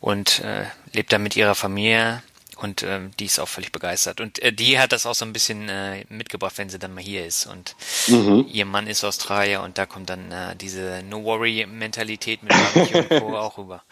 und 0.00 0.40
äh, 0.40 0.64
lebt 0.92 1.12
da 1.12 1.18
mit 1.18 1.36
ihrer 1.36 1.54
Familie 1.54 2.22
und 2.56 2.82
äh, 2.82 3.00
die 3.20 3.26
ist 3.26 3.38
auch 3.38 3.48
völlig 3.48 3.70
begeistert. 3.70 4.20
Und 4.20 4.42
äh, 4.42 4.52
die 4.52 4.78
hat 4.78 4.92
das 4.92 5.04
auch 5.04 5.14
so 5.14 5.26
ein 5.26 5.32
bisschen 5.32 5.68
äh, 5.68 6.04
mitgebracht, 6.08 6.54
wenn 6.56 6.70
sie 6.70 6.78
dann 6.78 6.94
mal 6.94 7.04
hier 7.04 7.26
ist. 7.26 7.46
Und 7.46 7.76
mhm. 8.08 8.46
ihr 8.50 8.64
Mann 8.64 8.86
ist 8.86 9.04
Australier 9.04 9.60
und 9.62 9.76
da 9.76 9.84
kommt 9.84 10.08
dann 10.08 10.32
äh, 10.32 10.56
diese 10.56 11.02
No-Worry-Mentalität 11.08 12.42
mit 12.42 12.52
Barbecue 12.52 12.98
und 12.98 13.08
Co. 13.08 13.36
auch 13.36 13.58
rüber. 13.58 13.82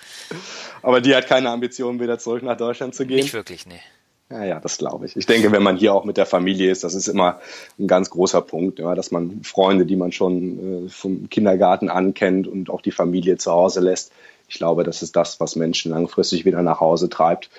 Aber 0.82 1.02
die 1.02 1.14
hat 1.14 1.26
keine 1.26 1.50
Ambition, 1.50 2.00
wieder 2.00 2.18
zurück 2.18 2.42
nach 2.42 2.56
Deutschland 2.56 2.94
zu 2.94 3.06
gehen? 3.06 3.18
Nicht 3.18 3.34
wirklich, 3.34 3.66
nee. 3.66 3.80
Ja, 4.30 4.42
ja, 4.44 4.60
das 4.60 4.78
glaube 4.78 5.06
ich. 5.06 5.16
Ich 5.16 5.26
denke, 5.26 5.52
wenn 5.52 5.62
man 5.62 5.76
hier 5.76 5.94
auch 5.94 6.04
mit 6.04 6.16
der 6.16 6.26
Familie 6.26 6.70
ist, 6.70 6.82
das 6.82 6.94
ist 6.94 7.08
immer 7.08 7.40
ein 7.78 7.86
ganz 7.86 8.08
großer 8.10 8.40
Punkt, 8.40 8.78
ja, 8.78 8.94
dass 8.94 9.10
man 9.10 9.42
Freunde, 9.44 9.84
die 9.84 9.96
man 9.96 10.12
schon 10.12 10.86
äh, 10.86 10.88
vom 10.88 11.28
Kindergarten 11.28 11.90
an 11.90 12.14
kennt 12.14 12.48
und 12.48 12.70
auch 12.70 12.80
die 12.80 12.90
Familie 12.90 13.36
zu 13.36 13.52
Hause 13.52 13.80
lässt. 13.80 14.12
Ich 14.48 14.56
glaube, 14.56 14.84
das 14.84 15.02
ist 15.02 15.16
das, 15.16 15.40
was 15.40 15.56
Menschen 15.56 15.90
langfristig 15.90 16.44
wieder 16.44 16.62
nach 16.62 16.80
Hause 16.80 17.08
treibt. 17.08 17.50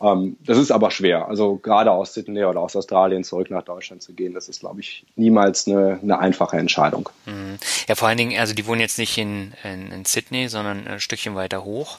Ähm, 0.00 0.36
das 0.44 0.58
ist 0.58 0.70
aber 0.70 0.90
schwer. 0.90 1.28
Also 1.28 1.56
gerade 1.56 1.90
aus 1.90 2.14
Sydney 2.14 2.44
oder 2.44 2.60
aus 2.60 2.76
Australien 2.76 3.24
zurück 3.24 3.50
nach 3.50 3.62
Deutschland 3.62 4.02
zu 4.02 4.12
gehen, 4.12 4.34
das 4.34 4.48
ist, 4.48 4.60
glaube 4.60 4.80
ich, 4.80 5.04
niemals 5.16 5.66
eine, 5.66 5.98
eine 6.02 6.18
einfache 6.18 6.56
Entscheidung. 6.56 7.08
Mhm. 7.26 7.58
Ja, 7.88 7.94
vor 7.94 8.08
allen 8.08 8.18
Dingen, 8.18 8.38
also 8.38 8.54
die 8.54 8.66
wohnen 8.66 8.80
jetzt 8.80 8.98
nicht 8.98 9.18
in, 9.18 9.52
in, 9.64 9.90
in 9.90 10.04
Sydney, 10.04 10.48
sondern 10.48 10.86
ein 10.86 11.00
Stückchen 11.00 11.34
weiter 11.34 11.64
hoch. 11.64 11.98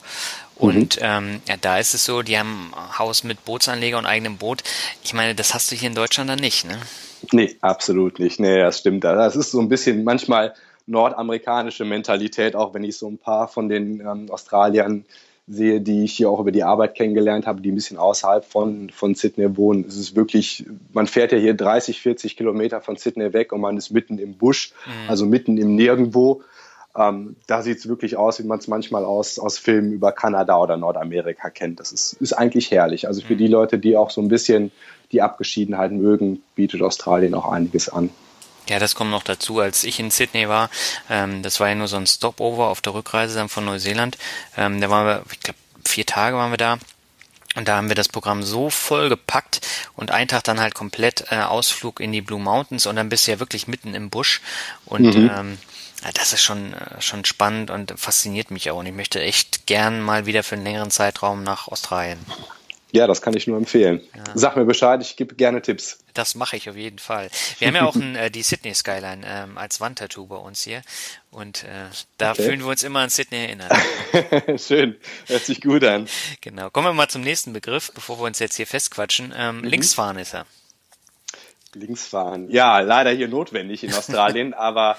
Und 0.56 0.97
mhm. 0.97 1.06
ähm, 1.06 1.41
ja, 1.47 1.56
da 1.60 1.78
ist 1.78 1.93
es 1.93 2.06
so, 2.06 2.22
die 2.22 2.38
haben 2.38 2.74
ein 2.76 3.00
Haus 3.00 3.24
mit 3.24 3.43
Bootsanleger 3.45 3.97
und 3.97 4.06
eigenem 4.06 4.38
Boot. 4.38 4.64
Ich 5.04 5.14
meine, 5.14 5.36
das 5.36 5.54
hast 5.54 5.72
du 5.72 5.76
hier 5.76 5.89
in 5.89 5.95
Deutschland 5.95 6.30
dann 6.30 6.39
nicht, 6.39 6.66
ne? 6.66 6.78
Nee, 7.34 7.58
absolut 7.62 8.20
nicht. 8.20 8.39
Nee, 8.39 8.60
das 8.60 8.80
stimmt. 8.80 9.04
Das 9.04 9.36
ist 9.36 9.52
so 9.52 9.60
ein 9.60 9.68
bisschen 9.68 10.04
manchmal 10.06 10.54
nordamerikanische 10.86 11.86
Mentalität, 11.86 12.56
auch 12.56 12.74
wenn 12.74 12.84
ich 12.84 12.97
so 12.97 13.08
ein 13.10 13.18
paar 13.18 13.47
von 13.47 13.70
den 13.70 14.00
ähm, 14.00 14.32
Australiern 14.32 15.06
sehe, 15.50 15.82
die 15.82 16.04
ich 16.04 16.14
hier 16.14 16.30
auch 16.30 16.39
über 16.39 16.52
die 16.52 16.64
Arbeit 16.64 16.93
kennengelernt 16.93 17.47
habe, 17.47 17.62
die 17.62 17.72
ein 17.72 17.76
bisschen 17.76 17.97
außerhalb 17.97 18.45
von, 18.45 18.91
von 18.91 19.16
Sydney 19.16 19.58
wohnen. 19.58 19.84
Es 19.88 19.97
ist 19.97 20.16
wirklich, 20.16 20.66
man 20.93 21.08
fährt 21.08 21.32
ja 21.32 21.39
hier 21.39 21.56
30, 21.56 22.00
40 22.02 22.38
Kilometer 22.38 22.82
von 22.82 22.95
Sydney 22.95 23.34
weg 23.34 23.52
und 23.52 23.62
man 23.62 23.76
ist 23.76 23.89
mitten 23.89 24.20
im 24.20 24.36
Busch, 24.36 24.74
mhm. 24.86 25.10
also 25.10 25.26
mitten 25.26 25.58
im 25.58 25.76
Nirgendwo. 25.76 26.43
Ähm, 26.95 27.36
da 27.47 27.64
sieht 27.64 27.80
es 27.80 27.88
wirklich 27.88 28.16
aus, 28.16 28.39
wie 28.39 28.47
man 28.47 28.60
es 28.60 28.68
manchmal 28.68 29.06
aus, 29.06 29.39
aus 29.39 29.58
Filmen 29.58 29.91
über 29.91 30.12
Kanada 30.12 30.60
oder 30.60 30.78
Nordamerika 30.78 31.50
kennt. 31.50 31.80
Das 31.80 31.91
ist, 31.91 32.14
ist 32.14 32.34
eigentlich 32.34 32.70
herrlich. 32.70 33.08
Also 33.08 33.22
für 33.22 33.34
mhm. 33.34 33.39
die 33.39 33.47
Leute, 33.47 33.80
die 33.80 33.97
auch 33.97 34.12
so 34.12 34.22
ein 34.22 34.28
bisschen 34.28 34.72
die 35.12 35.24
Abgeschiedenheit 35.24 35.91
mögen, 35.91 36.43
bietet 36.54 36.84
Australien 36.84 37.34
auch 37.34 37.52
einiges 37.52 37.89
an. 37.89 38.12
Ja, 38.70 38.80
das 38.80 38.95
kommt 38.95 39.11
noch 39.11 39.24
dazu. 39.24 39.59
Als 39.59 39.84
ich 39.84 39.99
in 39.99 40.11
Sydney 40.11 40.47
war, 40.47 40.70
ähm, 41.09 41.43
das 41.43 41.59
war 41.59 41.70
ja 41.70 41.76
nur 41.76 41.88
so 41.88 41.97
ein 41.97 42.07
Stopover 42.07 42.67
auf 42.67 42.82
der 42.82 42.93
Rückreise 42.93 43.36
dann 43.36 43.49
von 43.49 43.65
Neuseeland. 43.65 44.17
Ähm, 44.55 44.80
da 44.80 44.89
waren 44.89 45.05
wir, 45.05 45.24
ich 45.32 45.39
glaube, 45.39 45.59
vier 45.84 46.05
Tage 46.05 46.38
waren 46.38 46.51
wir 46.51 46.57
da. 46.57 46.78
Und 47.55 47.67
da 47.67 47.78
haben 47.78 47.89
wir 47.89 47.95
das 47.95 48.09
Programm 48.09 48.43
so 48.43 48.70
voll 48.70 49.09
gepackt 49.09 49.61
und 49.95 50.11
einen 50.11 50.28
Tag 50.28 50.43
dann 50.43 50.59
halt 50.59 50.76
komplett 50.76 51.32
äh, 51.32 51.38
Ausflug 51.38 51.99
in 51.99 52.11
die 52.11 52.22
Blue 52.22 52.39
Mountains 52.39 52.86
und 52.86 52.95
dann 52.95 53.09
bist 53.09 53.26
du 53.26 53.32
ja 53.32 53.39
wirklich 53.39 53.67
mitten 53.67 53.95
im 53.95 54.11
Busch. 54.11 54.41
Und 54.86 55.15
mhm. 55.15 55.32
ähm, 55.34 55.57
das 56.13 56.32
ist 56.32 56.43
schon, 56.43 56.74
äh, 56.74 57.01
schon 57.01 57.26
spannend 57.26 57.72
und 57.72 57.93
fasziniert 57.97 58.51
mich 58.51 58.70
auch. 58.70 58.78
Und 58.78 58.86
ich 58.86 58.93
möchte 58.93 59.20
echt 59.20 59.65
gern 59.65 60.01
mal 60.01 60.28
wieder 60.28 60.43
für 60.43 60.55
einen 60.55 60.63
längeren 60.63 60.91
Zeitraum 60.91 61.43
nach 61.43 61.67
Australien. 61.67 62.20
Ja, 62.92 63.06
das 63.06 63.22
kann 63.22 63.36
ich 63.36 63.46
nur 63.46 63.58
empfehlen. 63.58 64.02
Ja. 64.16 64.24
Sag 64.34 64.56
mir 64.56 64.66
Bescheid, 64.66 65.02
ich 65.02 65.16
gebe 65.16 65.36
gerne 65.36 65.62
Tipps. 65.62 66.00
Das 66.16 66.34
mache 66.34 66.58
ich 66.58 66.70
auf 66.70 66.76
jeden 66.76 66.98
Fall. 66.98 67.30
Wir 67.60 67.68
haben 67.68 67.76
ja 67.76 67.86
auch 67.86 67.96
ein, 67.96 68.16
äh, 68.16 68.32
die 68.32 68.42
Sydney 68.42 68.74
Skyline 68.74 69.22
ähm, 69.26 69.58
als 69.58 69.80
Wandtattoo 69.80 70.26
bei 70.26 70.38
uns 70.38 70.64
hier 70.64 70.82
und 71.30 71.64
äh, 71.66 71.68
da 72.18 72.32
okay. 72.32 72.44
fühlen 72.44 72.62
wir 72.62 72.68
uns 72.68 72.82
immer 72.82 73.02
an 73.02 73.10
Sydney 73.10 73.38
erinnern. 73.38 73.70
Schön, 74.58 74.98
hört 75.28 75.44
sich 75.44 75.62
gut 75.62 75.84
an. 75.84 76.08
Genau. 76.42 76.72
Kommen 76.72 76.88
wir 76.88 76.94
mal 76.94 77.10
zum 77.10 77.22
nächsten 77.22 77.54
Begriff, 77.54 77.92
bevor 77.94 78.20
wir 78.20 78.26
uns 78.26 78.40
jetzt 78.40 78.56
hier 78.56 78.68
festquatschen. 78.68 79.34
Ähm, 79.38 79.60
mhm. 79.60 79.64
Linksfahren 79.66 80.18
ist 80.18 80.34
er. 80.34 80.46
Linksfahren. 81.76 82.50
Ja, 82.50 82.80
leider 82.80 83.12
hier 83.12 83.28
notwendig 83.28 83.84
in 83.84 83.94
Australien, 83.94 84.54
aber 84.56 84.98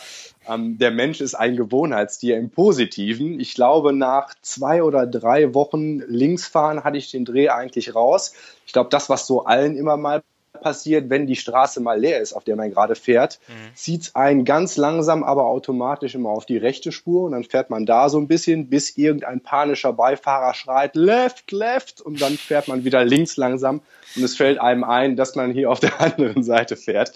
ähm, 0.48 0.78
der 0.78 0.90
Mensch 0.90 1.20
ist 1.20 1.34
ein 1.34 1.56
Gewohnheitstier 1.56 2.36
im 2.36 2.50
Positiven. 2.50 3.40
Ich 3.40 3.54
glaube, 3.54 3.92
nach 3.92 4.34
zwei 4.42 4.82
oder 4.82 5.06
drei 5.06 5.54
Wochen 5.54 6.00
Linksfahren 6.00 6.84
hatte 6.84 6.98
ich 6.98 7.10
den 7.10 7.24
Dreh 7.24 7.48
eigentlich 7.50 7.94
raus. 7.94 8.34
Ich 8.66 8.72
glaube, 8.72 8.90
das, 8.90 9.08
was 9.08 9.26
so 9.26 9.44
allen 9.44 9.76
immer 9.76 9.96
mal 9.96 10.22
passiert, 10.60 11.10
wenn 11.10 11.26
die 11.26 11.36
Straße 11.36 11.80
mal 11.80 11.98
leer 11.98 12.20
ist, 12.20 12.32
auf 12.32 12.44
der 12.44 12.56
man 12.56 12.70
gerade 12.70 12.94
fährt, 12.94 13.38
mhm. 13.48 13.74
zieht 13.74 14.02
es 14.02 14.14
einen 14.14 14.44
ganz 14.44 14.76
langsam, 14.76 15.22
aber 15.22 15.46
automatisch 15.46 16.14
immer 16.14 16.30
auf 16.30 16.46
die 16.46 16.56
rechte 16.56 16.92
Spur 16.92 17.24
und 17.24 17.32
dann 17.32 17.44
fährt 17.44 17.70
man 17.70 17.86
da 17.86 18.08
so 18.08 18.18
ein 18.18 18.28
bisschen, 18.28 18.68
bis 18.68 18.96
irgendein 18.96 19.40
panischer 19.40 19.92
Beifahrer 19.92 20.54
schreit, 20.54 20.96
left, 20.96 21.50
left 21.52 22.00
und 22.00 22.20
dann 22.20 22.34
fährt 22.34 22.68
man 22.68 22.84
wieder 22.84 23.04
links 23.04 23.36
langsam 23.36 23.80
und 24.16 24.22
es 24.22 24.36
fällt 24.36 24.60
einem 24.60 24.84
ein, 24.84 25.16
dass 25.16 25.34
man 25.34 25.52
hier 25.52 25.70
auf 25.70 25.80
der 25.80 26.00
anderen 26.00 26.42
Seite 26.42 26.76
fährt. 26.76 27.12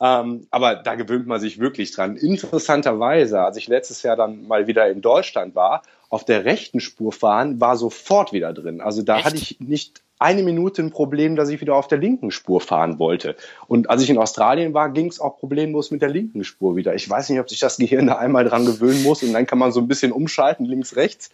Ähm, 0.00 0.46
aber 0.50 0.76
da 0.76 0.94
gewöhnt 0.94 1.26
man 1.26 1.40
sich 1.40 1.58
wirklich 1.58 1.92
dran. 1.92 2.16
Interessanterweise, 2.16 3.40
als 3.40 3.56
ich 3.58 3.68
letztes 3.68 4.02
Jahr 4.02 4.16
dann 4.16 4.46
mal 4.46 4.66
wieder 4.66 4.88
in 4.90 5.02
Deutschland 5.02 5.54
war, 5.54 5.82
auf 6.08 6.24
der 6.24 6.44
rechten 6.44 6.80
Spur 6.80 7.12
fahren, 7.12 7.60
war 7.60 7.76
sofort 7.76 8.32
wieder 8.32 8.52
drin. 8.52 8.80
Also 8.80 9.02
da 9.02 9.18
Echt? 9.18 9.26
hatte 9.26 9.36
ich 9.36 9.60
nicht 9.60 10.02
eine 10.18 10.42
Minute 10.42 10.82
ein 10.82 10.90
Problem, 10.90 11.36
dass 11.36 11.48
ich 11.48 11.60
wieder 11.60 11.74
auf 11.74 11.88
der 11.88 11.98
linken 11.98 12.30
Spur 12.30 12.60
fahren 12.60 12.98
wollte. 12.98 13.36
Und 13.68 13.88
als 13.88 14.02
ich 14.02 14.10
in 14.10 14.18
Australien 14.18 14.74
war, 14.74 14.90
ging 14.90 15.06
es 15.06 15.20
auch 15.20 15.38
problemlos 15.38 15.90
mit 15.90 16.02
der 16.02 16.10
linken 16.10 16.44
Spur 16.44 16.76
wieder. 16.76 16.94
Ich 16.94 17.08
weiß 17.08 17.30
nicht, 17.30 17.40
ob 17.40 17.48
sich 17.48 17.60
das 17.60 17.78
Gehirn 17.78 18.06
da 18.06 18.16
einmal 18.16 18.44
dran 18.44 18.66
gewöhnen 18.66 19.02
muss 19.02 19.22
und 19.22 19.32
dann 19.32 19.46
kann 19.46 19.58
man 19.58 19.72
so 19.72 19.80
ein 19.80 19.88
bisschen 19.88 20.12
umschalten, 20.12 20.66
links, 20.66 20.96
rechts. 20.96 21.30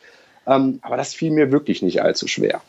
Ähm, 0.47 0.79
aber 0.83 0.97
das 0.97 1.15
fiel 1.15 1.33
mir 1.33 1.51
wirklich 1.51 1.83
nicht 1.83 2.03
allzu 2.03 2.29
schwer. 2.29 2.61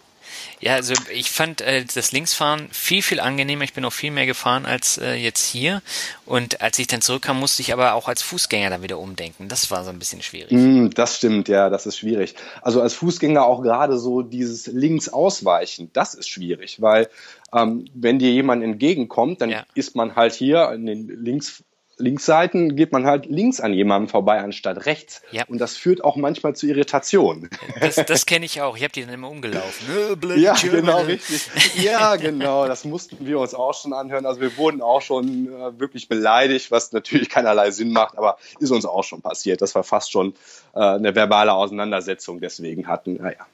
Ja, 0.60 0.76
also 0.76 0.94
ich 1.14 1.30
fand 1.30 1.62
äh, 1.62 1.86
das 1.86 2.12
Linksfahren 2.12 2.68
viel, 2.72 3.02
viel 3.02 3.20
angenehmer. 3.20 3.64
Ich 3.64 3.74
bin 3.74 3.86
auch 3.86 3.94
viel 3.94 4.12
mehr 4.12 4.26
gefahren 4.26 4.66
als 4.66 4.98
äh, 4.98 5.14
jetzt 5.14 5.46
hier. 5.46 5.82
Und 6.26 6.62
als 6.62 6.80
ich 6.80 6.88
dann 6.88 7.02
zurückkam, 7.02 7.40
musste 7.40 7.62
ich 7.62 7.74
aber 7.74 7.94
auch 7.94 8.08
als 8.08 8.22
Fußgänger 8.22 8.70
dann 8.70 8.84
wieder 8.84 9.00
umdenken. 9.00 9.48
Das 9.48 9.70
war 9.72 9.84
so 9.84 9.90
ein 9.90 10.00
bisschen 10.00 10.22
schwierig. 10.22 10.52
Mm, 10.52 10.90
das 10.90 11.18
stimmt, 11.18 11.48
ja, 11.48 11.70
das 11.70 11.86
ist 11.86 11.98
schwierig. 11.98 12.36
Also 12.62 12.82
als 12.82 12.94
Fußgänger 12.96 13.46
auch 13.46 13.62
gerade 13.62 13.98
so 13.98 14.22
dieses 14.22 14.68
Links 14.68 15.10
ausweichen, 15.10 15.92
das 15.94 16.14
ist 16.14 16.30
schwierig, 16.30 16.82
weil 16.82 17.10
ähm, 17.54 17.86
wenn 17.94 18.20
dir 18.20 18.32
jemand 18.32 18.64
entgegenkommt, 18.64 19.42
dann 19.42 19.50
ja. 19.50 19.66
ist 19.74 19.96
man 19.96 20.16
halt 20.16 20.34
hier 20.34 20.72
in 20.72 20.86
den 20.86 21.24
links 21.24 21.64
Linksseiten 22.00 22.76
geht 22.76 22.92
man 22.92 23.06
halt 23.06 23.26
links 23.26 23.60
an 23.60 23.74
jemandem 23.74 24.10
vorbei 24.10 24.40
anstatt 24.40 24.86
rechts. 24.86 25.22
Ja. 25.32 25.46
Und 25.48 25.60
das 25.60 25.76
führt 25.76 26.04
auch 26.04 26.16
manchmal 26.16 26.56
zu 26.56 26.68
Irritationen. 26.68 27.50
Das, 27.80 27.96
das 27.96 28.26
kenne 28.26 28.46
ich 28.46 28.62
auch. 28.62 28.78
Ich 28.78 28.84
habe 28.84 28.94
die 28.94 29.04
dann 29.04 29.14
immer 29.14 29.30
umgelaufen. 29.30 29.88
ja, 30.36 30.54
genau, 30.54 31.02
richtig. 31.02 31.50
Ja, 31.76 32.16
genau. 32.16 32.68
Das 32.68 32.86
mussten 32.86 33.26
wir 33.26 33.40
uns 33.40 33.54
auch 33.54 33.74
schon 33.74 33.94
anhören. 33.94 34.26
Also 34.26 34.42
wir 34.42 34.56
wurden 34.58 34.82
auch 34.82 35.02
schon 35.02 35.48
äh, 35.48 35.80
wirklich 35.80 36.08
beleidigt, 36.08 36.72
was 36.72 36.92
natürlich 36.92 37.30
keinerlei 37.30 37.72
Sinn 37.72 37.92
macht, 37.92 38.18
aber 38.18 38.38
ist 38.60 38.72
uns 38.72 38.86
auch 38.86 39.04
schon 39.04 39.22
passiert, 39.22 39.62
dass 39.62 39.76
wir 39.76 39.84
fast 39.84 40.12
schon 40.12 40.34
äh, 40.76 40.80
eine 40.80 41.16
verbale 41.16 41.54
Auseinandersetzung 41.54 42.40
deswegen 42.40 42.88
hatten. 42.88 43.16
Naja. 43.16 43.46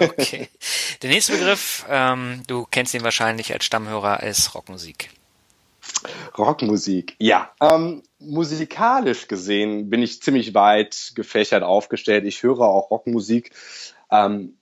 okay. 0.00 0.48
Der 1.02 1.10
nächste 1.10 1.32
Begriff, 1.32 1.86
ähm, 1.88 2.42
du 2.46 2.66
kennst 2.70 2.94
ihn 2.94 3.02
wahrscheinlich 3.02 3.52
als 3.52 3.64
Stammhörer, 3.64 4.22
ist 4.22 4.54
Rockmusik. 4.54 5.10
Rockmusik, 6.36 7.16
ja. 7.18 7.50
Ähm, 7.60 8.02
musikalisch 8.18 9.28
gesehen 9.28 9.90
bin 9.90 10.02
ich 10.02 10.22
ziemlich 10.22 10.54
weit 10.54 11.12
gefächert 11.14 11.62
aufgestellt. 11.62 12.24
Ich 12.24 12.42
höre 12.42 12.60
auch 12.60 12.90
Rockmusik. 12.90 13.52
Ähm, 14.10 14.57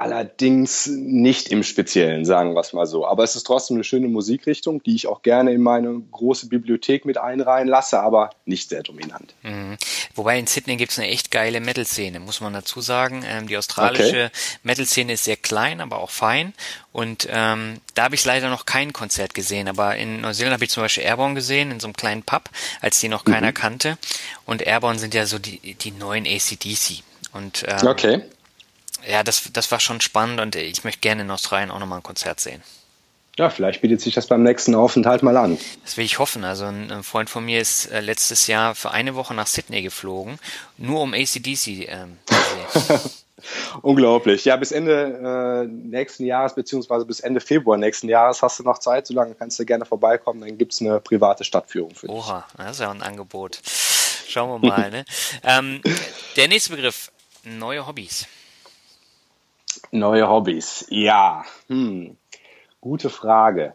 Allerdings 0.00 0.86
nicht 0.86 1.50
im 1.50 1.62
Speziellen, 1.62 2.24
sagen 2.24 2.54
wir 2.54 2.60
es 2.62 2.72
mal 2.72 2.86
so. 2.86 3.06
Aber 3.06 3.22
es 3.22 3.36
ist 3.36 3.42
trotzdem 3.46 3.76
eine 3.76 3.84
schöne 3.84 4.08
Musikrichtung, 4.08 4.82
die 4.82 4.94
ich 4.94 5.06
auch 5.06 5.20
gerne 5.20 5.52
in 5.52 5.60
meine 5.60 6.00
große 6.10 6.48
Bibliothek 6.48 7.04
mit 7.04 7.18
einreihen 7.18 7.68
lasse, 7.68 8.00
aber 8.00 8.30
nicht 8.46 8.70
sehr 8.70 8.82
dominant. 8.82 9.34
Mhm. 9.42 9.76
Wobei 10.14 10.38
in 10.38 10.46
Sydney 10.46 10.76
gibt 10.76 10.92
es 10.92 10.98
eine 10.98 11.08
echt 11.08 11.30
geile 11.30 11.60
Metal-Szene, 11.60 12.18
muss 12.18 12.40
man 12.40 12.54
dazu 12.54 12.80
sagen. 12.80 13.22
Ähm, 13.26 13.46
die 13.46 13.58
australische 13.58 14.30
okay. 14.32 14.58
Metal-Szene 14.62 15.12
ist 15.12 15.24
sehr 15.24 15.36
klein, 15.36 15.82
aber 15.82 15.98
auch 15.98 16.08
fein. 16.08 16.54
Und 16.92 17.28
ähm, 17.30 17.82
da 17.92 18.04
habe 18.04 18.14
ich 18.14 18.24
leider 18.24 18.48
noch 18.48 18.64
kein 18.64 18.94
Konzert 18.94 19.34
gesehen. 19.34 19.68
Aber 19.68 19.96
in 19.96 20.22
Neuseeland 20.22 20.54
habe 20.54 20.64
ich 20.64 20.70
zum 20.70 20.82
Beispiel 20.82 21.04
Airborne 21.04 21.34
gesehen, 21.34 21.70
in 21.70 21.78
so 21.78 21.88
einem 21.88 21.94
kleinen 21.94 22.22
Pub, 22.22 22.48
als 22.80 23.00
die 23.00 23.08
noch 23.08 23.26
keiner 23.26 23.48
mhm. 23.48 23.54
kannte. 23.54 23.98
Und 24.46 24.62
Airborne 24.66 24.98
sind 24.98 25.12
ja 25.12 25.26
so 25.26 25.38
die, 25.38 25.74
die 25.74 25.90
neuen 25.90 26.24
ACDC. 26.24 27.02
Und 27.34 27.66
ähm, 27.68 27.86
okay 27.86 28.22
ja, 29.08 29.22
das, 29.22 29.50
das 29.52 29.70
war 29.70 29.80
schon 29.80 30.00
spannend 30.00 30.40
und 30.40 30.56
ich 30.56 30.84
möchte 30.84 31.00
gerne 31.00 31.22
in 31.22 31.30
Australien 31.30 31.70
auch 31.70 31.78
nochmal 31.78 32.00
ein 32.00 32.02
Konzert 32.02 32.40
sehen. 32.40 32.62
Ja, 33.38 33.48
vielleicht 33.48 33.80
bietet 33.80 34.00
sich 34.00 34.14
das 34.14 34.26
beim 34.26 34.42
nächsten 34.42 34.74
Aufenthalt 34.74 35.22
mal 35.22 35.36
an. 35.36 35.56
Das 35.82 35.96
will 35.96 36.04
ich 36.04 36.18
hoffen. 36.18 36.44
Also 36.44 36.66
ein, 36.66 37.02
Freund 37.02 37.30
von 37.30 37.44
mir 37.44 37.60
ist 37.60 37.86
äh, 37.86 38.00
letztes 38.00 38.46
Jahr 38.48 38.74
für 38.74 38.90
eine 38.90 39.14
Woche 39.14 39.34
nach 39.34 39.46
Sydney 39.46 39.82
geflogen, 39.82 40.38
nur 40.76 41.00
um 41.00 41.14
ACDC 41.14 41.88
ähm, 41.88 42.18
zu 42.26 42.34
sehen. 42.34 43.00
Unglaublich. 43.82 44.44
Ja, 44.44 44.56
bis 44.56 44.72
Ende 44.72 45.64
äh, 45.64 45.66
nächsten 45.66 46.26
Jahres, 46.26 46.54
beziehungsweise 46.54 47.06
bis 47.06 47.20
Ende 47.20 47.40
Februar 47.40 47.78
nächsten 47.78 48.08
Jahres 48.08 48.42
hast 48.42 48.58
du 48.58 48.62
noch 48.62 48.78
Zeit, 48.78 49.06
solange 49.06 49.34
kannst 49.34 49.58
du 49.58 49.64
gerne 49.64 49.86
vorbeikommen, 49.86 50.42
dann 50.42 50.58
gibt 50.58 50.74
es 50.74 50.80
eine 50.82 51.00
private 51.00 51.44
Stadtführung 51.44 51.94
für 51.94 52.08
dich. 52.08 52.16
Oha, 52.16 52.46
das 52.56 52.72
ist 52.72 52.80
ja 52.80 52.90
ein 52.90 53.00
Angebot. 53.00 53.60
Schauen 54.28 54.62
wir 54.62 54.68
mal. 54.68 54.90
ne? 54.90 55.04
ähm, 55.44 55.80
der 56.36 56.48
nächste 56.48 56.72
Begriff, 56.72 57.10
neue 57.44 57.86
Hobbys. 57.86 58.26
Neue 59.90 60.28
Hobbys. 60.28 60.86
Ja, 60.90 61.44
hm. 61.68 62.16
gute 62.80 63.10
Frage. 63.10 63.74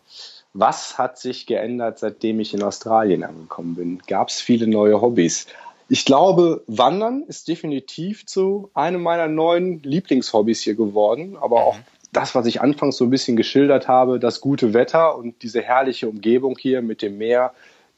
Was 0.54 0.98
hat 0.98 1.18
sich 1.18 1.46
geändert, 1.46 2.00
seitdem 2.00 2.40
ich 2.40 2.54
in 2.54 2.64
Australien 2.64 3.24
angekommen 3.24 3.76
bin? 3.76 4.00
Gab 4.08 4.30
es 4.30 4.40
viele 4.40 4.68
neue 4.68 5.02
Hobbys? 5.02 5.48
Ich 5.90 6.06
glaube, 6.06 6.64
Wandern 6.68 7.24
ist 7.28 7.48
definitiv 7.48 8.26
zu 8.26 8.72
einem 8.74 9.04
meiner 9.04 9.28
neuen 9.28 9.84
Lieblingshobbys 9.84 10.62
hier 10.62 10.76
geworden, 10.76 11.38
aber 11.38 11.64
auch 11.66 11.78
mhm. 11.78 11.84
das, 12.12 12.34
was 12.34 12.46
ich 12.48 12.62
anfangs 12.62 12.98
so 12.98 13.04
ein 13.04 13.10
bisschen 13.10 13.36
geschildert 13.36 13.88
habe, 13.88 14.20
das 14.20 14.42
gute 14.42 14.74
Wetter 14.74 15.18
und 15.18 15.44
diese 15.44 15.62
herrliche 15.62 16.08
Umgebung 16.08 16.58
hier 16.58 16.82
mit 16.82 17.02
dem 17.02 17.18
Meer, 17.18 17.54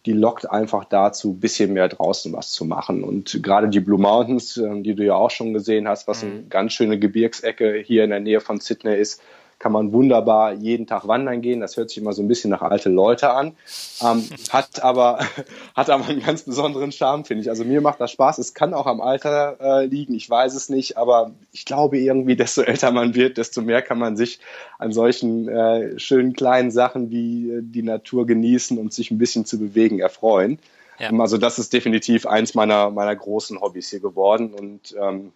die 0.08 0.14
lockt 0.14 0.49
einfach 0.49 0.86
dazu, 0.86 1.34
ein 1.34 1.39
bisschen 1.41 1.74
mehr 1.74 1.89
draußen 1.89 2.32
was 2.32 2.51
zu 2.51 2.64
machen. 2.64 3.03
Und 3.03 3.43
gerade 3.43 3.68
die 3.68 3.82
Blue 3.82 3.99
Mountains, 3.99 4.55
ähm, 4.55 4.82
die 4.82 4.95
du 4.95 5.03
ja 5.03 5.16
auch 5.16 5.30
schon 5.30 5.53
gesehen 5.53 5.88
hast, 5.88 6.08
was 6.08 6.24
eine 6.24 6.32
mhm. 6.32 6.49
ganz 6.49 6.74
schöne 6.74 6.97
Gebirgsecke 6.97 7.84
hier 7.86 8.05
in 8.05 8.12
der 8.12 8.22
Nähe 8.22 8.39
von 8.39 8.62
Sydney 8.62 8.95
ist, 8.95 9.22
kann 9.60 9.72
man 9.72 9.91
wunderbar 9.91 10.53
jeden 10.53 10.86
Tag 10.86 11.08
wandern 11.08 11.41
gehen. 11.41 11.62
Das 11.62 11.78
hört 11.78 11.89
sich 11.89 11.97
immer 11.97 12.14
so 12.14 12.22
ein 12.22 12.28
bisschen 12.28 12.51
nach 12.51 12.62
alte 12.62 12.89
Leute 12.89 13.32
an, 13.32 13.55
ähm, 14.01 14.24
hat 14.49 14.84
aber 14.84 15.20
hat 15.76 15.89
aber 15.89 16.05
einen 16.05 16.22
ganz 16.22 16.43
besonderen 16.43 16.91
Charme, 16.91 17.26
finde 17.26 17.41
ich. 17.41 17.49
Also 17.49 17.64
mir 17.64 17.82
macht 17.82 17.99
das 17.99 18.12
Spaß. 18.12 18.38
Es 18.38 18.53
kann 18.53 18.74
auch 18.74 18.86
am 18.86 19.01
Alter 19.01 19.58
äh, 19.60 19.86
liegen, 19.86 20.14
ich 20.14 20.30
weiß 20.30 20.53
es 20.53 20.70
nicht, 20.70 20.97
aber 20.97 21.32
ich 21.51 21.66
glaube 21.66 21.97
irgendwie, 21.97 22.36
desto 22.36 22.62
älter 22.62 22.91
man 22.91 23.16
wird, 23.16 23.38
desto 23.38 23.62
mehr 23.62 23.82
kann 23.82 23.99
man 23.99 24.16
sich 24.16 24.39
an 24.78 24.91
solchen 24.91 25.47
äh, 25.47 25.99
schönen 25.99 26.34
kleinen 26.34 26.72
Sachen 26.72 27.10
wie 27.10 27.49
äh, 27.49 27.62
die 27.62 27.84
Natur 27.84 28.26
genießen 28.26 28.78
und 28.78 28.93
sich 28.93 29.12
ein 29.12 29.18
bisschen 29.18 29.45
zu 29.45 29.58
bewegen 29.60 29.99
erfreuen. 29.99 30.60
Ja. 30.99 31.12
Also 31.20 31.38
das 31.38 31.60
ist 31.60 31.74
definitiv 31.74 32.26
eins 32.26 32.55
meiner 32.55 32.89
meiner 32.89 33.16
großen 33.16 33.62
Hobbys 33.62 33.89
hier 33.89 33.99
geworden 33.99 34.53
und 34.53 34.95
ähm, 34.99 35.32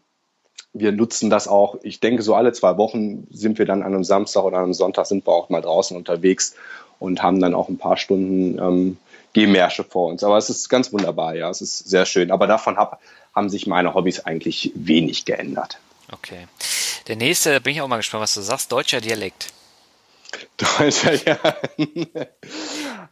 wir 0.74 0.92
nutzen 0.92 1.30
das 1.30 1.48
auch, 1.48 1.76
ich 1.84 2.00
denke, 2.00 2.24
so 2.24 2.36
alle 2.36 2.54
zwei 2.54 2.78
Wochen 2.78 3.28
sind 3.32 3.60
wir 3.60 3.66
dann 3.66 3.84
an 3.84 3.94
einem 3.94 4.04
Samstag 4.04 4.44
oder 4.44 4.60
einem 4.60 4.74
Sonntag 4.74 5.06
sind 5.06 5.28
wir 5.28 5.34
auch 5.34 5.50
mal 5.50 5.62
draußen 5.62 5.98
unterwegs 5.98 6.56
und 7.00 7.22
haben 7.22 7.42
dann 7.42 7.54
auch 7.54 7.68
ein 7.68 7.78
paar 7.78 7.98
Stunden 7.98 8.58
ähm, 8.60 8.98
Gehmärsche 9.34 9.84
vor 9.84 10.10
uns. 10.10 10.24
Aber 10.24 10.38
es 10.38 10.50
ist 10.50 10.70
ganz 10.70 10.94
wunderbar, 10.94 11.36
ja, 11.36 11.50
es 11.50 11.62
ist 11.62 11.90
sehr 11.90 12.06
schön. 12.06 12.32
Aber 12.32 12.48
davon 12.48 12.78
hab, 12.78 13.02
haben 13.36 13.50
sich 13.50 13.68
meine 13.68 13.94
Hobbys 13.94 14.22
eigentlich 14.22 14.72
wenig 14.76 15.26
geändert. 15.26 15.80
Okay. 16.12 16.48
Der 17.08 17.16
nächste, 17.16 17.52
da 17.52 17.60
bin 17.60 17.74
ich 17.74 17.82
auch 17.82 17.88
mal 17.88 17.98
gespannt, 17.98 18.24
was 18.24 18.34
du 18.34 18.42
sagst, 18.42 18.72
deutscher 18.72 19.02
Dialekt. 19.02 19.48
Deutscher, 20.58 21.14
ja. 21.26 21.38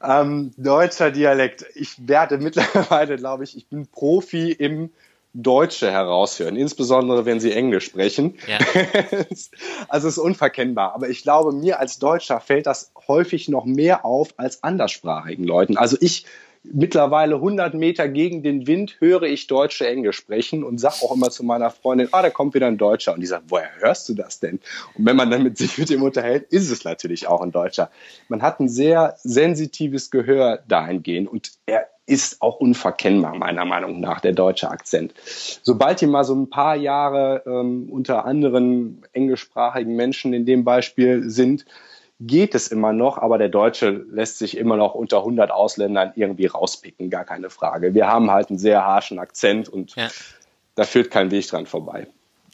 ähm, 0.22 0.51
deutscher 0.55 1.12
Dialekt. 1.12 1.66
Ich 1.76 2.07
werde 2.07 2.38
mittlerweile, 2.38 3.18
glaube 3.18 3.43
ich, 3.43 3.57
ich 3.57 3.68
bin 3.68 3.88
Profi 3.88 4.51
im 4.53 4.91
Deutsche 5.34 5.91
heraushören, 5.91 6.55
insbesondere 6.55 7.25
wenn 7.25 7.39
sie 7.39 7.51
Englisch 7.51 7.86
sprechen. 7.86 8.38
Ja. 8.47 8.57
also 9.88 10.07
es 10.07 10.17
ist 10.17 10.23
unverkennbar. 10.23 10.93
Aber 10.95 11.09
ich 11.09 11.21
glaube, 11.21 11.51
mir 11.51 11.80
als 11.80 11.99
Deutscher 11.99 12.39
fällt 12.39 12.65
das 12.65 12.91
häufig 13.07 13.47
noch 13.47 13.65
mehr 13.65 14.05
auf 14.05 14.34
als 14.38 14.63
anderssprachigen 14.63 15.43
Leuten. 15.43 15.77
Also 15.77 15.97
ich 15.99 16.25
mittlerweile 16.63 17.36
100 17.36 17.73
Meter 17.73 18.09
gegen 18.09 18.43
den 18.43 18.67
Wind 18.67 18.97
höre 18.99 19.23
ich 19.23 19.47
Deutsche 19.47 19.88
Englisch 19.88 20.17
sprechen 20.17 20.63
und 20.63 20.77
sage 20.80 20.95
auch 21.03 21.15
immer 21.15 21.30
zu 21.30 21.43
meiner 21.43 21.69
Freundin, 21.71 22.09
ah, 22.11 22.21
da 22.21 22.30
kommt 22.30 22.53
wieder 22.53 22.67
ein 22.67 22.77
Deutscher. 22.77 23.13
Und 23.13 23.21
die 23.21 23.27
sagt, 23.27 23.45
woher 23.47 23.69
hörst 23.80 24.09
du 24.09 24.13
das 24.13 24.39
denn? 24.39 24.59
Und 24.95 25.05
wenn 25.05 25.15
man 25.15 25.30
dann 25.30 25.43
mit 25.43 25.57
sich 25.57 25.77
mit 25.77 25.89
ihm 25.89 26.03
unterhält, 26.03 26.51
ist 26.51 26.69
es 26.69 26.84
natürlich 26.84 27.27
auch 27.27 27.41
ein 27.41 27.51
Deutscher. 27.51 27.91
Man 28.27 28.41
hat 28.41 28.59
ein 28.59 28.69
sehr 28.69 29.15
sensitives 29.23 30.11
Gehör 30.11 30.63
dahingehend 30.67 31.30
und 31.30 31.51
er 31.65 31.88
ist 32.10 32.41
auch 32.41 32.57
unverkennbar, 32.57 33.36
meiner 33.36 33.66
Meinung 33.66 33.99
nach, 33.99 34.20
der 34.20 34.34
deutsche 34.34 34.70
Akzent. 34.70 35.14
Sobald 35.64 36.01
die 36.01 36.07
mal 36.07 36.24
so 36.24 36.36
ein 36.36 36.49
paar 36.49 36.76
Jahre 36.76 37.43
ähm, 37.45 37.89
unter 37.91 38.26
anderen 38.26 39.05
englischsprachigen 39.14 39.95
Menschen 39.95 40.34
in 40.34 40.45
dem 40.45 40.64
Beispiel 40.64 41.30
sind, 41.30 41.66
geht 42.20 42.53
es 42.53 42.68
immer 42.68 42.91
noch, 42.91 43.18
aber 43.18 43.38
der 43.38 43.49
Deutsche 43.49 43.89
lässt 43.89 44.39
sich 44.39 44.57
immer 44.57 44.76
noch 44.76 44.93
unter 44.93 45.20
100 45.20 45.51
Ausländern 45.51 46.12
irgendwie 46.16 46.47
rauspicken, 46.47 47.10
gar 47.10 47.24
keine 47.24 47.49
Frage. 47.49 47.93
Wir 47.93 48.07
haben 48.07 48.30
halt 48.30 48.49
einen 48.49 48.60
sehr 48.60 48.86
harschen 48.86 49.20
Akzent 49.20 49.70
und 49.70 49.95
ja. 49.95 50.10
da 50.76 50.84
führt 50.84 51.12
kein 51.12 51.32
Weg 51.32 51.47
dran 51.47 51.66
vorbei. 51.66 52.07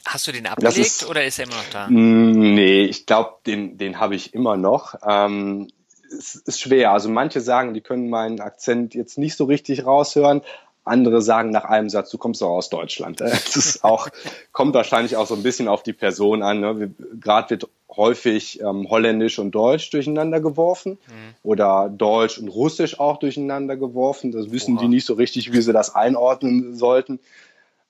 Hast 0.06 0.28
du 0.28 0.32
den 0.32 0.46
abgelegt 0.46 0.76
ist, 0.76 1.08
oder 1.08 1.24
ist 1.24 1.40
er 1.40 1.46
immer 1.46 1.56
noch 1.56 1.70
da? 1.72 1.88
Mm, 1.88 2.54
nee, 2.54 2.84
ich 2.84 3.06
glaube, 3.06 3.38
den, 3.44 3.76
den 3.76 3.98
habe 3.98 4.14
ich 4.14 4.34
immer 4.34 4.56
noch. 4.56 4.94
Ähm, 5.04 5.68
es 6.10 6.34
ist 6.34 6.60
schwer. 6.60 6.92
Also 6.92 7.08
manche 7.08 7.40
sagen, 7.40 7.74
die 7.74 7.80
können 7.80 8.08
meinen 8.08 8.40
Akzent 8.40 8.94
jetzt 8.94 9.18
nicht 9.18 9.36
so 9.36 9.44
richtig 9.44 9.86
raushören. 9.86 10.42
Andere 10.84 11.20
sagen 11.20 11.50
nach 11.50 11.64
einem 11.64 11.88
Satz, 11.88 12.10
du 12.10 12.18
kommst 12.18 12.40
doch 12.40 12.50
aus 12.50 12.70
Deutschland. 12.70 13.20
Das 13.20 13.56
ist 13.56 13.84
auch, 13.84 14.08
kommt 14.52 14.74
wahrscheinlich 14.74 15.16
auch 15.16 15.26
so 15.26 15.34
ein 15.34 15.42
bisschen 15.42 15.68
auf 15.68 15.82
die 15.82 15.92
Person 15.92 16.42
an. 16.42 16.60
Ne? 16.60 16.94
Gerade 17.20 17.50
wird 17.50 17.68
häufig 17.96 18.60
ähm, 18.60 18.88
Holländisch 18.88 19.38
und 19.38 19.52
Deutsch 19.52 19.90
durcheinander 19.90 20.40
geworfen 20.40 20.92
mhm. 20.92 21.34
oder 21.42 21.88
Deutsch 21.88 22.38
und 22.38 22.48
Russisch 22.48 23.00
auch 23.00 23.18
durcheinander 23.18 23.76
geworfen. 23.76 24.32
Das 24.32 24.50
wissen 24.50 24.74
Oha. 24.74 24.82
die 24.82 24.88
nicht 24.88 25.06
so 25.06 25.14
richtig, 25.14 25.52
wie 25.52 25.60
sie 25.60 25.72
das 25.72 25.94
einordnen 25.94 26.74
sollten. 26.74 27.18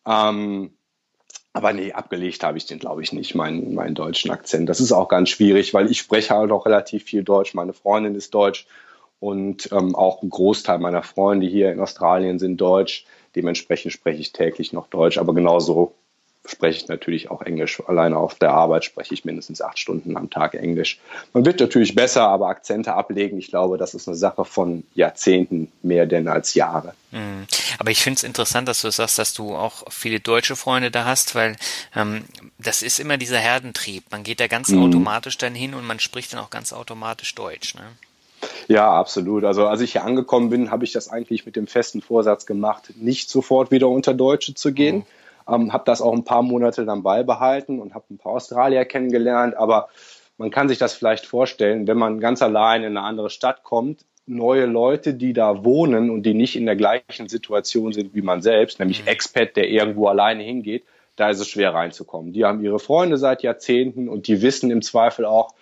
Ähm, 0.07 0.71
aber 1.57 1.72
nee, 1.72 1.92
abgelegt 1.92 2.44
habe 2.44 2.59
ich 2.59 2.66
den, 2.66 2.78
glaube 2.78 3.02
ich, 3.02 3.14
nicht, 3.14 3.34
meinen, 3.34 3.72
meinen 3.72 3.94
deutschen 3.94 4.30
Akzent. 4.30 4.68
Das 4.68 4.78
ist 4.78 4.92
auch 4.92 5.09
ganz 5.09 5.30
schwierig, 5.30 5.72
weil 5.72 5.90
ich 5.90 6.00
spreche 6.00 6.34
halt 6.34 6.52
auch 6.52 6.66
relativ 6.66 7.04
viel 7.04 7.24
Deutsch. 7.24 7.54
Meine 7.54 7.72
Freundin 7.72 8.14
ist 8.14 8.34
Deutsch 8.34 8.66
und 9.20 9.72
ähm, 9.72 9.94
auch 9.94 10.22
ein 10.22 10.28
Großteil 10.28 10.78
meiner 10.78 11.02
Freunde 11.02 11.46
hier 11.46 11.72
in 11.72 11.80
Australien 11.80 12.38
sind 12.38 12.59
Deutsch. 12.59 13.07
Dementsprechend 13.34 13.94
spreche 13.94 14.20
ich 14.20 14.32
täglich 14.32 14.74
noch 14.74 14.88
Deutsch, 14.88 15.16
aber 15.16 15.32
genauso 15.32 15.94
spreche 16.47 16.78
ich 16.82 16.88
natürlich 16.88 17.30
auch 17.30 17.42
Englisch. 17.42 17.82
Alleine 17.86 18.16
auf 18.16 18.36
der 18.36 18.53
Arbeit 18.53 18.84
spreche 18.84 19.14
ich 19.14 19.24
mindestens 19.24 19.61
acht 19.61 19.78
Stunden 19.78 20.16
am 20.16 20.30
Tag 20.30 20.55
Englisch. 20.55 20.99
Man 21.32 21.44
wird 21.44 21.61
natürlich 21.61 21.94
besser, 21.94 22.28
aber 22.28 22.49
Akzente 22.49 22.94
ablegen, 22.94 23.38
ich 23.38 23.49
glaube, 23.49 23.78
das 23.78 23.94
ist 23.94 24.09
eine 24.09 24.16
Sache 24.16 24.44
von 24.44 24.84
Jahrzehnten 24.94 25.70
mehr 25.82 26.07
denn 26.07 26.28
als 26.28 26.55
Jahre. 26.55 26.94
Mhm. 27.11 27.47
Aber 27.78 27.90
ich 27.90 28.03
finde 28.03 28.18
es 28.18 28.24
interessant, 28.24 28.68
dass 28.68 28.82
du 28.82 28.90
sagst, 28.90 29.18
dass 29.18 29.34
du 29.34 29.55
auch 29.55 29.84
viele 29.90 30.20
deutsche 30.20 30.57
Freunde 30.57 30.90
da 30.90 31.05
hast, 31.05 31.34
weil 31.34 31.57
ähm, 31.94 32.24
das 32.59 32.82
ist 32.82 32.99
immer 32.99 33.16
dieser 33.16 33.38
Herdentrieb. 33.38 34.05
Man 34.11 34.22
geht 34.22 34.40
da 34.40 34.47
ganz 34.47 34.68
mhm. 34.68 34.82
automatisch 34.82 35.38
dann 35.38 35.55
hin 35.55 35.74
und 35.74 35.86
man 35.86 36.01
spricht 36.01 36.32
dann 36.32 36.40
auch 36.40 36.51
ganz 36.51 36.72
automatisch 36.72 37.34
Deutsch. 37.34 37.74
Ne? 37.74 37.82
Ja, 38.68 38.90
absolut. 38.90 39.44
Also 39.44 39.66
als 39.66 39.80
ich 39.80 39.92
hier 39.92 40.05
angekommen 40.05 40.51
bin, 40.51 40.70
habe 40.70 40.84
ich 40.84 40.92
das 40.92 41.09
eigentlich 41.09 41.47
mit 41.47 41.57
dem 41.57 41.66
festen 41.66 42.03
Vorsatz 42.03 42.47
gemacht, 42.47 42.92
nicht 42.97 43.30
sofort 43.30 43.70
wieder 43.70 43.88
unter 43.88 44.14
Deutsche 44.14 44.55
zu 44.55 44.72
gehen. 44.72 44.99
Mhm 44.99 45.07
ähm, 45.49 45.72
habe 45.72 45.84
das 45.86 46.01
auch 46.01 46.12
ein 46.12 46.24
paar 46.24 46.42
Monate 46.42 46.84
dann 46.84 47.03
beibehalten 47.03 47.80
und 47.80 47.94
habe 47.94 48.07
ein 48.11 48.18
paar 48.18 48.32
Australier 48.32 48.84
kennengelernt. 48.84 49.57
Aber 49.57 49.88
man 50.38 50.51
kann 50.51 50.68
sich 50.68 50.78
das 50.78 50.94
vielleicht 50.94 51.26
vorstellen, 51.26 51.86
wenn 51.86 51.99
man 51.99 52.20
ganz 52.20 52.42
allein 52.42 52.82
in 52.82 52.97
eine 52.97 53.07
andere 53.07 53.30
Stadt 53.30 53.62
kommt, 53.62 54.05
neue 54.26 54.66
Leute, 54.66 55.14
die 55.14 55.32
da 55.32 55.64
wohnen 55.64 56.11
und 56.11 56.24
die 56.24 56.34
nicht 56.34 56.57
in 56.57 56.66
der 56.66 56.76
gleichen 56.76 57.28
Situation 57.28 57.92
sind 57.92 58.14
wie 58.14 58.22
man 58.22 58.42
selbst, 58.42 58.80
nämlich 58.80 59.03
mhm. 59.03 59.09
Expat, 59.09 59.57
der 59.57 59.68
irgendwo 59.68 60.09
alleine 60.09 60.42
hingeht, 60.42 60.84
da 61.14 61.30
ist 61.30 61.40
es 61.40 61.49
schwer 61.49 61.72
reinzukommen. 61.72 62.32
Die 62.32 62.44
haben 62.44 62.62
ihre 62.62 62.78
Freunde 62.78 63.16
seit 63.16 63.42
Jahrzehnten 63.42 64.09
und 64.09 64.26
die 64.26 64.42
wissen 64.42 64.70
im 64.70 64.82
Zweifel 64.82 65.24
auch, 65.24 65.55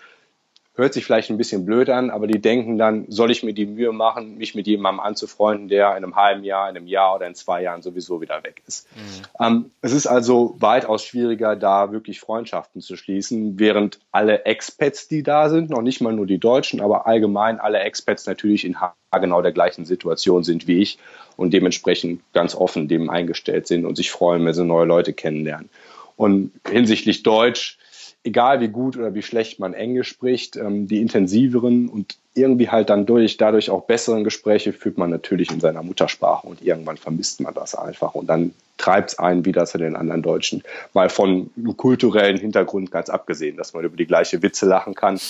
hört 0.76 0.92
sich 0.92 1.04
vielleicht 1.04 1.30
ein 1.30 1.38
bisschen 1.38 1.64
blöd 1.64 1.88
an, 1.88 2.10
aber 2.10 2.26
die 2.26 2.40
denken 2.40 2.78
dann, 2.78 3.06
soll 3.08 3.30
ich 3.30 3.44
mir 3.44 3.54
die 3.54 3.66
Mühe 3.66 3.92
machen, 3.92 4.36
mich 4.38 4.54
mit 4.56 4.66
jemandem 4.66 5.00
anzufreunden, 5.00 5.68
der 5.68 5.90
in 5.90 6.04
einem 6.04 6.16
halben 6.16 6.42
Jahr, 6.42 6.68
in 6.68 6.76
einem 6.76 6.88
Jahr 6.88 7.14
oder 7.14 7.26
in 7.28 7.34
zwei 7.36 7.62
Jahren 7.62 7.82
sowieso 7.82 8.20
wieder 8.20 8.42
weg 8.42 8.62
ist. 8.66 8.88
Mhm. 8.96 9.44
Ähm, 9.44 9.70
es 9.82 9.92
ist 9.92 10.08
also 10.08 10.56
weitaus 10.58 11.04
schwieriger, 11.04 11.54
da 11.54 11.92
wirklich 11.92 12.18
Freundschaften 12.18 12.80
zu 12.80 12.96
schließen, 12.96 13.58
während 13.58 14.00
alle 14.10 14.44
Expats, 14.46 15.06
die 15.06 15.22
da 15.22 15.48
sind, 15.48 15.70
noch 15.70 15.82
nicht 15.82 16.00
mal 16.00 16.12
nur 16.12 16.26
die 16.26 16.38
Deutschen, 16.38 16.80
aber 16.80 17.06
allgemein 17.06 17.60
alle 17.60 17.78
Expats 17.78 18.26
natürlich 18.26 18.64
in 18.64 18.76
genau 19.20 19.42
der 19.42 19.52
gleichen 19.52 19.84
Situation 19.84 20.42
sind 20.42 20.66
wie 20.66 20.82
ich 20.82 20.98
und 21.36 21.52
dementsprechend 21.52 22.20
ganz 22.32 22.56
offen 22.56 22.88
dem 22.88 23.10
eingestellt 23.10 23.68
sind 23.68 23.84
und 23.86 23.94
sich 23.94 24.10
freuen, 24.10 24.44
wenn 24.44 24.54
sie 24.54 24.64
neue 24.64 24.86
Leute 24.86 25.12
kennenlernen. 25.12 25.70
Und 26.16 26.52
hinsichtlich 26.68 27.22
Deutsch, 27.22 27.78
egal 28.24 28.60
wie 28.60 28.68
gut 28.68 28.96
oder 28.96 29.14
wie 29.14 29.22
schlecht 29.22 29.60
man 29.60 29.74
Englisch 29.74 30.08
spricht, 30.08 30.56
ähm, 30.56 30.88
die 30.88 31.00
intensiveren 31.00 31.88
und 31.88 32.16
irgendwie 32.34 32.70
halt 32.70 32.90
dann 32.90 33.06
durch, 33.06 33.36
dadurch 33.36 33.70
auch 33.70 33.84
besseren 33.84 34.24
Gespräche 34.24 34.72
führt 34.72 34.98
man 34.98 35.10
natürlich 35.10 35.52
in 35.52 35.60
seiner 35.60 35.82
Muttersprache 35.82 36.46
und 36.46 36.62
irgendwann 36.62 36.96
vermisst 36.96 37.40
man 37.40 37.54
das 37.54 37.74
einfach 37.74 38.14
und 38.14 38.26
dann 38.26 38.52
treibt 38.76 39.10
es 39.10 39.18
einen 39.18 39.44
wieder 39.44 39.66
zu 39.66 39.78
den 39.78 39.94
anderen 39.94 40.22
Deutschen. 40.22 40.64
Mal 40.94 41.10
von 41.10 41.50
einem 41.56 41.76
kulturellen 41.76 42.38
Hintergrund 42.38 42.90
ganz 42.90 43.08
abgesehen, 43.08 43.56
dass 43.56 43.72
man 43.72 43.84
über 43.84 43.96
die 43.96 44.06
gleiche 44.06 44.42
Witze 44.42 44.66
lachen 44.66 44.94
kann. 44.94 45.20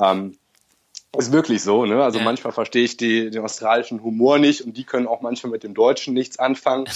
Ähm, 0.00 0.36
ist 1.16 1.32
wirklich 1.32 1.62
so, 1.62 1.86
ne? 1.86 2.02
Also 2.02 2.18
ja. 2.18 2.24
manchmal 2.24 2.52
verstehe 2.52 2.84
ich 2.84 2.96
die, 2.96 3.30
den 3.30 3.42
australischen 3.42 4.02
Humor 4.02 4.38
nicht 4.38 4.62
und 4.62 4.76
die 4.76 4.84
können 4.84 5.06
auch 5.06 5.22
manchmal 5.22 5.52
mit 5.52 5.62
dem 5.62 5.74
Deutschen 5.74 6.14
nichts 6.14 6.38
anfangen. 6.38 6.86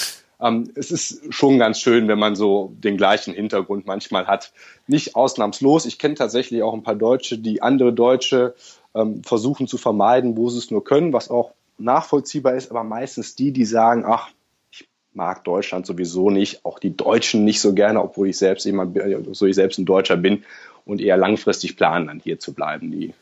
Ähm, 0.40 0.70
es 0.74 0.90
ist 0.90 1.34
schon 1.34 1.58
ganz 1.58 1.80
schön, 1.80 2.08
wenn 2.08 2.18
man 2.18 2.36
so 2.36 2.72
den 2.76 2.96
gleichen 2.96 3.34
Hintergrund 3.34 3.86
manchmal 3.86 4.26
hat. 4.26 4.52
Nicht 4.86 5.16
ausnahmslos. 5.16 5.86
Ich 5.86 5.98
kenne 5.98 6.14
tatsächlich 6.14 6.62
auch 6.62 6.74
ein 6.74 6.82
paar 6.82 6.94
Deutsche, 6.94 7.38
die 7.38 7.62
andere 7.62 7.92
Deutsche 7.92 8.54
ähm, 8.94 9.22
versuchen 9.24 9.66
zu 9.66 9.78
vermeiden, 9.78 10.36
wo 10.36 10.48
sie 10.48 10.58
es 10.58 10.70
nur 10.70 10.84
können, 10.84 11.12
was 11.12 11.30
auch 11.30 11.52
nachvollziehbar 11.78 12.54
ist, 12.54 12.70
aber 12.70 12.84
meistens 12.84 13.34
die, 13.36 13.52
die 13.52 13.64
sagen, 13.64 14.04
ach, 14.06 14.30
ich 14.70 14.88
mag 15.12 15.44
Deutschland 15.44 15.86
sowieso 15.86 16.30
nicht, 16.30 16.64
auch 16.64 16.78
die 16.78 16.96
Deutschen 16.96 17.44
nicht 17.44 17.60
so 17.60 17.72
gerne, 17.72 18.02
obwohl 18.02 18.28
ich 18.28 18.38
selbst 18.38 18.64
jemand, 18.64 18.98
so 19.32 19.46
ich 19.46 19.54
selbst 19.54 19.78
ein 19.78 19.86
Deutscher 19.86 20.16
bin 20.16 20.44
und 20.84 21.00
eher 21.00 21.16
langfristig 21.16 21.76
planen, 21.76 22.08
dann 22.08 22.20
hier 22.20 22.40
zu 22.40 22.52
bleiben. 22.52 22.90
Die 22.90 23.14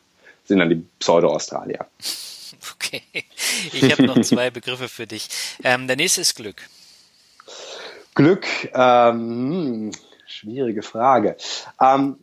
sind 0.45 0.59
dann 0.59 0.71
die 0.71 0.85
Pseudo-Australier. 0.99 1.87
Okay, 2.75 3.03
ich 3.73 3.93
habe 3.93 4.05
noch 4.05 4.21
zwei 4.23 4.51
Begriffe 4.51 4.89
für 4.89 5.07
dich. 5.07 5.29
Ähm, 5.63 5.87
der 5.87 5.97
nächste 5.97 6.21
ist 6.21 6.35
Glück. 6.37 6.69
Glück, 8.17 8.47
ähm, 8.75 9.13
hm, 9.21 9.91
schwierige 10.27 10.83
Frage. 10.83 11.37
Ähm, 11.81 12.17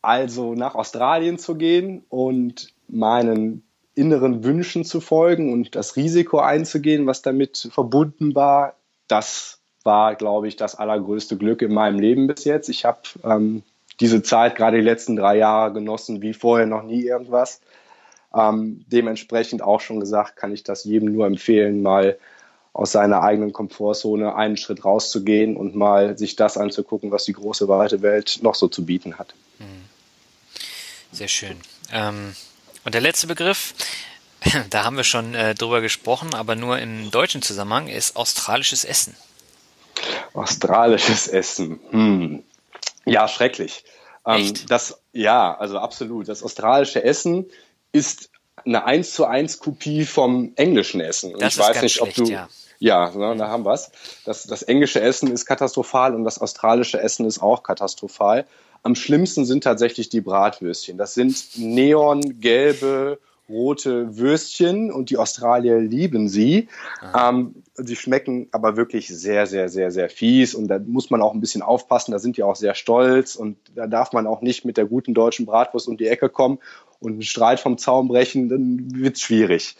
also 0.00 0.54
nach 0.54 0.74
Australien 0.74 1.38
zu 1.38 1.56
gehen 1.56 2.04
und 2.08 2.72
meinen 2.88 3.64
inneren 3.94 4.44
Wünschen 4.44 4.84
zu 4.84 5.00
folgen 5.00 5.52
und 5.52 5.74
das 5.74 5.96
Risiko 5.96 6.38
einzugehen, 6.38 7.06
was 7.06 7.20
damit 7.20 7.68
verbunden 7.72 8.36
war, 8.36 8.76
das 9.08 9.58
war, 9.82 10.14
glaube 10.14 10.46
ich, 10.46 10.54
das 10.54 10.76
allergrößte 10.76 11.36
Glück 11.36 11.62
in 11.62 11.74
meinem 11.74 11.98
Leben 11.98 12.28
bis 12.28 12.44
jetzt. 12.44 12.68
Ich 12.68 12.84
habe 12.84 13.00
ähm, 13.24 13.64
diese 13.98 14.22
Zeit, 14.22 14.54
gerade 14.54 14.76
die 14.76 14.84
letzten 14.84 15.16
drei 15.16 15.36
Jahre, 15.36 15.72
genossen 15.72 16.22
wie 16.22 16.32
vorher 16.32 16.66
noch 16.66 16.84
nie 16.84 17.02
irgendwas. 17.02 17.60
Ähm, 18.32 18.84
dementsprechend 18.86 19.62
auch 19.62 19.80
schon 19.80 19.98
gesagt, 19.98 20.36
kann 20.36 20.52
ich 20.52 20.62
das 20.62 20.84
jedem 20.84 21.12
nur 21.12 21.26
empfehlen, 21.26 21.82
mal 21.82 22.18
aus 22.72 22.92
seiner 22.92 23.22
eigenen 23.22 23.52
Komfortzone 23.52 24.34
einen 24.34 24.56
Schritt 24.56 24.84
rauszugehen 24.84 25.56
und 25.56 25.74
mal 25.74 26.16
sich 26.18 26.36
das 26.36 26.56
anzugucken, 26.56 27.10
was 27.10 27.24
die 27.24 27.32
große 27.32 27.68
weite 27.68 28.02
Welt 28.02 28.38
noch 28.42 28.54
so 28.54 28.68
zu 28.68 28.84
bieten 28.84 29.18
hat. 29.18 29.34
Hm. 29.58 29.66
Sehr 31.12 31.28
schön. 31.28 31.56
Ähm, 31.92 32.34
und 32.84 32.94
der 32.94 33.00
letzte 33.00 33.26
Begriff, 33.26 33.74
da 34.70 34.84
haben 34.84 34.96
wir 34.96 35.04
schon 35.04 35.34
äh, 35.34 35.54
drüber 35.54 35.80
gesprochen, 35.80 36.34
aber 36.34 36.54
nur 36.54 36.78
im 36.78 37.10
deutschen 37.10 37.42
Zusammenhang, 37.42 37.88
ist 37.88 38.16
australisches 38.16 38.84
Essen. 38.84 39.16
Australisches 40.34 41.26
Essen. 41.26 41.80
Hm. 41.90 42.42
Ja, 43.04 43.26
schrecklich. 43.26 43.84
Ähm, 44.26 44.52
das, 44.68 45.00
ja, 45.12 45.56
also 45.56 45.78
absolut. 45.78 46.28
Das 46.28 46.42
australische 46.42 47.02
Essen 47.02 47.46
ist 47.92 48.30
eine 48.64 48.84
1 48.84 49.12
zu 49.12 49.26
1 49.26 49.58
Kopie 49.58 50.04
vom 50.04 50.52
englischen 50.56 51.00
Essen. 51.00 51.34
Und 51.34 51.42
das 51.42 51.54
ich 51.54 51.60
weiß 51.60 51.82
nicht, 51.82 51.94
schlecht, 51.94 52.18
ob 52.18 52.26
du, 52.26 52.32
ja. 52.32 52.48
Ja, 52.80 53.10
ne, 53.10 53.36
da 53.36 53.48
haben 53.48 53.64
wir's. 53.64 53.90
Das, 54.24 54.44
das 54.44 54.62
englische 54.62 55.00
Essen 55.00 55.32
ist 55.32 55.46
katastrophal 55.46 56.14
und 56.14 56.24
das 56.24 56.40
australische 56.40 57.00
Essen 57.00 57.26
ist 57.26 57.42
auch 57.42 57.62
katastrophal. 57.62 58.46
Am 58.84 58.94
schlimmsten 58.94 59.44
sind 59.44 59.64
tatsächlich 59.64 60.08
die 60.08 60.20
Bratwürstchen. 60.20 60.96
Das 60.96 61.14
sind 61.14 61.36
neongelbe, 61.56 63.18
rote 63.48 64.18
Würstchen 64.18 64.92
und 64.92 65.10
die 65.10 65.16
Australier 65.16 65.78
lieben 65.78 66.28
sie. 66.28 66.68
Ähm, 67.16 67.62
Sie 67.80 67.94
schmecken 67.94 68.48
aber 68.50 68.76
wirklich 68.76 69.06
sehr, 69.06 69.46
sehr, 69.46 69.68
sehr, 69.68 69.92
sehr 69.92 70.10
fies 70.10 70.54
und 70.54 70.66
da 70.66 70.80
muss 70.80 71.10
man 71.10 71.22
auch 71.22 71.32
ein 71.32 71.40
bisschen 71.40 71.62
aufpassen. 71.62 72.10
Da 72.10 72.18
sind 72.18 72.36
die 72.36 72.42
auch 72.42 72.56
sehr 72.56 72.74
stolz 72.74 73.36
und 73.36 73.56
da 73.76 73.86
darf 73.86 74.12
man 74.12 74.26
auch 74.26 74.42
nicht 74.42 74.64
mit 74.64 74.76
der 74.76 74.86
guten 74.86 75.14
deutschen 75.14 75.46
Bratwurst 75.46 75.86
um 75.86 75.96
die 75.96 76.08
Ecke 76.08 76.28
kommen 76.28 76.58
und 76.98 77.12
einen 77.12 77.22
Streit 77.22 77.60
vom 77.60 77.78
Zaun 77.78 78.08
brechen, 78.08 78.48
dann 78.48 78.88
wird's 78.94 79.20
schwierig. 79.20 79.76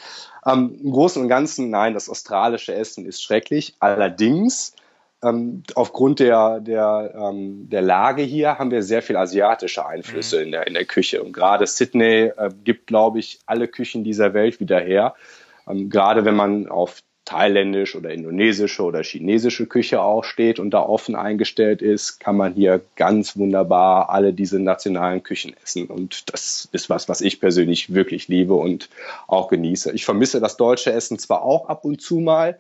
Ähm, 0.47 0.79
Im 0.83 0.93
Großen 0.93 1.21
und 1.21 1.29
Ganzen, 1.29 1.71
nein, 1.71 1.95
das 1.95 2.09
australische 2.09 2.73
Essen 2.73 3.05
ist 3.05 3.23
schrecklich. 3.23 3.75
Allerdings 3.81 4.75
ähm, 5.23 5.63
aufgrund 5.75 6.21
der, 6.21 6.61
der, 6.61 7.15
ähm, 7.15 7.69
der 7.69 7.83
Lage 7.83 8.23
hier 8.23 8.59
haben 8.59 8.71
wir 8.71 8.83
sehr 8.83 9.03
viel 9.03 9.17
asiatische 9.17 9.85
Einflüsse 9.87 10.39
mhm. 10.39 10.45
in, 10.45 10.53
der, 10.53 10.67
in 10.67 10.75
der 10.75 10.85
Küche. 10.85 11.23
Und 11.23 11.33
gerade 11.33 11.67
Sydney 11.67 12.33
äh, 12.37 12.51
gibt, 12.65 12.87
glaube 12.87 13.19
ich, 13.19 13.41
alle 13.47 13.69
Küchen 13.69 14.05
dieser 14.05 14.35
Welt 14.35 14.61
wieder 14.61 14.81
her. 14.81 15.15
Ähm, 15.69 15.91
gerade 15.91 16.25
wenn 16.25 16.37
man 16.37 16.69
auf 16.69 17.03
thailändisch 17.25 17.95
oder 17.95 18.11
indonesische 18.11 18.83
oder 18.83 19.03
chinesische 19.03 19.67
Küche 19.67 20.01
auch 20.01 20.25
steht 20.25 20.59
und 20.59 20.71
da 20.71 20.81
offen 20.81 21.15
eingestellt 21.15 21.83
ist, 21.83 22.21
kann 22.21 22.39
man 22.39 22.55
hier 22.55 22.81
ganz 22.97 23.37
wunderbar 23.37 24.09
alle 24.09 24.33
diese 24.33 24.59
nationalen 24.59 25.23
Küchen 25.23 25.55
essen. 25.63 25.89
Und 25.89 26.33
das 26.33 26.71
ist 26.73 26.89
was, 26.89 27.09
was 27.11 27.21
ich 27.21 27.39
persönlich 27.39 27.93
wirklich 27.93 28.29
liebe 28.29 28.55
und 28.55 28.89
auch 29.27 29.49
genieße. 29.49 29.93
Ich 29.93 30.07
vermisse 30.07 30.41
das 30.41 30.57
deutsche 30.57 30.91
Essen 30.91 31.19
zwar 31.19 31.43
auch 31.43 31.69
ab 31.69 31.85
und 31.85 32.01
zu 32.01 32.21
mal, 32.21 32.59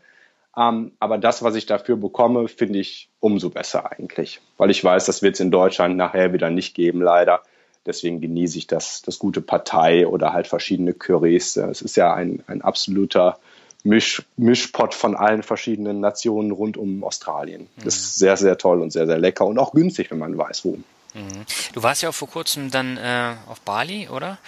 ähm, 0.59 0.93
aber 0.99 1.19
das, 1.19 1.43
was 1.43 1.55
ich 1.55 1.67
dafür 1.67 1.97
bekomme, 1.97 2.49
finde 2.49 2.81
ich 2.81 3.09
umso 3.21 3.51
besser 3.51 3.93
eigentlich, 3.93 4.41
weil 4.57 4.71
ich 4.71 4.83
weiß, 4.83 5.07
das 5.07 5.23
wird 5.23 5.35
es 5.35 5.41
in 5.41 5.51
Deutschland 5.51 5.97
nachher 5.97 6.33
wieder 6.33 6.51
nicht 6.51 6.75
geben, 6.75 7.01
leider. 7.01 7.43
Deswegen 7.87 8.21
genieße 8.21 8.59
ich 8.59 8.67
das, 8.67 9.01
das 9.03 9.19
gute 9.19 9.41
Partei 9.41 10.07
oder 10.07 10.33
halt 10.33 10.47
verschiedene 10.47 10.93
Currys. 10.93 11.57
Es 11.57 11.81
ist 11.81 11.97
ja 11.97 12.13
ein, 12.13 12.43
ein 12.47 12.61
absoluter 12.61 13.39
Misch, 13.85 14.23
Mischpott 14.37 14.95
von 14.95 15.17
allen 15.17 15.43
verschiedenen 15.43 16.01
Nationen 16.01 16.51
rund 16.51 16.77
um 16.77 17.05
Australien. 17.05 17.69
Das 17.85 17.97
ist 17.97 18.17
sehr, 18.17 18.37
sehr 18.37 18.59
toll 18.59 18.83
und 18.83 18.93
sehr, 18.93 19.07
sehr 19.07 19.19
lecker 19.19 19.47
und 19.47 19.59
auch 19.59 19.73
günstig, 19.73 20.11
wenn 20.11 20.19
man 20.19 20.37
weiß, 20.37 20.65
wo. 20.65 20.73
Mhm. 21.15 21.45
Du 21.73 21.83
warst 21.83 22.03
ja 22.03 22.09
auch 22.09 22.15
vor 22.15 22.29
kurzem 22.29 22.71
dann 22.71 22.97
äh, 22.97 23.35
auf 23.49 23.61
Bali, 23.61 24.09
oder? 24.09 24.39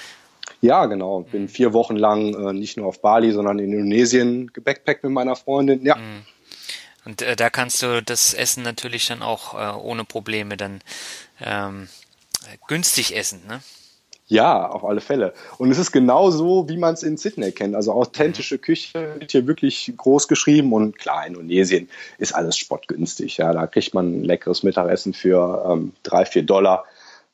Ja, 0.60 0.86
genau. 0.86 1.20
Bin 1.20 1.48
vier 1.48 1.72
Wochen 1.72 1.96
lang 1.96 2.34
äh, 2.34 2.52
nicht 2.52 2.76
nur 2.76 2.86
auf 2.86 3.00
Bali, 3.00 3.32
sondern 3.32 3.58
in 3.58 3.72
Indonesien 3.72 4.52
gebackpackt 4.52 5.04
mit 5.04 5.12
meiner 5.12 5.36
Freundin. 5.36 5.84
Ja. 5.84 5.96
Mhm. 5.96 6.22
Und 7.04 7.22
äh, 7.22 7.34
da 7.34 7.48
kannst 7.48 7.82
du 7.82 8.02
das 8.02 8.34
Essen 8.34 8.62
natürlich 8.62 9.06
dann 9.06 9.22
auch 9.22 9.54
äh, 9.54 9.78
ohne 9.78 10.04
Probleme 10.04 10.56
dann 10.56 10.80
ähm, 11.40 11.88
günstig 12.68 13.16
essen, 13.16 13.40
ne? 13.48 13.60
Ja, 14.26 14.68
auf 14.68 14.84
alle 14.84 15.00
Fälle. 15.00 15.34
Und 15.58 15.72
es 15.72 15.78
ist 15.78 15.90
genau 15.90 16.30
so, 16.30 16.68
wie 16.68 16.76
man 16.76 16.94
es 16.94 17.02
in 17.02 17.16
Sydney 17.16 17.50
kennt. 17.50 17.74
Also 17.74 17.92
authentische 17.92 18.58
Küche 18.58 19.16
wird 19.18 19.32
hier 19.32 19.48
wirklich 19.48 19.92
groß 19.96 20.28
geschrieben 20.28 20.72
und 20.72 20.96
klar, 21.00 21.26
Indonesien 21.26 21.88
ist 22.16 22.32
alles 22.32 22.56
spottgünstig. 22.56 23.38
Ja, 23.38 23.52
da 23.52 23.66
kriegt 23.66 23.92
man 23.92 24.20
ein 24.20 24.24
leckeres 24.24 24.62
Mittagessen 24.62 25.14
für 25.14 25.66
ähm, 25.68 25.94
drei, 26.04 26.26
vier 26.26 26.44
Dollar, 26.44 26.84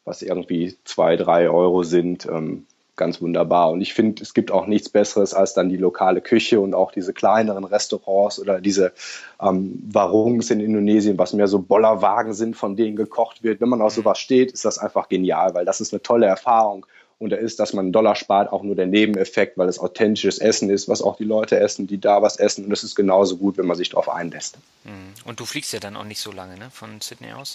was 0.06 0.22
irgendwie 0.22 0.74
zwei, 0.84 1.16
drei 1.16 1.50
Euro 1.50 1.82
sind. 1.82 2.24
Ähm, 2.24 2.64
ganz 2.96 3.20
wunderbar. 3.20 3.70
Und 3.70 3.80
ich 3.80 3.94
finde, 3.94 4.22
es 4.22 4.34
gibt 4.34 4.50
auch 4.50 4.66
nichts 4.66 4.88
Besseres 4.88 5.34
als 5.34 5.54
dann 5.54 5.68
die 5.68 5.76
lokale 5.76 6.20
Küche 6.20 6.60
und 6.60 6.74
auch 6.74 6.92
diese 6.92 7.12
kleineren 7.12 7.64
Restaurants 7.64 8.40
oder 8.40 8.60
diese 8.60 8.92
ähm, 9.40 9.82
Warungs 9.90 10.50
in 10.50 10.60
Indonesien, 10.60 11.18
was 11.18 11.32
mehr 11.32 11.48
so 11.48 11.60
Bollerwagen 11.60 12.32
sind, 12.32 12.56
von 12.56 12.76
denen 12.76 12.96
gekocht 12.96 13.42
wird. 13.42 13.60
Wenn 13.60 13.68
man 13.68 13.82
auf 13.82 13.92
sowas 13.92 14.18
steht, 14.18 14.52
ist 14.52 14.64
das 14.64 14.78
einfach 14.78 15.08
genial, 15.08 15.54
weil 15.54 15.64
das 15.64 15.80
ist 15.80 15.92
eine 15.92 16.02
tolle 16.02 16.26
Erfahrung. 16.26 16.86
Und 17.18 17.30
da 17.30 17.36
ist, 17.36 17.60
dass 17.60 17.72
man 17.72 17.86
einen 17.86 17.92
Dollar 17.92 18.14
spart, 18.14 18.52
auch 18.52 18.62
nur 18.62 18.76
der 18.76 18.86
Nebeneffekt, 18.86 19.56
weil 19.56 19.70
es 19.70 19.78
authentisches 19.78 20.38
Essen 20.38 20.68
ist, 20.68 20.86
was 20.86 21.00
auch 21.00 21.16
die 21.16 21.24
Leute 21.24 21.58
essen, 21.58 21.86
die 21.86 21.98
da 21.98 22.20
was 22.20 22.36
essen. 22.36 22.64
Und 22.64 22.70
das 22.70 22.84
ist 22.84 22.94
genauso 22.94 23.38
gut, 23.38 23.56
wenn 23.56 23.66
man 23.66 23.76
sich 23.76 23.88
darauf 23.88 24.10
einlässt. 24.10 24.58
Mhm. 24.84 25.14
Und 25.24 25.40
du 25.40 25.46
fliegst 25.46 25.72
ja 25.72 25.80
dann 25.80 25.96
auch 25.96 26.04
nicht 26.04 26.20
so 26.20 26.30
lange, 26.30 26.58
ne? 26.58 26.68
Von 26.70 27.00
Sydney 27.00 27.32
aus? 27.32 27.54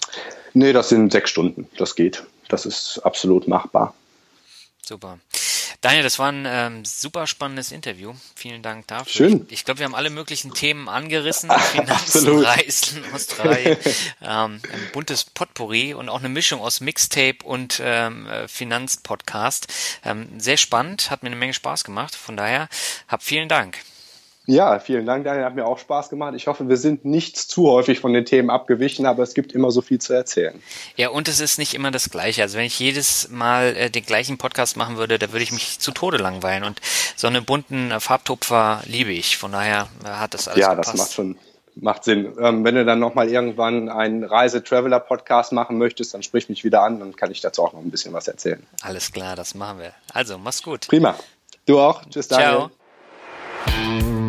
Nee, 0.53 0.73
das 0.73 0.89
sind 0.89 1.11
sechs 1.11 1.29
Stunden. 1.29 1.67
Das 1.77 1.95
geht. 1.95 2.23
Das 2.47 2.65
ist 2.65 2.99
absolut 3.03 3.47
machbar. 3.47 3.93
Super. 4.81 5.19
Daniel, 5.81 6.03
das 6.03 6.19
war 6.19 6.31
ein 6.31 6.45
ähm, 6.47 6.85
super 6.85 7.25
spannendes 7.25 7.71
Interview. 7.71 8.13
Vielen 8.35 8.61
Dank 8.61 8.87
dafür. 8.87 9.11
Schön. 9.11 9.45
Ich, 9.47 9.53
ich 9.53 9.65
glaube, 9.65 9.79
wir 9.79 9.85
haben 9.85 9.95
alle 9.95 10.11
möglichen 10.11 10.53
Themen 10.53 10.87
angerissen. 10.87 11.49
Finanzen, 11.71 12.43
Reisen, 12.43 13.03
Australien, 13.13 13.77
ähm, 14.21 14.61
ein 14.61 14.89
buntes 14.93 15.23
Potpourri 15.23 15.95
und 15.95 16.07
auch 16.07 16.19
eine 16.19 16.29
Mischung 16.29 16.61
aus 16.61 16.81
Mixtape 16.81 17.43
und 17.43 17.81
ähm, 17.83 18.27
äh, 18.27 18.47
Finanzpodcast. 18.47 19.73
Ähm, 20.05 20.39
sehr 20.39 20.57
spannend, 20.57 21.09
hat 21.09 21.23
mir 21.23 21.27
eine 21.27 21.35
Menge 21.35 21.53
Spaß 21.53 21.83
gemacht. 21.83 22.13
Von 22.13 22.37
daher, 22.37 22.69
hab 23.07 23.23
vielen 23.23 23.49
Dank. 23.49 23.79
Ja, 24.51 24.79
vielen 24.79 25.05
Dank, 25.05 25.23
Daniel. 25.23 25.45
Hat 25.45 25.55
mir 25.55 25.65
auch 25.65 25.79
Spaß 25.79 26.09
gemacht. 26.09 26.33
Ich 26.35 26.47
hoffe, 26.47 26.67
wir 26.67 26.75
sind 26.75 27.05
nicht 27.05 27.37
zu 27.37 27.69
häufig 27.71 28.01
von 28.01 28.11
den 28.11 28.25
Themen 28.25 28.49
abgewichen, 28.49 29.05
aber 29.05 29.23
es 29.23 29.33
gibt 29.33 29.53
immer 29.53 29.71
so 29.71 29.81
viel 29.81 29.99
zu 29.99 30.11
erzählen. 30.11 30.61
Ja, 30.97 31.07
und 31.09 31.29
es 31.29 31.39
ist 31.39 31.57
nicht 31.57 31.73
immer 31.73 31.89
das 31.89 32.09
Gleiche. 32.09 32.41
Also 32.41 32.57
wenn 32.57 32.65
ich 32.65 32.77
jedes 32.77 33.29
Mal 33.29 33.77
äh, 33.77 33.89
den 33.89 34.05
gleichen 34.05 34.37
Podcast 34.37 34.75
machen 34.75 34.97
würde, 34.97 35.17
da 35.17 35.31
würde 35.31 35.43
ich 35.43 35.53
mich 35.53 35.79
zu 35.79 35.91
Tode 35.91 36.17
langweilen. 36.17 36.65
Und 36.65 36.81
so 37.15 37.27
einen 37.27 37.45
bunten 37.45 37.91
äh, 37.91 38.01
Farbtupfer 38.01 38.81
liebe 38.85 39.13
ich. 39.13 39.37
Von 39.37 39.53
daher 39.53 39.87
äh, 40.03 40.09
hat 40.09 40.33
das 40.33 40.49
alles 40.49 40.59
Ja, 40.59 40.71
gepasst. 40.71 40.89
das 40.95 40.99
macht 40.99 41.13
schon 41.13 41.37
macht 41.75 42.03
Sinn. 42.03 42.33
Ähm, 42.37 42.65
wenn 42.65 42.75
du 42.75 42.83
dann 42.83 42.99
nochmal 42.99 43.29
irgendwann 43.29 43.87
einen 43.87 44.25
Reise-Traveler-Podcast 44.25 45.53
machen 45.53 45.77
möchtest, 45.77 46.13
dann 46.13 46.23
sprich 46.23 46.49
mich 46.49 46.65
wieder 46.65 46.81
an, 46.81 46.99
dann 46.99 47.15
kann 47.15 47.31
ich 47.31 47.39
dazu 47.39 47.63
auch 47.63 47.71
noch 47.71 47.79
ein 47.79 47.89
bisschen 47.89 48.11
was 48.11 48.27
erzählen. 48.27 48.67
Alles 48.81 49.13
klar, 49.13 49.37
das 49.37 49.55
machen 49.55 49.79
wir. 49.79 49.93
Also, 50.13 50.37
mach's 50.37 50.61
gut. 50.61 50.89
Prima. 50.89 51.15
Du 51.65 51.79
auch. 51.79 52.03
Tschüss, 52.09 52.27
Daniel. 52.27 52.69
Ciao. 53.65 54.20